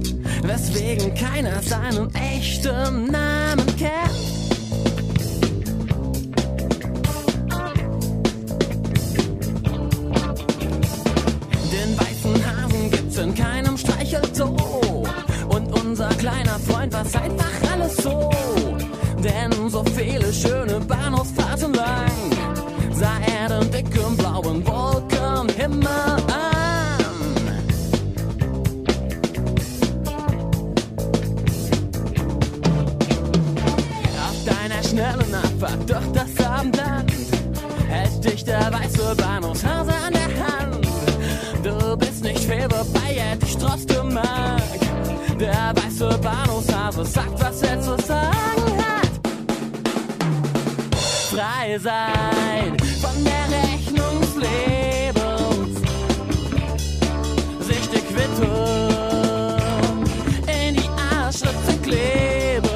Weswegen 0.43 1.15
keiner 1.15 1.63
seinen 1.63 2.13
echten 2.15 3.11
Namen 3.11 3.67
kennt. 3.77 4.43
Den 11.73 11.99
weißen 11.99 12.47
Hasen 12.47 12.91
gibt's 12.91 13.17
in 13.19 13.35
keinem 13.35 13.77
Streichelzoo. 13.77 15.05
Und 15.49 15.81
unser 15.81 16.09
kleiner 16.11 16.59
Freund 16.59 16.93
war's 16.93 17.15
einfach 17.15 17.73
alles 17.73 17.97
so. 17.99 18.31
Denn 19.23 19.69
so 19.69 19.85
viele 19.95 20.33
schöne 20.33 20.81
Bahnhofsfahrten 20.81 21.75
lang 21.75 22.32
sah 23.03 23.19
er 23.37 23.49
den 23.49 23.71
dicken 23.71 24.17
blauen 24.17 24.65
Wolkenhimmel 24.67 25.89
an. 25.89 27.01
Auf 34.27 34.39
deiner 34.51 34.83
schnellen 34.89 35.35
Abfahrt 35.35 35.91
durch 35.91 36.09
das 36.15 36.47
Abendland 36.47 37.13
hält 37.89 38.25
dich 38.25 38.45
der 38.45 38.73
weiße 38.73 39.17
Bahnhofshase 39.17 39.93
an 40.07 40.13
der 40.13 40.33
Hand. 40.45 40.87
Du 41.65 41.97
bist 41.97 42.23
nicht 42.23 42.45
fair, 42.45 42.69
wobei 42.71 43.15
er 43.17 43.37
dich 43.37 43.57
trotzdem 43.57 44.15
mag. 44.15 44.81
Der 45.41 45.73
weiße 45.75 46.19
Bahnhofshase 46.19 47.05
sagt, 47.05 47.41
was 47.43 47.63
er 47.63 47.81
zu 47.81 47.97
sagen 48.07 48.67
hat. 48.79 49.13
Frei 51.31 51.79
sein 51.79 52.82
von 53.03 53.25
der 53.25 53.45
Rechnung 53.51 54.21
des. 54.21 55.83
Sich 57.67 57.89
die 57.91 58.01
Quittung 58.01 58.89
in 60.47 60.77
die 60.77 60.89
Arschritze 61.13 61.79
kleben. 61.83 62.69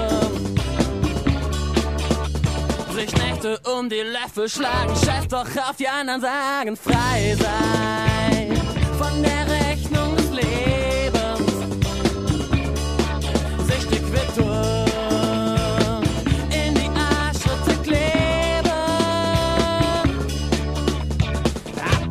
Sich 2.92 3.12
Nächte 3.16 3.60
um 3.78 3.88
die 3.88 4.02
Löffel 4.02 4.48
schlagen, 4.48 4.94
scheiß 5.04 5.28
doch 5.28 5.46
auf 5.68 5.76
die 5.78 5.88
anderen 5.88 6.20
sagen. 6.20 6.76
Frei 6.76 7.36
sein 7.38 8.15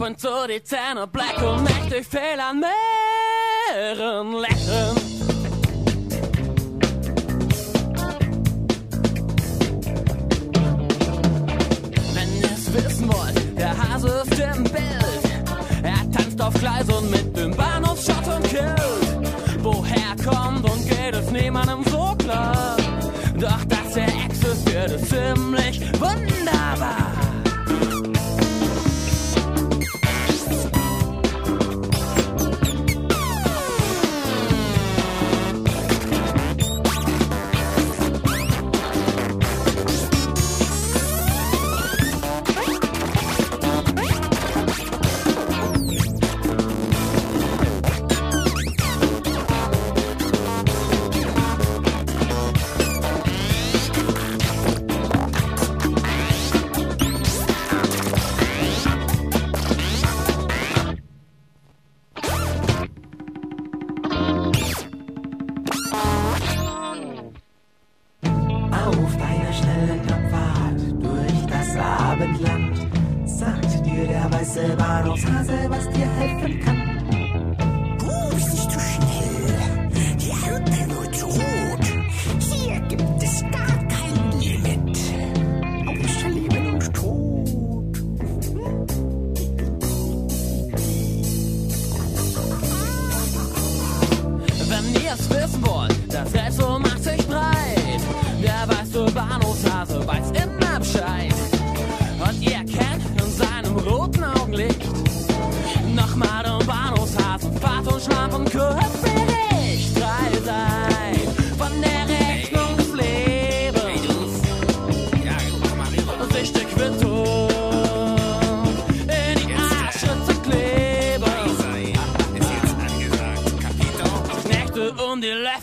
und 0.06 0.20
zu 0.20 0.28
die 0.48 0.64
Zähne 0.64 1.08
black 1.08 1.42
und 1.42 1.64
mächtig 1.64 2.06
fehl 2.06 2.40
an 2.40 2.60
Meeren 2.60 4.34
lecken. 4.34 4.96
Wenn 12.14 12.38
ihr 12.40 12.52
es 12.52 12.74
wissen 12.74 13.08
wollt, 13.08 13.58
der 13.58 13.76
Hase 13.76 14.24
ist 14.26 14.40
im 14.40 14.64
Bild. 14.64 15.24
Er 15.82 16.12
tanzt 16.12 16.40
auf 16.40 16.54
Gleisen 16.54 17.10
mit 17.10 17.36
dem 17.36 17.56
Bahnhofsschott 17.56 18.28
und 18.28 18.44
killt. 18.44 19.64
Woher 19.64 20.16
kommt 20.24 20.70
und 20.70 20.88
geht 20.88 21.16
es 21.16 21.32
niemandem 21.32 21.84
so 21.86 22.16
klar. 22.20 22.78
Doch 23.40 23.66
dass 23.66 23.96
er 23.96 24.26
existiert, 24.26 24.92
ist 24.92 25.10
ziemlich 25.10 25.82
wunderbar. 26.00 27.15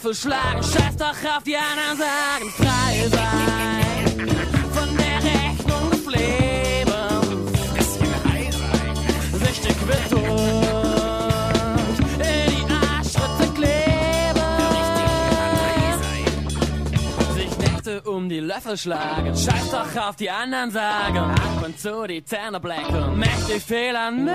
Löffel 0.02 0.14
schlagen, 0.16 0.62
scheiß 0.64 0.96
doch 0.96 1.36
auf 1.36 1.44
die 1.44 1.56
anderen 1.56 1.96
sagen, 1.96 2.50
frei 2.56 3.08
sein 3.08 4.18
von 4.72 4.96
der 4.96 5.22
Rechnung 5.22 5.90
des 5.90 6.06
Lebens. 6.06 7.52
Sich 9.44 9.60
die 9.60 9.74
Quittung 9.74 10.38
in 12.18 12.50
die 12.50 12.64
Arschritze 12.72 13.46
kleben. 13.54 14.50
Sich 17.36 17.58
Nächte 17.58 18.02
um 18.02 18.28
die 18.28 18.40
Löffel 18.40 18.76
schlagen, 18.76 19.36
scheiß 19.36 19.70
doch 19.70 19.96
auf 20.02 20.16
die 20.16 20.30
anderen 20.30 20.72
sagen. 20.72 21.18
Ab 21.18 21.62
und 21.64 21.78
zu 21.78 22.08
die 22.08 22.24
Zähne 22.24 22.58
blecken, 22.58 23.20
mächtig 23.20 23.62
fehl 23.62 23.94
an 23.94 24.28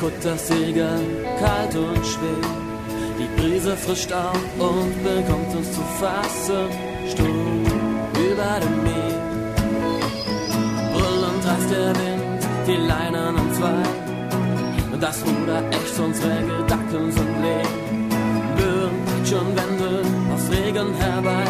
Kutters 0.00 0.46
Segel 0.46 1.00
kalt 1.40 1.74
und 1.74 2.06
schwer. 2.06 2.44
Die 3.18 3.40
Brise 3.40 3.76
frischt 3.76 4.12
auf 4.12 4.38
und 4.58 4.94
bekommt 5.02 5.56
uns 5.56 5.72
zu 5.72 5.80
fassen, 5.98 6.68
Sturm 7.10 7.64
über 8.14 8.60
dem 8.60 8.82
Meer. 8.84 9.18
Brüllend 10.92 11.44
reißt 11.44 11.70
der 11.70 11.88
Wind 11.96 12.42
die 12.68 12.76
Leinen 12.76 13.34
um 13.34 13.52
zwei, 13.54 14.92
und 14.92 15.02
das 15.02 15.20
Ruder 15.22 15.62
echt 15.70 15.98
unsere 15.98 16.42
Gedanken 16.44 17.10
sind 17.10 17.42
leer. 17.42 17.68
Böen 18.56 19.26
schon 19.26 19.48
Wände 19.56 20.02
aus 20.32 20.50
Regen 20.50 20.94
herbei, 20.94 21.44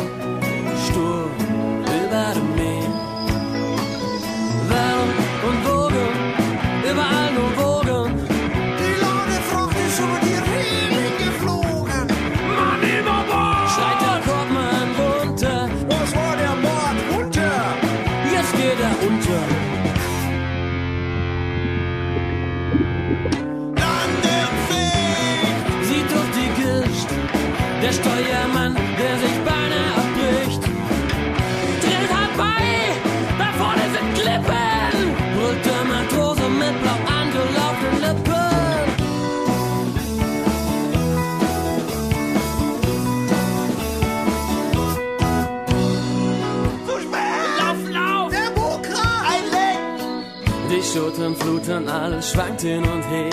Schoten 51.49 51.65
fluten, 51.65 51.89
alles 51.89 52.31
schwankt 52.31 52.61
hin 52.61 52.85
und 52.85 53.03
her. 53.09 53.31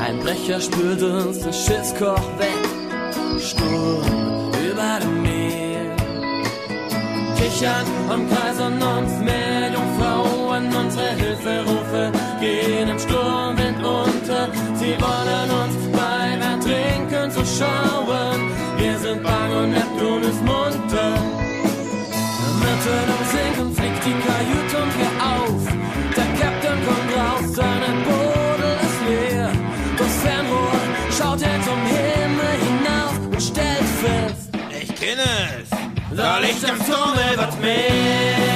Ein 0.00 0.18
Brecher 0.18 0.60
spült 0.60 1.00
uns 1.00 1.38
den 1.38 1.52
Schiffskoch 1.52 2.28
weg. 2.38 2.62
Sturm 3.40 4.50
über 4.68 4.98
dem 5.00 5.22
Meer. 5.22 5.94
Kichern 7.36 7.86
umkreisen 8.12 8.82
uns 8.82 9.12
mehr 9.20 9.70
Jungfrauen. 9.74 10.74
Unsere 10.74 11.10
Hilferufe 11.10 12.10
gehen 12.40 12.88
im 12.88 12.98
Sturmwind 12.98 13.78
unter. 13.78 14.48
Sie 14.74 14.96
wollen 14.98 15.50
uns 15.62 15.76
beim 15.92 16.40
Ertrinken 16.52 17.30
zuschauen. 17.30 18.40
Wir 18.76 18.98
sind 18.98 19.22
bang 19.22 19.52
und 19.56 19.70
Neptun 19.70 20.22
ist 20.22 20.40
munter. 20.40 21.10
Mitten 22.62 23.06
am 23.16 23.24
Sinken 23.32 23.72
fliegt 23.76 24.04
die 24.04 24.18
Kajüte 24.26 24.82
und 24.82 25.07
kommt 27.58 27.66
raus, 27.66 27.78
seine 27.80 28.04
Bodel 28.04 28.76
ist 28.82 29.00
leer. 29.08 29.50
Das 29.98 30.14
Fernrohr 30.22 30.80
schaut 31.16 31.42
er 31.42 31.62
zum 31.62 31.80
Himmel 31.86 32.54
hinauf 32.66 33.18
und 33.32 33.42
stellt 33.42 33.88
fest, 34.02 34.50
Ich 34.80 34.94
kenne 34.94 35.22
es. 35.60 36.16
da 36.16 36.38
liegt 36.38 36.64
am 36.64 36.76
Sturm 36.82 37.14
wird 37.16 37.60
mehr. 37.60 38.47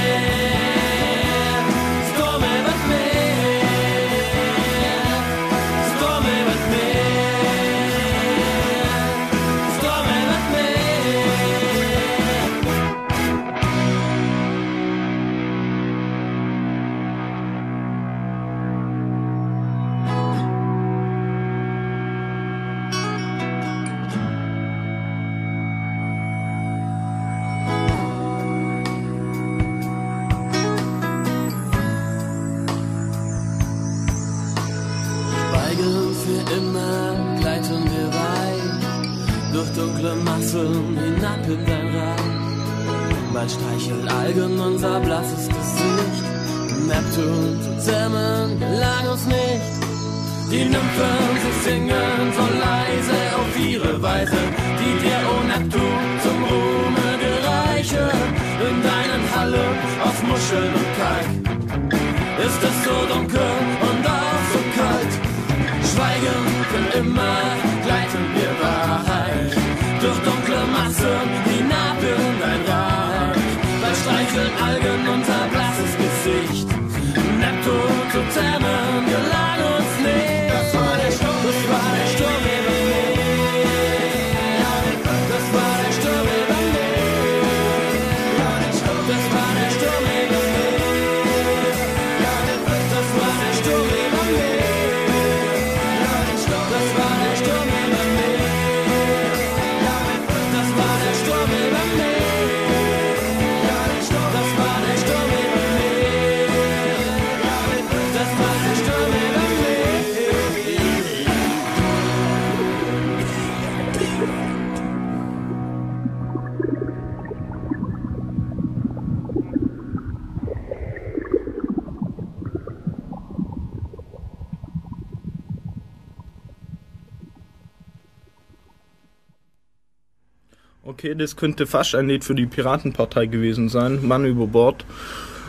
Das 131.22 131.36
könnte 131.36 131.66
fast 131.66 131.94
ein 131.94 132.08
Lied 132.08 132.24
für 132.24 132.34
die 132.34 132.46
Piratenpartei 132.46 133.26
gewesen 133.26 133.68
sein. 133.68 134.00
Mann 134.06 134.24
über 134.24 134.46
Bord. 134.46 134.84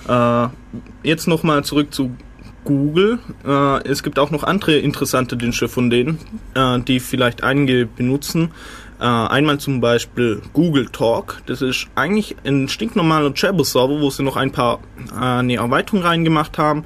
Äh, 0.07 0.47
jetzt 1.03 1.27
nochmal 1.27 1.63
zurück 1.63 1.93
zu 1.93 2.11
Google. 2.63 3.19
Äh, 3.45 3.87
es 3.87 4.03
gibt 4.03 4.19
auch 4.19 4.31
noch 4.31 4.43
andere 4.43 4.77
interessante 4.77 5.35
Dienste 5.35 5.67
von 5.67 5.89
denen, 5.89 6.19
äh, 6.53 6.79
die 6.79 6.99
vielleicht 6.99 7.43
einige 7.43 7.85
benutzen. 7.85 8.51
Äh, 8.99 9.05
einmal 9.05 9.57
zum 9.57 9.81
Beispiel 9.81 10.41
Google 10.53 10.87
Talk. 10.89 11.41
Das 11.47 11.61
ist 11.61 11.87
eigentlich 11.95 12.35
ein 12.45 12.69
stinknormaler 12.69 13.33
Jabber-Server, 13.35 13.99
wo 13.99 14.09
sie 14.09 14.23
noch 14.23 14.37
ein 14.37 14.51
paar 14.51 14.79
äh, 15.11 15.19
eine 15.19 15.55
Erweiterung 15.55 16.03
reingemacht 16.03 16.57
haben 16.57 16.85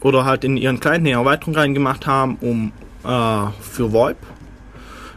oder 0.00 0.24
halt 0.24 0.44
in 0.44 0.56
ihren 0.56 0.80
Client 0.80 1.00
eine 1.00 1.10
Erweiterung 1.10 1.56
reingemacht 1.56 2.06
haben, 2.06 2.38
um 2.40 2.72
äh, 3.04 3.50
für 3.60 3.92
VoIP. 3.92 4.16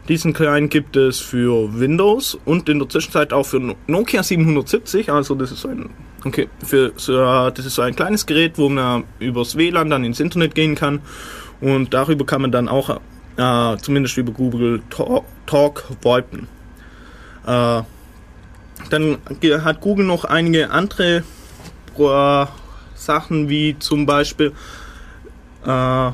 Diesen 0.10 0.34
Client 0.34 0.70
gibt 0.70 0.98
es 0.98 1.20
für 1.20 1.80
Windows 1.80 2.38
und 2.44 2.68
in 2.68 2.80
der 2.80 2.90
Zwischenzeit 2.90 3.32
auch 3.32 3.46
für 3.46 3.76
Nokia 3.88 4.22
770. 4.22 5.10
Also 5.10 5.34
das 5.36 5.52
ist 5.52 5.66
ein 5.66 5.90
okay 6.26 6.50
für 6.64 6.88
äh, 6.88 7.52
das 7.54 7.66
ist 7.66 7.76
so 7.76 7.82
ein 7.82 7.96
kleines 7.96 8.26
Gerät, 8.26 8.58
wo 8.58 8.68
man 8.68 9.06
übers 9.20 9.58
WLAN 9.58 9.90
dann 9.90 10.04
ins 10.04 10.20
Internet 10.20 10.56
gehen 10.56 10.76
kann 10.76 11.00
und 11.62 11.94
darüber 11.94 12.26
kann 12.26 12.42
man 12.42 12.52
dann 12.52 12.68
auch 12.68 13.00
äh, 13.38 13.78
zumindest 13.78 14.18
über 14.18 14.34
Google 14.34 14.82
Talk, 14.90 15.24
Talk 15.46 15.86
VoIPen. 16.02 16.48
Äh, 17.46 17.82
dann 18.90 19.18
hat 19.64 19.82
Google 19.82 20.06
noch 20.06 20.26
einige 20.26 20.70
andere 20.70 21.24
äh, 21.98 22.46
Sachen 22.96 23.50
wie 23.50 23.78
zum 23.80 24.06
Beispiel 24.06 24.52
äh, 25.66 26.12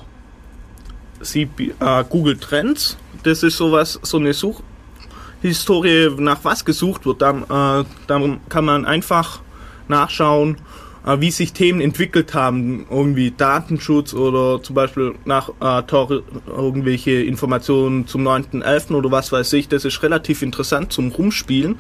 CP, 1.22 1.74
äh, 1.80 2.04
Google 2.08 2.38
Trends. 2.38 2.98
Das 3.24 3.44
ist 3.44 3.58
sowas, 3.58 4.00
so 4.02 4.18
eine 4.18 4.34
Suchhistorie, 4.34 6.10
nach 6.18 6.40
was 6.44 6.64
gesucht 6.64 7.06
wird. 7.06 7.22
Dann, 7.22 7.44
äh, 7.44 7.86
dann 8.08 8.40
kann 8.50 8.66
man 8.66 8.86
einfach 8.86 9.42
nachschauen, 9.88 10.58
äh, 11.06 11.20
wie 11.20 11.32
sich 11.32 11.54
Themen 11.54 11.82
entwickelt 11.82 12.34
haben, 12.34 12.86
irgendwie 12.90 13.32
Datenschutz 13.32 14.14
oder 14.14 14.62
zum 14.64 14.76
Beispiel 14.76 15.16
nach 15.26 15.50
äh, 15.62 15.84
irgendwelche 16.48 17.12
Informationen 17.12 18.08
zum 18.08 18.28
9.11. 18.28 18.96
oder 18.96 19.12
was 19.12 19.32
weiß 19.32 19.54
ich. 19.54 19.68
Das 19.68 19.86
ist 19.86 20.02
relativ 20.04 20.42
interessant 20.42 20.94
zum 20.94 21.10
Rumspielen, 21.10 21.78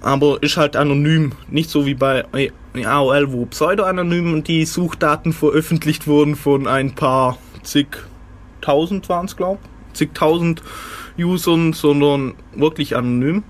aber 0.00 0.42
ist 0.42 0.56
halt 0.56 0.76
anonym. 0.76 1.32
Nicht 1.48 1.70
so 1.70 1.86
wie 1.86 1.94
bei 1.94 2.24
AOL, 2.74 3.32
wo 3.32 3.46
pseudo-anonym 3.46 4.44
die 4.44 4.64
Suchdaten 4.64 5.32
veröffentlicht 5.32 6.06
wurden 6.06 6.36
von 6.36 6.66
ein 6.66 6.94
paar 6.94 7.38
zigtausend 7.62 9.08
waren 9.08 9.26
es, 9.26 9.36
glaube 9.36 9.60
zigtausend 9.96 10.62
Usern, 11.18 11.72
sondern 11.72 12.34
wirklich 12.54 12.96
anonym. 12.96 13.42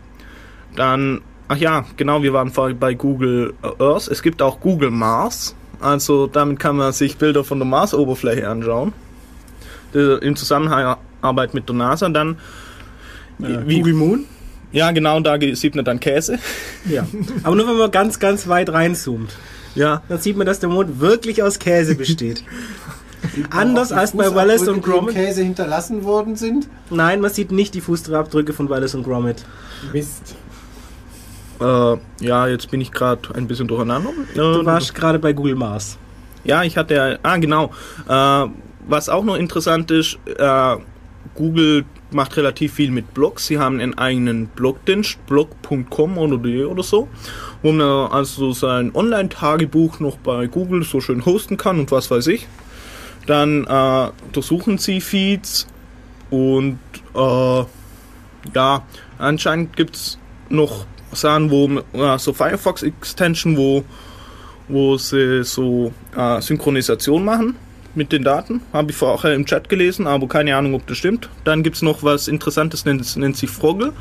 Dann, 0.74 1.20
ach 1.48 1.56
ja, 1.56 1.84
genau, 1.96 2.22
wir 2.22 2.32
waren 2.32 2.50
vorhin 2.50 2.78
bei 2.78 2.94
Google 2.94 3.54
Earth. 3.78 4.08
Es 4.08 4.22
gibt 4.22 4.42
auch 4.42 4.60
Google 4.60 4.90
Mars. 4.90 5.54
Also 5.80 6.26
damit 6.26 6.58
kann 6.58 6.76
man 6.76 6.92
sich 6.92 7.16
Bilder 7.18 7.44
von 7.44 7.58
der 7.58 7.66
Mars-Oberfläche 7.66 8.48
anschauen. 8.48 8.92
Das, 9.92 10.20
Im 10.20 10.36
Zusammenarbeit 10.36 11.54
mit 11.54 11.68
der 11.68 11.76
NASA 11.76 12.08
dann. 12.08 12.38
Äh, 13.42 13.74
Google 13.74 13.94
Moon? 13.94 14.24
Ja, 14.72 14.90
genau, 14.90 15.20
da 15.20 15.38
sieht 15.54 15.74
man 15.74 15.84
dann 15.84 16.00
Käse. 16.00 16.38
Ja. 16.88 17.06
Aber 17.42 17.56
nur 17.56 17.66
wenn 17.68 17.76
man 17.76 17.90
ganz, 17.90 18.18
ganz 18.18 18.48
weit 18.48 18.70
reinzoomt. 18.70 19.34
Ja. 19.74 20.02
Dann 20.08 20.18
sieht 20.18 20.36
man, 20.36 20.46
dass 20.46 20.60
der 20.60 20.68
Mond 20.68 21.00
wirklich 21.00 21.42
aus 21.42 21.58
Käse 21.58 21.94
besteht. 21.94 22.42
Anders 23.50 23.92
als 23.92 24.12
bei 24.12 24.34
Wallace 24.34 24.68
und 24.68 24.84
die 24.84 24.88
im 24.90 24.94
Gromit. 24.94 25.14
Käse 25.14 25.42
hinterlassen 25.42 26.04
worden 26.04 26.36
sind. 26.36 26.68
Nein, 26.90 27.20
man 27.20 27.30
sieht 27.30 27.50
nicht 27.52 27.74
die 27.74 27.80
Fußabdrücke 27.80 28.52
von 28.52 28.68
Wallace 28.68 28.94
und 28.94 29.02
Gromit. 29.04 29.44
Mist. 29.92 30.34
Äh, 31.60 31.96
ja, 32.20 32.46
jetzt 32.48 32.70
bin 32.70 32.80
ich 32.80 32.92
gerade 32.92 33.34
ein 33.34 33.46
bisschen 33.46 33.66
durcheinander. 33.68 34.10
Du 34.34 34.60
Äh, 34.60 34.66
warst 34.66 34.94
gerade 34.94 35.18
bei 35.18 35.32
Google 35.32 35.54
Mars. 35.54 35.96
Ja, 36.44 36.62
ich 36.62 36.76
hatte 36.76 36.94
ja, 36.94 37.18
ah 37.22 37.36
genau. 37.38 37.72
Äh, 38.08 38.46
was 38.88 39.08
auch 39.08 39.24
noch 39.24 39.36
interessant 39.36 39.90
ist, 39.90 40.18
äh, 40.38 40.76
Google 41.34 41.84
macht 42.12 42.36
relativ 42.36 42.74
viel 42.74 42.90
mit 42.92 43.14
Blogs. 43.14 43.46
Sie 43.46 43.58
haben 43.58 43.80
einen 43.80 43.98
eigenen 43.98 44.46
Blogdienst, 44.46 45.18
blog.com 45.26 46.18
oder 46.18 46.38
de 46.38 46.64
oder 46.64 46.82
so, 46.84 47.08
wo 47.62 47.72
man 47.72 48.12
also 48.12 48.52
sein 48.52 48.94
Online-Tagebuch 48.94 49.98
noch 49.98 50.16
bei 50.18 50.46
Google 50.46 50.84
so 50.84 51.00
schön 51.00 51.24
hosten 51.26 51.56
kann 51.56 51.80
und 51.80 51.90
was 51.90 52.10
weiß 52.10 52.28
ich. 52.28 52.46
Dann 53.26 53.64
äh, 53.66 54.10
durchsuchen 54.32 54.78
sie 54.78 55.00
Feeds 55.00 55.66
und 56.30 56.78
äh, 57.14 57.64
ja, 58.54 58.82
anscheinend 59.18 59.76
gibt's 59.76 60.18
noch 60.48 60.86
Sachen, 61.12 61.50
wo 61.50 61.82
äh, 61.92 62.18
so 62.18 62.32
Firefox 62.32 62.82
Extension, 62.82 63.56
wo 63.56 63.84
wo 64.68 64.96
sie 64.96 65.44
so 65.44 65.92
äh, 66.16 66.40
Synchronisation 66.40 67.24
machen 67.24 67.56
mit 67.94 68.12
den 68.12 68.24
Daten. 68.24 68.62
Habe 68.72 68.90
ich 68.90 68.96
vorher 68.96 69.34
im 69.34 69.46
Chat 69.46 69.68
gelesen, 69.68 70.06
aber 70.06 70.28
keine 70.28 70.56
Ahnung, 70.56 70.74
ob 70.74 70.86
das 70.86 70.98
stimmt. 70.98 71.28
Dann 71.44 71.62
gibt's 71.62 71.82
noch 71.82 72.02
was 72.02 72.28
Interessantes, 72.28 72.84
nennt, 72.84 73.16
nennt 73.16 73.36
sich 73.36 73.50
Froggle. 73.50 73.92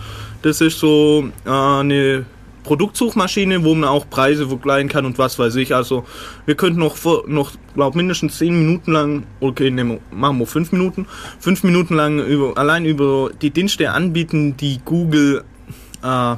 Das 0.41 0.61
ist 0.61 0.80
so 0.80 1.30
äh, 1.45 1.49
eine 1.49 2.26
Produktsuchmaschine, 2.66 3.64
wo 3.64 3.74
man 3.76 3.88
auch 3.88 4.10
Preise 4.10 4.48
vergleichen 4.48 4.90
kann 4.90 5.06
und 5.06 5.18
was 5.18 5.40
weiß 5.40 5.56
ich. 5.56 5.74
Also 5.74 6.04
wir 6.46 6.56
könnten 6.56 6.80
noch, 6.80 6.98
noch 7.28 7.52
glaube 7.76 7.98
mindestens 7.98 8.38
10 8.40 8.58
Minuten 8.58 8.92
lang, 8.92 9.24
okay, 9.40 9.72
nehmen 9.72 9.92
wir, 10.12 10.18
machen 10.18 10.40
wir 10.40 10.48
5 10.48 10.74
Minuten, 10.74 11.08
5 11.40 11.64
Minuten 11.64 11.96
lang 11.96 12.20
über, 12.20 12.58
allein 12.58 12.84
über 12.86 13.30
die 13.42 13.52
Dienste 13.52 13.92
anbieten, 13.92 14.58
die 14.58 14.82
Google 14.84 15.44
äh, 16.04 16.36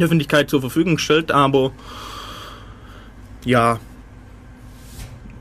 Öffentlichkeit 0.00 0.48
zur 0.48 0.60
Verfügung 0.60 0.96
stellt, 0.96 1.30
aber 1.32 1.72
ja, 3.44 3.78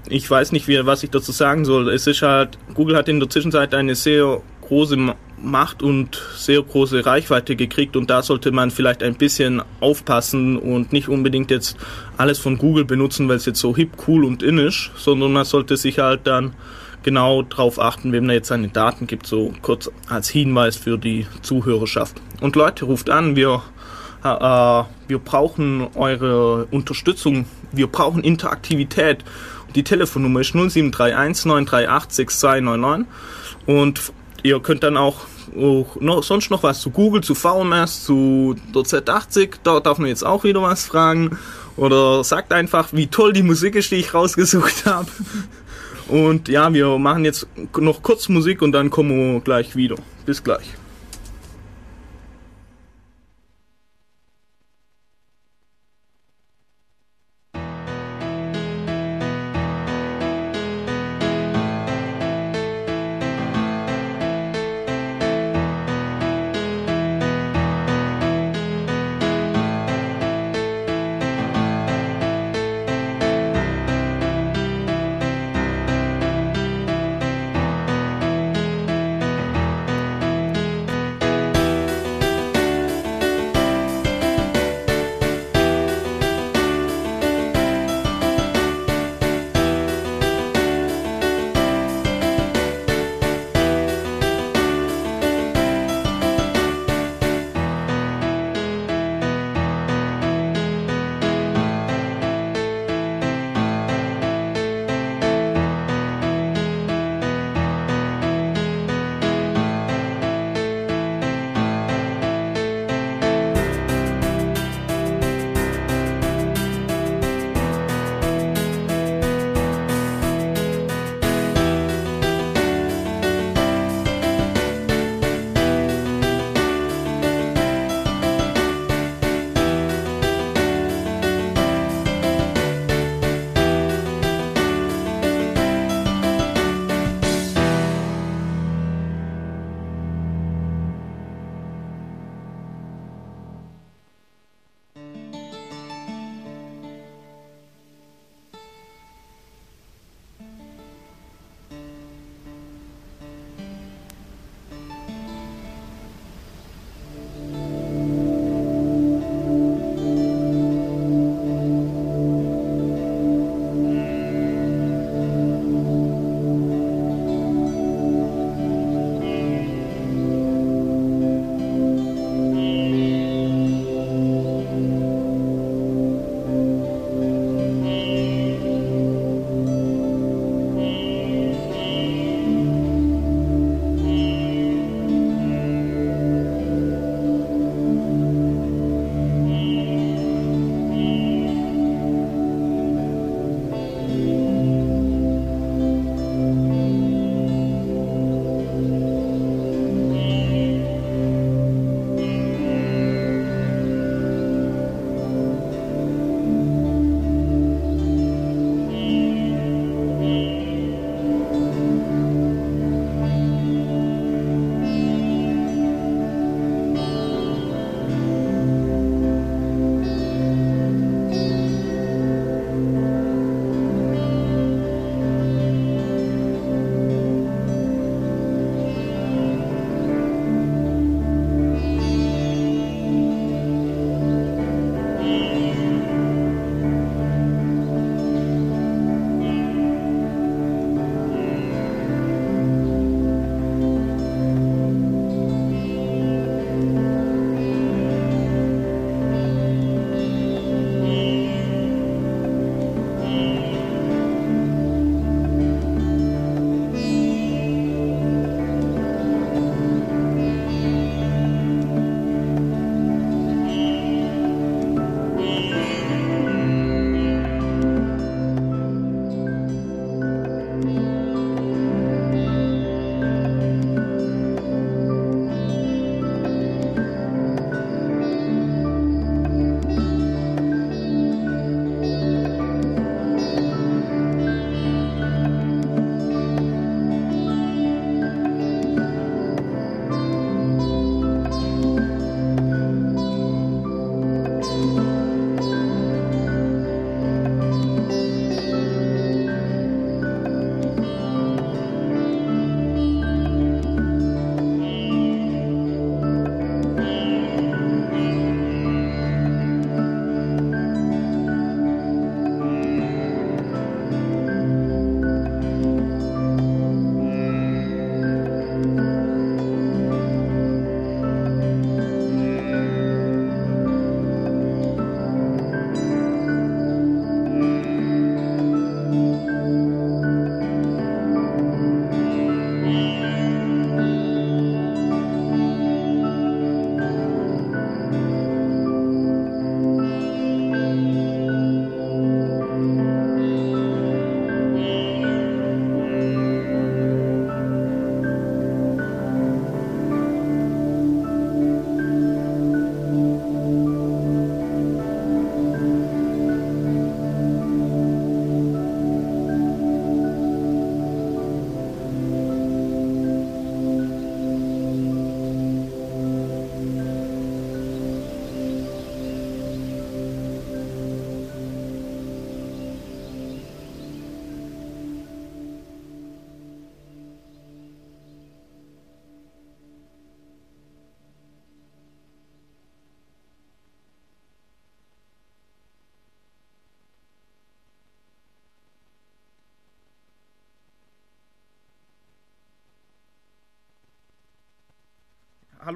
ich 0.09 0.29
weiß 0.29 0.51
nicht, 0.51 0.67
wie, 0.67 0.85
was 0.85 1.03
ich 1.03 1.11
dazu 1.11 1.31
sagen 1.31 1.65
soll. 1.65 1.89
Es 1.89 2.07
ist 2.07 2.21
halt, 2.21 2.57
Google 2.73 2.97
hat 2.97 3.07
in 3.07 3.19
der 3.19 3.29
Zwischenzeit 3.29 3.73
eine 3.73 3.95
sehr 3.95 4.41
große 4.61 5.15
Macht 5.41 5.83
und 5.83 6.21
sehr 6.35 6.61
große 6.61 7.05
Reichweite 7.05 7.55
gekriegt 7.55 7.95
und 7.95 8.09
da 8.09 8.21
sollte 8.21 8.51
man 8.51 8.71
vielleicht 8.71 9.03
ein 9.03 9.15
bisschen 9.15 9.61
aufpassen 9.79 10.57
und 10.57 10.93
nicht 10.93 11.09
unbedingt 11.09 11.51
jetzt 11.51 11.77
alles 12.17 12.39
von 12.39 12.57
Google 12.57 12.85
benutzen, 12.85 13.29
weil 13.29 13.37
es 13.37 13.45
jetzt 13.45 13.59
so 13.59 13.75
hip, 13.75 13.91
cool 14.07 14.25
und 14.25 14.43
in 14.43 14.57
ist, 14.57 14.91
sondern 14.97 15.33
man 15.33 15.45
sollte 15.45 15.77
sich 15.77 15.99
halt 15.99 16.27
dann 16.27 16.53
genau 17.03 17.43
darauf 17.43 17.79
achten, 17.79 18.11
wem 18.11 18.27
da 18.27 18.33
jetzt 18.33 18.49
seine 18.49 18.67
Daten 18.67 19.07
gibt, 19.07 19.25
so 19.25 19.53
kurz 19.61 19.89
als 20.09 20.29
Hinweis 20.29 20.75
für 20.75 20.97
die 20.97 21.25
Zuhörerschaft. 21.41 22.21
Und 22.41 22.55
Leute, 22.55 22.85
ruft 22.85 23.09
an, 23.09 23.35
wir 23.35 23.61
äh, 24.23 24.83
wir 25.07 25.19
brauchen 25.23 25.87
eure 25.95 26.65
Unterstützung, 26.71 27.45
wir 27.71 27.87
brauchen 27.87 28.23
Interaktivität. 28.23 29.23
Die 29.75 29.83
Telefonnummer 29.83 30.41
ist 30.41 30.55
0731 30.55 31.45
938 31.45 32.11
6299 32.11 33.07
und 33.65 34.11
ihr 34.43 34.59
könnt 34.59 34.83
dann 34.83 34.97
auch, 34.97 35.25
auch 35.57 35.95
noch, 35.99 36.23
sonst 36.23 36.51
noch 36.51 36.63
was 36.63 36.81
zu 36.81 36.89
Google, 36.89 37.21
zu 37.21 37.35
VMS, 37.35 38.05
zu 38.05 38.55
der 38.73 38.83
Z80, 38.83 39.55
da 39.63 39.79
darf 39.79 39.97
man 39.97 40.07
jetzt 40.09 40.25
auch 40.25 40.43
wieder 40.43 40.61
was 40.61 40.85
fragen 40.85 41.37
oder 41.77 42.23
sagt 42.23 42.53
einfach, 42.53 42.89
wie 42.91 43.07
toll 43.07 43.33
die 43.33 43.43
Musik 43.43 43.75
ist, 43.75 43.91
die 43.91 43.95
ich 43.95 44.13
rausgesucht 44.13 44.85
habe. 44.85 45.09
Und 46.07 46.49
ja, 46.49 46.73
wir 46.73 46.97
machen 46.97 47.25
jetzt 47.25 47.47
noch 47.77 48.01
kurz 48.01 48.29
Musik 48.29 48.61
und 48.61 48.71
dann 48.71 48.89
kommen 48.89 49.33
wir 49.33 49.41
gleich 49.41 49.75
wieder. 49.75 49.95
Bis 50.25 50.43
gleich. 50.43 50.78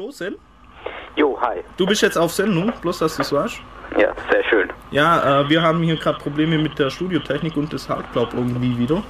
Hallo 0.03 0.11
Sen? 0.11 0.35
Jo, 1.15 1.37
hi. 1.39 1.61
Du 1.77 1.85
bist 1.85 2.01
jetzt 2.01 2.17
auf 2.17 2.31
Sendung, 2.31 2.73
bloß 2.81 2.99
dass 2.99 3.15
du 3.15 3.21
es 3.21 3.31
weißt. 3.31 3.61
Ja, 3.97 4.11
sehr 4.29 4.43
schön. 4.49 4.69
Ja, 4.91 5.41
äh, 5.41 5.49
wir 5.49 5.61
haben 5.61 5.81
hier 5.81 5.95
gerade 5.95 6.19
Probleme 6.19 6.57
mit 6.57 6.77
der 6.77 6.89
Studiotechnik 6.89 7.55
und 7.55 7.71
das 7.71 7.87
halt 7.87 8.11
glaubt 8.11 8.33
irgendwie 8.33 8.77
wieder. 8.77 9.01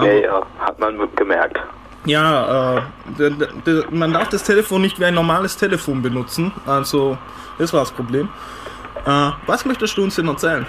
Ja, 0.00 0.10
ja, 0.10 0.42
hat 0.58 0.78
man 0.78 0.96
gemerkt. 1.16 1.60
Ja, 2.06 2.78
äh, 3.18 3.82
man 3.90 4.12
darf 4.12 4.30
das 4.30 4.42
Telefon 4.44 4.80
nicht 4.80 4.98
wie 4.98 5.04
ein 5.04 5.14
normales 5.14 5.56
Telefon 5.56 6.00
benutzen. 6.00 6.50
Also, 6.66 7.18
das 7.58 7.72
war 7.74 7.80
das 7.80 7.92
Problem. 7.92 8.30
Äh, 9.04 9.30
was 9.46 9.66
möchtest 9.66 9.98
du 9.98 10.04
uns 10.04 10.16
denn 10.16 10.28
erzählen? 10.28 10.66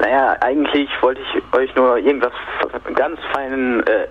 Naja, 0.00 0.36
eigentlich 0.40 0.90
wollte 1.02 1.20
ich 1.20 1.56
euch 1.56 1.72
nur 1.76 1.98
irgendwas 1.98 2.32
ganz 2.96 3.20
fein, 3.32 3.80
äh, 3.86 4.08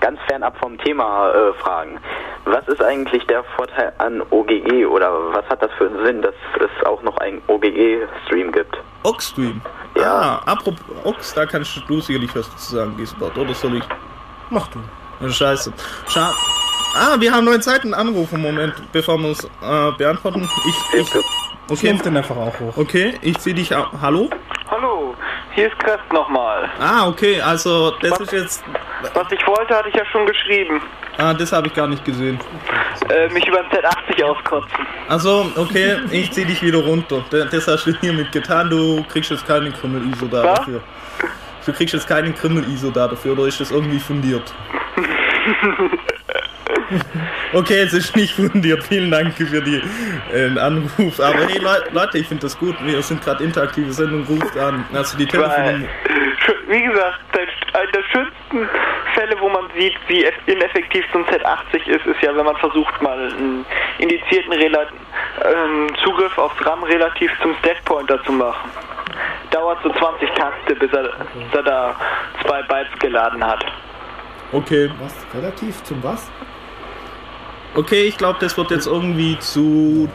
ganz 0.00 0.18
fernab 0.28 0.56
vom 0.58 0.78
Thema 0.78 1.30
äh, 1.30 1.52
fragen. 1.54 1.98
Was 2.46 2.66
ist 2.68 2.82
eigentlich 2.82 3.26
der 3.26 3.42
Vorteil 3.56 3.92
an 3.98 4.22
OGG 4.30 4.84
oder 4.86 5.10
was 5.32 5.44
hat 5.48 5.62
das 5.62 5.70
für 5.78 5.86
einen 5.86 6.04
Sinn, 6.04 6.22
dass 6.22 6.34
es 6.60 6.86
auch 6.86 7.02
noch 7.02 7.16
einen 7.18 7.40
OGG-Stream 7.48 8.52
gibt? 8.52 8.76
Oxstream. 9.02 9.60
Ja. 9.96 10.40
Ah, 10.44 10.52
apropos 10.52 10.80
Ox, 11.04 11.32
da 11.34 11.46
kannst 11.46 11.80
du 11.88 12.00
sicherlich 12.00 12.34
was 12.36 12.50
dazu 12.50 12.76
sagen, 12.76 12.96
Gisbert. 12.96 13.36
Oder 13.38 13.54
soll 13.54 13.76
ich? 13.76 13.84
Mach 14.50 14.66
du. 14.68 14.80
Scheiße. 15.30 15.72
Scha 16.08 16.32
ah, 16.96 17.16
wir 17.18 17.32
haben 17.32 17.44
neuen 17.46 17.62
Zeiten 17.62 17.94
Anruf 17.94 18.32
im 18.32 18.42
Moment, 18.42 18.74
bevor 18.92 19.16
wir 19.18 19.28
uns 19.28 19.44
äh, 19.44 19.92
beantworten. 19.96 20.48
Ich, 20.68 21.00
ich, 21.00 21.14
okay. 21.70 21.76
Schlumpf 21.76 22.02
den 22.02 22.16
einfach 22.16 22.36
auch 22.36 22.58
hoch. 22.60 22.76
Okay, 22.76 23.14
ich 23.22 23.38
sehe 23.38 23.54
dich. 23.54 23.74
au- 23.74 23.86
Hallo? 24.02 24.28
Hallo, 24.70 25.14
hier 25.54 25.68
ist 25.68 25.78
Crest 25.78 26.12
nochmal. 26.12 26.68
Ah, 26.80 27.06
okay, 27.08 27.40
also 27.40 27.92
das 28.02 28.18
ist 28.20 28.32
jetzt. 28.32 28.64
Was 29.14 29.30
ich 29.30 29.46
wollte, 29.46 29.74
hatte 29.76 29.88
ich 29.88 29.94
ja 29.94 30.04
schon 30.06 30.26
geschrieben. 30.26 30.82
Ah, 31.18 31.32
das 31.34 31.52
habe 31.52 31.68
ich 31.68 31.74
gar 31.74 31.86
nicht 31.86 32.04
gesehen. 32.04 32.38
Äh, 33.08 33.28
mich 33.32 33.46
über 33.46 33.58
den 33.62 33.70
Z80 33.70 34.22
auskotzen. 34.24 34.86
Also, 35.08 35.50
okay, 35.56 35.96
ich 36.10 36.30
zieh 36.32 36.44
dich 36.44 36.62
wieder 36.62 36.78
runter. 36.78 37.24
Das 37.30 37.68
hast 37.68 37.84
du 37.86 37.92
hiermit 38.00 38.32
getan, 38.32 38.68
du 38.70 39.04
kriegst 39.04 39.30
jetzt 39.30 39.46
keinen 39.46 39.72
Krümmel-ISO 39.72 40.26
da 40.26 40.42
Was? 40.42 40.58
dafür. 40.60 40.80
Du 41.66 41.72
kriegst 41.72 41.94
jetzt 41.94 42.06
keinen 42.08 42.34
Krümmel-ISO 42.34 42.90
da 42.90 43.08
dafür, 43.08 43.32
oder 43.32 43.46
ist 43.46 43.60
das 43.60 43.70
irgendwie 43.70 43.98
fundiert? 44.00 44.52
Okay, 47.52 47.82
es 47.82 47.92
ist 47.92 48.14
nicht 48.16 48.34
fundiert. 48.34 48.82
Vielen 48.84 49.10
Dank 49.10 49.34
für 49.34 49.60
die 49.62 49.80
äh, 50.32 50.58
Anruf. 50.58 51.20
Aber 51.20 51.46
hey 51.46 51.58
Leu- 51.58 51.90
Leute, 51.92 52.18
ich 52.18 52.26
finde 52.26 52.42
das 52.42 52.58
gut. 52.58 52.74
Wir 52.84 53.00
sind 53.02 53.22
gerade 53.22 53.42
interaktive 53.44 53.92
Sendung, 53.92 54.24
ruft 54.24 54.56
an. 54.58 54.84
Also 54.92 55.16
die 55.16 55.26
Telefonnummer. 55.26 55.86
Wie 56.68 56.82
gesagt, 56.82 57.18
der, 57.34 57.46
einer 57.74 57.90
der 57.92 58.02
schönsten 58.04 58.68
Fälle, 59.14 59.36
wo 59.40 59.48
man 59.48 59.64
sieht, 59.76 59.94
wie 60.08 60.24
eff- 60.26 60.46
ineffektiv 60.46 61.04
so 61.12 61.18
ein 61.18 61.24
Z80 61.26 61.86
ist, 61.88 62.06
ist 62.06 62.22
ja, 62.22 62.34
wenn 62.36 62.44
man 62.44 62.56
versucht, 62.56 63.00
mal 63.02 63.18
einen 63.18 63.64
indizierten 63.98 64.52
Rela 64.52 64.86
ähm, 65.44 65.88
Zugriff 66.02 66.36
aufs 66.38 66.64
RAM 66.64 66.82
relativ 66.84 67.30
zum 67.42 67.54
Stackpointer 67.60 68.22
zu 68.24 68.32
machen. 68.32 68.70
Dauert 69.50 69.78
so 69.82 69.90
20 69.92 70.30
Takte, 70.30 70.74
bis 70.76 70.92
er, 70.92 71.02
bis 71.02 71.52
er 71.54 71.62
da 71.62 71.96
zwei 72.44 72.62
Bytes 72.62 72.98
geladen 73.00 73.44
hat. 73.44 73.64
Okay. 74.52 74.90
Was? 75.00 75.14
Relativ 75.34 75.82
zum 75.84 76.02
was? 76.02 76.30
Okay, 77.76 78.04
ich 78.04 78.16
glaube, 78.16 78.38
das 78.40 78.56
wird 78.56 78.70
jetzt 78.70 78.86
irgendwie 78.86 79.36
zu. 79.40 80.08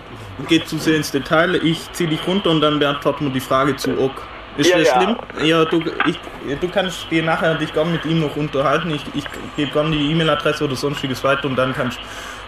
geht 0.47 0.67
zu 0.67 0.77
sehr 0.77 0.95
ins 0.95 1.11
Detail. 1.11 1.55
Ich 1.55 1.91
zieh 1.91 2.07
dich 2.07 2.25
runter 2.25 2.49
und 2.51 2.61
dann 2.61 2.79
beantworten 2.79 3.25
wir 3.25 3.33
die 3.33 3.41
Frage 3.41 3.75
zu 3.75 3.91
Ok. 3.99 4.21
Ist 4.59 4.69
Ja, 4.71 4.77
das 4.77 4.87
ja. 4.89 5.01
schlimm? 5.01 5.17
Ja, 5.47 5.63
du, 5.65 5.81
ich, 6.05 6.19
du 6.59 6.67
kannst 6.67 7.09
dir 7.09 7.23
nachher 7.23 7.55
dich 7.55 7.73
gern 7.73 7.93
mit 7.93 8.03
ihm 8.05 8.19
noch 8.19 8.35
unterhalten. 8.35 8.91
Ich, 8.91 9.03
ich 9.13 9.23
gebe 9.55 9.71
gern 9.71 9.89
die 9.89 10.11
E-Mail-Adresse 10.11 10.65
oder 10.65 10.75
sonstiges 10.75 11.23
weiter 11.23 11.45
und 11.45 11.55
dann 11.55 11.73
kannst 11.73 11.97
du 11.97 12.01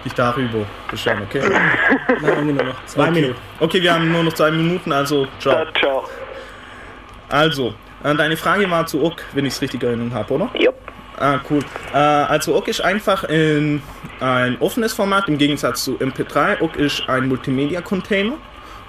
dich 0.04 0.14
darüber 0.14 0.66
beschweren, 0.90 1.22
okay? 1.24 1.42
Nein, 2.22 2.48
nur 2.54 2.66
noch 2.66 2.86
zwei 2.86 3.04
okay. 3.04 3.12
Minuten. 3.22 3.40
Okay, 3.62 3.82
wir 3.82 3.94
haben 3.94 4.12
nur 4.12 4.24
noch 4.24 4.34
zwei 4.34 4.52
Minuten, 4.52 4.92
also 4.92 5.26
ciao. 5.40 5.66
ciao. 5.80 6.04
Also, 7.30 7.74
äh, 8.04 8.14
deine 8.14 8.36
Frage 8.36 8.70
war 8.70 8.86
zu 8.86 9.02
Ok, 9.04 9.24
wenn 9.32 9.46
ich 9.46 9.54
es 9.54 9.62
richtig 9.62 9.82
erinnert 9.82 10.14
habe, 10.14 10.34
oder? 10.34 10.50
Ja. 10.60 10.72
Ah, 11.18 11.40
cool. 11.50 11.64
Äh, 11.94 11.98
also 11.98 12.58
OGG 12.58 12.68
ist 12.72 12.82
einfach 12.82 13.24
in 13.26 13.82
ein 14.20 14.58
offenes 14.60 14.92
Format 14.92 15.30
im 15.30 15.38
Gegensatz 15.38 15.86
zu 15.86 15.94
MP3. 15.96 16.60
OGG 16.62 16.76
ist 16.78 17.04
ein 17.08 17.30
Multimedia-Container, 17.30 18.34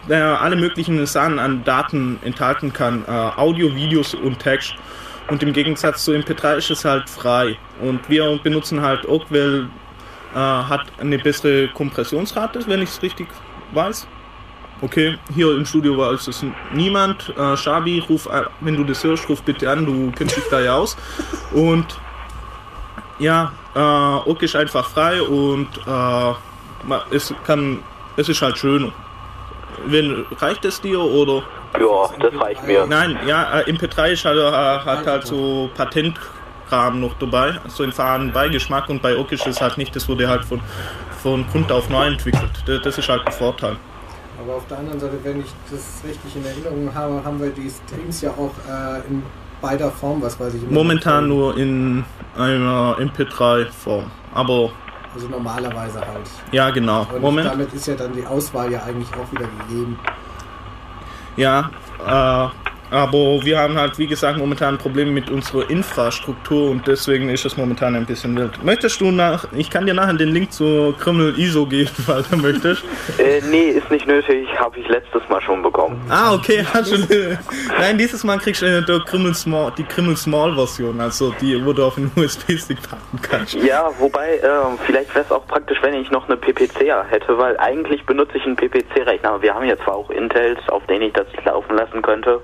der 0.08 0.40
alle 0.40 0.56
möglichen 0.56 1.04
Sachen 1.06 1.38
an 1.38 1.64
Daten 1.64 2.18
enthalten 2.22 2.72
kann, 2.72 3.04
äh, 3.06 3.10
Audio, 3.10 3.74
Videos 3.74 4.14
und 4.14 4.38
Text. 4.38 4.74
Und 5.28 5.42
im 5.42 5.52
Gegensatz 5.52 6.04
zu 6.04 6.12
MP3 6.12 6.56
ist 6.56 6.70
es 6.70 6.84
halt 6.84 7.08
frei. 7.08 7.56
Und 7.80 8.08
wir 8.08 8.38
benutzen 8.42 8.82
halt 8.82 9.08
OGG, 9.08 9.26
weil 9.30 9.68
äh, 10.34 10.36
hat 10.36 10.86
eine 10.98 11.18
bessere 11.18 11.68
Kompressionsrate, 11.68 12.66
wenn 12.66 12.82
ich 12.82 12.90
es 12.90 13.02
richtig 13.02 13.28
weiß. 13.72 14.06
Okay, 14.80 15.16
hier 15.32 15.56
im 15.56 15.64
Studio 15.64 15.96
war 15.96 16.12
es 16.12 16.44
niemand. 16.74 17.32
Äh, 17.38 17.56
Shabi, 17.56 18.00
ruf, 18.00 18.28
wenn 18.60 18.76
du 18.76 18.82
das 18.82 19.04
hörst, 19.04 19.28
ruf 19.28 19.40
bitte 19.42 19.70
an, 19.70 19.86
du 19.86 20.10
kennst 20.10 20.36
dich 20.36 20.44
da 20.50 20.60
ja 20.60 20.74
aus. 20.74 20.96
Und 21.52 21.86
ja, 23.20 23.52
äh, 23.76 23.78
OK 24.28 24.42
ist 24.42 24.56
einfach 24.56 24.88
frei 24.88 25.22
und 25.22 25.68
äh, 25.86 27.14
es 27.14 27.32
kann, 27.46 27.78
es 28.16 28.28
ist 28.28 28.42
halt 28.42 28.58
schön. 28.58 28.92
Wenn, 29.86 30.26
reicht 30.38 30.64
es 30.64 30.80
dir 30.80 31.00
oder? 31.00 31.42
Ja, 31.78 32.10
das 32.18 32.40
reicht 32.40 32.66
mir. 32.66 32.86
Nein, 32.86 33.18
ja, 33.26 33.60
äh, 33.60 33.70
MP3 33.70 34.12
ist 34.12 34.24
halt, 34.24 34.38
äh, 34.38 34.86
hat 34.86 35.06
halt 35.06 35.26
so 35.26 35.70
Patentkram 35.74 37.00
noch 37.00 37.14
dabei, 37.18 37.58
so 37.68 37.82
einen 37.82 37.92
fahren 37.92 38.32
Beigeschmack 38.32 38.88
und 38.88 39.02
bei 39.02 39.16
OK 39.16 39.32
ist 39.32 39.46
es 39.46 39.60
halt 39.60 39.78
nicht, 39.78 39.94
das 39.94 40.08
wurde 40.08 40.28
halt 40.28 40.44
von, 40.44 40.60
von 41.22 41.46
Grund 41.50 41.70
auf 41.72 41.88
neu 41.88 42.06
entwickelt. 42.06 42.50
Das, 42.66 42.98
ist 42.98 43.08
halt 43.08 43.26
ein 43.26 43.32
Vorteil. 43.32 43.76
Aber 44.42 44.56
auf 44.56 44.66
der 44.66 44.78
anderen 44.78 44.98
Seite, 44.98 45.18
wenn 45.22 45.40
ich 45.40 45.52
das 45.70 46.02
richtig 46.06 46.36
in 46.36 46.44
Erinnerung 46.44 46.94
habe, 46.94 47.22
haben 47.24 47.40
wir 47.40 47.50
die 47.50 47.70
Streams 47.70 48.20
ja 48.22 48.30
auch 48.30 48.52
äh, 48.68 49.08
in 49.08 49.22
beider 49.60 49.90
Form, 49.90 50.20
was 50.20 50.38
weiß 50.38 50.54
ich. 50.54 50.68
Momentan 50.68 51.28
nur 51.28 51.56
in 51.56 52.04
einer 52.36 52.96
MP3-Form, 52.98 54.10
aber 54.34 54.72
Also 55.14 55.28
normalerweise 55.28 56.00
halt. 56.00 56.28
ja, 56.52 56.70
genau. 56.70 57.06
Und 57.14 57.20
Moment. 57.20 57.48
damit 57.48 57.72
ist 57.72 57.86
ja 57.86 57.94
dann 57.94 58.12
die 58.12 58.24
Auswahl 58.26 58.72
ja 58.72 58.82
eigentlich 58.82 59.08
auch 59.14 59.30
wieder 59.30 59.46
gegeben. 59.68 59.98
Ja, 61.36 61.70
äh, 62.06 62.61
aber 62.92 63.42
wir 63.42 63.58
haben 63.58 63.78
halt, 63.78 63.98
wie 63.98 64.06
gesagt, 64.06 64.36
momentan 64.36 64.76
Probleme 64.76 65.10
mit 65.10 65.30
unserer 65.30 65.68
Infrastruktur 65.70 66.70
und 66.70 66.86
deswegen 66.86 67.30
ist 67.30 67.46
es 67.46 67.56
momentan 67.56 67.96
ein 67.96 68.04
bisschen 68.04 68.36
wild. 68.36 68.62
Möchtest 68.62 69.00
du 69.00 69.10
nach, 69.10 69.46
ich 69.52 69.70
kann 69.70 69.86
dir 69.86 69.94
nachher 69.94 70.12
den 70.12 70.28
Link 70.28 70.52
zur 70.52 70.96
Criminal 70.98 71.32
ISO 71.38 71.64
geben, 71.64 71.90
falls 72.06 72.28
du 72.28 72.36
möchtest. 72.36 72.84
Äh, 73.16 73.40
nee, 73.50 73.70
ist 73.70 73.90
nicht 73.90 74.06
nötig, 74.06 74.46
habe 74.58 74.78
ich 74.78 74.86
letztes 74.88 75.26
Mal 75.30 75.40
schon 75.40 75.62
bekommen. 75.62 75.98
Ah, 76.10 76.34
okay, 76.34 76.66
hast 76.74 76.92
du, 76.92 77.38
nein, 77.78 77.96
dieses 77.96 78.22
Mal 78.24 78.38
kriegst 78.38 78.60
du 78.60 78.66
äh, 78.66 78.82
der 78.82 79.00
Criminal 79.00 79.34
Small, 79.34 79.72
die 79.78 79.84
Criminal 79.84 80.16
Small 80.16 80.54
Version, 80.54 81.00
also 81.00 81.32
die, 81.40 81.64
wo 81.64 81.72
du 81.72 81.86
auf 81.86 81.96
einen 81.96 82.12
USB-Stick 82.14 82.78
packen 82.90 83.22
kannst. 83.22 83.54
Ja, 83.54 83.90
wobei, 83.98 84.38
ähm, 84.42 84.78
vielleicht 84.84 85.14
wäre 85.14 85.24
es 85.24 85.30
auch 85.30 85.46
praktisch, 85.46 85.78
wenn 85.80 85.94
ich 85.94 86.10
noch 86.10 86.28
eine 86.28 86.36
PPC 86.36 86.92
hätte, 87.08 87.38
weil 87.38 87.56
eigentlich 87.58 88.04
benutze 88.04 88.36
ich 88.36 88.44
einen 88.44 88.56
PPC-Rechner. 88.56 89.40
Wir 89.40 89.54
haben 89.54 89.64
jetzt 89.64 89.82
zwar 89.82 89.94
auch 89.94 90.10
Intels, 90.10 90.58
auf 90.68 90.84
denen 90.86 91.02
ich 91.02 91.12
das 91.14 91.26
laufen 91.44 91.76
lassen 91.76 92.02
könnte, 92.02 92.40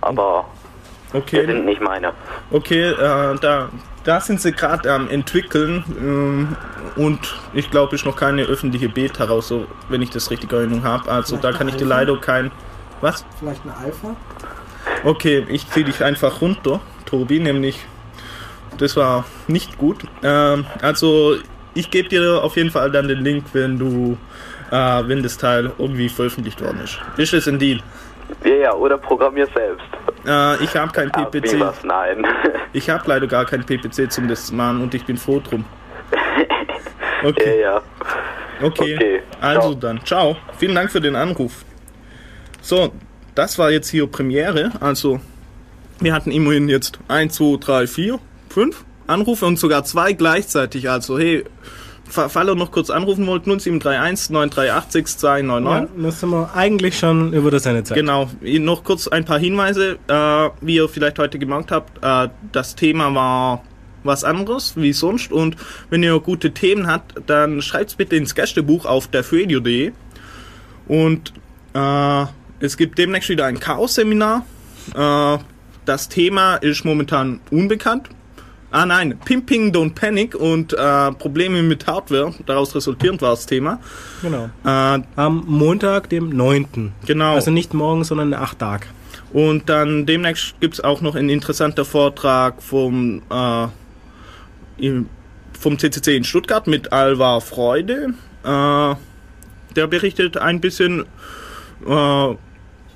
aber 0.00 0.44
Okay. 1.12 1.40
die 1.40 1.52
sind 1.52 1.64
nicht 1.64 1.80
meine. 1.80 2.12
Okay, 2.50 2.90
äh, 2.90 2.94
da, 3.40 3.68
da 4.04 4.20
sind 4.20 4.40
sie 4.40 4.52
gerade 4.52 4.92
am 4.92 5.08
entwickeln 5.08 5.84
ähm, 5.98 6.56
und 6.96 7.34
ich 7.54 7.70
glaube, 7.70 7.94
ist 7.94 8.04
noch 8.04 8.16
keine 8.16 8.42
öffentliche 8.42 8.88
Beta 8.88 9.24
raus, 9.24 9.48
so, 9.48 9.66
wenn 9.88 10.02
ich 10.02 10.10
das 10.10 10.30
richtig 10.30 10.52
in 10.52 10.58
Erinnerung 10.58 10.84
habe. 10.84 11.10
Also 11.10 11.36
da 11.36 11.52
kann 11.52 11.68
ich 11.68 11.76
dir 11.76 11.86
leider 11.86 12.16
kein... 12.18 12.50
Was? 13.00 13.24
Vielleicht 13.38 13.62
eine 13.64 13.76
Alpha? 13.76 14.16
Okay, 15.04 15.46
ich 15.48 15.68
ziehe 15.70 15.86
dich 15.86 16.02
einfach 16.02 16.40
runter, 16.40 16.80
Tobi, 17.06 17.40
nämlich 17.40 17.78
das 18.76 18.96
war 18.96 19.24
nicht 19.46 19.78
gut. 19.78 20.04
Ähm, 20.22 20.66
also 20.82 21.36
ich 21.74 21.90
gebe 21.90 22.08
dir 22.08 22.42
auf 22.42 22.56
jeden 22.56 22.70
Fall 22.70 22.90
dann 22.90 23.08
den 23.08 23.20
Link, 23.20 23.44
wenn 23.52 23.78
du, 23.78 24.18
äh, 24.70 25.02
wenn 25.06 25.22
das 25.22 25.38
Teil 25.38 25.72
irgendwie 25.78 26.08
veröffentlicht 26.08 26.60
worden 26.60 26.80
ist. 26.82 26.98
Ist 27.16 27.32
es 27.32 27.48
ein 27.48 27.58
Deal? 27.58 27.80
Ja, 28.44 28.54
ja, 28.54 28.74
oder 28.74 28.98
programmier 28.98 29.46
selbst. 29.54 29.86
Äh, 30.26 30.62
ich 30.64 30.74
habe 30.76 30.92
kein 30.92 31.10
PPC. 31.10 31.58
was? 31.60 31.82
Nein. 31.84 32.26
Ich 32.74 32.90
habe 32.90 33.02
leider 33.06 33.26
gar 33.26 33.46
kein 33.46 33.64
PPC 33.64 34.12
zum 34.12 34.28
das 34.28 34.52
machen 34.52 34.82
und 34.82 34.94
ich 34.94 35.04
bin 35.06 35.16
froh 35.16 35.40
drum. 35.40 35.64
Okay. 37.24 37.60
Ja, 37.62 37.72
ja. 37.72 37.82
Okay. 38.62 38.94
Okay, 38.94 39.22
Also 39.40 39.74
dann, 39.74 40.04
ciao. 40.04 40.36
Vielen 40.56 40.74
Dank 40.74 40.90
für 40.92 41.00
den 41.00 41.16
Anruf. 41.16 41.64
So, 42.60 42.92
das 43.34 43.58
war 43.58 43.70
jetzt 43.70 43.88
hier 43.88 44.06
Premiere. 44.06 44.70
Also, 44.80 45.20
wir 46.00 46.12
hatten 46.14 46.30
immerhin 46.30 46.68
jetzt 46.68 46.98
1, 47.08 47.34
2, 47.34 47.56
3, 47.58 47.86
4, 47.88 48.18
5 48.50 48.84
Anrufe 49.08 49.46
und 49.46 49.58
sogar 49.58 49.84
zwei 49.84 50.12
gleichzeitig. 50.12 50.90
Also, 50.90 51.18
hey, 51.18 51.44
fa- 52.08 52.28
fall 52.28 52.48
ihr 52.48 52.54
noch 52.54 52.70
kurz 52.70 52.90
anrufen 52.90 53.26
wollt, 53.26 53.44
0731 53.46 54.30
938 54.30 54.92
6299. 54.92 55.96
Ja, 55.96 56.02
das 56.04 56.20
sind 56.20 56.30
wir 56.30 56.50
eigentlich 56.54 56.98
schon 56.98 57.32
über 57.32 57.50
der 57.50 57.60
Sendezeit. 57.60 57.96
Genau, 57.96 58.28
noch 58.42 58.84
kurz 58.84 59.08
ein 59.08 59.24
paar 59.24 59.38
Hinweise. 59.38 59.98
Äh, 60.08 60.50
wie 60.60 60.76
ihr 60.76 60.88
vielleicht 60.88 61.18
heute 61.18 61.38
gemerkt 61.38 61.70
habt, 61.70 62.02
äh, 62.04 62.28
das 62.52 62.74
Thema 62.74 63.14
war 63.14 63.62
was 64.04 64.24
anderes 64.24 64.74
wie 64.76 64.92
sonst. 64.92 65.32
Und 65.32 65.56
wenn 65.90 66.02
ihr 66.02 66.18
gute 66.20 66.52
Themen 66.52 66.86
habt, 66.86 67.14
dann 67.26 67.60
schreibt's 67.62 67.94
bitte 67.94 68.16
ins 68.16 68.34
Gästebuch 68.34 68.86
auf 68.86 69.08
derfradio.de. 69.08 69.92
Und 70.86 71.32
äh, 71.74 72.24
es 72.60 72.76
gibt 72.76 72.98
demnächst 72.98 73.28
wieder 73.28 73.44
ein 73.46 73.60
Chaos-Seminar. 73.60 74.44
Äh, 74.94 75.38
das 75.84 76.08
Thema 76.08 76.56
ist 76.56 76.84
momentan 76.84 77.40
unbekannt. 77.50 78.08
Ah 78.70 78.84
nein, 78.84 79.18
Pimping 79.24 79.72
Don't 79.72 79.94
Panic 79.94 80.34
und 80.34 80.74
äh, 80.74 81.12
Probleme 81.12 81.62
mit 81.62 81.86
Hardware. 81.86 82.34
Daraus 82.44 82.74
resultierend 82.74 83.22
war 83.22 83.30
das 83.30 83.46
Thema. 83.46 83.80
Genau. 84.20 84.50
Äh, 84.64 85.02
Am 85.16 85.44
Montag, 85.46 86.10
dem 86.10 86.28
9. 86.30 86.92
Genau. 87.06 87.34
Also 87.34 87.50
nicht 87.50 87.72
morgen, 87.72 88.04
sondern 88.04 88.34
acht 88.34 88.58
Tag. 88.58 88.86
Und 89.32 89.68
dann 89.68 90.04
demnächst 90.04 90.60
gibt's 90.60 90.80
auch 90.80 91.00
noch 91.00 91.14
ein 91.14 91.30
interessanter 91.30 91.84
Vortrag 91.84 92.62
vom, 92.62 93.22
äh, 93.30 93.66
im, 94.78 95.08
vom 95.58 95.78
CCC 95.78 96.16
in 96.16 96.24
Stuttgart 96.24 96.66
mit 96.66 96.92
Alvar 96.92 97.40
Freude. 97.40 98.14
Äh, 98.44 98.94
der 99.76 99.86
berichtet 99.86 100.36
ein 100.36 100.60
bisschen 100.60 101.06
äh, 101.86 102.34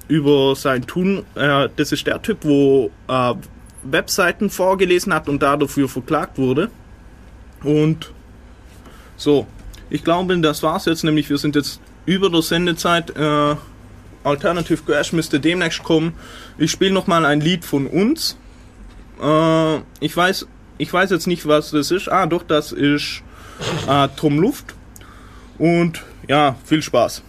über 0.09 0.55
sein 0.55 0.87
Tun. 0.87 1.25
Äh, 1.35 1.69
das 1.77 1.93
ist 1.93 2.07
der 2.07 2.21
Typ, 2.21 2.39
wo 2.43 2.91
äh, 3.09 3.35
Webseiten 3.83 4.51
vorgelesen 4.51 5.13
hat 5.13 5.29
und 5.29 5.43
dafür 5.43 5.89
verklagt 5.89 6.39
wurde. 6.39 6.71
Und 7.63 8.13
so, 9.17 9.47
ich 9.91 10.05
glaube, 10.05 10.39
das 10.39 10.63
war's 10.63 10.87
jetzt. 10.87 11.05
Nämlich, 11.05 11.29
wir 11.31 11.39
sind 11.39 11.55
jetzt 11.57 11.81
über 12.07 12.31
der 12.31 12.43
Sendezeit. 12.43 13.17
Äh, 13.17 13.57
Alternative 14.25 14.83
Crash 14.85 15.13
müsste 15.13 15.41
demnächst 15.41 15.83
kommen. 15.83 16.15
Ich 16.59 16.71
spiele 16.71 16.93
noch 16.93 17.07
mal 17.07 17.25
ein 17.25 17.41
Lied 17.41 17.65
von 17.65 17.87
uns. 17.87 18.37
Äh, 19.21 19.77
ich 20.01 20.17
weiß, 20.17 20.47
ich 20.79 20.93
weiß 20.93 21.11
jetzt 21.11 21.27
nicht, 21.27 21.47
was 21.47 21.71
das 21.71 21.91
ist. 21.91 22.09
Ah, 22.09 22.27
doch, 22.27 22.43
das 22.43 22.73
ist 22.73 23.23
äh, 23.89 24.09
Tom 24.17 24.39
Luft. 24.39 24.75
Und 25.59 26.03
ja, 26.29 26.57
viel 26.65 26.83
Spaß. 26.83 27.23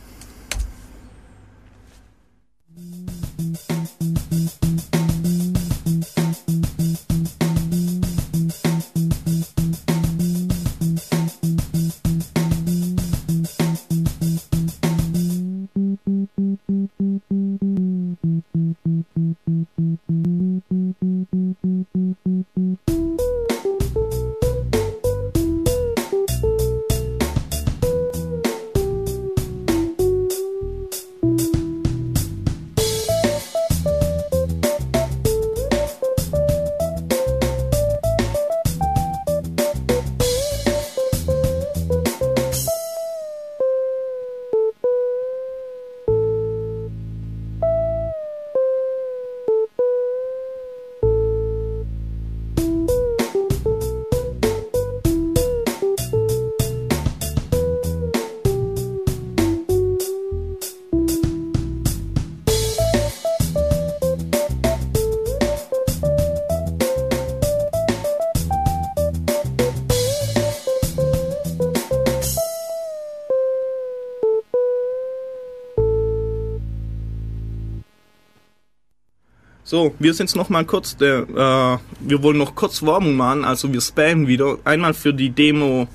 So, 79.73 79.95
wir 79.97 80.13
sind 80.13 80.35
noch 80.35 80.49
mal 80.49 80.65
kurz, 80.65 80.97
der, 80.97 81.21
äh, 81.21 82.07
wir 82.07 82.21
wollen 82.21 82.37
noch 82.37 82.53
kurz 82.53 82.83
Werbung 82.83 83.15
machen, 83.15 83.43
also 83.43 83.73
wir 83.73 83.81
spammen 83.81 84.27
wieder. 84.27 84.59
Einmal 84.65 84.93
für 84.93 85.15
die 85.15 85.31
Demo 85.31 85.87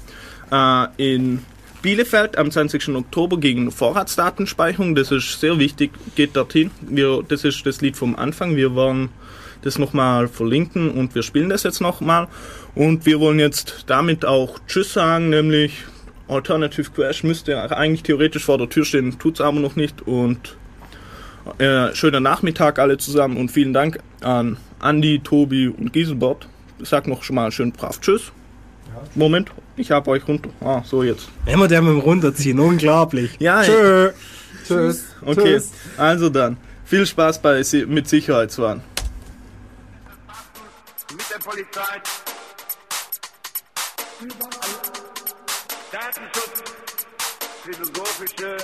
äh, 0.50 0.86
in 0.96 1.44
Bielefeld 1.80 2.36
am 2.38 2.50
20. 2.50 2.88
Oktober 2.88 3.38
gegen 3.38 3.70
Vorratsdatenspeicherung. 3.70 4.96
Das 4.96 5.12
ist 5.12 5.38
sehr 5.38 5.60
wichtig, 5.60 5.92
geht 6.16 6.34
dorthin. 6.34 6.72
Wir, 6.80 7.22
das 7.28 7.44
ist 7.44 7.64
das 7.66 7.80
Lied 7.80 7.96
vom 7.96 8.16
Anfang. 8.16 8.56
Wir 8.56 8.74
wollen 8.74 9.10
das 9.62 9.78
nochmal 9.78 10.26
verlinken 10.26 10.90
und 10.90 11.14
wir 11.14 11.22
spielen 11.22 11.48
das 11.48 11.62
jetzt 11.62 11.80
nochmal. 11.80 12.26
Und 12.74 13.06
wir 13.06 13.20
wollen 13.20 13.38
jetzt 13.38 13.84
damit 13.86 14.24
auch 14.24 14.58
Tschüss 14.66 14.92
sagen, 14.92 15.30
nämlich 15.30 15.84
Alternative 16.26 16.90
Crash 16.90 17.22
müsste 17.22 17.70
eigentlich 17.70 18.02
theoretisch 18.02 18.44
vor 18.44 18.58
der 18.58 18.68
Tür 18.68 18.84
stehen, 18.84 19.20
tut's 19.20 19.40
aber 19.40 19.60
noch 19.60 19.76
nicht. 19.76 20.02
Und 20.02 20.56
äh, 21.58 21.94
schöner 21.94 22.20
Nachmittag 22.20 22.78
alle 22.78 22.98
zusammen 22.98 23.36
und 23.36 23.50
vielen 23.50 23.72
Dank 23.72 23.98
an 24.20 24.56
Andi, 24.80 25.20
Tobi 25.20 25.68
und 25.68 25.92
Giselbert. 25.92 26.48
Ich 26.78 26.88
sag 26.88 27.06
noch 27.06 27.22
schon 27.22 27.36
mal 27.36 27.50
schön 27.50 27.72
brav 27.72 28.00
Tschüss. 28.00 28.32
Moment, 29.14 29.50
ich 29.76 29.90
hab 29.90 30.08
euch 30.08 30.26
runter. 30.26 30.50
Ah, 30.60 30.82
so 30.84 31.02
jetzt. 31.02 31.28
Immer 31.46 31.68
der 31.68 31.82
mit 31.82 31.92
dem 31.92 32.00
Runterziehen, 32.00 32.58
unglaublich. 32.58 33.36
Ja, 33.38 33.62
Tschö. 33.62 34.10
Tschüss. 34.66 35.04
Okay, 35.24 35.60
also 35.96 36.28
dann. 36.28 36.56
Viel 36.84 37.06
Spaß 37.06 37.40
bei 37.42 37.62
Si- 37.62 37.86
mit 37.86 38.08
Sicherheitswahn. 38.08 38.82
mit 41.10 41.24
der 41.32 41.38
Polizei. 41.38 42.02
Datenschutz, 45.92 46.62
philosophische 47.64 48.56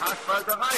Haarspalterei. 0.00 0.76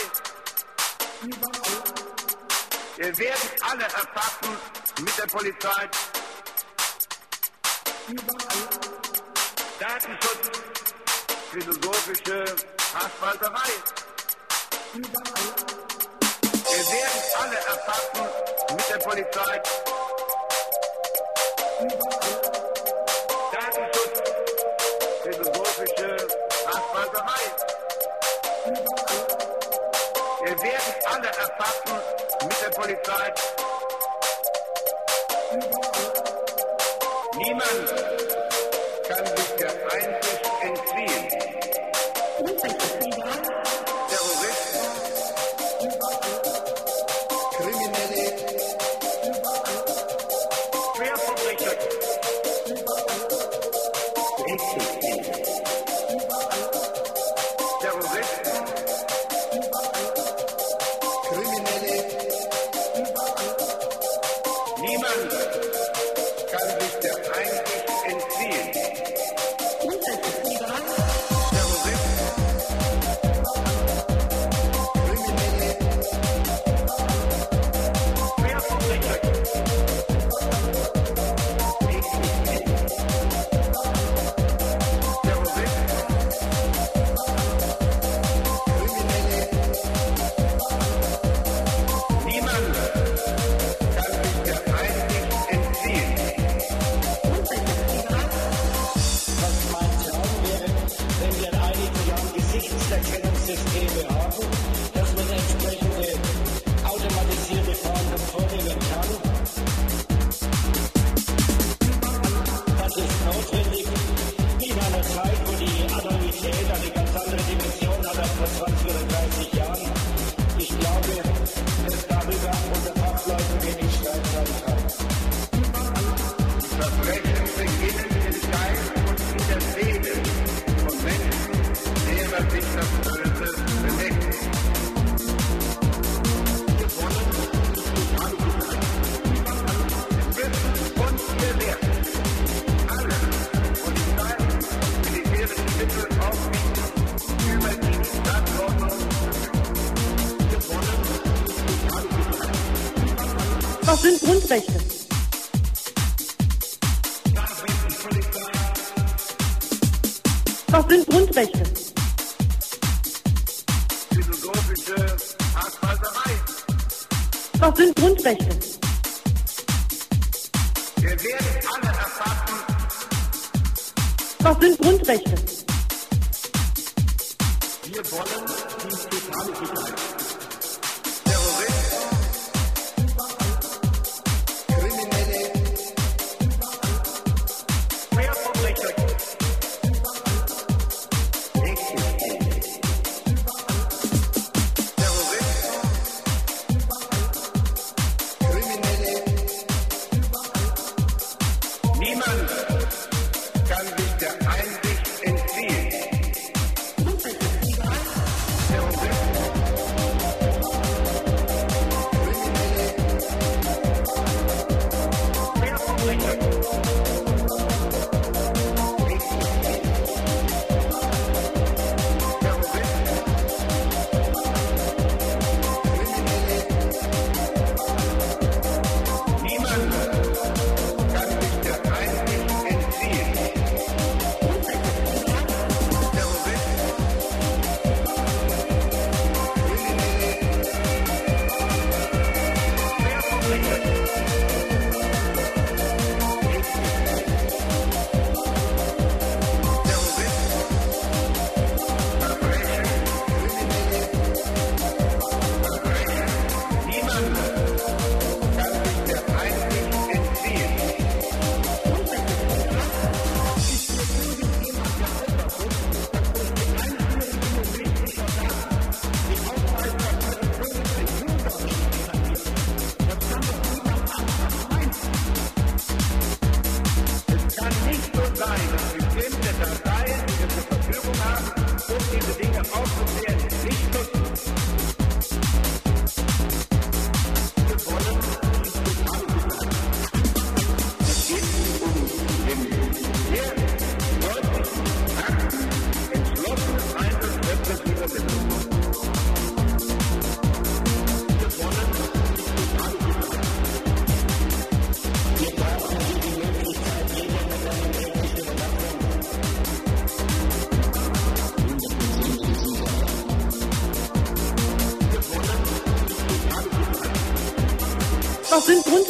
Wir 2.97 3.19
werden 3.19 3.51
alle 3.63 3.85
erfassen 3.85 4.59
mit 5.01 5.19
der 5.19 5.27
Polizei. 5.27 5.89
Datenschutz, 9.81 10.51
philosophische 11.51 12.45
Haarspalterei. 12.95 13.71
Wir 14.93 16.85
werden 16.93 17.23
alle 17.41 17.57
erfassen 17.57 18.29
mit 18.77 18.91
der 18.91 18.99
Polizei. 18.99 19.63
Werden 30.65 30.95
alle 31.05 31.27
erfassen 31.27 32.01
mit 32.43 32.63
der 32.63 32.71
Polizei. 32.71 33.35
Niemand 37.37 38.14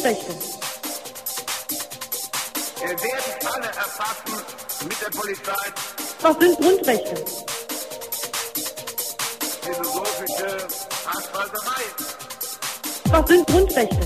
Verbrechen. 0.05 0.35
Wir 2.79 2.91
werden 2.91 3.49
alle 3.55 3.67
erfassen 3.69 4.45
mit 4.87 5.01
der 5.01 5.19
Polizei. 5.19 5.73
Was 6.21 6.37
sind 6.39 6.61
Grundrechte? 6.61 7.25
Philosophische 9.63 10.69
Hasswalterei. 11.07 11.85
Was 13.11 13.29
sind 13.29 13.47
Grundrechte? 13.47 14.04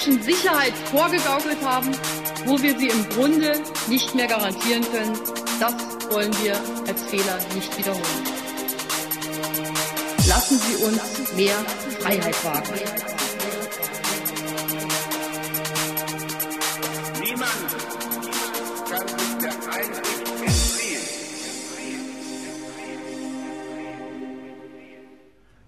Menschen 0.00 0.22
Sicherheit 0.22 0.72
vorgegaukelt 0.90 1.62
haben, 1.62 1.90
wo 2.46 2.60
wir 2.62 2.78
sie 2.78 2.88
im 2.88 3.08
Grunde 3.10 3.60
nicht 3.88 4.14
mehr 4.14 4.26
garantieren 4.26 4.82
können. 4.92 5.12
Das 5.60 5.74
wollen 6.10 6.32
wir 6.42 6.54
als 6.88 7.02
Fehler 7.04 7.38
nicht 7.54 7.76
wiederholen. 7.76 8.02
Lassen 10.26 10.58
Sie 10.58 10.84
uns 10.84 11.34
mehr 11.36 11.54
Freiheit 11.98 12.44
wagen. 12.44 12.80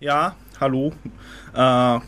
Ja, 0.00 0.34
hallo. 0.58 0.92
Äh, 1.54 2.00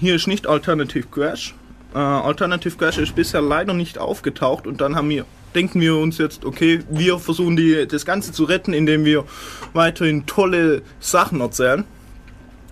hier 0.00 0.14
ist 0.14 0.26
nicht 0.26 0.46
Alternative 0.46 1.06
Crash. 1.06 1.54
Äh, 1.94 1.98
Alternative 1.98 2.76
Crash 2.76 2.98
ist 2.98 3.14
bisher 3.14 3.42
leider 3.42 3.74
nicht 3.74 3.98
aufgetaucht 3.98 4.66
und 4.66 4.80
dann 4.80 4.96
haben 4.96 5.10
wir, 5.10 5.26
denken 5.54 5.80
wir 5.80 5.96
uns 5.96 6.18
jetzt, 6.18 6.44
okay, 6.44 6.80
wir 6.88 7.18
versuchen 7.18 7.56
die, 7.56 7.86
das 7.86 8.06
Ganze 8.06 8.32
zu 8.32 8.44
retten, 8.44 8.72
indem 8.72 9.04
wir 9.04 9.24
weiterhin 9.74 10.24
tolle 10.26 10.82
Sachen 11.00 11.40
erzählen. 11.40 11.84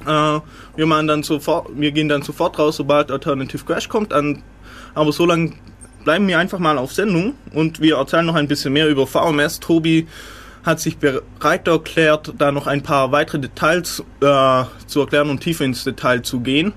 Äh, 0.06 0.40
wir 0.76 0.86
machen 0.86 1.06
dann 1.06 1.22
sofort, 1.22 1.68
wir 1.74 1.92
gehen 1.92 2.08
dann 2.08 2.22
sofort 2.22 2.58
raus, 2.58 2.76
sobald 2.76 3.10
Alternative 3.10 3.64
Crash 3.64 3.88
kommt. 3.88 4.12
An, 4.12 4.42
aber 4.94 5.12
so 5.12 5.26
lange 5.26 5.52
bleiben 6.04 6.26
wir 6.28 6.38
einfach 6.38 6.58
mal 6.58 6.78
auf 6.78 6.94
Sendung 6.94 7.34
und 7.52 7.80
wir 7.80 7.96
erzählen 7.96 8.24
noch 8.24 8.36
ein 8.36 8.48
bisschen 8.48 8.72
mehr 8.72 8.88
über 8.88 9.06
VMS. 9.06 9.60
Tobi 9.60 10.06
hat 10.64 10.80
sich 10.80 10.96
bereit 10.96 11.68
erklärt, 11.68 12.32
da 12.38 12.52
noch 12.52 12.66
ein 12.66 12.82
paar 12.82 13.12
weitere 13.12 13.40
Details 13.40 14.02
äh, 14.20 14.64
zu 14.86 15.00
erklären 15.00 15.28
und 15.28 15.40
tiefer 15.40 15.64
ins 15.64 15.84
Detail 15.84 16.22
zu 16.22 16.40
gehen. 16.40 16.72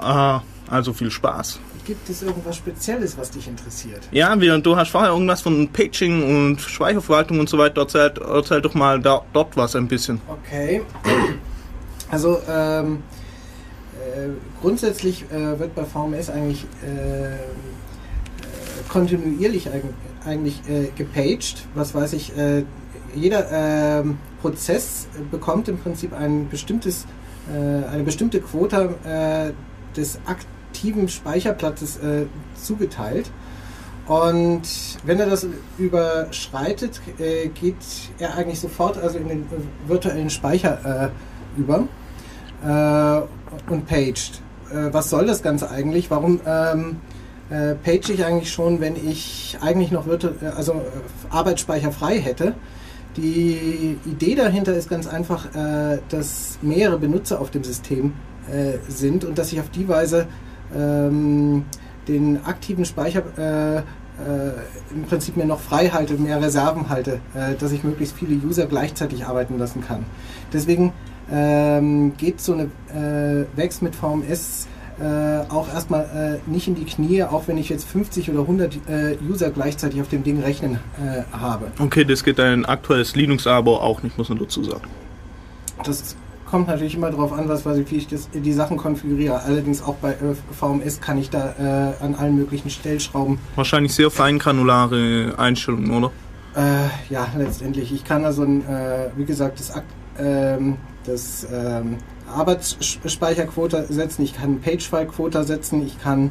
Äh, 0.00 0.40
also 0.70 0.92
viel 0.92 1.10
Spaß. 1.10 1.60
Gibt 1.84 2.08
es 2.08 2.22
irgendwas 2.22 2.56
Spezielles, 2.56 3.18
was 3.18 3.30
dich 3.30 3.46
interessiert? 3.46 4.08
Ja, 4.10 4.40
wir, 4.40 4.58
du 4.58 4.74
hast 4.74 4.88
vorher 4.88 5.10
irgendwas 5.10 5.42
von 5.42 5.68
Paging 5.68 6.22
und 6.22 6.60
Speicherverwaltung 6.60 7.40
und 7.40 7.48
so 7.48 7.58
weiter 7.58 7.82
erzählt. 7.82 8.18
Erzähl 8.18 8.62
doch 8.62 8.72
mal 8.72 9.00
da, 9.00 9.22
dort 9.34 9.54
was 9.56 9.76
ein 9.76 9.88
bisschen. 9.88 10.20
Okay. 10.28 10.82
Also 12.10 12.38
ähm, 12.48 13.02
äh, 13.94 14.28
grundsätzlich 14.60 15.24
äh, 15.32 15.58
wird 15.58 15.74
bei 15.74 15.84
VMS 15.84 16.30
eigentlich 16.30 16.64
äh, 16.86 17.34
äh, 17.34 17.38
kontinuierlich 18.88 19.68
eig 19.68 19.82
eigentlich 20.24 20.60
äh, 20.68 20.90
gepaged. 20.94 21.66
Was 21.74 21.92
weiß 21.94 22.12
ich, 22.12 22.36
äh, 22.36 22.64
jeder 23.14 23.50
ähm, 23.50 24.18
Prozess 24.42 25.08
bekommt 25.30 25.68
im 25.68 25.78
Prinzip 25.78 26.12
ein 26.12 26.48
bestimmtes, 26.48 27.06
eine 27.48 28.02
bestimmte 28.04 28.40
Quote 28.40 29.54
des 29.96 30.18
aktiven 30.26 31.08
Speicherplatzes 31.08 31.96
äh, 31.98 32.26
zugeteilt. 32.54 33.30
Und 34.06 34.62
wenn 35.04 35.18
er 35.18 35.26
das 35.26 35.46
überschreitet, 35.78 37.00
äh, 37.18 37.48
geht 37.48 37.76
er 38.18 38.34
eigentlich 38.34 38.60
sofort 38.60 38.98
also 38.98 39.18
in 39.18 39.28
den 39.28 39.42
äh, 39.42 39.88
virtuellen 39.88 40.28
Speicher 40.28 41.10
äh, 41.56 41.58
über 41.58 41.88
äh, 42.64 43.70
und 43.72 43.86
paged. 43.86 44.42
Äh, 44.70 44.92
was 44.92 45.08
soll 45.08 45.26
das 45.26 45.42
Ganze 45.42 45.70
eigentlich? 45.70 46.10
Warum 46.10 46.40
ähm, 46.46 46.96
äh, 47.48 47.74
page 47.76 48.10
ich 48.10 48.24
eigentlich 48.24 48.52
schon, 48.52 48.80
wenn 48.80 48.96
ich 48.96 49.56
eigentlich 49.62 49.90
noch 49.90 50.06
virtu 50.06 50.28
also 50.54 50.82
Arbeitsspeicher 51.30 51.90
frei 51.90 52.20
hätte? 52.20 52.54
Die 53.16 53.96
Idee 54.04 54.34
dahinter 54.34 54.74
ist 54.74 54.90
ganz 54.90 55.06
einfach, 55.06 55.46
dass 56.08 56.58
mehrere 56.62 56.98
Benutzer 56.98 57.40
auf 57.40 57.52
dem 57.52 57.62
System 57.62 58.14
äh, 58.50 58.78
sind 58.88 59.24
und 59.24 59.38
dass 59.38 59.52
ich 59.52 59.60
auf 59.60 59.70
die 59.70 59.88
Weise 59.88 60.26
ähm, 60.74 61.64
den 62.08 62.44
aktiven 62.44 62.84
Speicher 62.84 63.22
äh, 63.38 63.82
äh, 64.16 64.52
im 64.94 65.04
Prinzip 65.04 65.36
mir 65.36 65.44
noch 65.44 65.58
frei 65.58 65.88
halte, 65.88 66.14
mehr 66.14 66.40
Reserven 66.40 66.88
halte, 66.88 67.20
äh, 67.34 67.54
dass 67.58 67.72
ich 67.72 67.82
möglichst 67.82 68.16
viele 68.16 68.36
User 68.36 68.66
gleichzeitig 68.66 69.26
arbeiten 69.26 69.58
lassen 69.58 69.82
kann. 69.84 70.04
Deswegen 70.52 70.92
ähm, 71.32 72.16
geht 72.16 72.40
so 72.40 72.52
eine 72.52 72.64
äh, 72.94 73.46
Wex 73.56 73.82
mit 73.82 73.94
VMS 73.94 74.68
auch 75.48 75.74
erstmal 75.74 76.40
nicht 76.46 76.68
in 76.68 76.76
die 76.76 76.84
Knie, 76.84 77.24
auch 77.24 77.48
wenn 77.48 77.58
ich 77.58 77.68
jetzt 77.68 77.84
50 77.88 78.30
oder 78.30 78.42
100 78.42 78.74
äh, 78.88 79.16
User 79.28 79.50
gleichzeitig 79.50 80.00
auf 80.00 80.06
dem 80.06 80.22
Ding 80.22 80.40
rechnen 80.40 80.78
habe. 81.32 81.72
Okay, 81.80 82.04
das 82.04 82.22
geht 82.22 82.38
ein 82.38 82.64
aktuelles 82.64 83.16
Linux-Abo 83.16 83.74
auch 83.78 84.04
nicht, 84.04 84.16
muss 84.16 84.28
man 84.28 84.38
dazu 84.38 84.62
sagen. 84.62 84.84
Das 85.84 86.14
kommt 86.54 86.68
natürlich 86.68 86.94
immer 86.94 87.10
darauf 87.10 87.32
an, 87.32 87.48
was 87.48 87.66
weiß 87.66 87.78
ich, 87.78 87.90
wie 87.90 87.96
ich 87.96 88.06
das, 88.06 88.28
die 88.32 88.52
Sachen 88.52 88.76
konfiguriere. 88.76 89.42
Allerdings 89.42 89.82
auch 89.82 89.96
bei 89.96 90.12
äh, 90.12 90.36
VMS 90.52 91.00
kann 91.00 91.18
ich 91.18 91.28
da 91.28 91.52
äh, 91.58 92.04
an 92.04 92.14
allen 92.14 92.36
möglichen 92.36 92.70
Stellschrauben 92.70 93.40
Wahrscheinlich 93.56 93.92
sehr 93.92 94.08
feingranulare 94.08 95.34
Einstellungen, 95.36 95.90
oder? 95.90 96.12
Äh, 96.54 97.12
ja, 97.12 97.26
letztendlich. 97.36 97.92
Ich 97.92 98.04
kann 98.04 98.24
also, 98.24 98.44
ein, 98.44 98.60
äh, 98.68 99.08
wie 99.16 99.24
gesagt, 99.24 99.58
das, 99.58 99.72
Akt- 99.74 99.90
ähm, 100.16 100.76
das 101.04 101.44
ähm, 101.52 101.96
Arbeitsspeicherquota 102.32 103.86
setzen, 103.86 104.22
ich 104.22 104.36
kann 104.36 104.60
Pagefile-Quota 104.60 105.42
setzen, 105.42 105.84
ich 105.84 106.00
kann 106.00 106.30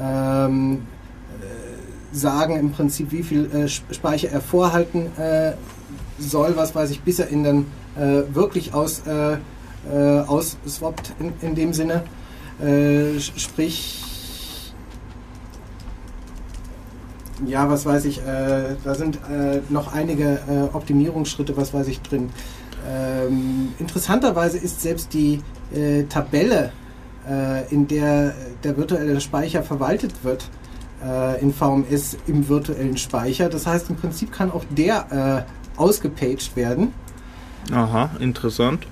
ähm, 0.00 0.82
äh, 1.40 2.14
sagen 2.16 2.56
im 2.56 2.70
Prinzip, 2.70 3.10
wie 3.10 3.24
viel 3.24 3.50
äh, 3.52 3.64
Sp- 3.66 3.90
Speicher 3.92 4.28
er 4.30 4.40
vorhalten 4.40 5.06
äh, 5.18 5.54
soll, 6.20 6.52
was 6.56 6.72
weiß 6.72 6.90
ich, 6.90 7.00
bis 7.00 7.18
er 7.18 7.30
ihn 7.32 7.42
dann 7.42 7.66
wirklich 8.34 8.74
aus, 8.74 9.02
äh, 9.92 10.20
ausswappt 10.20 11.12
in, 11.18 11.32
in 11.40 11.54
dem 11.54 11.72
Sinne. 11.72 12.02
Äh, 12.60 13.20
sprich, 13.20 14.02
ja, 17.46 17.68
was 17.68 17.84
weiß 17.84 18.06
ich, 18.06 18.18
äh, 18.18 18.76
da 18.82 18.94
sind 18.94 19.16
äh, 19.30 19.60
noch 19.68 19.92
einige 19.92 20.40
äh, 20.48 20.74
Optimierungsschritte, 20.74 21.56
was 21.56 21.74
weiß 21.74 21.88
ich, 21.88 22.00
drin. 22.00 22.30
Ähm, 22.88 23.74
interessanterweise 23.78 24.58
ist 24.58 24.80
selbst 24.80 25.12
die 25.12 25.42
äh, 25.74 26.04
Tabelle, 26.04 26.72
äh, 27.28 27.68
in 27.72 27.88
der 27.88 28.32
der 28.64 28.76
virtuelle 28.76 29.20
Speicher 29.20 29.62
verwaltet 29.62 30.12
wird, 30.22 30.48
in 31.42 31.52
VMS 31.52 32.16
im 32.26 32.48
virtuellen 32.48 32.96
Speicher. 32.96 33.50
Das 33.50 33.66
heißt, 33.66 33.90
im 33.90 33.96
Prinzip 33.96 34.32
kann 34.32 34.50
auch 34.50 34.64
der 34.70 35.44
ausgepaged 35.76 36.56
werden. 36.56 36.94
Aha, 37.70 38.10
interessant. 38.18 38.86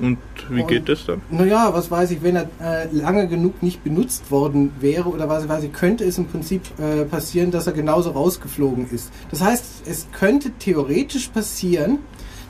Und 0.00 0.18
wie 0.48 0.62
Und- 0.62 0.68
geht 0.68 0.88
das 0.88 1.06
dann? 1.06 1.20
Naja, 1.30 1.70
was 1.72 1.90
weiß 1.90 2.10
ich, 2.12 2.22
wenn 2.22 2.36
er 2.36 2.48
äh, 2.62 2.88
lange 2.92 3.28
genug 3.28 3.62
nicht 3.62 3.84
benutzt 3.84 4.30
worden 4.30 4.72
wäre 4.80 5.08
oder 5.08 5.28
was 5.28 5.48
weiß 5.48 5.64
ich, 5.64 5.72
könnte 5.72 6.04
es 6.04 6.18
im 6.18 6.26
Prinzip 6.26 6.62
äh, 6.78 7.04
passieren, 7.04 7.50
dass 7.50 7.66
er 7.66 7.72
genauso 7.72 8.10
rausgeflogen 8.10 8.90
ist. 8.90 9.10
Das 9.30 9.40
heißt, 9.40 9.64
es 9.86 10.06
könnte 10.12 10.50
theoretisch 10.58 11.28
passieren, 11.28 11.98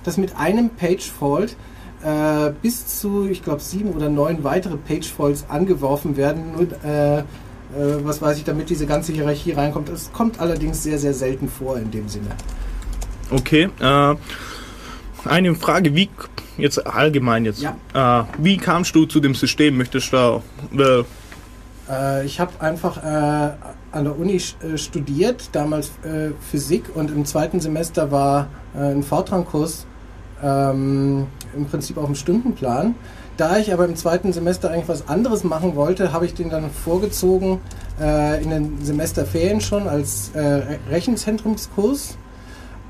dass 0.04 0.16
mit 0.16 0.36
einem 0.36 0.70
Page-Fault 0.70 1.56
äh, 2.02 2.52
bis 2.62 2.86
zu, 3.00 3.28
ich 3.28 3.42
glaube, 3.42 3.60
sieben 3.60 3.92
oder 3.92 4.08
neun 4.08 4.42
weitere 4.44 4.76
Page-Faults 4.76 5.46
angeworfen 5.48 6.16
werden, 6.16 6.52
nur, 6.52 6.66
äh, 6.84 7.18
äh, 7.18 7.22
was 8.02 8.22
weiß 8.22 8.38
ich, 8.38 8.44
damit 8.44 8.70
diese 8.70 8.86
ganze 8.86 9.12
Hierarchie 9.12 9.52
reinkommt. 9.52 9.88
Es 9.90 10.10
kommt 10.12 10.40
allerdings 10.40 10.82
sehr, 10.82 10.98
sehr 10.98 11.12
selten 11.14 11.48
vor 11.48 11.76
in 11.76 11.90
dem 11.90 12.08
Sinne. 12.08 12.30
Okay, 13.30 13.68
äh, 13.80 14.14
eine 15.26 15.54
Frage, 15.54 15.94
wie, 15.94 16.08
jetzt 16.58 16.86
allgemein 16.86 17.44
jetzt, 17.44 17.62
äh, 17.62 18.22
wie 18.38 18.56
kamst 18.56 18.94
du 18.94 19.06
zu 19.06 19.20
dem 19.20 19.34
System? 19.34 19.76
Möchtest 19.76 20.12
du 20.12 20.40
da, 20.72 20.82
äh, 20.82 21.04
Äh, 21.90 22.24
ich 22.24 22.38
habe 22.38 22.52
einfach 22.60 23.02
äh, 23.02 23.52
an 23.92 24.04
der 24.04 24.16
Uni 24.16 24.36
äh, 24.36 24.78
studiert, 24.78 25.48
damals 25.52 25.88
äh, 26.04 26.30
Physik 26.50 26.84
und 26.94 27.10
im 27.10 27.24
zweiten 27.24 27.58
Semester 27.60 28.10
war 28.12 28.46
ein 28.74 29.02
Fortran-Kurs 29.02 29.86
ähm, 30.44 31.26
im 31.56 31.66
Prinzip 31.66 31.98
auf 31.98 32.06
dem 32.06 32.14
Stundenplan. 32.14 32.94
Da 33.36 33.58
ich 33.58 33.72
aber 33.72 33.86
im 33.86 33.96
zweiten 33.96 34.32
Semester 34.32 34.70
eigentlich 34.70 34.88
was 34.88 35.08
anderes 35.08 35.42
machen 35.42 35.74
wollte, 35.74 36.12
habe 36.12 36.26
ich 36.26 36.34
den 36.34 36.50
dann 36.50 36.70
vorgezogen 36.70 37.58
in 37.98 38.48
den 38.50 38.78
Semesterferien 38.82 39.60
schon 39.60 39.86
als 39.88 40.30
Re- 40.34 40.78
Rechenzentrumskurs 40.90 42.16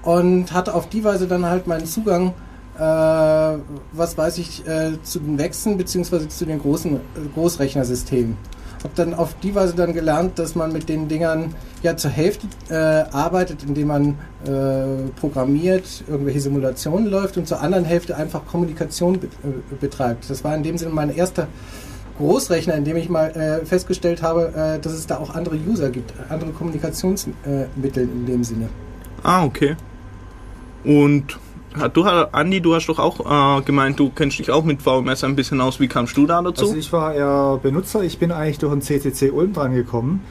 und 0.02 0.52
hatte 0.52 0.74
auf 0.74 0.88
die 0.88 1.04
Weise 1.04 1.26
dann 1.26 1.46
halt 1.46 1.66
meinen 1.66 1.86
Zugang, 1.86 2.34
äh, 2.76 2.80
was 2.80 4.16
weiß 4.16 4.38
ich, 4.38 4.66
äh, 4.66 5.02
zu 5.02 5.20
den 5.20 5.38
Wechseln 5.38 5.76
beziehungsweise 5.76 6.28
zu 6.28 6.46
den 6.46 6.58
großen 6.58 6.96
äh, 6.96 7.00
Großrechnersystemen. 7.34 8.36
Habe 8.82 8.94
dann 8.96 9.12
auf 9.12 9.34
die 9.42 9.54
Weise 9.54 9.74
dann 9.74 9.92
gelernt, 9.92 10.38
dass 10.38 10.54
man 10.54 10.72
mit 10.72 10.88
den 10.88 11.06
Dingern 11.06 11.54
ja 11.82 11.98
zur 11.98 12.10
Hälfte 12.10 12.46
äh, 12.70 12.74
arbeitet, 13.14 13.62
indem 13.62 13.88
man 13.88 14.18
äh, 14.44 15.10
programmiert, 15.20 16.02
irgendwelche 16.08 16.40
Simulationen 16.40 17.06
läuft 17.06 17.36
und 17.36 17.46
zur 17.46 17.60
anderen 17.60 17.84
Hälfte 17.84 18.16
einfach 18.16 18.46
Kommunikation 18.46 19.20
be 19.20 19.26
äh, 19.26 19.74
betreibt. 19.78 20.30
Das 20.30 20.44
war 20.44 20.54
in 20.54 20.62
dem 20.62 20.78
Sinne 20.78 20.92
mein 20.92 21.14
erster 21.14 21.46
Großrechner, 22.16 22.74
in 22.74 22.84
dem 22.84 22.96
ich 22.96 23.10
mal 23.10 23.30
äh, 23.30 23.66
festgestellt 23.66 24.22
habe, 24.22 24.52
äh, 24.54 24.78
dass 24.78 24.92
es 24.92 25.06
da 25.06 25.18
auch 25.18 25.34
andere 25.34 25.56
User 25.56 25.90
gibt, 25.90 26.14
andere 26.30 26.52
Kommunikationsmittel 26.52 28.02
äh, 28.02 28.06
in 28.06 28.26
dem 28.26 28.44
Sinne. 28.44 28.68
ah, 29.22 29.44
okay. 29.44 29.76
Und 30.84 31.38
du, 31.92 32.04
Andi, 32.04 32.60
du 32.60 32.74
hast 32.74 32.86
doch 32.86 32.98
auch 32.98 33.58
äh, 33.58 33.62
gemeint, 33.62 33.98
du 33.98 34.10
kennst 34.10 34.38
dich 34.38 34.50
auch 34.50 34.64
mit 34.64 34.82
VMS 34.82 35.24
ein 35.24 35.36
bisschen 35.36 35.60
aus. 35.60 35.80
Wie 35.80 35.88
kamst 35.88 36.16
du 36.16 36.26
da 36.26 36.42
dazu? 36.42 36.66
Also 36.66 36.76
ich 36.76 36.92
war 36.92 37.14
eher 37.14 37.58
Benutzer, 37.62 38.02
ich 38.02 38.18
bin 38.18 38.32
eigentlich 38.32 38.58
durch 38.58 38.72
den 38.72 38.82
CCC 38.82 39.30
Ulm 39.30 39.52
dran 39.52 39.74
gekommen. 39.74 40.24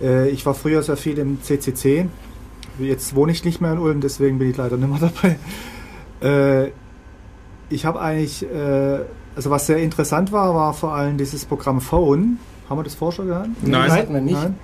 Äh, 0.00 0.30
ich 0.30 0.44
war 0.46 0.54
früher 0.54 0.82
sehr 0.82 0.96
viel 0.96 1.18
im 1.18 1.42
CCC. 1.42 2.08
Jetzt 2.78 3.14
wohne 3.14 3.32
ich 3.32 3.44
nicht 3.44 3.60
mehr 3.60 3.72
in 3.72 3.78
Ulm, 3.78 4.00
deswegen 4.00 4.38
bin 4.38 4.50
ich 4.50 4.56
leider 4.56 4.76
nicht 4.76 4.88
mehr 4.88 5.10
dabei. 5.12 5.38
Äh, 6.20 6.70
ich 7.70 7.84
habe 7.84 8.00
eigentlich, 8.00 8.42
äh, 8.42 9.00
also 9.36 9.50
was 9.50 9.66
sehr 9.66 9.78
interessant 9.78 10.32
war, 10.32 10.54
war 10.54 10.74
vor 10.74 10.94
allem 10.94 11.18
dieses 11.18 11.44
Programm 11.44 11.80
Phone. 11.80 12.38
Haben 12.68 12.78
wir 12.78 12.84
das 12.84 12.94
vorher 12.94 13.16
schon 13.16 13.26
gehabt? 13.28 13.48
Nein. 13.62 13.88
Das 13.88 13.98
hatten 13.98 14.14
wir 14.14 14.20
nicht. 14.20 14.34
Nein. 14.34 14.56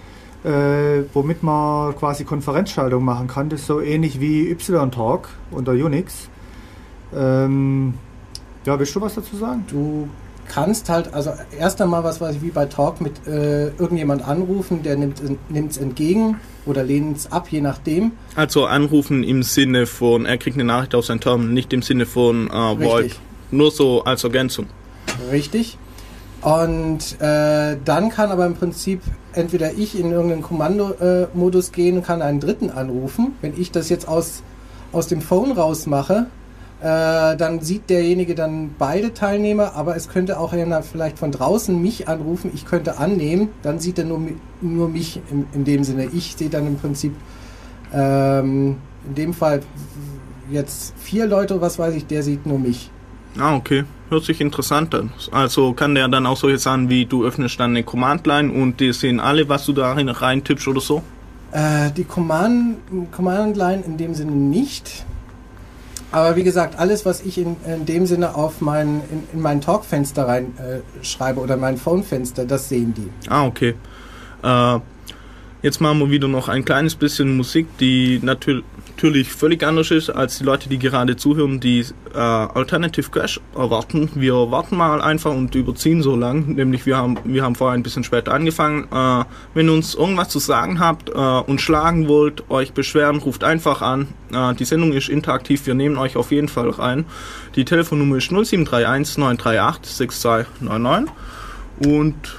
Äh, 0.42 1.04
womit 1.12 1.42
man 1.42 1.94
quasi 1.96 2.24
Konferenzschaltung 2.24 3.04
machen 3.04 3.26
kann. 3.26 3.50
Das 3.50 3.60
ist 3.60 3.66
so 3.66 3.80
ähnlich 3.80 4.20
wie 4.20 4.50
Y-Talk 4.50 5.28
unter 5.50 5.72
Unix. 5.72 6.28
Ähm, 7.14 7.94
Ja, 8.64 8.78
willst 8.78 8.94
du 8.94 9.00
was 9.00 9.14
dazu 9.14 9.36
sagen? 9.36 9.64
Du 9.68 10.08
kannst 10.48 10.88
halt, 10.88 11.12
also 11.14 11.32
erst 11.58 11.80
einmal, 11.80 12.04
was 12.04 12.20
weiß 12.20 12.36
ich, 12.36 12.42
wie 12.42 12.50
bei 12.50 12.66
Talk 12.66 13.00
mit 13.00 13.26
äh, 13.26 13.68
irgendjemand 13.68 14.26
anrufen, 14.26 14.82
der 14.82 14.96
nimmt 14.96 15.20
es 15.70 15.76
entgegen 15.76 16.36
oder 16.66 16.82
lehnt 16.82 17.18
es 17.18 17.32
ab, 17.32 17.48
je 17.50 17.60
nachdem. 17.60 18.12
Also 18.34 18.66
anrufen 18.66 19.22
im 19.22 19.42
Sinne 19.42 19.86
von, 19.86 20.26
er 20.26 20.38
kriegt 20.38 20.56
eine 20.56 20.64
Nachricht 20.64 20.94
auf 20.94 21.06
sein 21.06 21.20
Terminal, 21.20 21.52
nicht 21.52 21.72
im 21.72 21.82
Sinne 21.82 22.06
von 22.06 22.48
äh, 22.48 22.52
Void. 22.52 23.16
Nur 23.50 23.70
so 23.70 24.04
als 24.04 24.24
Ergänzung. 24.24 24.66
Richtig. 25.30 25.78
Und 26.42 27.20
äh, 27.20 27.76
dann 27.84 28.08
kann 28.08 28.30
aber 28.30 28.46
im 28.46 28.54
Prinzip 28.54 29.02
entweder 29.34 29.72
ich 29.72 29.98
in 29.98 30.10
irgendeinen 30.10 30.42
Kommandomodus 30.42 31.72
gehen 31.72 31.98
und 31.98 32.06
kann 32.06 32.22
einen 32.22 32.40
Dritten 32.40 32.70
anrufen. 32.70 33.32
Wenn 33.42 33.60
ich 33.60 33.70
das 33.70 33.88
jetzt 33.88 34.08
aus, 34.08 34.42
aus 34.92 35.06
dem 35.06 35.20
Phone 35.20 35.52
raus 35.52 35.86
mache, 35.86 36.26
äh, 36.80 37.36
dann 37.36 37.60
sieht 37.60 37.90
derjenige 37.90 38.34
dann 38.34 38.74
beide 38.78 39.12
Teilnehmer, 39.12 39.74
aber 39.74 39.96
es 39.96 40.08
könnte 40.08 40.40
auch 40.40 40.54
einer 40.54 40.82
vielleicht 40.82 41.18
von 41.18 41.30
draußen 41.30 41.80
mich 41.80 42.08
anrufen. 42.08 42.50
Ich 42.54 42.64
könnte 42.64 42.96
annehmen, 42.96 43.50
dann 43.62 43.78
sieht 43.78 43.98
er 43.98 44.06
nur, 44.06 44.20
nur 44.62 44.88
mich 44.88 45.20
in, 45.30 45.46
in 45.52 45.64
dem 45.64 45.84
Sinne. 45.84 46.06
Ich 46.06 46.36
sehe 46.36 46.48
dann 46.48 46.66
im 46.66 46.76
Prinzip 46.76 47.14
ähm, 47.92 48.78
in 49.06 49.14
dem 49.14 49.34
Fall 49.34 49.60
jetzt 50.50 50.94
vier 50.96 51.26
Leute, 51.26 51.60
was 51.60 51.78
weiß 51.78 51.94
ich, 51.94 52.06
der 52.06 52.22
sieht 52.22 52.46
nur 52.46 52.58
mich. 52.58 52.90
Ah, 53.38 53.54
okay. 53.54 53.84
Hört 54.10 54.24
sich 54.24 54.40
interessant 54.40 54.94
an. 54.94 55.12
Also 55.30 55.72
kann 55.72 55.94
der 55.94 56.08
dann 56.08 56.26
auch 56.26 56.36
solche 56.36 56.58
Sachen 56.58 56.88
wie, 56.90 57.06
du 57.06 57.24
öffnest 57.24 57.58
dann 57.60 57.70
eine 57.70 57.84
Command-Line 57.84 58.52
und 58.52 58.80
die 58.80 58.92
sehen 58.92 59.20
alle, 59.20 59.48
was 59.48 59.66
du 59.66 59.72
da 59.72 59.92
rein, 59.92 60.08
rein 60.08 60.42
tippst 60.42 60.66
oder 60.66 60.80
so? 60.80 61.02
Äh, 61.52 61.90
die 61.96 62.04
Command, 62.04 62.78
Command 63.12 63.56
Line 63.56 63.82
in 63.86 63.96
dem 63.96 64.14
Sinne 64.14 64.32
nicht. 64.32 65.04
Aber 66.12 66.34
wie 66.34 66.42
gesagt, 66.42 66.78
alles, 66.78 67.06
was 67.06 67.22
ich 67.22 67.38
in, 67.38 67.56
in 67.64 67.86
dem 67.86 68.06
Sinne 68.06 68.34
auf 68.34 68.60
mein, 68.60 69.00
in, 69.10 69.22
in 69.32 69.40
mein 69.40 69.60
Talk-Fenster 69.60 70.26
rein 70.26 70.54
äh, 70.58 71.04
schreibe 71.04 71.40
oder 71.40 71.56
mein 71.56 71.76
Phone-Fenster, 71.76 72.44
das 72.44 72.68
sehen 72.68 72.94
die. 72.94 73.08
Ah, 73.30 73.46
okay. 73.46 73.74
Äh, 74.42 74.80
jetzt 75.62 75.80
machen 75.80 75.98
wir 76.00 76.10
wieder 76.10 76.28
noch 76.28 76.48
ein 76.48 76.64
kleines 76.64 76.94
bisschen 76.94 77.36
Musik, 77.36 77.66
die 77.78 78.20
natür 78.22 78.62
natürlich 79.00 79.32
völlig 79.32 79.64
anders 79.64 79.90
ist 79.90 80.10
als 80.10 80.36
die 80.38 80.44
Leute, 80.44 80.68
die 80.68 80.78
gerade 80.78 81.16
zuhören, 81.16 81.58
die 81.58 81.80
äh, 82.14 82.18
Alternative 82.18 83.10
Crash 83.10 83.40
erwarten. 83.54 84.10
Wir 84.14 84.34
warten 84.50 84.76
mal 84.76 85.00
einfach 85.00 85.32
und 85.32 85.54
überziehen 85.54 86.02
so 86.02 86.16
lang, 86.16 86.54
nämlich 86.54 86.84
wir 86.84 86.98
haben, 86.98 87.16
wir 87.24 87.42
haben 87.42 87.54
vorher 87.54 87.78
ein 87.78 87.82
bisschen 87.82 88.04
später 88.04 88.34
angefangen. 88.34 88.88
Äh, 88.92 89.24
wenn 89.54 89.68
ihr 89.68 89.72
uns 89.72 89.94
irgendwas 89.94 90.28
zu 90.28 90.38
sagen 90.38 90.80
habt 90.80 91.08
äh, 91.08 91.12
und 91.12 91.62
schlagen 91.62 92.08
wollt, 92.08 92.50
euch 92.50 92.74
beschweren, 92.74 93.16
ruft 93.16 93.42
einfach 93.42 93.80
an. 93.80 94.08
Äh, 94.34 94.54
die 94.56 94.66
Sendung 94.66 94.92
ist 94.92 95.08
interaktiv, 95.08 95.64
wir 95.66 95.74
nehmen 95.74 95.96
euch 95.96 96.16
auf 96.16 96.30
jeden 96.30 96.48
Fall 96.48 96.68
rein. 96.68 97.06
Die 97.56 97.64
Telefonnummer 97.64 98.18
ist 98.18 98.30
0731 98.30 99.16
938 99.16 99.94
6299 99.94 101.14
und 101.86 102.36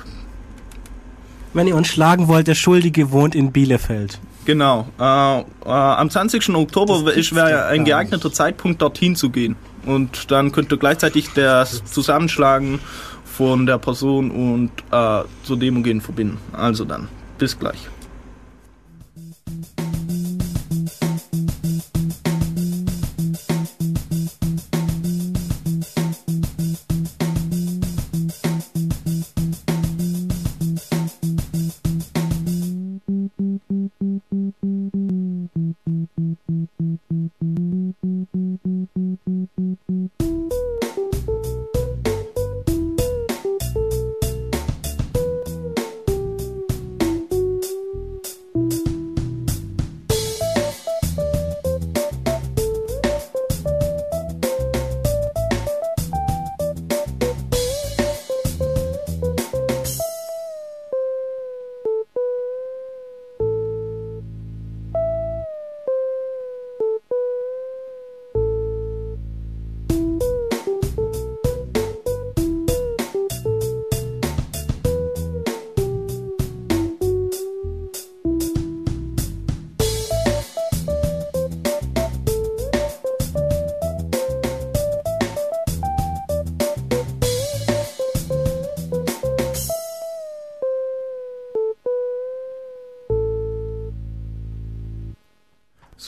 Wenn 1.53 1.67
ihr 1.67 1.75
uns 1.75 1.87
schlagen 1.87 2.27
wollt, 2.27 2.47
der 2.47 2.55
Schuldige 2.55 3.11
wohnt 3.11 3.35
in 3.35 3.51
Bielefeld. 3.51 4.19
Genau. 4.45 4.87
Äh, 4.99 5.39
äh, 5.39 5.43
am 5.65 6.09
20. 6.09 6.49
Oktober 6.55 7.05
wäre 7.05 7.65
ein 7.65 7.85
geeigneter 7.85 8.31
Zeitpunkt, 8.31 8.81
dorthin 8.81 9.15
zu 9.15 9.29
gehen. 9.29 9.55
Und 9.85 10.31
dann 10.31 10.51
könnt 10.51 10.71
ihr 10.71 10.77
gleichzeitig 10.77 11.29
das 11.33 11.83
Zusammenschlagen 11.85 12.79
von 13.25 13.65
der 13.65 13.77
Person 13.77 14.31
und 14.31 14.71
äh, 14.91 15.23
zur 15.43 15.57
Demo 15.57 15.81
gehen 15.81 16.01
verbinden. 16.01 16.37
Also 16.53 16.85
dann, 16.85 17.07
bis 17.37 17.57
gleich. 17.57 17.89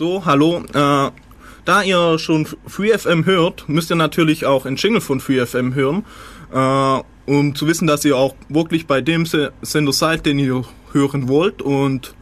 So, 0.03 0.25
hallo. 0.25 0.61
Äh, 0.73 1.11
da 1.63 1.81
ihr 1.81 2.19
schon 2.19 2.45
FreeFM 2.67 3.23
hört, 3.23 3.69
müsst 3.69 3.89
ihr 3.89 3.95
natürlich 3.95 4.45
auch 4.45 4.65
einen 4.65 4.75
Jingle 4.75 4.99
von 4.99 5.21
FreeFM 5.21 5.75
hören, 5.75 6.03
äh, 6.53 7.31
um 7.31 7.55
zu 7.55 7.67
wissen, 7.67 7.87
dass 7.87 8.03
ihr 8.03 8.17
auch 8.17 8.35
wirklich 8.49 8.85
bei 8.85 8.99
dem 8.99 9.25
Se 9.25 9.53
Sender 9.61 9.93
seid, 9.93 10.25
den 10.25 10.39
ihr 10.39 10.65
hören 10.91 11.29
wollt. 11.29 11.61
Und 11.61 12.15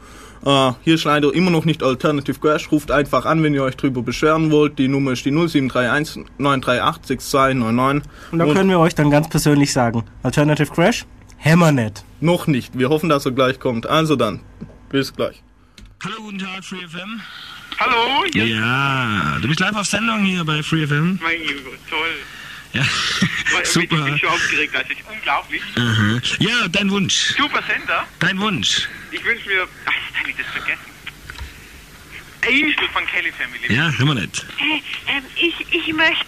äh, 0.45 0.73
hier 0.83 0.93
ist 0.93 1.05
leider 1.05 1.33
immer 1.33 1.49
noch 1.49 1.65
nicht 1.65 1.81
Alternative 1.81 2.39
Crash. 2.39 2.71
Ruft 2.71 2.91
einfach 2.91 3.25
an, 3.25 3.41
wenn 3.41 3.55
ihr 3.55 3.63
euch 3.63 3.77
drüber 3.77 4.03
beschweren 4.03 4.51
wollt. 4.51 4.77
Die 4.77 4.87
Nummer 4.87 5.13
ist 5.13 5.25
die 5.25 5.31
0731 5.31 6.25
938 6.37 7.07
6299. 7.07 8.11
Und 8.31 8.37
da 8.37 8.45
können 8.45 8.69
wir 8.69 8.77
euch 8.77 8.93
dann 8.93 9.09
ganz 9.09 9.27
persönlich 9.27 9.73
sagen, 9.73 10.03
Alternative 10.21 10.71
Crash, 10.71 11.07
Hammernet. 11.43 12.05
Noch 12.19 12.45
nicht. 12.45 12.77
Wir 12.77 12.89
hoffen, 12.89 13.09
dass 13.09 13.25
er 13.25 13.31
gleich 13.31 13.59
kommt. 13.59 13.87
Also 13.87 14.15
dann, 14.15 14.41
bis 14.91 15.15
gleich. 15.15 15.41
Hallo, 16.03 16.17
guten 16.25 16.37
Tag, 16.37 16.63
FreeFM. 16.63 17.21
Hallo, 17.83 18.23
Ja. 18.35 18.43
ja, 18.43 19.39
du 19.41 19.47
bist 19.47 19.59
live 19.59 19.75
auf 19.75 19.87
Sendung 19.87 20.23
hier 20.23 20.43
bei 20.45 20.61
FreeFM. 20.61 21.17
Mein 21.19 21.39
Gott, 21.63 21.79
toll. 21.89 22.15
Ja, 22.73 22.83
Ich 23.63 23.69
super. 23.69 24.03
bin 24.03 24.19
schon 24.19 24.29
aufgeregt, 24.29 24.75
das 24.75 24.83
ist 24.83 24.99
unglaublich. 25.11 25.63
Aha. 25.77 26.21
Ja, 26.37 26.67
dein 26.67 26.91
Wunsch. 26.91 27.33
Super 27.37 27.63
Sender. 27.67 28.05
Dein 28.19 28.39
Wunsch. 28.39 28.87
Ich 29.11 29.23
wünsche 29.25 29.47
mir. 29.49 29.67
Ach, 29.87 30.13
kann 30.21 30.29
ich 30.29 30.35
das 30.35 30.45
vergessen? 30.45 30.79
Angel 32.47 32.87
von 32.93 33.05
Kelly 33.07 33.31
Family. 33.31 33.75
Ja, 33.75 33.89
hören 33.97 34.07
wir 34.09 34.15
nicht. 34.21 34.45
Hey, 34.57 34.83
ähm, 35.07 35.23
ich, 35.35 35.55
ich 35.73 35.93
möchte 35.93 36.25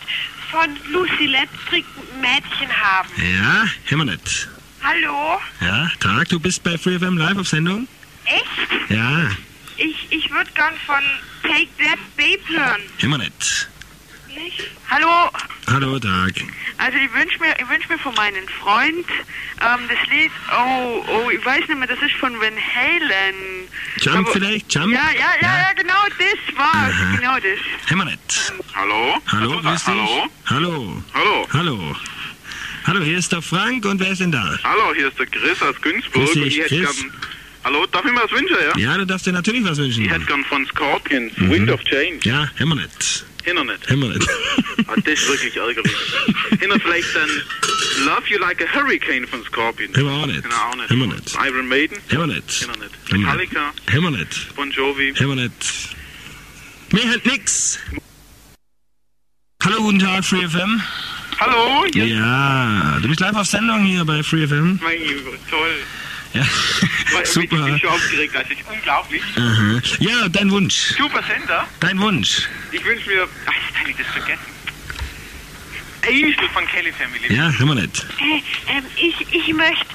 von 0.50 0.70
Lucy 0.92 1.28
Lettrick 1.28 1.86
ein 2.16 2.22
Mädchen 2.22 2.72
haben. 2.82 3.10
Ja, 3.18 3.66
hören 3.86 4.08
wir 4.08 4.12
nicht. 4.16 4.48
Hallo? 4.84 5.40
Ja, 5.62 5.92
Tag, 6.00 6.30
du 6.30 6.40
bist 6.40 6.64
bei 6.64 6.80
FreeFM 6.80 7.16
live 7.18 7.38
auf 7.38 7.48
Sendung? 7.48 7.88
Echt? 8.26 8.90
Ja, 8.90 9.30
Ich, 9.78 10.08
ich 10.12 10.30
würde 10.32 10.52
gern 10.52 10.74
von 10.86 11.02
Take 11.44 11.68
That 11.80 12.00
Babe 12.18 12.42
hören. 12.48 12.82
wir 13.00 13.18
nicht. 13.18 13.70
Nicht? 14.28 14.72
Hallo? 14.90 15.30
Hallo, 15.68 16.00
Tag. 16.00 16.34
Also 16.78 16.98
ich 16.98 17.14
wünsche 17.14 17.40
mir, 17.40 17.56
ich 17.60 17.70
wünsch 17.70 17.88
mir 17.88 18.00
von 18.00 18.14
meinem 18.16 18.48
Freund 18.62 19.06
ähm, 19.62 19.88
das 19.88 20.10
Lied, 20.10 20.32
oh, 20.52 21.04
oh, 21.08 21.30
ich 21.30 21.46
weiß 21.46 21.60
nicht 21.68 21.78
mehr, 21.78 21.88
das 21.88 22.00
ist 22.02 22.16
von 22.16 22.34
Van 22.40 22.54
Halen. 22.58 23.36
Jump 24.02 24.30
vielleicht? 24.30 24.74
Jump? 24.74 24.92
Ja, 24.94 25.10
ja, 25.12 25.34
ja, 25.42 25.58
ja, 25.60 25.74
genau 25.76 26.04
das 26.18 26.58
war's, 26.58 26.94
Aha. 26.94 27.16
genau 27.16 27.36
das. 27.36 27.60
Wir 27.88 28.06
nicht. 28.06 28.54
Hallo? 28.74 29.18
Hallo, 29.32 29.62
grüß 29.62 29.86
dich. 29.86 29.88
Hallo? 29.88 30.28
Hallo. 30.46 31.04
Hallo? 31.14 31.48
Hallo. 31.54 31.96
Hallo, 32.86 33.02
hier 33.02 33.18
ist 33.18 33.32
der 33.32 33.42
Frank 33.42 33.86
und 33.86 34.00
wer 34.02 34.12
ist 34.12 34.20
denn 34.20 34.32
da? 34.32 34.58
Hallo, 34.64 34.94
hier 34.94 35.08
ist 35.08 35.18
der 35.18 35.28
Chris 35.28 35.62
aus 35.62 35.80
Günzburg. 35.82 36.14
Grüß 36.26 36.36
und 36.36 36.44
dich, 36.44 36.58
ich 36.58 36.64
hätte 36.66 36.84
Chris. 36.84 37.02
gern. 37.02 37.14
Hallo, 37.64 37.86
darf 37.88 38.04
ich 38.06 38.12
mir 38.12 38.22
was 38.22 38.32
wünschen, 38.32 38.58
ja? 38.76 38.78
Ja, 38.78 38.98
du 38.98 39.06
darfst 39.06 39.26
dir 39.26 39.32
natürlich 39.32 39.64
was 39.64 39.78
wünschen. 39.78 40.04
Ich 40.04 40.10
hätte 40.12 40.26
gern 40.26 40.44
von 40.46 40.66
Scorpions, 40.68 41.32
Mhm. 41.38 41.50
Wind 41.52 41.70
of 41.72 41.82
Change. 41.86 42.20
Ja, 42.24 42.50
hören 42.56 42.70
wir 42.70 42.76
nicht. 42.76 43.26
Hinner 43.44 43.64
nicht. 43.66 43.90
Wir 43.90 43.98
nicht. 43.98 44.28
Ah, 44.88 44.94
das 45.04 45.14
ist 45.14 45.28
wirklich 45.28 45.56
ärgerlich. 45.56 45.92
Hinner 46.60 46.80
vielleicht 46.80 47.14
dann 47.16 47.30
Love 48.06 48.24
You 48.28 48.38
Like 48.40 48.62
a 48.62 48.74
Hurricane 48.74 49.28
von 49.28 49.44
Scorpions. 49.44 49.96
Wir 49.96 50.06
auch 50.06 50.26
nicht. 50.26 50.42
Hinner 50.44 50.56
auch 50.70 50.76
nicht. 50.76 50.90
Wir 50.90 51.08
nicht. 51.08 51.36
Iron 51.46 51.68
Maiden. 51.68 51.98
Hören 52.10 52.30
wir 52.30 52.36
nicht. 52.36 52.52
Hinner 52.52 52.78
nicht. 52.78 53.12
Metallica. 53.12 53.74
Hören 53.90 54.04
wir 54.04 54.12
nicht. 54.12 54.56
Bon 54.56 54.72
Jovi. 54.72 55.14
Hören 55.16 55.30
wir 55.38 55.44
nicht. 55.44 55.96
Mehr 56.92 57.10
halt 57.10 57.26
nix. 57.26 57.80
Hallo, 59.64 59.78
guten 59.84 60.00
Tag, 60.00 60.24
FreeFM. 60.26 60.82
Hallo? 61.40 61.86
Ja, 61.94 63.00
du 63.02 63.08
bist 63.08 63.20
live 63.20 63.36
auf 63.36 63.48
Sendung 63.48 63.84
hier 63.86 64.06
bei 64.06 64.22
FreeFM. 64.24 64.80
Mein 64.82 65.00
Gott, 65.26 65.40
toll. 65.50 65.76
Ja, 66.34 66.42
Ich 67.24 67.30
super. 67.30 67.64
bin 67.64 67.80
schon 67.80 67.90
aufgeregt, 67.90 68.34
das 68.36 68.50
ist 68.50 68.60
unglaublich. 68.70 69.22
Aha. 69.38 69.82
Ja, 70.00 70.28
dein 70.30 70.50
Wunsch. 70.52 70.94
Super 70.98 71.24
Sender. 71.24 71.68
Dein 71.80 72.00
Wunsch. 72.00 72.48
Ich 72.72 72.84
wünsche 72.84 73.08
mir... 73.10 73.28
Ach, 73.46 73.74
kann 73.76 73.90
ich 73.90 73.96
das 73.98 74.08
vergessen? 74.08 74.54
Angel 76.08 76.34
von 76.54 76.66
Kelly 76.68 76.92
Family. 76.92 77.34
Ja, 77.34 77.54
wir 77.58 77.76
nicht. 77.76 78.06
Hey, 78.18 78.44
ähm, 78.68 78.84
ich, 78.98 79.16
ich 79.34 79.54
möchte 79.54 79.86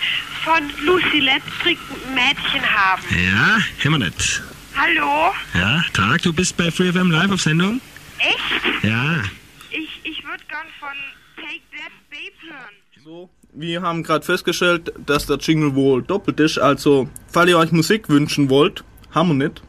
von 0.43 0.63
Lucy 0.85 1.19
Lepstrick 1.21 1.79
ein 2.07 2.15
Mädchen 2.15 2.63
haben. 2.75 3.03
Ja, 3.11 3.59
wir 3.83 3.99
nicht. 3.99 4.43
Hallo? 4.77 5.35
Ja, 5.55 5.85
Tag, 5.93 6.23
du 6.23 6.33
bist 6.33 6.57
bei 6.57 6.71
FreeFM 6.71 7.11
live 7.11 7.33
auf 7.33 7.43
Sendung? 7.43 7.81
Echt? 8.19 8.85
Ja. 8.85 9.23
Ich, 9.71 10.01
ich 10.05 10.25
würde 10.25 10.43
gern 10.49 10.67
von 10.81 10.97
Take 11.37 11.61
That 11.77 11.93
Babe 12.11 12.53
hören. 12.53 13.29
Wir 13.61 13.83
haben 13.83 14.05
gerade 14.05 14.25
festgestellt, 14.25 14.93
dass 15.05 15.27
der 15.27 15.39
Jingle 15.39 15.75
wohl 15.75 16.01
doppelt 16.01 16.39
ist. 16.39 16.59
Also, 16.59 17.09
falls 17.27 17.51
ihr 17.51 17.59
euch 17.59 17.73
Musik 17.73 18.09
wünschen 18.09 18.51
wollt, 18.51 18.85
haben 19.11 19.31
wir 19.37 19.49
nicht. 19.49 19.63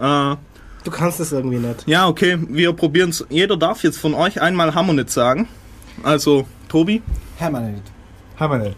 Äh, 0.00 0.36
Du 0.84 0.90
kannst 0.90 1.20
es 1.20 1.30
irgendwie 1.30 1.58
nicht. 1.58 1.86
ja, 1.86 2.08
okay, 2.08 2.38
wir 2.48 2.72
probieren 2.72 3.10
es. 3.10 3.26
Jeder 3.28 3.58
darf 3.58 3.82
jetzt 3.84 3.98
von 3.98 4.14
euch 4.14 4.40
einmal 4.40 4.74
Hammernet 4.74 5.10
sagen. 5.10 5.46
Also, 6.02 6.46
Tobi? 6.70 7.02
Hammernet. 7.38 7.82
Hammernet. 8.38 8.74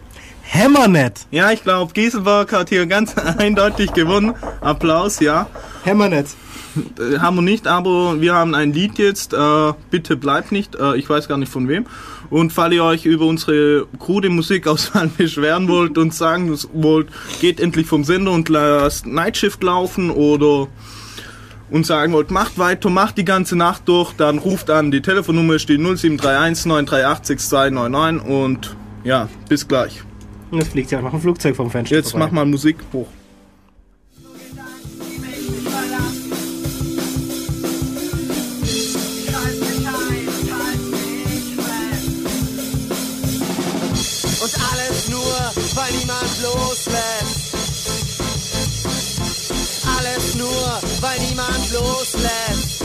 Hammernet. 0.52 1.26
Ja, 1.30 1.52
ich 1.52 1.62
glaube, 1.62 1.92
Gieselberg 1.92 2.52
hat 2.52 2.70
hier 2.70 2.86
ganz 2.86 3.16
eindeutig 3.38 3.92
gewonnen. 3.92 4.34
Applaus, 4.60 5.20
ja. 5.20 5.46
Hammernet. 5.86 6.26
Äh, 6.98 7.18
haben 7.20 7.36
wir 7.36 7.42
nicht, 7.42 7.68
aber 7.68 8.20
wir 8.20 8.34
haben 8.34 8.56
ein 8.56 8.72
Lied 8.72 8.98
jetzt. 8.98 9.34
Äh, 9.34 9.72
bitte 9.92 10.16
bleibt 10.16 10.50
nicht. 10.50 10.74
Äh, 10.74 10.96
ich 10.96 11.08
weiß 11.08 11.28
gar 11.28 11.38
nicht 11.38 11.52
von 11.52 11.68
wem. 11.68 11.86
Und 12.32 12.50
falls 12.50 12.72
ihr 12.72 12.82
euch 12.82 13.04
über 13.04 13.26
unsere 13.26 13.86
krude 13.98 14.30
Musikauswahl 14.30 15.08
beschweren 15.18 15.68
wollt 15.68 15.98
und 15.98 16.14
sagen 16.14 16.58
wollt, 16.72 17.08
geht 17.42 17.60
endlich 17.60 17.86
vom 17.86 18.04
Sender 18.04 18.32
und 18.32 18.48
lasst 18.48 19.04
Nightshift 19.04 19.62
laufen 19.62 20.10
oder 20.10 20.66
und 21.70 21.84
sagen 21.84 22.14
wollt, 22.14 22.30
macht 22.30 22.56
weiter, 22.56 22.88
macht 22.88 23.18
die 23.18 23.26
ganze 23.26 23.54
Nacht 23.54 23.86
durch, 23.86 24.14
dann 24.14 24.38
ruft 24.38 24.70
an. 24.70 24.90
Die 24.90 25.02
Telefonnummer 25.02 25.58
steht 25.58 25.80
0731 25.80 26.64
938 26.64 27.26
6299 27.26 28.26
und 28.26 28.76
ja, 29.04 29.28
bis 29.50 29.68
gleich. 29.68 30.02
Und 30.50 30.60
jetzt 30.60 30.72
fliegt 30.72 30.90
ja 30.90 31.00
auch 31.00 31.02
noch 31.02 31.12
ein 31.12 31.20
Flugzeug 31.20 31.54
vom 31.54 31.70
Fenster 31.70 31.96
Jetzt 31.96 32.12
vorbei. 32.12 32.26
mach 32.26 32.32
mal 32.32 32.46
Musik 32.46 32.78
hoch. 32.94 33.08
Loslässt. 46.86 47.54
Alles 49.98 50.34
nur, 50.34 50.80
weil 51.00 51.18
niemand 51.20 51.72
loslässt. 51.72 52.82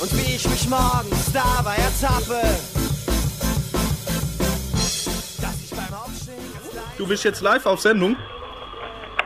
Und 0.00 0.12
wie 0.16 0.36
ich 0.36 0.48
mich 0.48 0.68
morgens 0.68 1.32
dabei 1.32 1.76
ertappe. 1.76 2.40
Dass 5.40 5.62
ich 5.62 5.70
beim 5.70 5.94
Aufstehen 5.94 6.38
Du 6.98 7.06
bist 7.06 7.24
jetzt 7.24 7.40
live 7.40 7.66
auf 7.66 7.80
Sendung? 7.80 8.16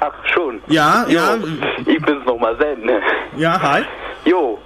Ach, 0.01 0.13
schon. 0.35 0.61
Ja, 0.67 1.07
jo, 1.09 1.15
ja. 1.15 1.39
Ich 1.87 2.03
bin's 2.03 2.25
nochmal, 2.27 2.55
ne? 2.57 3.01
Ja, 3.37 3.61
hi. 3.61 3.83
Jo. 4.25 4.59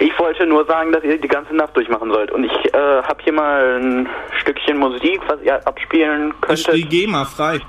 Ich 0.00 0.18
wollte 0.18 0.46
nur 0.46 0.64
sagen, 0.64 0.92
dass 0.92 1.04
ihr 1.04 1.18
die 1.20 1.28
ganze 1.28 1.54
Nacht 1.54 1.76
durchmachen 1.76 2.10
sollt. 2.10 2.30
Und 2.32 2.44
ich 2.44 2.74
äh, 2.74 3.02
habe 3.02 3.22
hier 3.22 3.32
mal 3.34 3.78
ein 3.80 4.08
Stückchen 4.40 4.78
Musik, 4.78 5.20
was 5.28 5.40
ihr 5.42 5.64
abspielen 5.66 6.30
Ist 6.48 6.66
könntet. 6.66 6.74
die 6.74 6.84
GEMA 6.88 7.24
frei? 7.26 7.60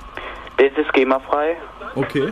Das 0.58 0.72
ist 0.78 0.94
GEMA-frei. 0.94 1.58
Okay. 1.96 2.32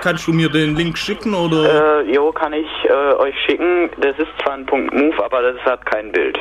Kannst 0.00 0.26
du 0.28 0.32
mir 0.32 0.48
den 0.48 0.76
Link 0.76 0.96
schicken 0.96 1.34
oder? 1.34 2.02
Äh, 2.04 2.12
jo, 2.14 2.30
kann 2.30 2.52
ich 2.52 2.68
äh, 2.84 2.92
euch 3.14 3.34
schicken. 3.46 3.90
Das 4.00 4.16
ist 4.18 4.28
zwar 4.42 4.54
ein 4.54 4.64
Punkt 4.64 4.94
Move, 4.94 5.22
aber 5.24 5.42
das 5.42 5.60
hat 5.62 5.84
kein 5.84 6.12
Bild. 6.12 6.38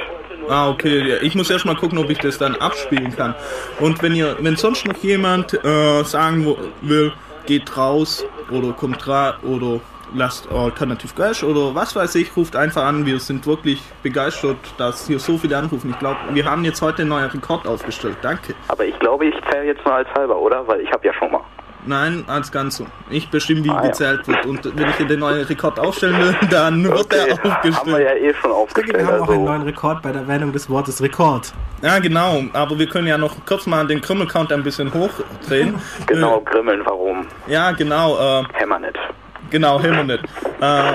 Ah, 0.48 0.70
okay. 0.70 1.00
Ja, 1.00 1.16
Ich 1.22 1.34
muss 1.36 1.50
erst 1.50 1.66
mal 1.66 1.76
gucken, 1.76 1.98
ob 1.98 2.10
ich 2.10 2.20
das 2.20 2.38
dann 2.38 2.56
abspielen 2.58 3.16
kann. 3.16 3.34
Und 3.80 4.02
wenn 4.04 4.14
ihr, 4.14 4.36
wenn 4.42 4.56
sonst 4.56 4.86
noch 4.86 4.98
jemand 4.98 5.54
äh, 5.66 6.04
sagen 6.04 6.56
will, 6.82 7.12
geht 7.48 7.76
raus 7.76 8.26
oder 8.52 8.72
kommt 8.74 9.06
ra 9.08 9.36
oder 9.44 9.80
lasst 10.14 10.49
alternativ 10.52 11.15
Cash 11.15 11.44
oder 11.44 11.73
was 11.76 11.95
weiß 11.95 12.15
ich, 12.15 12.35
ruft 12.35 12.56
einfach 12.56 12.84
an. 12.84 13.06
Wir 13.06 13.19
sind 13.19 13.45
wirklich 13.48 13.81
begeistert, 14.02 14.57
dass 14.77 15.07
hier 15.07 15.19
so 15.19 15.38
viele 15.38 15.57
anrufen. 15.57 15.90
Ich 15.91 15.99
glaube, 15.99 16.18
wir 16.31 16.45
haben 16.45 16.64
jetzt 16.64 16.81
heute 16.81 17.02
einen 17.02 17.10
neuen 17.10 17.30
Rekord 17.30 17.68
aufgestellt. 17.68 18.18
Danke. 18.22 18.53
Aber 18.68 18.85
ich 18.85 18.98
glaube, 18.99 19.26
ich 19.26 19.35
zähle 19.49 19.65
jetzt 19.65 19.85
nur 19.85 19.95
als 19.95 20.10
halber, 20.15 20.38
oder? 20.38 20.68
Weil 20.68 20.81
ich 20.81 20.91
habe 20.91 21.06
ja 21.06 21.14
schon 21.14 21.31
mal. 21.31 21.41
Nein, 21.85 22.23
als 22.27 22.49
Ganze. 22.49 22.85
Ich 23.10 23.30
bestimme, 23.30 23.64
wie 23.65 23.88
gezählt 23.88 24.26
wird. 24.26 24.45
Und 24.45 24.77
wenn 24.77 24.90
ich 24.90 25.06
den 25.06 25.19
neuen 25.19 25.44
Rekord 25.45 25.77
aufstellen 25.80 26.18
will, 26.18 26.35
dann 26.49 26.84
wird 26.85 27.14
er 27.14 27.34
aufgestellt. 27.34 27.76
Haben 27.76 27.91
wir 27.91 28.02
ja 28.02 28.14
eh 28.14 28.34
schon 28.35 28.52
aufgestellt. 28.52 28.98
Wir 28.98 29.06
haben 29.06 29.22
auch 29.22 29.30
einen 29.30 29.40
Also, 29.40 29.52
neuen 29.52 29.61
Rekord 29.64 30.02
bei 30.02 30.11
der 30.14 30.22
Erwähnung 30.22 30.53
des 30.53 30.69
Wortes 30.69 31.02
Rekord. 31.02 31.53
Ja, 31.81 31.99
genau. 31.99 32.44
Aber 32.53 32.80
wir 32.80 32.88
können 32.88 33.07
ja 33.07 33.18
noch 33.18 33.35
kurz 33.45 33.68
mal 33.68 33.85
den 33.85 33.99
Krümmel-Count 33.99 34.53
ein 34.53 34.64
bisschen 34.64 34.94
hochdrehen. 34.94 35.76
genau, 36.07 36.40
grimmeln, 36.40 36.81
warum? 36.85 37.26
Ja, 37.48 37.72
genau. 37.72 38.15
Äh, 38.15 38.44
Hammernet. 38.61 38.98
Genau, 39.54 39.80
Hammernet. 39.80 40.20
Äh, 40.62 40.94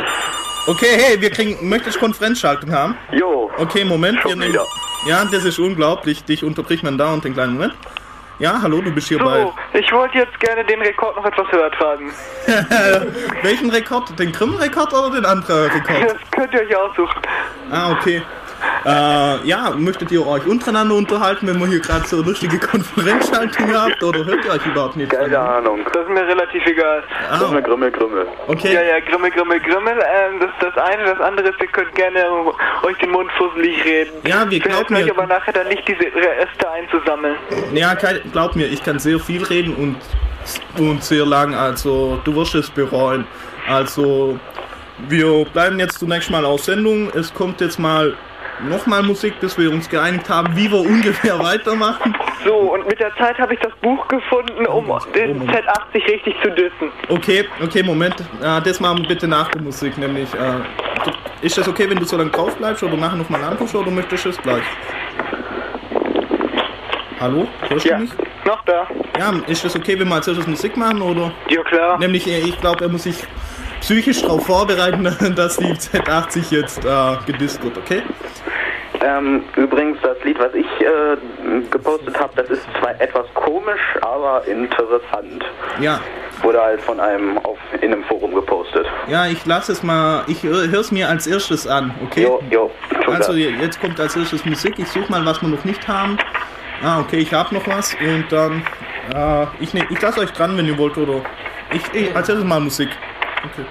okay, 0.67 0.89
hey, 0.97 1.21
wir 1.21 1.31
kriegen, 1.31 1.69
möchtest 1.69 1.95
du 1.95 2.01
Konferenzschaltung 2.01 2.73
haben? 2.73 2.99
Jo. 3.13 3.49
Okay, 3.57 3.85
Moment. 3.85 4.19
Schon 4.21 4.33
wir 4.33 4.37
nehmen, 4.37 4.53
wieder. 4.53 4.67
ja, 5.07 5.25
das 5.27 5.45
ist 5.45 5.61
unglaublich. 5.61 6.25
Dich 6.25 6.43
unterbricht 6.43 6.83
man 6.83 6.99
da 6.99 7.13
und 7.13 7.25
den 7.25 7.35
kleinen 7.35 7.53
Moment. 7.53 7.75
Ja, 8.41 8.61
hallo, 8.61 8.81
du 8.81 8.91
bist 8.91 9.07
hier 9.07 9.19
So, 9.21 9.55
ich 9.75 9.93
wollte 9.93 10.19
jetzt 10.19 10.41
gerne 10.41 10.65
den 10.65 10.83
Rekord 10.83 11.15
noch 11.15 11.25
etwas 11.25 11.47
höher 11.53 11.71
tragen. 11.71 12.13
bei. 12.49 13.07
Welchen 13.43 13.71
Rekord? 13.71 14.19
Den 14.19 14.33
Krümmel-Rekord 14.33 14.93
oder 14.93 15.11
den 15.13 15.25
anderen 15.25 15.71
Rekord? 15.71 16.11
Das 16.11 16.31
könnt 16.33 16.53
ihr 16.53 16.63
euch 16.63 16.77
aussuchen. 16.77 17.23
Ah, 17.71 17.93
okay. 17.93 18.23
Äh, 18.85 19.47
ja, 19.47 19.71
möchtet 19.77 20.11
ihr 20.13 20.27
euch 20.27 20.47
untereinander 20.47 20.95
unterhalten, 20.95 21.47
wenn 21.47 21.59
wir 21.59 21.67
hier 21.67 21.81
gerade 21.81 22.07
so 22.07 22.17
eine 22.17 22.27
lustige 22.27 22.59
Konferenzschaltung 22.59 23.73
habt, 23.75 24.03
oder 24.03 24.25
hört 24.25 24.45
ihr 24.45 24.53
euch 24.53 24.67
überhaupt 24.67 24.97
nicht? 24.97 25.11
Keine 25.11 25.39
Ahnung. 25.39 25.81
Das 25.93 26.03
ist 26.05 26.09
mir 26.11 26.27
relativ 26.27 26.65
egal. 26.67 27.03
Ah. 27.31 27.39
Grimmel, 27.39 27.63
Grimmel, 27.63 27.91
Grimmel. 27.91 28.27
Okay. 28.47 28.75
Ja, 28.75 28.83
ja, 28.83 29.01
Grimmel, 29.01 29.31
Grimmel, 29.31 29.61
Grimmel. 29.61 29.95
Ähm, 29.99 30.41
das 30.41 30.51
ist 30.51 30.63
das 30.75 30.85
eine. 30.85 31.05
Das 31.05 31.21
andere 31.21 31.49
ist, 31.49 31.61
ihr 31.61 31.67
könnt 31.69 31.95
gerne 31.95 32.19
euch 32.83 32.97
den 32.99 33.11
Mund 33.11 33.31
fusselig 33.33 33.85
reden. 33.85 34.13
Ja, 34.27 34.49
wir 34.49 34.61
glauben 34.61 34.95
euch 34.95 35.05
mir- 35.05 35.11
aber 35.13 35.27
nachher 35.27 35.53
dann 35.53 35.69
nicht, 35.69 35.87
diese 35.87 36.01
Reste 36.01 36.71
einzusammeln. 36.71 37.37
Ja, 37.73 37.95
glaub 38.33 38.57
mir, 38.57 38.67
ich 38.67 38.83
kann 38.85 38.99
sehr 38.99 39.19
viel 39.19 39.43
reden 39.45 39.75
und, 39.75 39.97
und 40.79 41.03
sehr 41.05 41.27
lang, 41.27 41.55
also 41.55 42.21
du 42.25 42.35
wirst 42.37 42.55
es 42.55 42.71
bereuen. 42.71 43.27
Also, 43.69 44.39
wir 45.09 45.45
bleiben 45.53 45.79
jetzt 45.79 45.99
zunächst 45.99 46.31
mal 46.31 46.45
auf 46.45 46.63
Sendung. 46.65 47.11
Es 47.15 47.33
kommt 47.33 47.61
jetzt 47.61 47.79
mal 47.79 48.15
nochmal 48.63 49.03
Musik, 49.03 49.39
bis 49.41 49.57
wir 49.59 49.71
uns 49.71 49.89
geeinigt 49.89 50.29
haben, 50.29 50.55
wie 50.57 50.71
wir 50.71 50.81
ungefähr 50.95 51.39
weitermachen. 51.39 52.15
So, 52.45 52.55
und 52.55 52.87
mit 52.87 52.99
der 53.01 53.15
Zeit 53.17 53.39
habe 53.39 53.55
ich 53.55 53.61
das 53.61 53.73
Buch 53.83 54.07
gefunden, 54.09 54.67
um 54.67 54.87
den 55.15 55.43
Z80 55.49 55.95
richtig 55.95 56.35
zu 56.43 56.51
dissen. 56.51 56.91
Okay, 57.09 57.45
okay, 57.63 57.83
Moment. 57.83 58.17
Äh, 58.43 58.61
das 58.63 58.81
machen 58.81 58.99
wir 59.03 59.09
bitte 59.09 59.29
nach 59.29 59.49
der 59.49 59.63
Musik, 59.63 59.97
nämlich. 59.99 60.29
Äh, 60.35 61.47
ist 61.47 61.57
das 61.57 61.69
okay, 61.69 61.89
wenn 61.89 61.99
du 61.99 62.05
so 62.05 62.17
lange 62.17 62.31
drauf 62.31 62.57
bleibst 62.57 62.83
oder 62.83 62.97
nachher 62.97 63.17
nochmal 63.17 63.43
anrufst 63.45 63.75
oder 63.75 63.91
möchtest 63.91 64.25
du 64.25 64.29
es 64.31 64.39
gleich? 64.39 64.65
Hallo? 67.21 67.47
Hörst 67.69 67.85
Ja, 67.87 67.97
du 67.97 68.03
mich? 68.03 68.11
noch 68.45 68.65
da. 68.65 68.87
Ja, 69.19 69.33
ist 69.47 69.65
das 69.65 69.75
okay, 69.77 69.99
wenn 69.99 70.09
wir 70.09 70.15
als 70.17 70.29
erstes 70.29 70.47
Musik 70.47 70.77
machen 70.77 71.03
oder? 71.03 71.33
Ja, 71.49 71.63
klar. 71.63 71.99
Nämlich, 71.99 72.27
äh, 72.29 72.39
ich 72.41 72.61
glaube, 72.61 72.85
er 72.85 72.89
muss 72.91 73.03
sich 73.05 73.17
psychisch 73.81 74.23
darauf 74.23 74.47
vorbereiten, 74.47 75.05
dass 75.37 75.57
die 75.57 75.73
Z80 75.73 76.55
jetzt 76.55 76.85
äh, 76.85 77.17
gedisst 77.27 77.63
wird, 77.63 77.79
okay? 77.79 78.03
Ähm, 79.01 79.45
übrigens, 79.57 79.99
das 80.03 80.17
Lied, 80.25 80.39
was 80.39 80.53
ich 80.55 80.67
äh, 80.81 81.17
gepostet 81.71 82.19
habe, 82.19 82.33
das 82.35 82.51
ist 82.51 82.67
zwar 82.81 83.01
etwas 83.01 83.27
komisch, 83.35 83.81
aber 84.01 84.45
interessant. 84.47 85.45
Ja. 85.81 86.01
Wurde 86.43 86.61
halt 86.61 86.81
von 86.81 86.99
einem 86.99 87.39
auf, 87.39 87.59
in 87.81 87.93
einem 87.93 88.05
Forum 88.05 88.35
gepostet. 88.35 88.87
Ja, 89.09 89.27
ich 89.27 89.45
lasse 89.47 89.73
es 89.73 89.83
mal, 89.83 90.25
ich 90.27 90.43
höre 90.43 90.73
es 90.75 90.91
mir 90.91 91.09
als 91.09 91.27
erstes 91.27 91.67
an, 91.67 91.95
okay? 92.05 92.25
Jo, 92.25 92.43
jo, 92.51 92.71
Also 93.07 93.35
jetzt 93.35 93.81
kommt 93.81 94.01
als 94.01 94.17
erstes 94.17 94.45
Musik, 94.45 94.79
ich 94.79 94.89
suche 94.89 95.11
mal, 95.11 95.25
was 95.25 95.41
wir 95.43 95.49
noch 95.49 95.65
nicht 95.65 95.87
haben. 95.87 96.19
Ah, 96.83 97.01
okay, 97.01 97.19
ich 97.19 97.33
habe 97.33 97.55
noch 97.55 97.67
was 97.67 97.95
und 98.01 98.27
dann, 98.31 98.63
äh, 99.15 99.47
ich, 99.61 99.75
ne, 99.75 99.87
ich 99.91 100.01
lasse 100.01 100.21
euch 100.21 100.33
dran, 100.33 100.57
wenn 100.57 100.67
ihr 100.67 100.79
wollt, 100.79 100.97
oder? 100.97 101.23
Ich, 101.73 101.83
ich 101.93 102.15
als 102.17 102.29
erstes 102.29 102.45
mal 102.45 102.61
Musik. 102.61 102.89
Okay. 103.45 103.65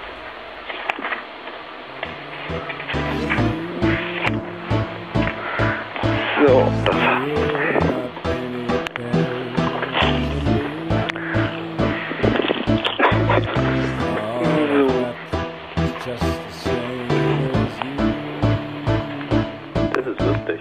So, 6.40 6.54
das. 16.04 16.20
Das 19.94 20.06
ist 20.06 20.20
lustig. 20.20 20.60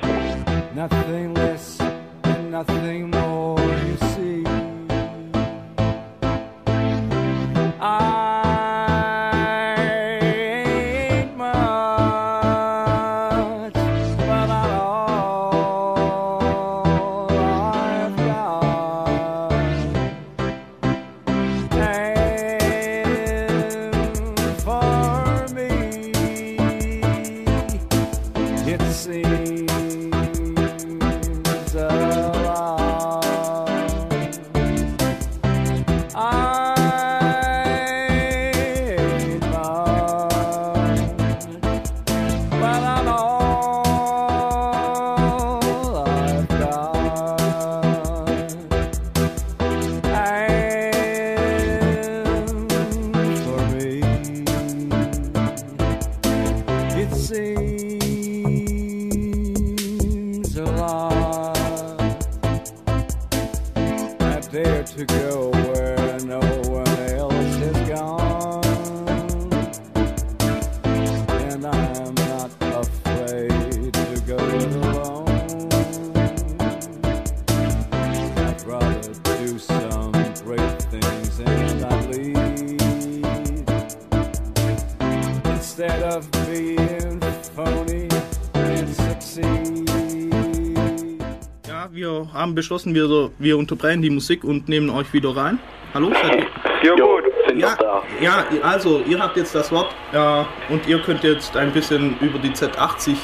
Beschlossen, 92.58 92.96
wir, 92.96 93.30
wir 93.38 93.56
unterbrechen 93.56 94.02
die 94.02 94.10
Musik 94.10 94.44
und 94.44 94.68
nehmen 94.68 94.90
euch 94.90 95.14
wieder 95.14 95.36
rein. 95.38 95.60
Hallo, 95.94 96.12
seid 96.12 96.38
ihr? 96.38 96.48
Ja, 96.82 96.96
gut, 96.96 97.24
sind 97.48 97.60
ja, 97.60 97.76
da. 97.78 98.02
Ja, 98.20 98.46
also, 98.64 99.04
ihr 99.08 99.20
habt 99.20 99.38
jetzt 99.38 99.54
das 99.54 99.72
Wort 99.72 99.96
ja, 100.12 100.48
und 100.68 100.88
ihr 100.88 101.00
könnt 101.00 101.24
jetzt 101.24 101.56
ein 101.56 101.72
bisschen 101.72 102.18
über 102.20 102.40
die 102.40 102.50
Z80 102.50 103.16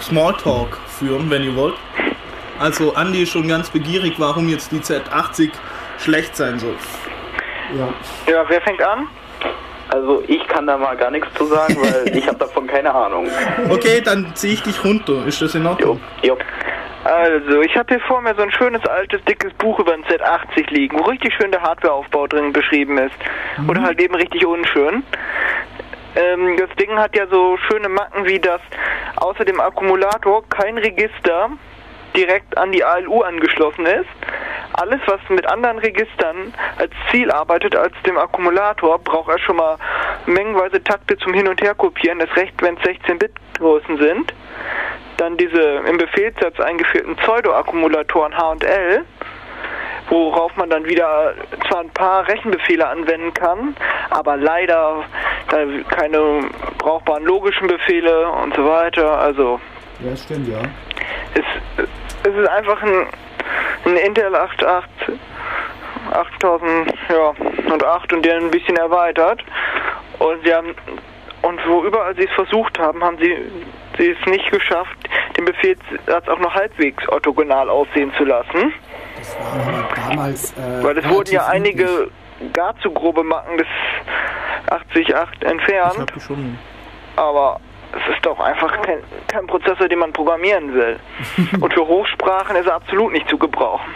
Smalltalk 0.00 0.78
führen, 0.86 1.28
wenn 1.28 1.44
ihr 1.44 1.54
wollt. 1.54 1.74
Also, 2.58 2.94
Andi 2.94 3.22
ist 3.22 3.30
schon 3.30 3.48
ganz 3.48 3.68
begierig, 3.68 4.14
warum 4.16 4.48
jetzt 4.48 4.72
die 4.72 4.80
Z80 4.80 5.50
schlecht 5.98 6.34
sein 6.34 6.58
soll. 6.58 6.76
Ja. 7.76 7.92
Ja, 8.32 8.44
wer 8.48 8.62
fängt 8.62 8.82
an? 8.82 9.06
Also 9.90 10.22
ich 10.28 10.46
kann 10.46 10.68
da 10.68 10.78
mal 10.78 10.96
gar 10.96 11.10
nichts 11.10 11.28
zu 11.34 11.46
sagen, 11.46 11.76
weil 11.80 12.16
ich 12.16 12.26
habe 12.26 12.38
davon 12.38 12.66
keine 12.66 12.94
Ahnung. 12.94 13.28
Okay, 13.68 14.00
dann 14.00 14.32
ziehe 14.34 14.54
ich 14.54 14.62
dich 14.62 14.82
runter. 14.84 15.26
Ist 15.26 15.42
das 15.42 15.54
in 15.54 15.66
Ordnung? 15.66 16.00
Jo. 16.22 16.38
Also, 17.04 17.62
ich 17.62 17.74
habe 17.76 17.94
hier 17.94 18.00
vor 18.00 18.20
mir 18.20 18.34
so 18.34 18.42
ein 18.42 18.52
schönes, 18.52 18.84
altes, 18.86 19.24
dickes 19.24 19.52
Buch 19.54 19.78
über 19.78 19.92
den 19.92 20.04
Z80 20.04 20.70
liegen, 20.70 20.98
wo 20.98 21.04
richtig 21.04 21.34
schön 21.34 21.50
der 21.50 21.62
Hardwareaufbau 21.62 22.26
drin 22.26 22.52
beschrieben 22.52 22.98
ist. 22.98 23.14
Oder 23.68 23.82
halt 23.82 24.00
eben 24.00 24.14
richtig 24.14 24.44
unschön. 24.44 25.02
Ähm, 26.16 26.56
das 26.58 26.68
Ding 26.76 26.98
hat 26.98 27.16
ja 27.16 27.26
so 27.28 27.56
schöne 27.68 27.88
Macken 27.88 28.26
wie 28.26 28.38
das 28.38 28.60
außer 29.16 29.44
dem 29.44 29.60
Akkumulator 29.60 30.46
kein 30.48 30.76
Register 30.76 31.50
direkt 32.16 32.58
an 32.58 32.72
die 32.72 32.84
ALU 32.84 33.22
angeschlossen 33.22 33.86
ist. 33.86 34.08
Alles, 34.72 35.00
was 35.06 35.20
mit 35.28 35.46
anderen 35.46 35.78
Registern 35.78 36.54
als 36.78 36.92
Ziel 37.10 37.30
arbeitet 37.30 37.74
als 37.76 37.92
dem 38.06 38.16
Akkumulator, 38.18 38.98
braucht 38.98 39.30
er 39.30 39.38
schon 39.38 39.56
mal 39.56 39.76
mengenweise 40.26 40.82
Takte 40.82 41.16
zum 41.18 41.34
Hin- 41.34 41.48
und 41.48 41.60
Herkopieren, 41.60 42.18
das 42.18 42.34
recht, 42.36 42.54
wenn 42.62 42.76
es 42.76 42.82
16-Bit-Größen 42.82 43.98
sind. 43.98 44.32
Dann 45.16 45.36
diese 45.36 45.60
im 45.60 45.98
Befehlssatz 45.98 46.58
eingeführten 46.60 47.16
Pseudo-Akkumulatoren 47.16 48.36
H 48.36 48.50
und 48.52 48.64
L, 48.64 49.04
worauf 50.08 50.56
man 50.56 50.70
dann 50.70 50.86
wieder 50.86 51.34
zwar 51.68 51.80
ein 51.80 51.90
paar 51.90 52.26
Rechenbefehle 52.26 52.86
anwenden 52.86 53.34
kann, 53.34 53.76
aber 54.10 54.36
leider 54.36 55.04
keine 55.48 56.48
brauchbaren 56.78 57.24
logischen 57.24 57.66
Befehle 57.66 58.28
und 58.30 58.54
so 58.56 58.64
weiter. 58.64 59.18
Also 59.18 59.60
Ja, 60.00 60.16
stimmt, 60.16 60.48
ja. 60.48 60.62
es, 61.34 61.44
es 62.24 62.34
ist 62.34 62.48
einfach 62.48 62.82
ein, 62.82 63.06
ein 63.84 63.96
Intel 63.96 64.34
88 64.34 65.18
8000 66.12 66.92
ja, 67.08 67.72
und 67.72 67.84
8 67.84 68.12
und 68.12 68.24
der 68.24 68.36
ein 68.36 68.50
bisschen 68.50 68.76
erweitert. 68.76 69.42
Und 70.18 70.44
sie 70.44 70.52
haben 70.52 70.74
und 71.42 71.60
wo 71.66 71.84
überall 71.84 72.14
sie 72.16 72.24
es 72.24 72.32
versucht 72.32 72.78
haben, 72.78 73.02
haben 73.02 73.16
sie, 73.18 73.34
sie 73.96 74.10
es 74.10 74.26
nicht 74.26 74.50
geschafft, 74.50 74.96
den 75.36 75.46
Befehlssatz 75.46 76.28
auch 76.28 76.38
noch 76.38 76.54
halbwegs 76.54 77.08
orthogonal 77.08 77.70
aussehen 77.70 78.12
zu 78.18 78.24
lassen. 78.24 78.74
Damals. 80.08 80.52
Äh, 80.52 80.84
Weil 80.84 80.98
es 80.98 81.08
wurden 81.08 81.32
ja 81.32 81.46
einige 81.46 82.10
gar 82.52 82.78
zu 82.80 82.90
grobe 82.90 83.22
Macken 83.22 83.56
des 83.58 83.66
80.8 84.94 85.44
entfernt. 85.46 85.94
Ich 85.94 86.00
hab 86.00 86.22
schon. 86.22 86.58
Aber 87.16 87.60
es 87.92 88.14
ist 88.14 88.24
doch 88.24 88.38
einfach 88.38 88.80
kein, 88.82 88.98
kein 89.26 89.46
Prozessor, 89.46 89.88
den 89.88 89.98
man 89.98 90.12
programmieren 90.12 90.72
will. 90.72 90.98
Und 91.60 91.72
für 91.72 91.86
Hochsprachen 91.86 92.56
ist 92.56 92.66
er 92.66 92.74
absolut 92.74 93.12
nicht 93.12 93.28
zu 93.28 93.36
gebrauchen. 93.36 93.90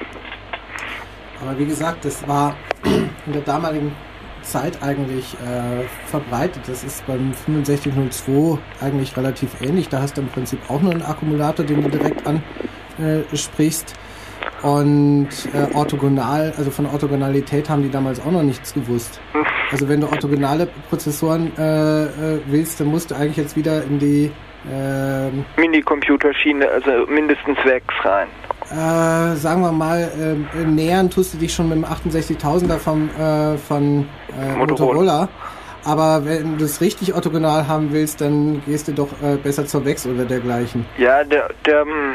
Aber 1.40 1.58
wie 1.58 1.66
gesagt, 1.66 2.04
das 2.04 2.26
war 2.26 2.56
in 2.84 3.32
der 3.32 3.42
damaligen 3.42 3.94
Zeit 4.42 4.82
eigentlich 4.82 5.34
äh, 5.34 5.84
verbreitet. 6.06 6.62
Das 6.66 6.84
ist 6.84 7.06
beim 7.06 7.32
6502 7.32 8.58
eigentlich 8.80 9.16
relativ 9.16 9.60
ähnlich. 9.60 9.88
Da 9.88 10.00
hast 10.00 10.16
du 10.16 10.22
im 10.22 10.28
Prinzip 10.28 10.58
auch 10.68 10.80
nur 10.80 10.92
einen 10.92 11.02
Akkumulator, 11.02 11.64
den 11.64 11.82
du 11.82 11.88
direkt 11.88 12.22
ansprichst. 12.26 13.94
Und 14.64 15.28
äh, 15.52 15.74
orthogonal, 15.74 16.54
also 16.56 16.70
von 16.70 16.86
Orthogonalität 16.86 17.68
haben 17.68 17.82
die 17.82 17.90
damals 17.90 18.18
auch 18.20 18.30
noch 18.30 18.42
nichts 18.42 18.72
gewusst. 18.72 19.20
Also 19.70 19.88
wenn 19.88 20.00
du 20.00 20.06
orthogonale 20.08 20.68
Prozessoren 20.88 21.52
äh, 21.58 22.04
äh, 22.04 22.40
willst, 22.46 22.80
dann 22.80 22.88
musst 22.88 23.10
du 23.10 23.14
eigentlich 23.14 23.36
jetzt 23.36 23.56
wieder 23.56 23.82
in 23.84 23.98
die 23.98 24.32
ähm, 24.72 25.44
Minicomputerschiene, 25.58 26.66
also 26.70 26.90
mindestens 27.08 27.58
Wex 27.66 27.84
rein. 28.02 28.28
äh, 28.70 29.36
sagen 29.36 29.60
wir 29.60 29.72
mal, 29.72 30.10
äh, 30.18 30.64
nähern 30.64 31.10
tust 31.10 31.34
du 31.34 31.38
dich 31.38 31.52
schon 31.52 31.68
mit 31.68 31.76
dem 31.76 31.84
68.000er 31.84 32.78
vom, 32.78 33.10
äh, 33.10 33.58
von 33.58 34.08
äh, 34.30 34.56
Motorola. 34.56 34.58
Motorola. 34.58 35.28
Aber 35.84 36.24
wenn 36.24 36.56
du 36.56 36.64
es 36.64 36.80
richtig 36.80 37.14
orthogonal 37.14 37.68
haben 37.68 37.92
willst, 37.92 38.22
dann 38.22 38.62
gehst 38.64 38.88
du 38.88 38.92
doch 38.92 39.08
äh, 39.22 39.36
besser 39.36 39.66
zur 39.66 39.84
Wex 39.84 40.06
oder 40.06 40.24
dergleichen. 40.24 40.86
Ja, 40.96 41.22
der, 41.24 41.50
der 41.66 41.82
ähm, 41.82 42.14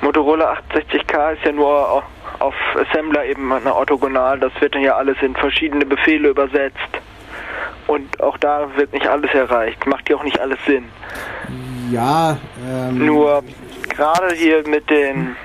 Motorola 0.00 0.56
68K 0.70 1.32
ist 1.32 1.44
ja 1.44 1.52
nur 1.52 1.68
au- 1.90 2.02
auf 2.38 2.54
Assembler 2.76 3.24
eben 3.24 3.52
eine 3.52 3.74
orthogonal. 3.74 4.38
Das 4.38 4.52
wird 4.60 4.74
dann 4.74 4.82
ja 4.82 4.94
alles 4.96 5.16
in 5.22 5.34
verschiedene 5.34 5.84
Befehle 5.84 6.28
übersetzt. 6.28 6.78
Und 7.86 8.20
auch 8.22 8.36
da 8.38 8.68
wird 8.76 8.92
nicht 8.92 9.06
alles 9.08 9.32
erreicht. 9.34 9.86
Macht 9.86 10.08
ja 10.08 10.16
auch 10.16 10.22
nicht 10.22 10.38
alles 10.38 10.58
Sinn. 10.66 10.88
Ja, 11.90 12.36
ähm, 12.66 13.06
Nur 13.06 13.42
gerade 13.88 14.34
hier 14.34 14.66
mit 14.68 14.88
den. 14.90 15.36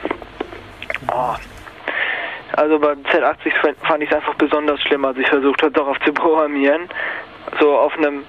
Oh, 1.11 1.35
also 2.55 2.77
beim 2.79 2.99
Z80 3.03 3.51
fand- 3.61 3.77
fand 3.87 4.03
ich 4.03 4.09
es 4.11 4.15
einfach 4.15 4.35
besonders 4.35 4.79
schlimm, 4.81 5.05
als 5.05 5.17
ich 5.17 5.27
versucht 5.27 5.61
habe, 5.63 5.71
darauf 5.71 5.97
zu 6.01 6.13
programmieren. 6.13 6.89
So 7.59 7.77
auf 7.77 7.97
einem 7.97 8.23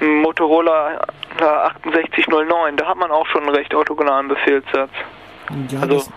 Motorola 0.00 1.00
6809, 1.38 2.76
da 2.76 2.86
hat 2.86 2.96
man 2.96 3.10
auch 3.10 3.26
schon 3.26 3.42
einen 3.42 3.54
recht 3.54 3.74
orthogonalen 3.74 4.28
Befehlssatz. 4.28 4.90
Ja 5.70 5.80
also- 5.80 5.94
das, 5.96 6.10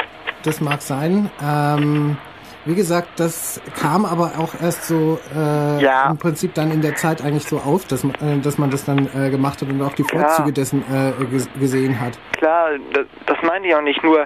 das 0.44 0.62
mag 0.62 0.82
sein. 0.82 1.30
Ähm, 1.44 2.18
wie 2.66 2.76
gesagt, 2.76 3.20
das 3.20 3.62
kam 3.80 4.06
aber 4.06 4.34
auch 4.38 4.54
erst 4.62 4.84
so 4.86 5.18
äh, 5.36 5.82
Ja. 5.82 6.10
im 6.12 6.18
Prinzip 6.18 6.54
dann 6.54 6.72
in 6.72 6.82
der 6.82 6.96
Zeit 6.96 7.22
eigentlich 7.24 7.46
so 7.46 7.58
auf, 7.58 7.86
dass 7.86 8.04
man, 8.04 8.16
äh, 8.16 8.40
dass 8.42 8.58
man 8.58 8.70
das 8.70 8.84
dann 8.86 9.10
äh, 9.16 9.30
gemacht 9.30 9.62
hat 9.62 9.70
und 9.70 9.82
auch 9.82 9.94
die 9.94 10.04
Vorzüge 10.04 10.50
Ja. 10.50 10.54
dessen 10.54 10.84
äh, 10.94 11.14
ges- 11.34 11.48
gesehen 11.60 12.00
hat. 12.00 12.18
Klar, 12.38 12.72
das, 12.94 13.06
das 13.26 13.38
meine 13.44 13.68
ich 13.68 13.74
auch 13.76 13.82
nicht. 13.82 14.04
Nur 14.04 14.26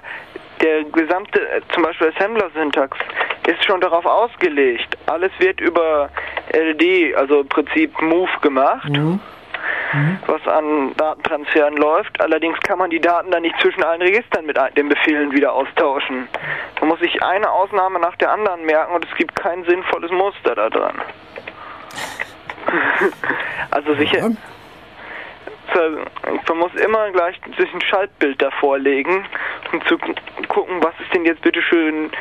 der 0.61 0.83
gesamte, 0.85 1.39
äh, 1.41 1.61
zum 1.73 1.83
Beispiel 1.83 2.11
Assembler-Syntax, 2.15 2.97
ist 3.47 3.63
schon 3.65 3.79
darauf 3.81 4.05
ausgelegt. 4.05 4.97
Alles 5.05 5.31
wird 5.39 5.61
über 5.61 6.09
LD, 6.53 7.15
also 7.15 7.41
im 7.41 7.47
Prinzip 7.47 8.01
Move 8.01 8.29
gemacht. 8.41 8.89
Mhm. 8.89 9.19
Was 10.27 10.45
an 10.47 10.93
Datentransferen 10.97 11.77
läuft. 11.77 12.19
Allerdings 12.21 12.59
kann 12.61 12.79
man 12.79 12.89
die 12.89 12.99
Daten 12.99 13.31
dann 13.31 13.41
nicht 13.43 13.59
zwischen 13.61 13.83
allen 13.83 14.01
Registern 14.01 14.45
mit 14.45 14.57
den 14.77 14.89
Befehlen 14.89 15.31
wieder 15.31 15.53
austauschen. 15.53 16.27
Man 16.79 16.89
muss 16.89 16.99
sich 16.99 17.21
eine 17.23 17.49
Ausnahme 17.49 17.99
nach 17.99 18.15
der 18.17 18.31
anderen 18.31 18.65
merken 18.65 18.95
und 18.95 19.05
es 19.05 19.15
gibt 19.15 19.35
kein 19.35 19.63
sinnvolles 19.65 20.11
Muster 20.11 20.55
da 20.55 20.69
dran. 20.69 21.01
also 23.71 23.93
sicher. 23.95 24.31
Man 26.47 26.57
muss 26.57 26.75
immer 26.75 27.09
gleich 27.11 27.39
sich 27.57 27.73
ein 27.73 27.81
Schaltbild 27.81 28.39
davor 28.41 28.77
legen, 28.77 29.25
um 29.71 29.83
zu 29.87 29.97
gu- 29.97 30.13
gucken, 30.47 30.83
was 30.83 30.93
ist 30.99 31.11
denn 31.13 31.25
jetzt 31.25 31.41
bitteschön 31.41 32.11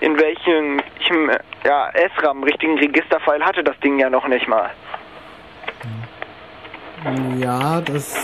in 0.00 0.18
welchem 0.20 0.78
welchem, 1.08 1.30
ja, 1.64 1.90
SRAM, 2.16 2.42
richtigen 2.42 2.78
Registerfile 2.78 3.44
hatte 3.44 3.64
das 3.64 3.78
Ding 3.80 3.98
ja 3.98 4.10
noch 4.10 4.28
nicht 4.28 4.46
mal. 4.48 4.70
Ja, 7.38 7.80
das. 7.80 8.14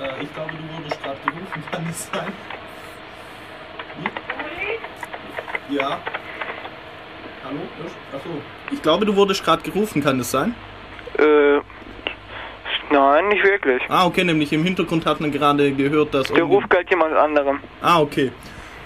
Äh, 0.00 0.22
ich 0.22 0.34
glaube, 0.34 0.52
du 0.52 0.76
wurdest 0.76 1.02
gerade 1.02 1.18
gerufen, 1.24 1.62
kann 1.70 1.84
das 1.86 2.10
sein? 2.12 2.32
Hm? 3.96 5.76
Ja. 5.76 5.98
Hallo? 7.44 7.60
Achso. 8.14 8.28
Ich 8.70 8.82
glaube, 8.82 9.06
du 9.06 9.16
wurdest 9.16 9.44
gerade 9.44 9.62
gerufen, 9.62 10.02
kann 10.02 10.18
das 10.18 10.30
sein? 10.30 10.54
Äh, 11.18 11.60
nein, 12.90 13.28
nicht 13.28 13.44
wirklich. 13.44 13.82
Ah, 13.88 14.06
okay, 14.06 14.24
nämlich 14.24 14.52
im 14.52 14.64
Hintergrund 14.64 15.06
hat 15.06 15.20
man 15.20 15.30
gerade 15.32 15.72
gehört, 15.72 16.12
dass... 16.14 16.28
Der 16.28 16.44
Ruf 16.44 16.68
galt 16.68 16.90
jemand 16.90 17.14
anderem. 17.14 17.60
Ah, 17.80 18.00
okay. 18.00 18.30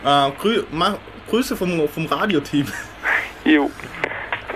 Äh, 0.04 0.30
grü 0.40 0.62
ma 0.70 0.98
Grüße 1.28 1.56
vom, 1.56 1.88
vom 1.88 2.06
Radioteam. 2.06 2.66
Jo. 3.44 3.70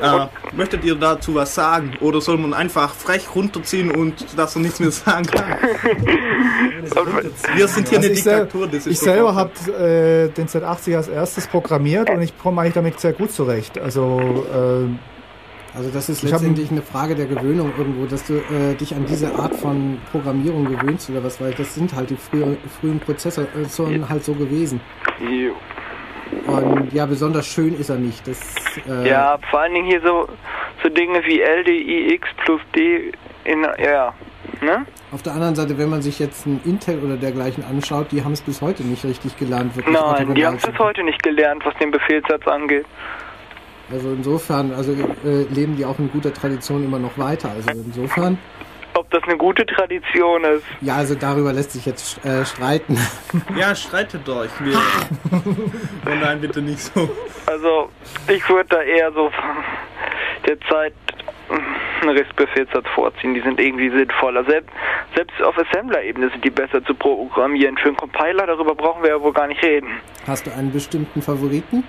Äh, 0.02 0.26
möchtet 0.56 0.84
ihr 0.84 0.94
dazu 0.96 1.34
was 1.34 1.54
sagen? 1.54 1.92
Oder 2.00 2.20
soll 2.20 2.36
man 2.38 2.52
einfach 2.54 2.92
frech 2.94 3.34
runterziehen 3.34 3.90
und 3.90 4.36
dass 4.38 4.56
er 4.56 4.62
nichts 4.62 4.80
mehr 4.80 4.90
sagen 4.90 5.24
kann? 5.26 5.44
Wir 7.54 7.68
sind 7.68 7.88
hier 7.88 7.98
eine 7.98 8.08
Also 8.08 8.12
ich 8.18 8.22
sel- 8.22 8.40
Diktatur. 8.40 8.66
Das 8.66 8.74
ist 8.78 8.86
ich 8.88 8.98
so 8.98 9.04
selber 9.06 9.34
habe 9.34 9.50
äh, 9.72 10.28
den 10.28 10.46
Z80 10.48 10.96
als 10.96 11.08
erstes 11.08 11.46
programmiert 11.46 12.10
und 12.10 12.20
ich 12.22 12.36
komme 12.38 12.60
eigentlich 12.60 12.74
damit 12.74 13.00
sehr 13.00 13.12
gut 13.12 13.32
zurecht. 13.32 13.78
Also, 13.78 14.20
äh, 14.52 15.76
Also 15.78 15.90
das 15.92 16.08
ist 16.08 16.22
letztendlich 16.22 16.70
eine 16.70 16.82
Frage 16.82 17.14
der 17.14 17.26
Gewöhnung 17.26 17.72
irgendwo, 17.78 18.04
dass 18.06 18.24
du 18.24 18.34
äh, 18.34 18.74
dich 18.74 18.94
an 18.94 19.06
diese 19.06 19.34
Art 19.34 19.54
von 19.56 19.98
Programmierung 20.10 20.64
gewöhnst 20.66 21.08
oder 21.10 21.22
was, 21.24 21.40
weil 21.40 21.52
das 21.54 21.74
sind 21.74 21.94
halt 21.94 22.10
die 22.10 22.16
früher, 22.16 22.56
frühen 22.80 23.00
Prozessoren 23.00 24.08
halt 24.08 24.24
so 24.24 24.34
gewesen. 24.34 24.80
Und 26.46 26.92
ja, 26.92 27.06
besonders 27.06 27.46
schön 27.46 27.78
ist 27.78 27.90
er 27.90 27.96
nicht. 27.96 28.26
Das, 28.26 28.38
äh, 28.88 29.08
Ja, 29.08 29.38
vor 29.50 29.60
allen 29.60 29.74
Dingen 29.74 29.86
hier 29.86 30.00
so, 30.00 30.28
so 30.82 30.88
Dinge 30.88 31.24
wie 31.24 31.40
LDIX 31.40 32.26
plus 32.44 32.60
D 32.74 33.12
in, 33.44 33.66
ja, 33.84 34.14
ne? 34.60 34.86
Auf 35.12 35.22
der 35.22 35.34
anderen 35.34 35.54
Seite, 35.54 35.76
wenn 35.78 35.90
man 35.90 36.00
sich 36.00 36.18
jetzt 36.18 36.46
ein 36.46 36.60
Intel 36.64 36.98
oder 37.00 37.16
dergleichen 37.16 37.64
anschaut, 37.64 38.12
die 38.12 38.24
haben 38.24 38.32
es 38.32 38.40
bis 38.40 38.62
heute 38.62 38.82
nicht 38.82 39.04
richtig 39.04 39.36
gelernt. 39.36 39.76
Wirklich 39.76 39.94
Nein, 39.94 40.34
die 40.34 40.46
haben 40.46 40.56
es 40.56 40.66
bis 40.66 40.78
heute 40.78 41.02
nicht 41.02 41.22
gelernt, 41.22 41.64
was 41.66 41.74
den 41.78 41.90
Befehlssatz 41.90 42.46
angeht. 42.46 42.86
Also 43.90 44.10
insofern, 44.10 44.72
also 44.72 44.92
äh, 44.92 45.42
leben 45.52 45.76
die 45.76 45.84
auch 45.84 45.98
in 45.98 46.10
guter 46.10 46.32
Tradition 46.32 46.82
immer 46.84 46.98
noch 46.98 47.18
weiter. 47.18 47.50
Also 47.50 47.70
insofern, 47.72 48.38
Ob 48.94 49.10
das 49.10 49.22
eine 49.24 49.36
gute 49.36 49.64
Tradition 49.64 50.44
ist? 50.44 50.64
ja, 50.80 50.96
also 50.96 51.14
darüber 51.14 51.52
lässt 51.52 51.72
sich 51.72 51.86
jetzt 51.86 52.24
äh, 52.24 52.44
streiten. 52.44 52.98
Ja, 53.56 53.74
streitet 53.74 54.28
euch. 54.28 54.50
Wir 54.60 54.74
oh 55.32 56.14
nein, 56.20 56.40
bitte 56.40 56.60
nicht 56.60 56.80
so. 56.80 57.08
Also, 57.46 57.90
ich 58.28 58.48
würde 58.48 58.68
da 58.70 58.82
eher 58.82 59.12
so 59.12 59.30
der 60.46 60.60
Zeit 60.62 60.94
einen 62.02 62.16
RISC-Befehlssatz 62.16 62.86
vorziehen. 62.94 63.34
Die 63.34 63.40
sind 63.40 63.60
irgendwie 63.60 63.90
sinnvoller. 63.90 64.44
Selbst, 64.44 64.70
selbst 65.14 65.42
auf 65.42 65.56
Assembler-Ebene 65.58 66.30
sind 66.30 66.44
die 66.44 66.50
besser 66.50 66.84
zu 66.84 66.94
programmieren. 66.94 67.76
Für 67.78 67.88
einen 67.88 67.96
Compiler, 67.96 68.46
darüber 68.46 68.74
brauchen 68.74 69.02
wir 69.02 69.10
ja 69.10 69.20
wohl 69.20 69.32
gar 69.32 69.46
nicht 69.46 69.62
reden. 69.62 70.00
Hast 70.26 70.46
du 70.46 70.52
einen 70.52 70.72
bestimmten 70.72 71.22
Favoriten? 71.22 71.84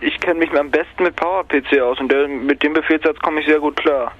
Ich 0.00 0.18
kenne 0.20 0.40
mich 0.40 0.52
am 0.58 0.70
besten 0.70 1.04
mit 1.04 1.16
PowerPC 1.16 1.80
aus 1.80 2.00
und 2.00 2.10
der, 2.10 2.26
mit 2.28 2.62
dem 2.62 2.72
Befehlssatz 2.72 3.18
komme 3.20 3.40
ich 3.40 3.46
sehr 3.46 3.60
gut 3.60 3.76
klar. 3.76 4.12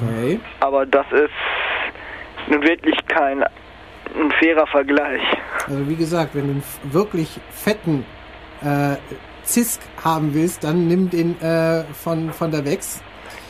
Okay. 0.00 0.40
Aber 0.60 0.86
das 0.86 1.06
ist 1.12 1.30
nun 2.48 2.62
wirklich 2.62 2.96
kein 3.06 3.42
ein 3.42 4.32
fairer 4.40 4.66
Vergleich. 4.66 5.22
Also 5.68 5.88
wie 5.88 5.96
gesagt, 5.96 6.34
wenn 6.34 6.46
du 6.46 6.50
einen 6.52 6.64
wirklich 6.92 7.40
fetten 7.50 8.04
äh, 8.62 8.96
CISC 9.44 9.80
haben 10.02 10.34
willst, 10.34 10.64
dann 10.64 10.88
nimm 10.88 11.10
den 11.10 11.40
äh, 11.40 11.84
von, 11.94 12.32
von 12.32 12.50
der 12.50 12.64
Vex. 12.64 13.02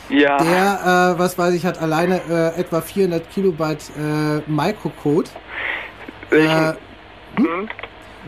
Ja. 0.09 0.37
Der, 0.37 1.13
äh, 1.15 1.19
was 1.19 1.37
weiß 1.37 1.53
ich, 1.53 1.65
hat 1.65 1.81
alleine 1.81 2.21
äh, 2.29 2.59
etwa 2.59 2.81
400 2.81 3.29
Kilobyte 3.29 3.91
äh, 3.97 4.41
Microcode. 4.49 5.29
Äh, 6.31 6.73
hm? 7.37 7.69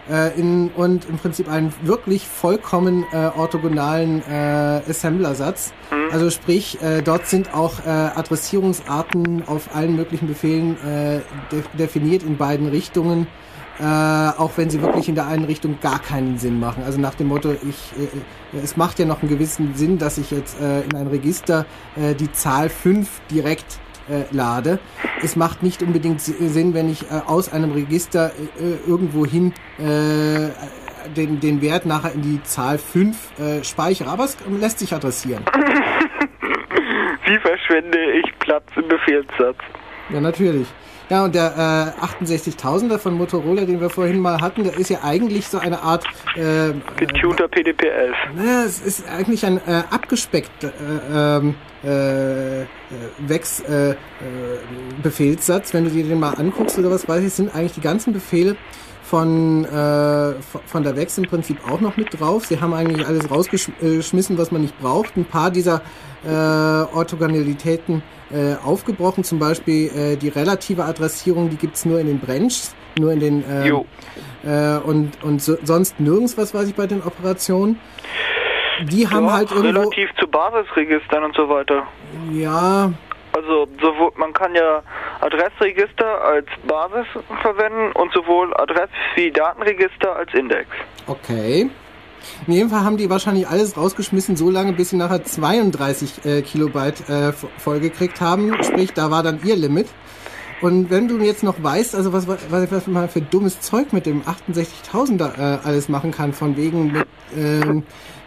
Äh, 0.09 0.39
in, 0.39 0.69
und 0.69 1.05
im 1.05 1.17
Prinzip 1.17 1.49
einen 1.49 1.73
wirklich 1.83 2.27
vollkommen 2.27 3.05
äh, 3.11 3.29
orthogonalen 3.37 4.21
äh, 4.29 4.81
Assemblersatz. 4.89 5.73
Also 6.11 6.29
sprich, 6.29 6.81
äh, 6.81 7.01
dort 7.01 7.27
sind 7.27 7.53
auch 7.53 7.79
äh, 7.85 7.89
Adressierungsarten 7.89 9.47
auf 9.47 9.75
allen 9.75 9.95
möglichen 9.95 10.27
Befehlen 10.27 10.77
äh, 10.83 11.21
de 11.51 11.63
definiert 11.77 12.23
in 12.23 12.37
beiden 12.37 12.67
Richtungen. 12.67 13.27
Äh, 13.79 13.83
auch 13.83 14.51
wenn 14.57 14.69
sie 14.69 14.83
wirklich 14.83 15.09
in 15.09 15.15
der 15.15 15.25
einen 15.25 15.45
Richtung 15.45 15.79
gar 15.81 15.97
keinen 15.97 16.37
Sinn 16.37 16.59
machen. 16.59 16.83
Also 16.83 16.99
nach 16.99 17.15
dem 17.15 17.27
Motto, 17.27 17.53
ich, 17.53 17.91
äh, 17.99 18.59
es 18.63 18.77
macht 18.77 18.99
ja 18.99 19.05
noch 19.05 19.23
einen 19.23 19.29
gewissen 19.29 19.73
Sinn, 19.73 19.97
dass 19.97 20.19
ich 20.19 20.29
jetzt 20.29 20.61
äh, 20.61 20.81
in 20.81 20.95
ein 20.95 21.07
Register 21.07 21.65
äh, 21.95 22.13
die 22.13 22.31
Zahl 22.31 22.69
5 22.69 23.21
direkt 23.31 23.79
äh, 24.09 24.23
lade. 24.31 24.79
Es 25.21 25.35
macht 25.35 25.63
nicht 25.63 25.81
unbedingt 25.83 26.21
Si- 26.21 26.47
Sinn, 26.47 26.73
wenn 26.73 26.89
ich 26.89 27.03
äh, 27.03 27.21
aus 27.25 27.51
einem 27.51 27.71
Register 27.71 28.31
äh, 28.59 28.89
irgendwo 28.89 29.25
hin 29.25 29.53
äh, 29.79 30.49
den, 31.15 31.39
den 31.39 31.61
Wert 31.61 31.85
nachher 31.85 32.13
in 32.13 32.21
die 32.21 32.41
Zahl 32.43 32.77
5 32.77 33.39
äh, 33.39 33.63
speichere. 33.63 34.09
Aber 34.09 34.23
es 34.25 34.37
lässt 34.59 34.79
sich 34.79 34.93
adressieren. 34.93 35.43
Wie 37.25 37.37
verschwende 37.39 37.97
ich 38.13 38.37
Platz 38.39 38.65
im 38.75 38.87
Befehlssatz? 38.87 39.57
Ja, 40.09 40.19
natürlich. 40.19 40.67
Ja, 41.09 41.25
und 41.25 41.35
der 41.35 41.93
äh, 41.99 42.25
68000er 42.25 42.97
von 42.97 43.15
Motorola, 43.15 43.65
den 43.65 43.81
wir 43.81 43.89
vorhin 43.89 44.19
mal 44.19 44.39
hatten, 44.39 44.63
der 44.63 44.77
ist 44.77 44.89
ja 44.89 44.99
eigentlich 45.03 45.47
so 45.47 45.59
eine 45.59 45.81
Art... 45.81 46.05
Äh, 46.35 46.73
Getunter 46.97 47.45
PDP-11. 47.45 48.13
Naja, 48.35 48.63
es 48.65 48.79
ist 48.79 49.07
eigentlich 49.09 49.45
ein 49.45 49.57
äh, 49.57 49.83
abgespeckter 49.89 50.69
äh, 50.69 51.37
ähm, 51.37 51.55
äh, 51.83 52.61
äh, 52.61 52.65
Wex 53.19 53.59
äh, 53.61 53.91
äh, 53.91 53.95
Befehlssatz. 55.01 55.73
Wenn 55.73 55.83
du 55.83 55.89
dir 55.89 56.05
den 56.05 56.19
mal 56.19 56.33
anguckst 56.35 56.79
oder 56.79 56.89
was 56.89 57.07
weiß 57.07 57.23
ich, 57.23 57.33
sind 57.33 57.53
eigentlich 57.53 57.73
die 57.73 57.81
ganzen 57.81 58.13
Befehle 58.13 58.55
von, 59.23 59.63
äh, 59.65 60.33
von- 60.65 60.81
der 60.83 60.95
Wex 60.95 61.19
im 61.19 61.25
Prinzip 61.25 61.57
auch 61.69 61.79
noch 61.79 61.97
mit 61.97 62.19
drauf. 62.19 62.45
Sie 62.47 62.59
haben 62.59 62.73
eigentlich 62.73 63.05
alles 63.05 63.29
rausgeschmissen, 63.29 64.39
was 64.39 64.51
man 64.51 64.61
nicht 64.61 64.79
braucht. 64.81 65.15
Ein 65.15 65.25
paar 65.25 65.51
dieser 65.51 65.81
äh, 66.25 66.29
Orthogonalitäten 66.31 68.01
äh, 68.31 68.55
aufgebrochen, 68.65 69.23
zum 69.23 69.37
Beispiel 69.37 69.91
äh, 69.95 70.15
die 70.15 70.29
relative 70.29 70.83
Adressierung, 70.85 71.51
die 71.51 71.57
gibt's 71.57 71.85
nur 71.85 71.99
in 71.99 72.07
den 72.07 72.19
Branches, 72.19 72.73
nur 72.97 73.11
in 73.11 73.19
den 73.19 73.43
äh, 73.47 73.67
äh, 73.67 74.79
und, 74.79 75.11
und 75.23 75.43
so, 75.43 75.57
sonst 75.63 75.99
nirgends, 75.99 76.35
was 76.35 76.55
weiß 76.55 76.67
ich, 76.69 76.73
bei 76.75 76.87
den 76.87 77.03
Operationen. 77.03 77.79
Die 78.85 79.07
haben 79.07 79.27
Doch, 79.27 79.33
halt 79.33 79.51
irgendwo. 79.51 79.81
relativ 79.81 80.09
zu 80.19 80.25
Basisregistern 80.27 81.23
und 81.25 81.35
so 81.35 81.47
weiter. 81.49 81.83
Ja, 82.31 82.91
Also 83.33 83.67
sowohl, 83.81 84.11
man 84.15 84.31
kann 84.33 84.53
ja 84.55 84.81
Adressregister 85.21 86.21
als 86.23 86.45
Basis 86.67 87.07
verwenden 87.41 87.91
und 87.93 88.13
sowohl 88.13 88.53
Adress- 88.55 88.89
wie 89.15 89.31
Datenregister 89.31 90.15
als 90.15 90.33
Index. 90.33 90.67
okay. 91.07 91.69
In 92.47 92.53
jedem 92.53 92.69
Fall 92.69 92.85
haben 92.85 92.95
die 92.95 93.09
wahrscheinlich 93.09 93.49
alles 93.49 93.75
rausgeschmissen, 93.75 94.37
so 94.37 94.49
lange, 94.49 94.71
bis 94.71 94.91
sie 94.91 94.95
nachher 94.95 95.25
32 95.25 96.23
äh, 96.25 96.41
Kilobyte 96.41 97.01
äh, 97.09 97.29
vo- 97.33 97.49
vollgekriegt 97.57 98.21
haben. 98.21 98.63
Sprich, 98.63 98.93
da 98.93 99.11
war 99.11 99.23
dann 99.23 99.41
ihr 99.43 99.57
Limit. 99.57 99.87
Und 100.61 100.89
wenn 100.89 101.09
du 101.09 101.17
jetzt 101.19 101.43
noch 101.43 101.61
weißt, 101.61 101.93
also 101.95 102.13
was, 102.13 102.25
was, 102.29 102.71
was 102.71 102.87
man 102.87 103.09
für 103.09 103.19
dummes 103.19 103.59
Zeug 103.59 103.91
mit 103.91 104.05
dem 104.05 104.21
68.000er 104.21 105.37
äh, 105.37 105.67
alles 105.67 105.89
machen 105.89 106.11
kann, 106.11 106.31
von 106.31 106.55
wegen 106.55 106.93
mit, 106.93 107.05
ähm, 107.35 107.83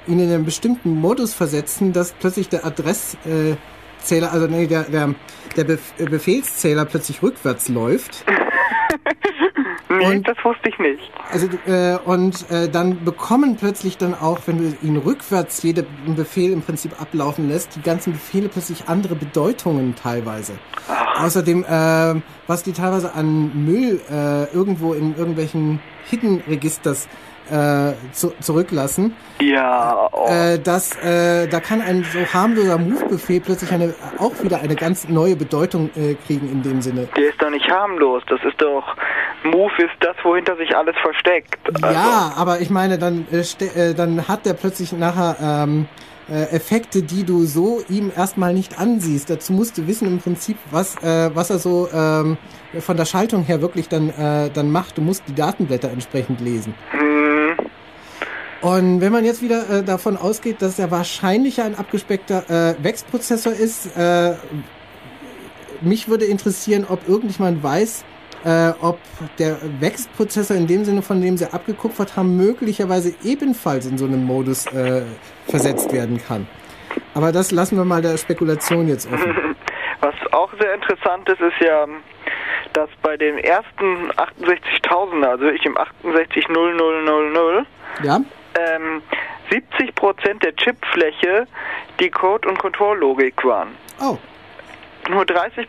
ihn 0.06 0.18
in 0.20 0.30
einen 0.30 0.44
bestimmten 0.44 0.94
Modus 1.00 1.32
versetzen, 1.32 1.94
dass 1.94 2.12
plötzlich 2.12 2.50
der 2.50 2.66
Adresszähler, 2.66 3.52
äh, 3.52 3.56
Zähler, 4.00 4.32
also 4.32 4.46
nee, 4.46 4.66
der, 4.66 4.84
der, 4.84 5.14
der 5.56 5.64
Bef 5.64 5.92
äh, 5.98 6.04
Befehlszähler 6.04 6.84
plötzlich 6.84 7.22
rückwärts 7.22 7.68
läuft. 7.68 8.24
Nee, 9.88 10.20
das 10.20 10.36
wusste 10.44 10.68
ich 10.68 10.78
nicht. 10.78 11.12
Also 11.30 11.46
äh, 11.66 11.96
und 12.04 12.50
äh, 12.50 12.68
dann 12.68 13.04
bekommen 13.04 13.56
plötzlich 13.56 13.96
dann 13.96 14.14
auch, 14.14 14.40
wenn 14.46 14.58
du 14.58 14.76
ihn 14.82 14.96
rückwärts 14.96 15.62
jeden 15.62 15.86
Befehl 16.16 16.52
im 16.52 16.62
Prinzip 16.62 17.00
ablaufen 17.00 17.48
lässt, 17.48 17.76
die 17.76 17.82
ganzen 17.82 18.12
Befehle 18.12 18.48
plötzlich 18.48 18.88
andere 18.88 19.14
Bedeutungen 19.14 19.94
teilweise. 19.94 20.54
Außerdem, 21.18 21.64
äh, 21.64 22.20
was 22.46 22.62
die 22.64 22.72
teilweise 22.72 23.14
an 23.14 23.64
Müll 23.64 24.00
äh, 24.10 24.52
irgendwo 24.52 24.92
in 24.92 25.16
irgendwelchen 25.16 25.80
Hidden 26.10 26.42
Registers 26.48 27.08
äh, 27.50 27.94
zu, 28.12 28.32
zurücklassen. 28.40 29.16
Ja. 29.40 30.08
Oh. 30.12 30.28
Äh, 30.28 30.58
das, 30.58 30.96
äh, 31.02 31.46
da 31.48 31.60
kann 31.60 31.80
ein 31.80 32.04
so 32.04 32.20
harmloser 32.32 32.78
Move-Befehl 32.78 33.40
plötzlich 33.40 33.72
eine, 33.72 33.94
auch 34.18 34.32
wieder 34.42 34.60
eine 34.60 34.74
ganz 34.74 35.08
neue 35.08 35.36
Bedeutung 35.36 35.90
äh, 35.96 36.14
kriegen 36.26 36.50
in 36.50 36.62
dem 36.62 36.82
Sinne. 36.82 37.08
Der 37.16 37.28
ist 37.28 37.40
doch 37.40 37.50
nicht 37.50 37.68
harmlos. 37.68 38.22
Das 38.28 38.40
ist 38.44 38.60
doch. 38.60 38.96
Move 39.44 39.72
ist 39.78 39.94
das, 40.00 40.16
wohinter 40.24 40.56
sich 40.56 40.76
alles 40.76 40.96
versteckt. 41.00 41.58
Also, 41.64 41.94
Ja, 41.94 42.32
aber 42.36 42.60
ich 42.60 42.70
meine, 42.70 42.98
dann, 42.98 43.26
äh, 43.30 43.40
äh, 43.64 43.94
dann 43.94 44.26
hat 44.28 44.46
der 44.46 44.54
plötzlich 44.54 44.92
nachher 44.92 45.36
ähm, 45.40 45.88
äh, 46.28 46.54
Effekte, 46.54 47.02
die 47.02 47.24
du 47.24 47.44
so 47.44 47.82
ihm 47.88 48.10
erstmal 48.14 48.52
nicht 48.52 48.78
ansiehst. 48.78 49.30
Dazu 49.30 49.52
musst 49.52 49.78
du 49.78 49.86
wissen 49.86 50.08
im 50.08 50.18
Prinzip, 50.18 50.56
was, 50.70 50.96
äh, 51.02 51.30
was 51.34 51.50
er 51.50 51.58
so 51.58 51.88
ähm, 51.92 52.36
von 52.80 52.96
der 52.96 53.04
Schaltung 53.04 53.44
her 53.44 53.60
wirklich 53.60 53.88
dann, 53.88 54.10
äh, 54.10 54.50
dann 54.52 54.70
macht. 54.70 54.98
Du 54.98 55.02
musst 55.02 55.24
die 55.28 55.34
Datenblätter 55.34 55.90
entsprechend 55.90 56.40
lesen. 56.40 56.74
Und 58.62 59.00
wenn 59.00 59.12
man 59.12 59.24
jetzt 59.24 59.42
wieder 59.42 59.68
äh, 59.68 59.82
davon 59.82 60.16
ausgeht, 60.16 60.62
dass 60.62 60.78
er 60.78 60.90
wahrscheinlich 60.90 61.60
ein 61.60 61.74
abgespeckter 61.74 62.48
äh, 62.48 62.82
Wex-Prozessor 62.82 63.52
ist, 63.52 63.96
äh, 63.96 64.34
mich 65.82 66.08
würde 66.08 66.24
interessieren, 66.24 66.86
ob 66.88 67.06
irgendjemand 67.08 67.62
weiß, 67.62 68.04
äh, 68.44 68.72
ob 68.80 68.98
der 69.38 69.58
Wex-Prozessor 69.80 70.56
in 70.56 70.66
dem 70.66 70.84
Sinne, 70.84 71.02
von 71.02 71.20
dem 71.20 71.36
sie 71.36 71.52
abgekupfert 71.52 72.16
haben, 72.16 72.36
möglicherweise 72.36 73.14
ebenfalls 73.24 73.86
in 73.86 73.98
so 73.98 74.06
einem 74.06 74.24
Modus 74.24 74.66
äh, 74.68 75.02
versetzt 75.48 75.92
werden 75.92 76.18
kann. 76.18 76.46
Aber 77.14 77.32
das 77.32 77.50
lassen 77.50 77.76
wir 77.76 77.84
mal 77.84 78.02
der 78.02 78.16
Spekulation 78.16 78.88
jetzt 78.88 79.10
offen. 79.12 79.56
Was 80.00 80.14
auch 80.32 80.50
sehr 80.60 80.74
interessant 80.74 81.28
ist, 81.28 81.40
ist 81.40 81.60
ja, 81.60 81.86
dass 82.72 82.88
bei 83.02 83.16
den 83.16 83.38
ersten 83.38 84.10
68.000er, 84.12 85.26
also 85.26 85.46
ich 85.48 85.64
im 85.64 85.76
680000, 86.02 87.66
Ja? 88.02 88.20
Ähm, 88.58 89.02
70% 89.50 90.40
der 90.40 90.54
Chipfläche 90.56 91.46
die 92.00 92.10
Code- 92.10 92.48
und 92.48 92.58
Kontrolllogik 92.58 93.44
waren. 93.44 93.76
Oh. 94.00 94.18
Nur 95.08 95.22
30% 95.22 95.66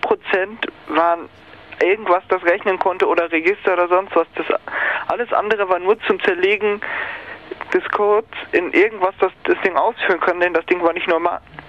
waren 0.88 1.30
irgendwas, 1.82 2.24
das 2.30 2.44
rechnen 2.44 2.80
konnte 2.80 3.08
oder 3.08 3.32
Register 3.32 3.74
oder 3.74 3.88
sonst 3.88 4.16
was. 4.16 4.28
Das, 4.36 4.46
alles 5.08 5.32
andere 5.32 5.70
war 5.70 5.80
nur 5.80 6.00
zum 6.02 6.22
Zerlegen 6.24 6.82
des 7.74 7.84
Codes 7.90 8.30
in 8.52 8.72
irgendwas, 8.74 9.14
das 9.20 9.32
das 9.44 9.58
Ding 9.64 9.76
ausführen 9.76 10.20
kann, 10.20 10.40
denn 10.40 10.54
das 10.54 10.66
Ding 10.66 10.82
war 10.82 10.94
nicht 10.94 11.08
nur 11.08 11.22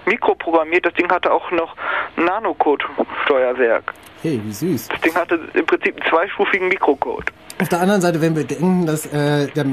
mikroprogrammiert, 0.05 0.85
das 0.85 0.93
Ding 0.93 1.09
hatte 1.09 1.31
auch 1.31 1.51
noch 1.51 1.75
ein 2.17 2.25
Nanocode-Steuerwerk. 2.25 3.93
Hey, 4.21 4.41
wie 4.43 4.51
süß. 4.51 4.89
Das 4.89 5.01
Ding 5.01 5.15
hatte 5.15 5.39
im 5.53 5.65
Prinzip 5.65 5.95
einen 5.95 6.09
zweistufigen 6.09 6.67
Mikrocode. 6.67 7.31
Auf 7.61 7.67
der 7.67 7.81
anderen 7.81 7.99
Seite, 7.99 8.21
wenn 8.21 8.35
wir 8.35 8.45
denken, 8.45 8.85
dass 8.85 9.05
äh, 9.07 9.47
der 9.47 9.65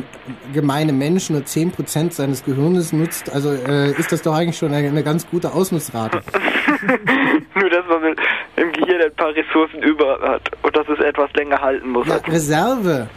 gemeine 0.52 0.92
Mensch 0.92 1.30
nur 1.30 1.42
10% 1.42 2.12
seines 2.12 2.44
Gehirnes 2.44 2.92
nutzt, 2.92 3.32
also 3.32 3.52
äh, 3.52 3.90
ist 3.92 4.10
das 4.10 4.22
doch 4.22 4.34
eigentlich 4.34 4.58
schon 4.58 4.74
eine, 4.74 4.88
eine 4.88 5.04
ganz 5.04 5.28
gute 5.28 5.52
Ausnutzrate. 5.52 6.20
Nur, 7.54 7.70
dass 7.70 7.86
man 7.86 8.16
im 8.56 8.72
Gehirn 8.72 9.02
ein 9.02 9.14
paar 9.14 9.32
Ressourcen 9.34 9.82
über 9.82 10.18
hat 10.20 10.42
und 10.62 10.76
dass 10.76 10.88
es 10.88 10.98
etwas 10.98 11.32
länger 11.34 11.60
halten 11.60 11.90
muss. 11.90 12.08
Ja, 12.08 12.16
Reserve. 12.26 13.08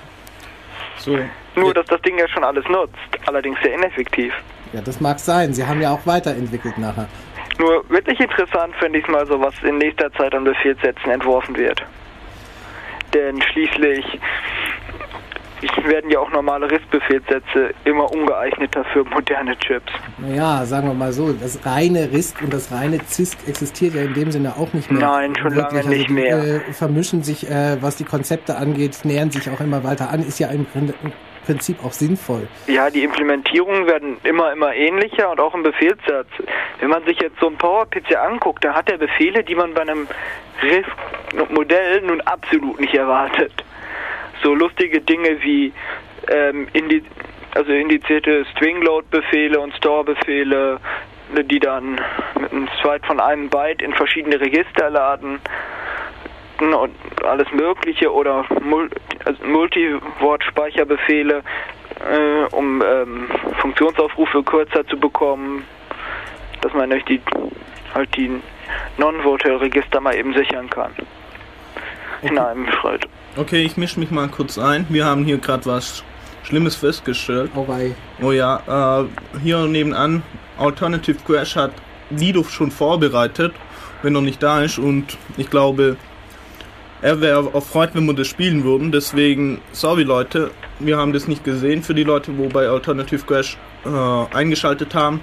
So. 0.98 1.18
Nur, 1.60 1.74
dass 1.74 1.86
das 1.88 2.02
Ding 2.02 2.18
ja 2.18 2.28
schon 2.28 2.44
alles 2.44 2.66
nutzt, 2.68 2.96
allerdings 3.26 3.60
sehr 3.62 3.74
ineffektiv. 3.74 4.34
Ja, 4.74 4.82
das 4.82 5.00
mag 5.02 5.20
sein. 5.20 5.54
Sie 5.54 5.66
haben 5.66 5.82
ja 5.82 5.92
auch 5.92 6.06
weiterentwickelt 6.06 6.78
nachher. 6.78 7.08
Nur 7.58 7.84
wirklich 7.90 8.20
interessant 8.20 8.74
finde 8.80 9.00
ich 9.00 9.08
mal 9.08 9.26
so, 9.26 9.40
was 9.42 9.54
in 9.64 9.78
nächster 9.78 10.12
Zeit 10.14 10.34
an 10.34 10.44
Befehlssätzen 10.44 11.12
entworfen 11.12 11.58
wird. 11.58 11.84
Denn 13.14 13.42
schließlich 13.42 14.20
werden 15.84 16.10
ja 16.10 16.20
auch 16.20 16.32
normale 16.32 16.70
RISC-Befehlssätze 16.72 17.74
immer 17.84 18.10
ungeeigneter 18.12 18.86
für 18.94 19.04
moderne 19.04 19.58
Chips. 19.58 19.92
Naja, 20.18 20.66
sagen 20.66 20.88
wir 20.88 20.94
mal 20.94 21.12
so, 21.12 21.34
das 21.34 21.66
reine 21.66 22.10
RISC 22.12 22.42
und 22.42 22.54
das 22.54 22.72
reine 22.72 23.00
CISC 23.06 23.48
existiert 23.48 23.96
ja 23.96 24.04
in 24.04 24.14
dem 24.14 24.32
Sinne 24.32 24.56
auch 24.56 24.72
nicht 24.74 24.90
mehr. 24.90 25.02
Nein, 25.02 25.36
schon 25.36 25.54
lange 25.54 25.78
Also 25.78 25.90
nicht 25.90 26.10
die, 26.10 26.14
mehr. 26.14 26.38
Äh, 26.38 26.60
vermischen 26.74 27.24
sich, 27.24 27.50
äh, 27.50 27.82
was 27.82 27.98
die 27.98 28.06
Konzepte 28.06 28.56
angeht, 28.56 29.00
nähern 29.04 29.32
sich 29.32 29.50
auch 29.50 29.60
immer 29.60 29.84
weiter 29.84 30.10
an, 30.12 30.26
ist 30.26 30.40
ja 30.40 30.48
im 30.50 30.66
im 30.74 30.94
Prinzip 31.46 31.84
auch 31.84 31.92
sinnvoll. 31.92 32.48
Ja, 32.68 32.90
die 32.90 33.04
Implementierungen 33.04 33.88
werden 33.88 34.18
immer, 34.24 34.52
immer 34.52 34.74
ähnlicher 34.74 35.32
und 35.32 35.40
auch 35.40 35.54
im 35.54 35.64
Befehlssatz. 35.64 36.28
Wenn 36.80 36.90
man 36.90 37.04
sich 37.06 37.20
jetzt 37.20 37.40
so 37.40 37.48
ein 37.48 37.58
PowerPC 37.58 38.16
anguckt, 38.18 38.64
da 38.64 38.74
hat 38.74 38.90
er 38.90 38.98
Befehle, 38.98 39.44
die 39.44 39.56
man 39.56 39.74
bei 39.74 39.82
einem 39.82 40.08
RISC-Modell 40.62 42.02
nun 42.02 42.22
absolut 42.22 42.80
nicht 42.80 42.94
erwartet. 42.94 43.52
So 44.44 44.54
lustige 44.54 45.02
Dinge 45.02 45.42
wie 45.42 45.74
ähm, 46.30 46.68
indi 46.74 47.04
also 47.56 47.72
indizierte 47.72 48.46
String-Load-Befehle 48.46 49.60
und 49.60 49.74
Store-Befehle, 49.74 50.80
die 51.46 51.60
dann 51.60 52.00
mit 52.40 52.52
einem 52.52 52.70
Zweit 52.80 53.06
von 53.06 53.20
einem 53.20 53.50
Byte 53.50 53.82
in 53.82 53.94
verschiedene 53.94 54.40
Register 54.40 54.90
laden 54.90 55.42
und 56.60 56.92
alles 57.26 57.52
Mögliche 57.52 58.12
oder 58.14 58.46
Mul 58.62 58.90
also 59.26 59.44
Multi-Wort-Speicherbefehle, 59.46 61.42
äh, 62.00 62.46
um 62.52 62.82
ähm, 62.82 63.28
Funktionsaufrufe 63.60 64.44
kürzer 64.44 64.86
zu 64.88 64.98
bekommen, 64.98 65.64
dass 66.62 66.74
man 66.74 66.90
durch 66.90 67.04
die 67.06 67.22
halt 67.94 68.16
die 68.16 68.32
Non-Voter-Register 68.98 70.00
mal 70.00 70.16
eben 70.16 70.34
sichern 70.34 70.70
kann. 70.70 70.92
In 72.22 72.38
einem 72.38 72.68
Schritt. 72.72 73.08
Okay, 73.38 73.64
ich 73.64 73.78
mische 73.78 74.00
mich 74.00 74.12
mal 74.12 74.28
kurz 74.28 74.58
ein. 74.58 74.86
Wir 74.90 75.06
haben 75.06 75.24
hier 75.24 75.38
gerade 75.38 75.66
was 75.66 76.04
Schlimmes 76.44 76.76
festgestellt. 76.76 77.52
Oh 77.56 77.68
wei. 77.68 77.96
Oh 78.22 78.32
ja, 78.32 79.02
äh, 79.02 79.06
hier 79.40 79.66
nebenan, 79.68 80.24
Alternative 80.58 81.18
Crash 81.26 81.56
hat 81.56 81.72
Lido 82.10 82.44
schon 82.44 82.72
vorbereitet, 82.72 83.54
wenn 84.02 84.16
er 84.16 84.22
nicht 84.22 84.42
da 84.44 84.62
ist. 84.62 84.80
Und 84.80 85.18
ich 85.38 85.50
glaube, 85.50 85.96
er 87.02 87.22
wäre 87.22 87.52
erfreut, 87.54 87.92
wenn 87.94 88.06
wir 88.06 88.14
das 88.14 88.28
spielen 88.28 88.64
würden. 88.64 88.92
Deswegen, 88.92 89.62
sorry 89.72 90.04
Leute, 90.04 90.52
wir 90.80 90.98
haben 90.98 91.14
das 91.14 91.28
nicht 91.28 91.44
gesehen 91.44 91.84
für 91.84 91.94
die 91.94 92.04
Leute, 92.04 92.38
wo 92.38 92.48
bei 92.48 92.68
Alternative 92.68 93.26
Crash 93.26 93.58
äh, 93.86 94.36
eingeschaltet 94.36 94.94
haben. 94.94 95.22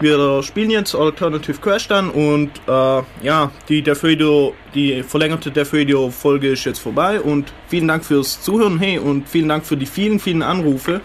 Wir 0.00 0.42
spielen 0.42 0.70
jetzt 0.70 0.94
Alternative 0.94 1.58
Crash 1.60 1.86
dann 1.86 2.10
und 2.10 2.50
äh, 2.66 3.02
ja, 3.22 3.50
die 3.68 3.80
Def 3.80 4.02
Radio, 4.02 4.52
die 4.74 5.02
verlängerte 5.04 5.52
Def 5.52 5.72
Radio 5.72 6.10
Folge 6.10 6.48
ist 6.48 6.64
jetzt 6.64 6.80
vorbei 6.80 7.20
und 7.20 7.52
vielen 7.68 7.86
Dank 7.86 8.04
fürs 8.04 8.42
Zuhören, 8.42 8.78
hey, 8.80 8.98
und 8.98 9.28
vielen 9.28 9.48
Dank 9.48 9.64
für 9.64 9.76
die 9.76 9.86
vielen, 9.86 10.18
vielen 10.18 10.42
Anrufe 10.42 11.00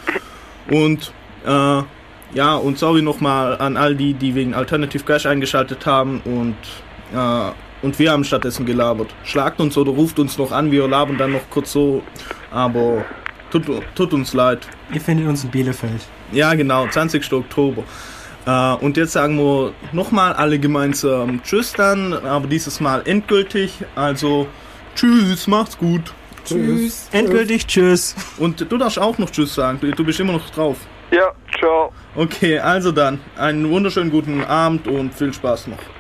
und 0.72 1.14
äh, 1.46 1.84
ja, 2.34 2.56
und 2.56 2.78
sorry 2.78 3.02
nochmal 3.02 3.58
an 3.60 3.78
all 3.78 3.96
die, 3.96 4.14
die 4.14 4.34
wegen 4.34 4.54
Alternative 4.54 5.04
Crash 5.04 5.28
eingeschaltet 5.28 5.86
haben 5.86 6.22
und 6.26 6.56
äh, 7.14 7.52
und 7.82 7.98
wir 8.00 8.12
haben 8.12 8.24
stattdessen 8.24 8.66
gelabert. 8.66 9.14
Schlagt 9.24 9.60
uns 9.60 9.78
oder 9.78 9.92
ruft 9.92 10.20
uns 10.20 10.38
noch 10.38 10.52
an, 10.52 10.72
wir 10.72 10.88
labern 10.88 11.18
dann 11.18 11.32
noch 11.32 11.50
kurz 11.50 11.72
so, 11.72 12.02
aber 12.52 13.06
tut, 13.52 13.64
tut 13.96 14.14
uns 14.14 14.34
leid. 14.34 14.68
Ihr 14.94 15.02
findet 15.02 15.28
uns 15.28 15.44
in 15.44 15.52
Bielefeld. 15.52 16.02
Ja, 16.32 16.54
genau, 16.54 16.88
20. 16.88 17.32
Oktober. 17.34 17.84
Äh, 18.46 18.74
und 18.84 18.98
jetzt 18.98 19.14
sagen 19.14 19.38
wir 19.38 19.74
nochmal 19.92 20.34
alle 20.34 20.60
gemeinsam 20.60 21.42
Tschüss 21.44 21.74
dann, 21.74 22.14
aber 22.14 22.48
dieses 22.48 22.80
Mal 22.80 23.02
endgültig. 23.06 23.74
Also 23.96 24.48
Tschüss, 24.96 25.48
macht's 25.48 25.78
gut. 25.78 26.14
Tschüss. 26.46 27.10
Endgültig 27.12 27.68
Tschüss. 27.68 28.16
Und 28.38 28.72
du 28.72 28.78
darfst 28.78 29.00
auch 29.00 29.18
noch 29.18 29.30
Tschüss 29.30 29.54
sagen, 29.56 29.80
du, 29.80 29.92
du 29.92 30.04
bist 30.04 30.20
immer 30.20 30.34
noch 30.34 30.50
drauf. 30.50 30.78
Ja, 31.12 31.32
ciao. 31.58 31.92
Okay, 32.16 32.60
also 32.60 32.92
dann, 32.92 33.20
einen 33.36 33.70
wunderschönen 33.70 34.12
guten 34.12 34.44
Abend 34.44 34.88
und 34.88 35.14
viel 35.14 35.34
Spaß 35.34 35.68
noch. 35.68 35.99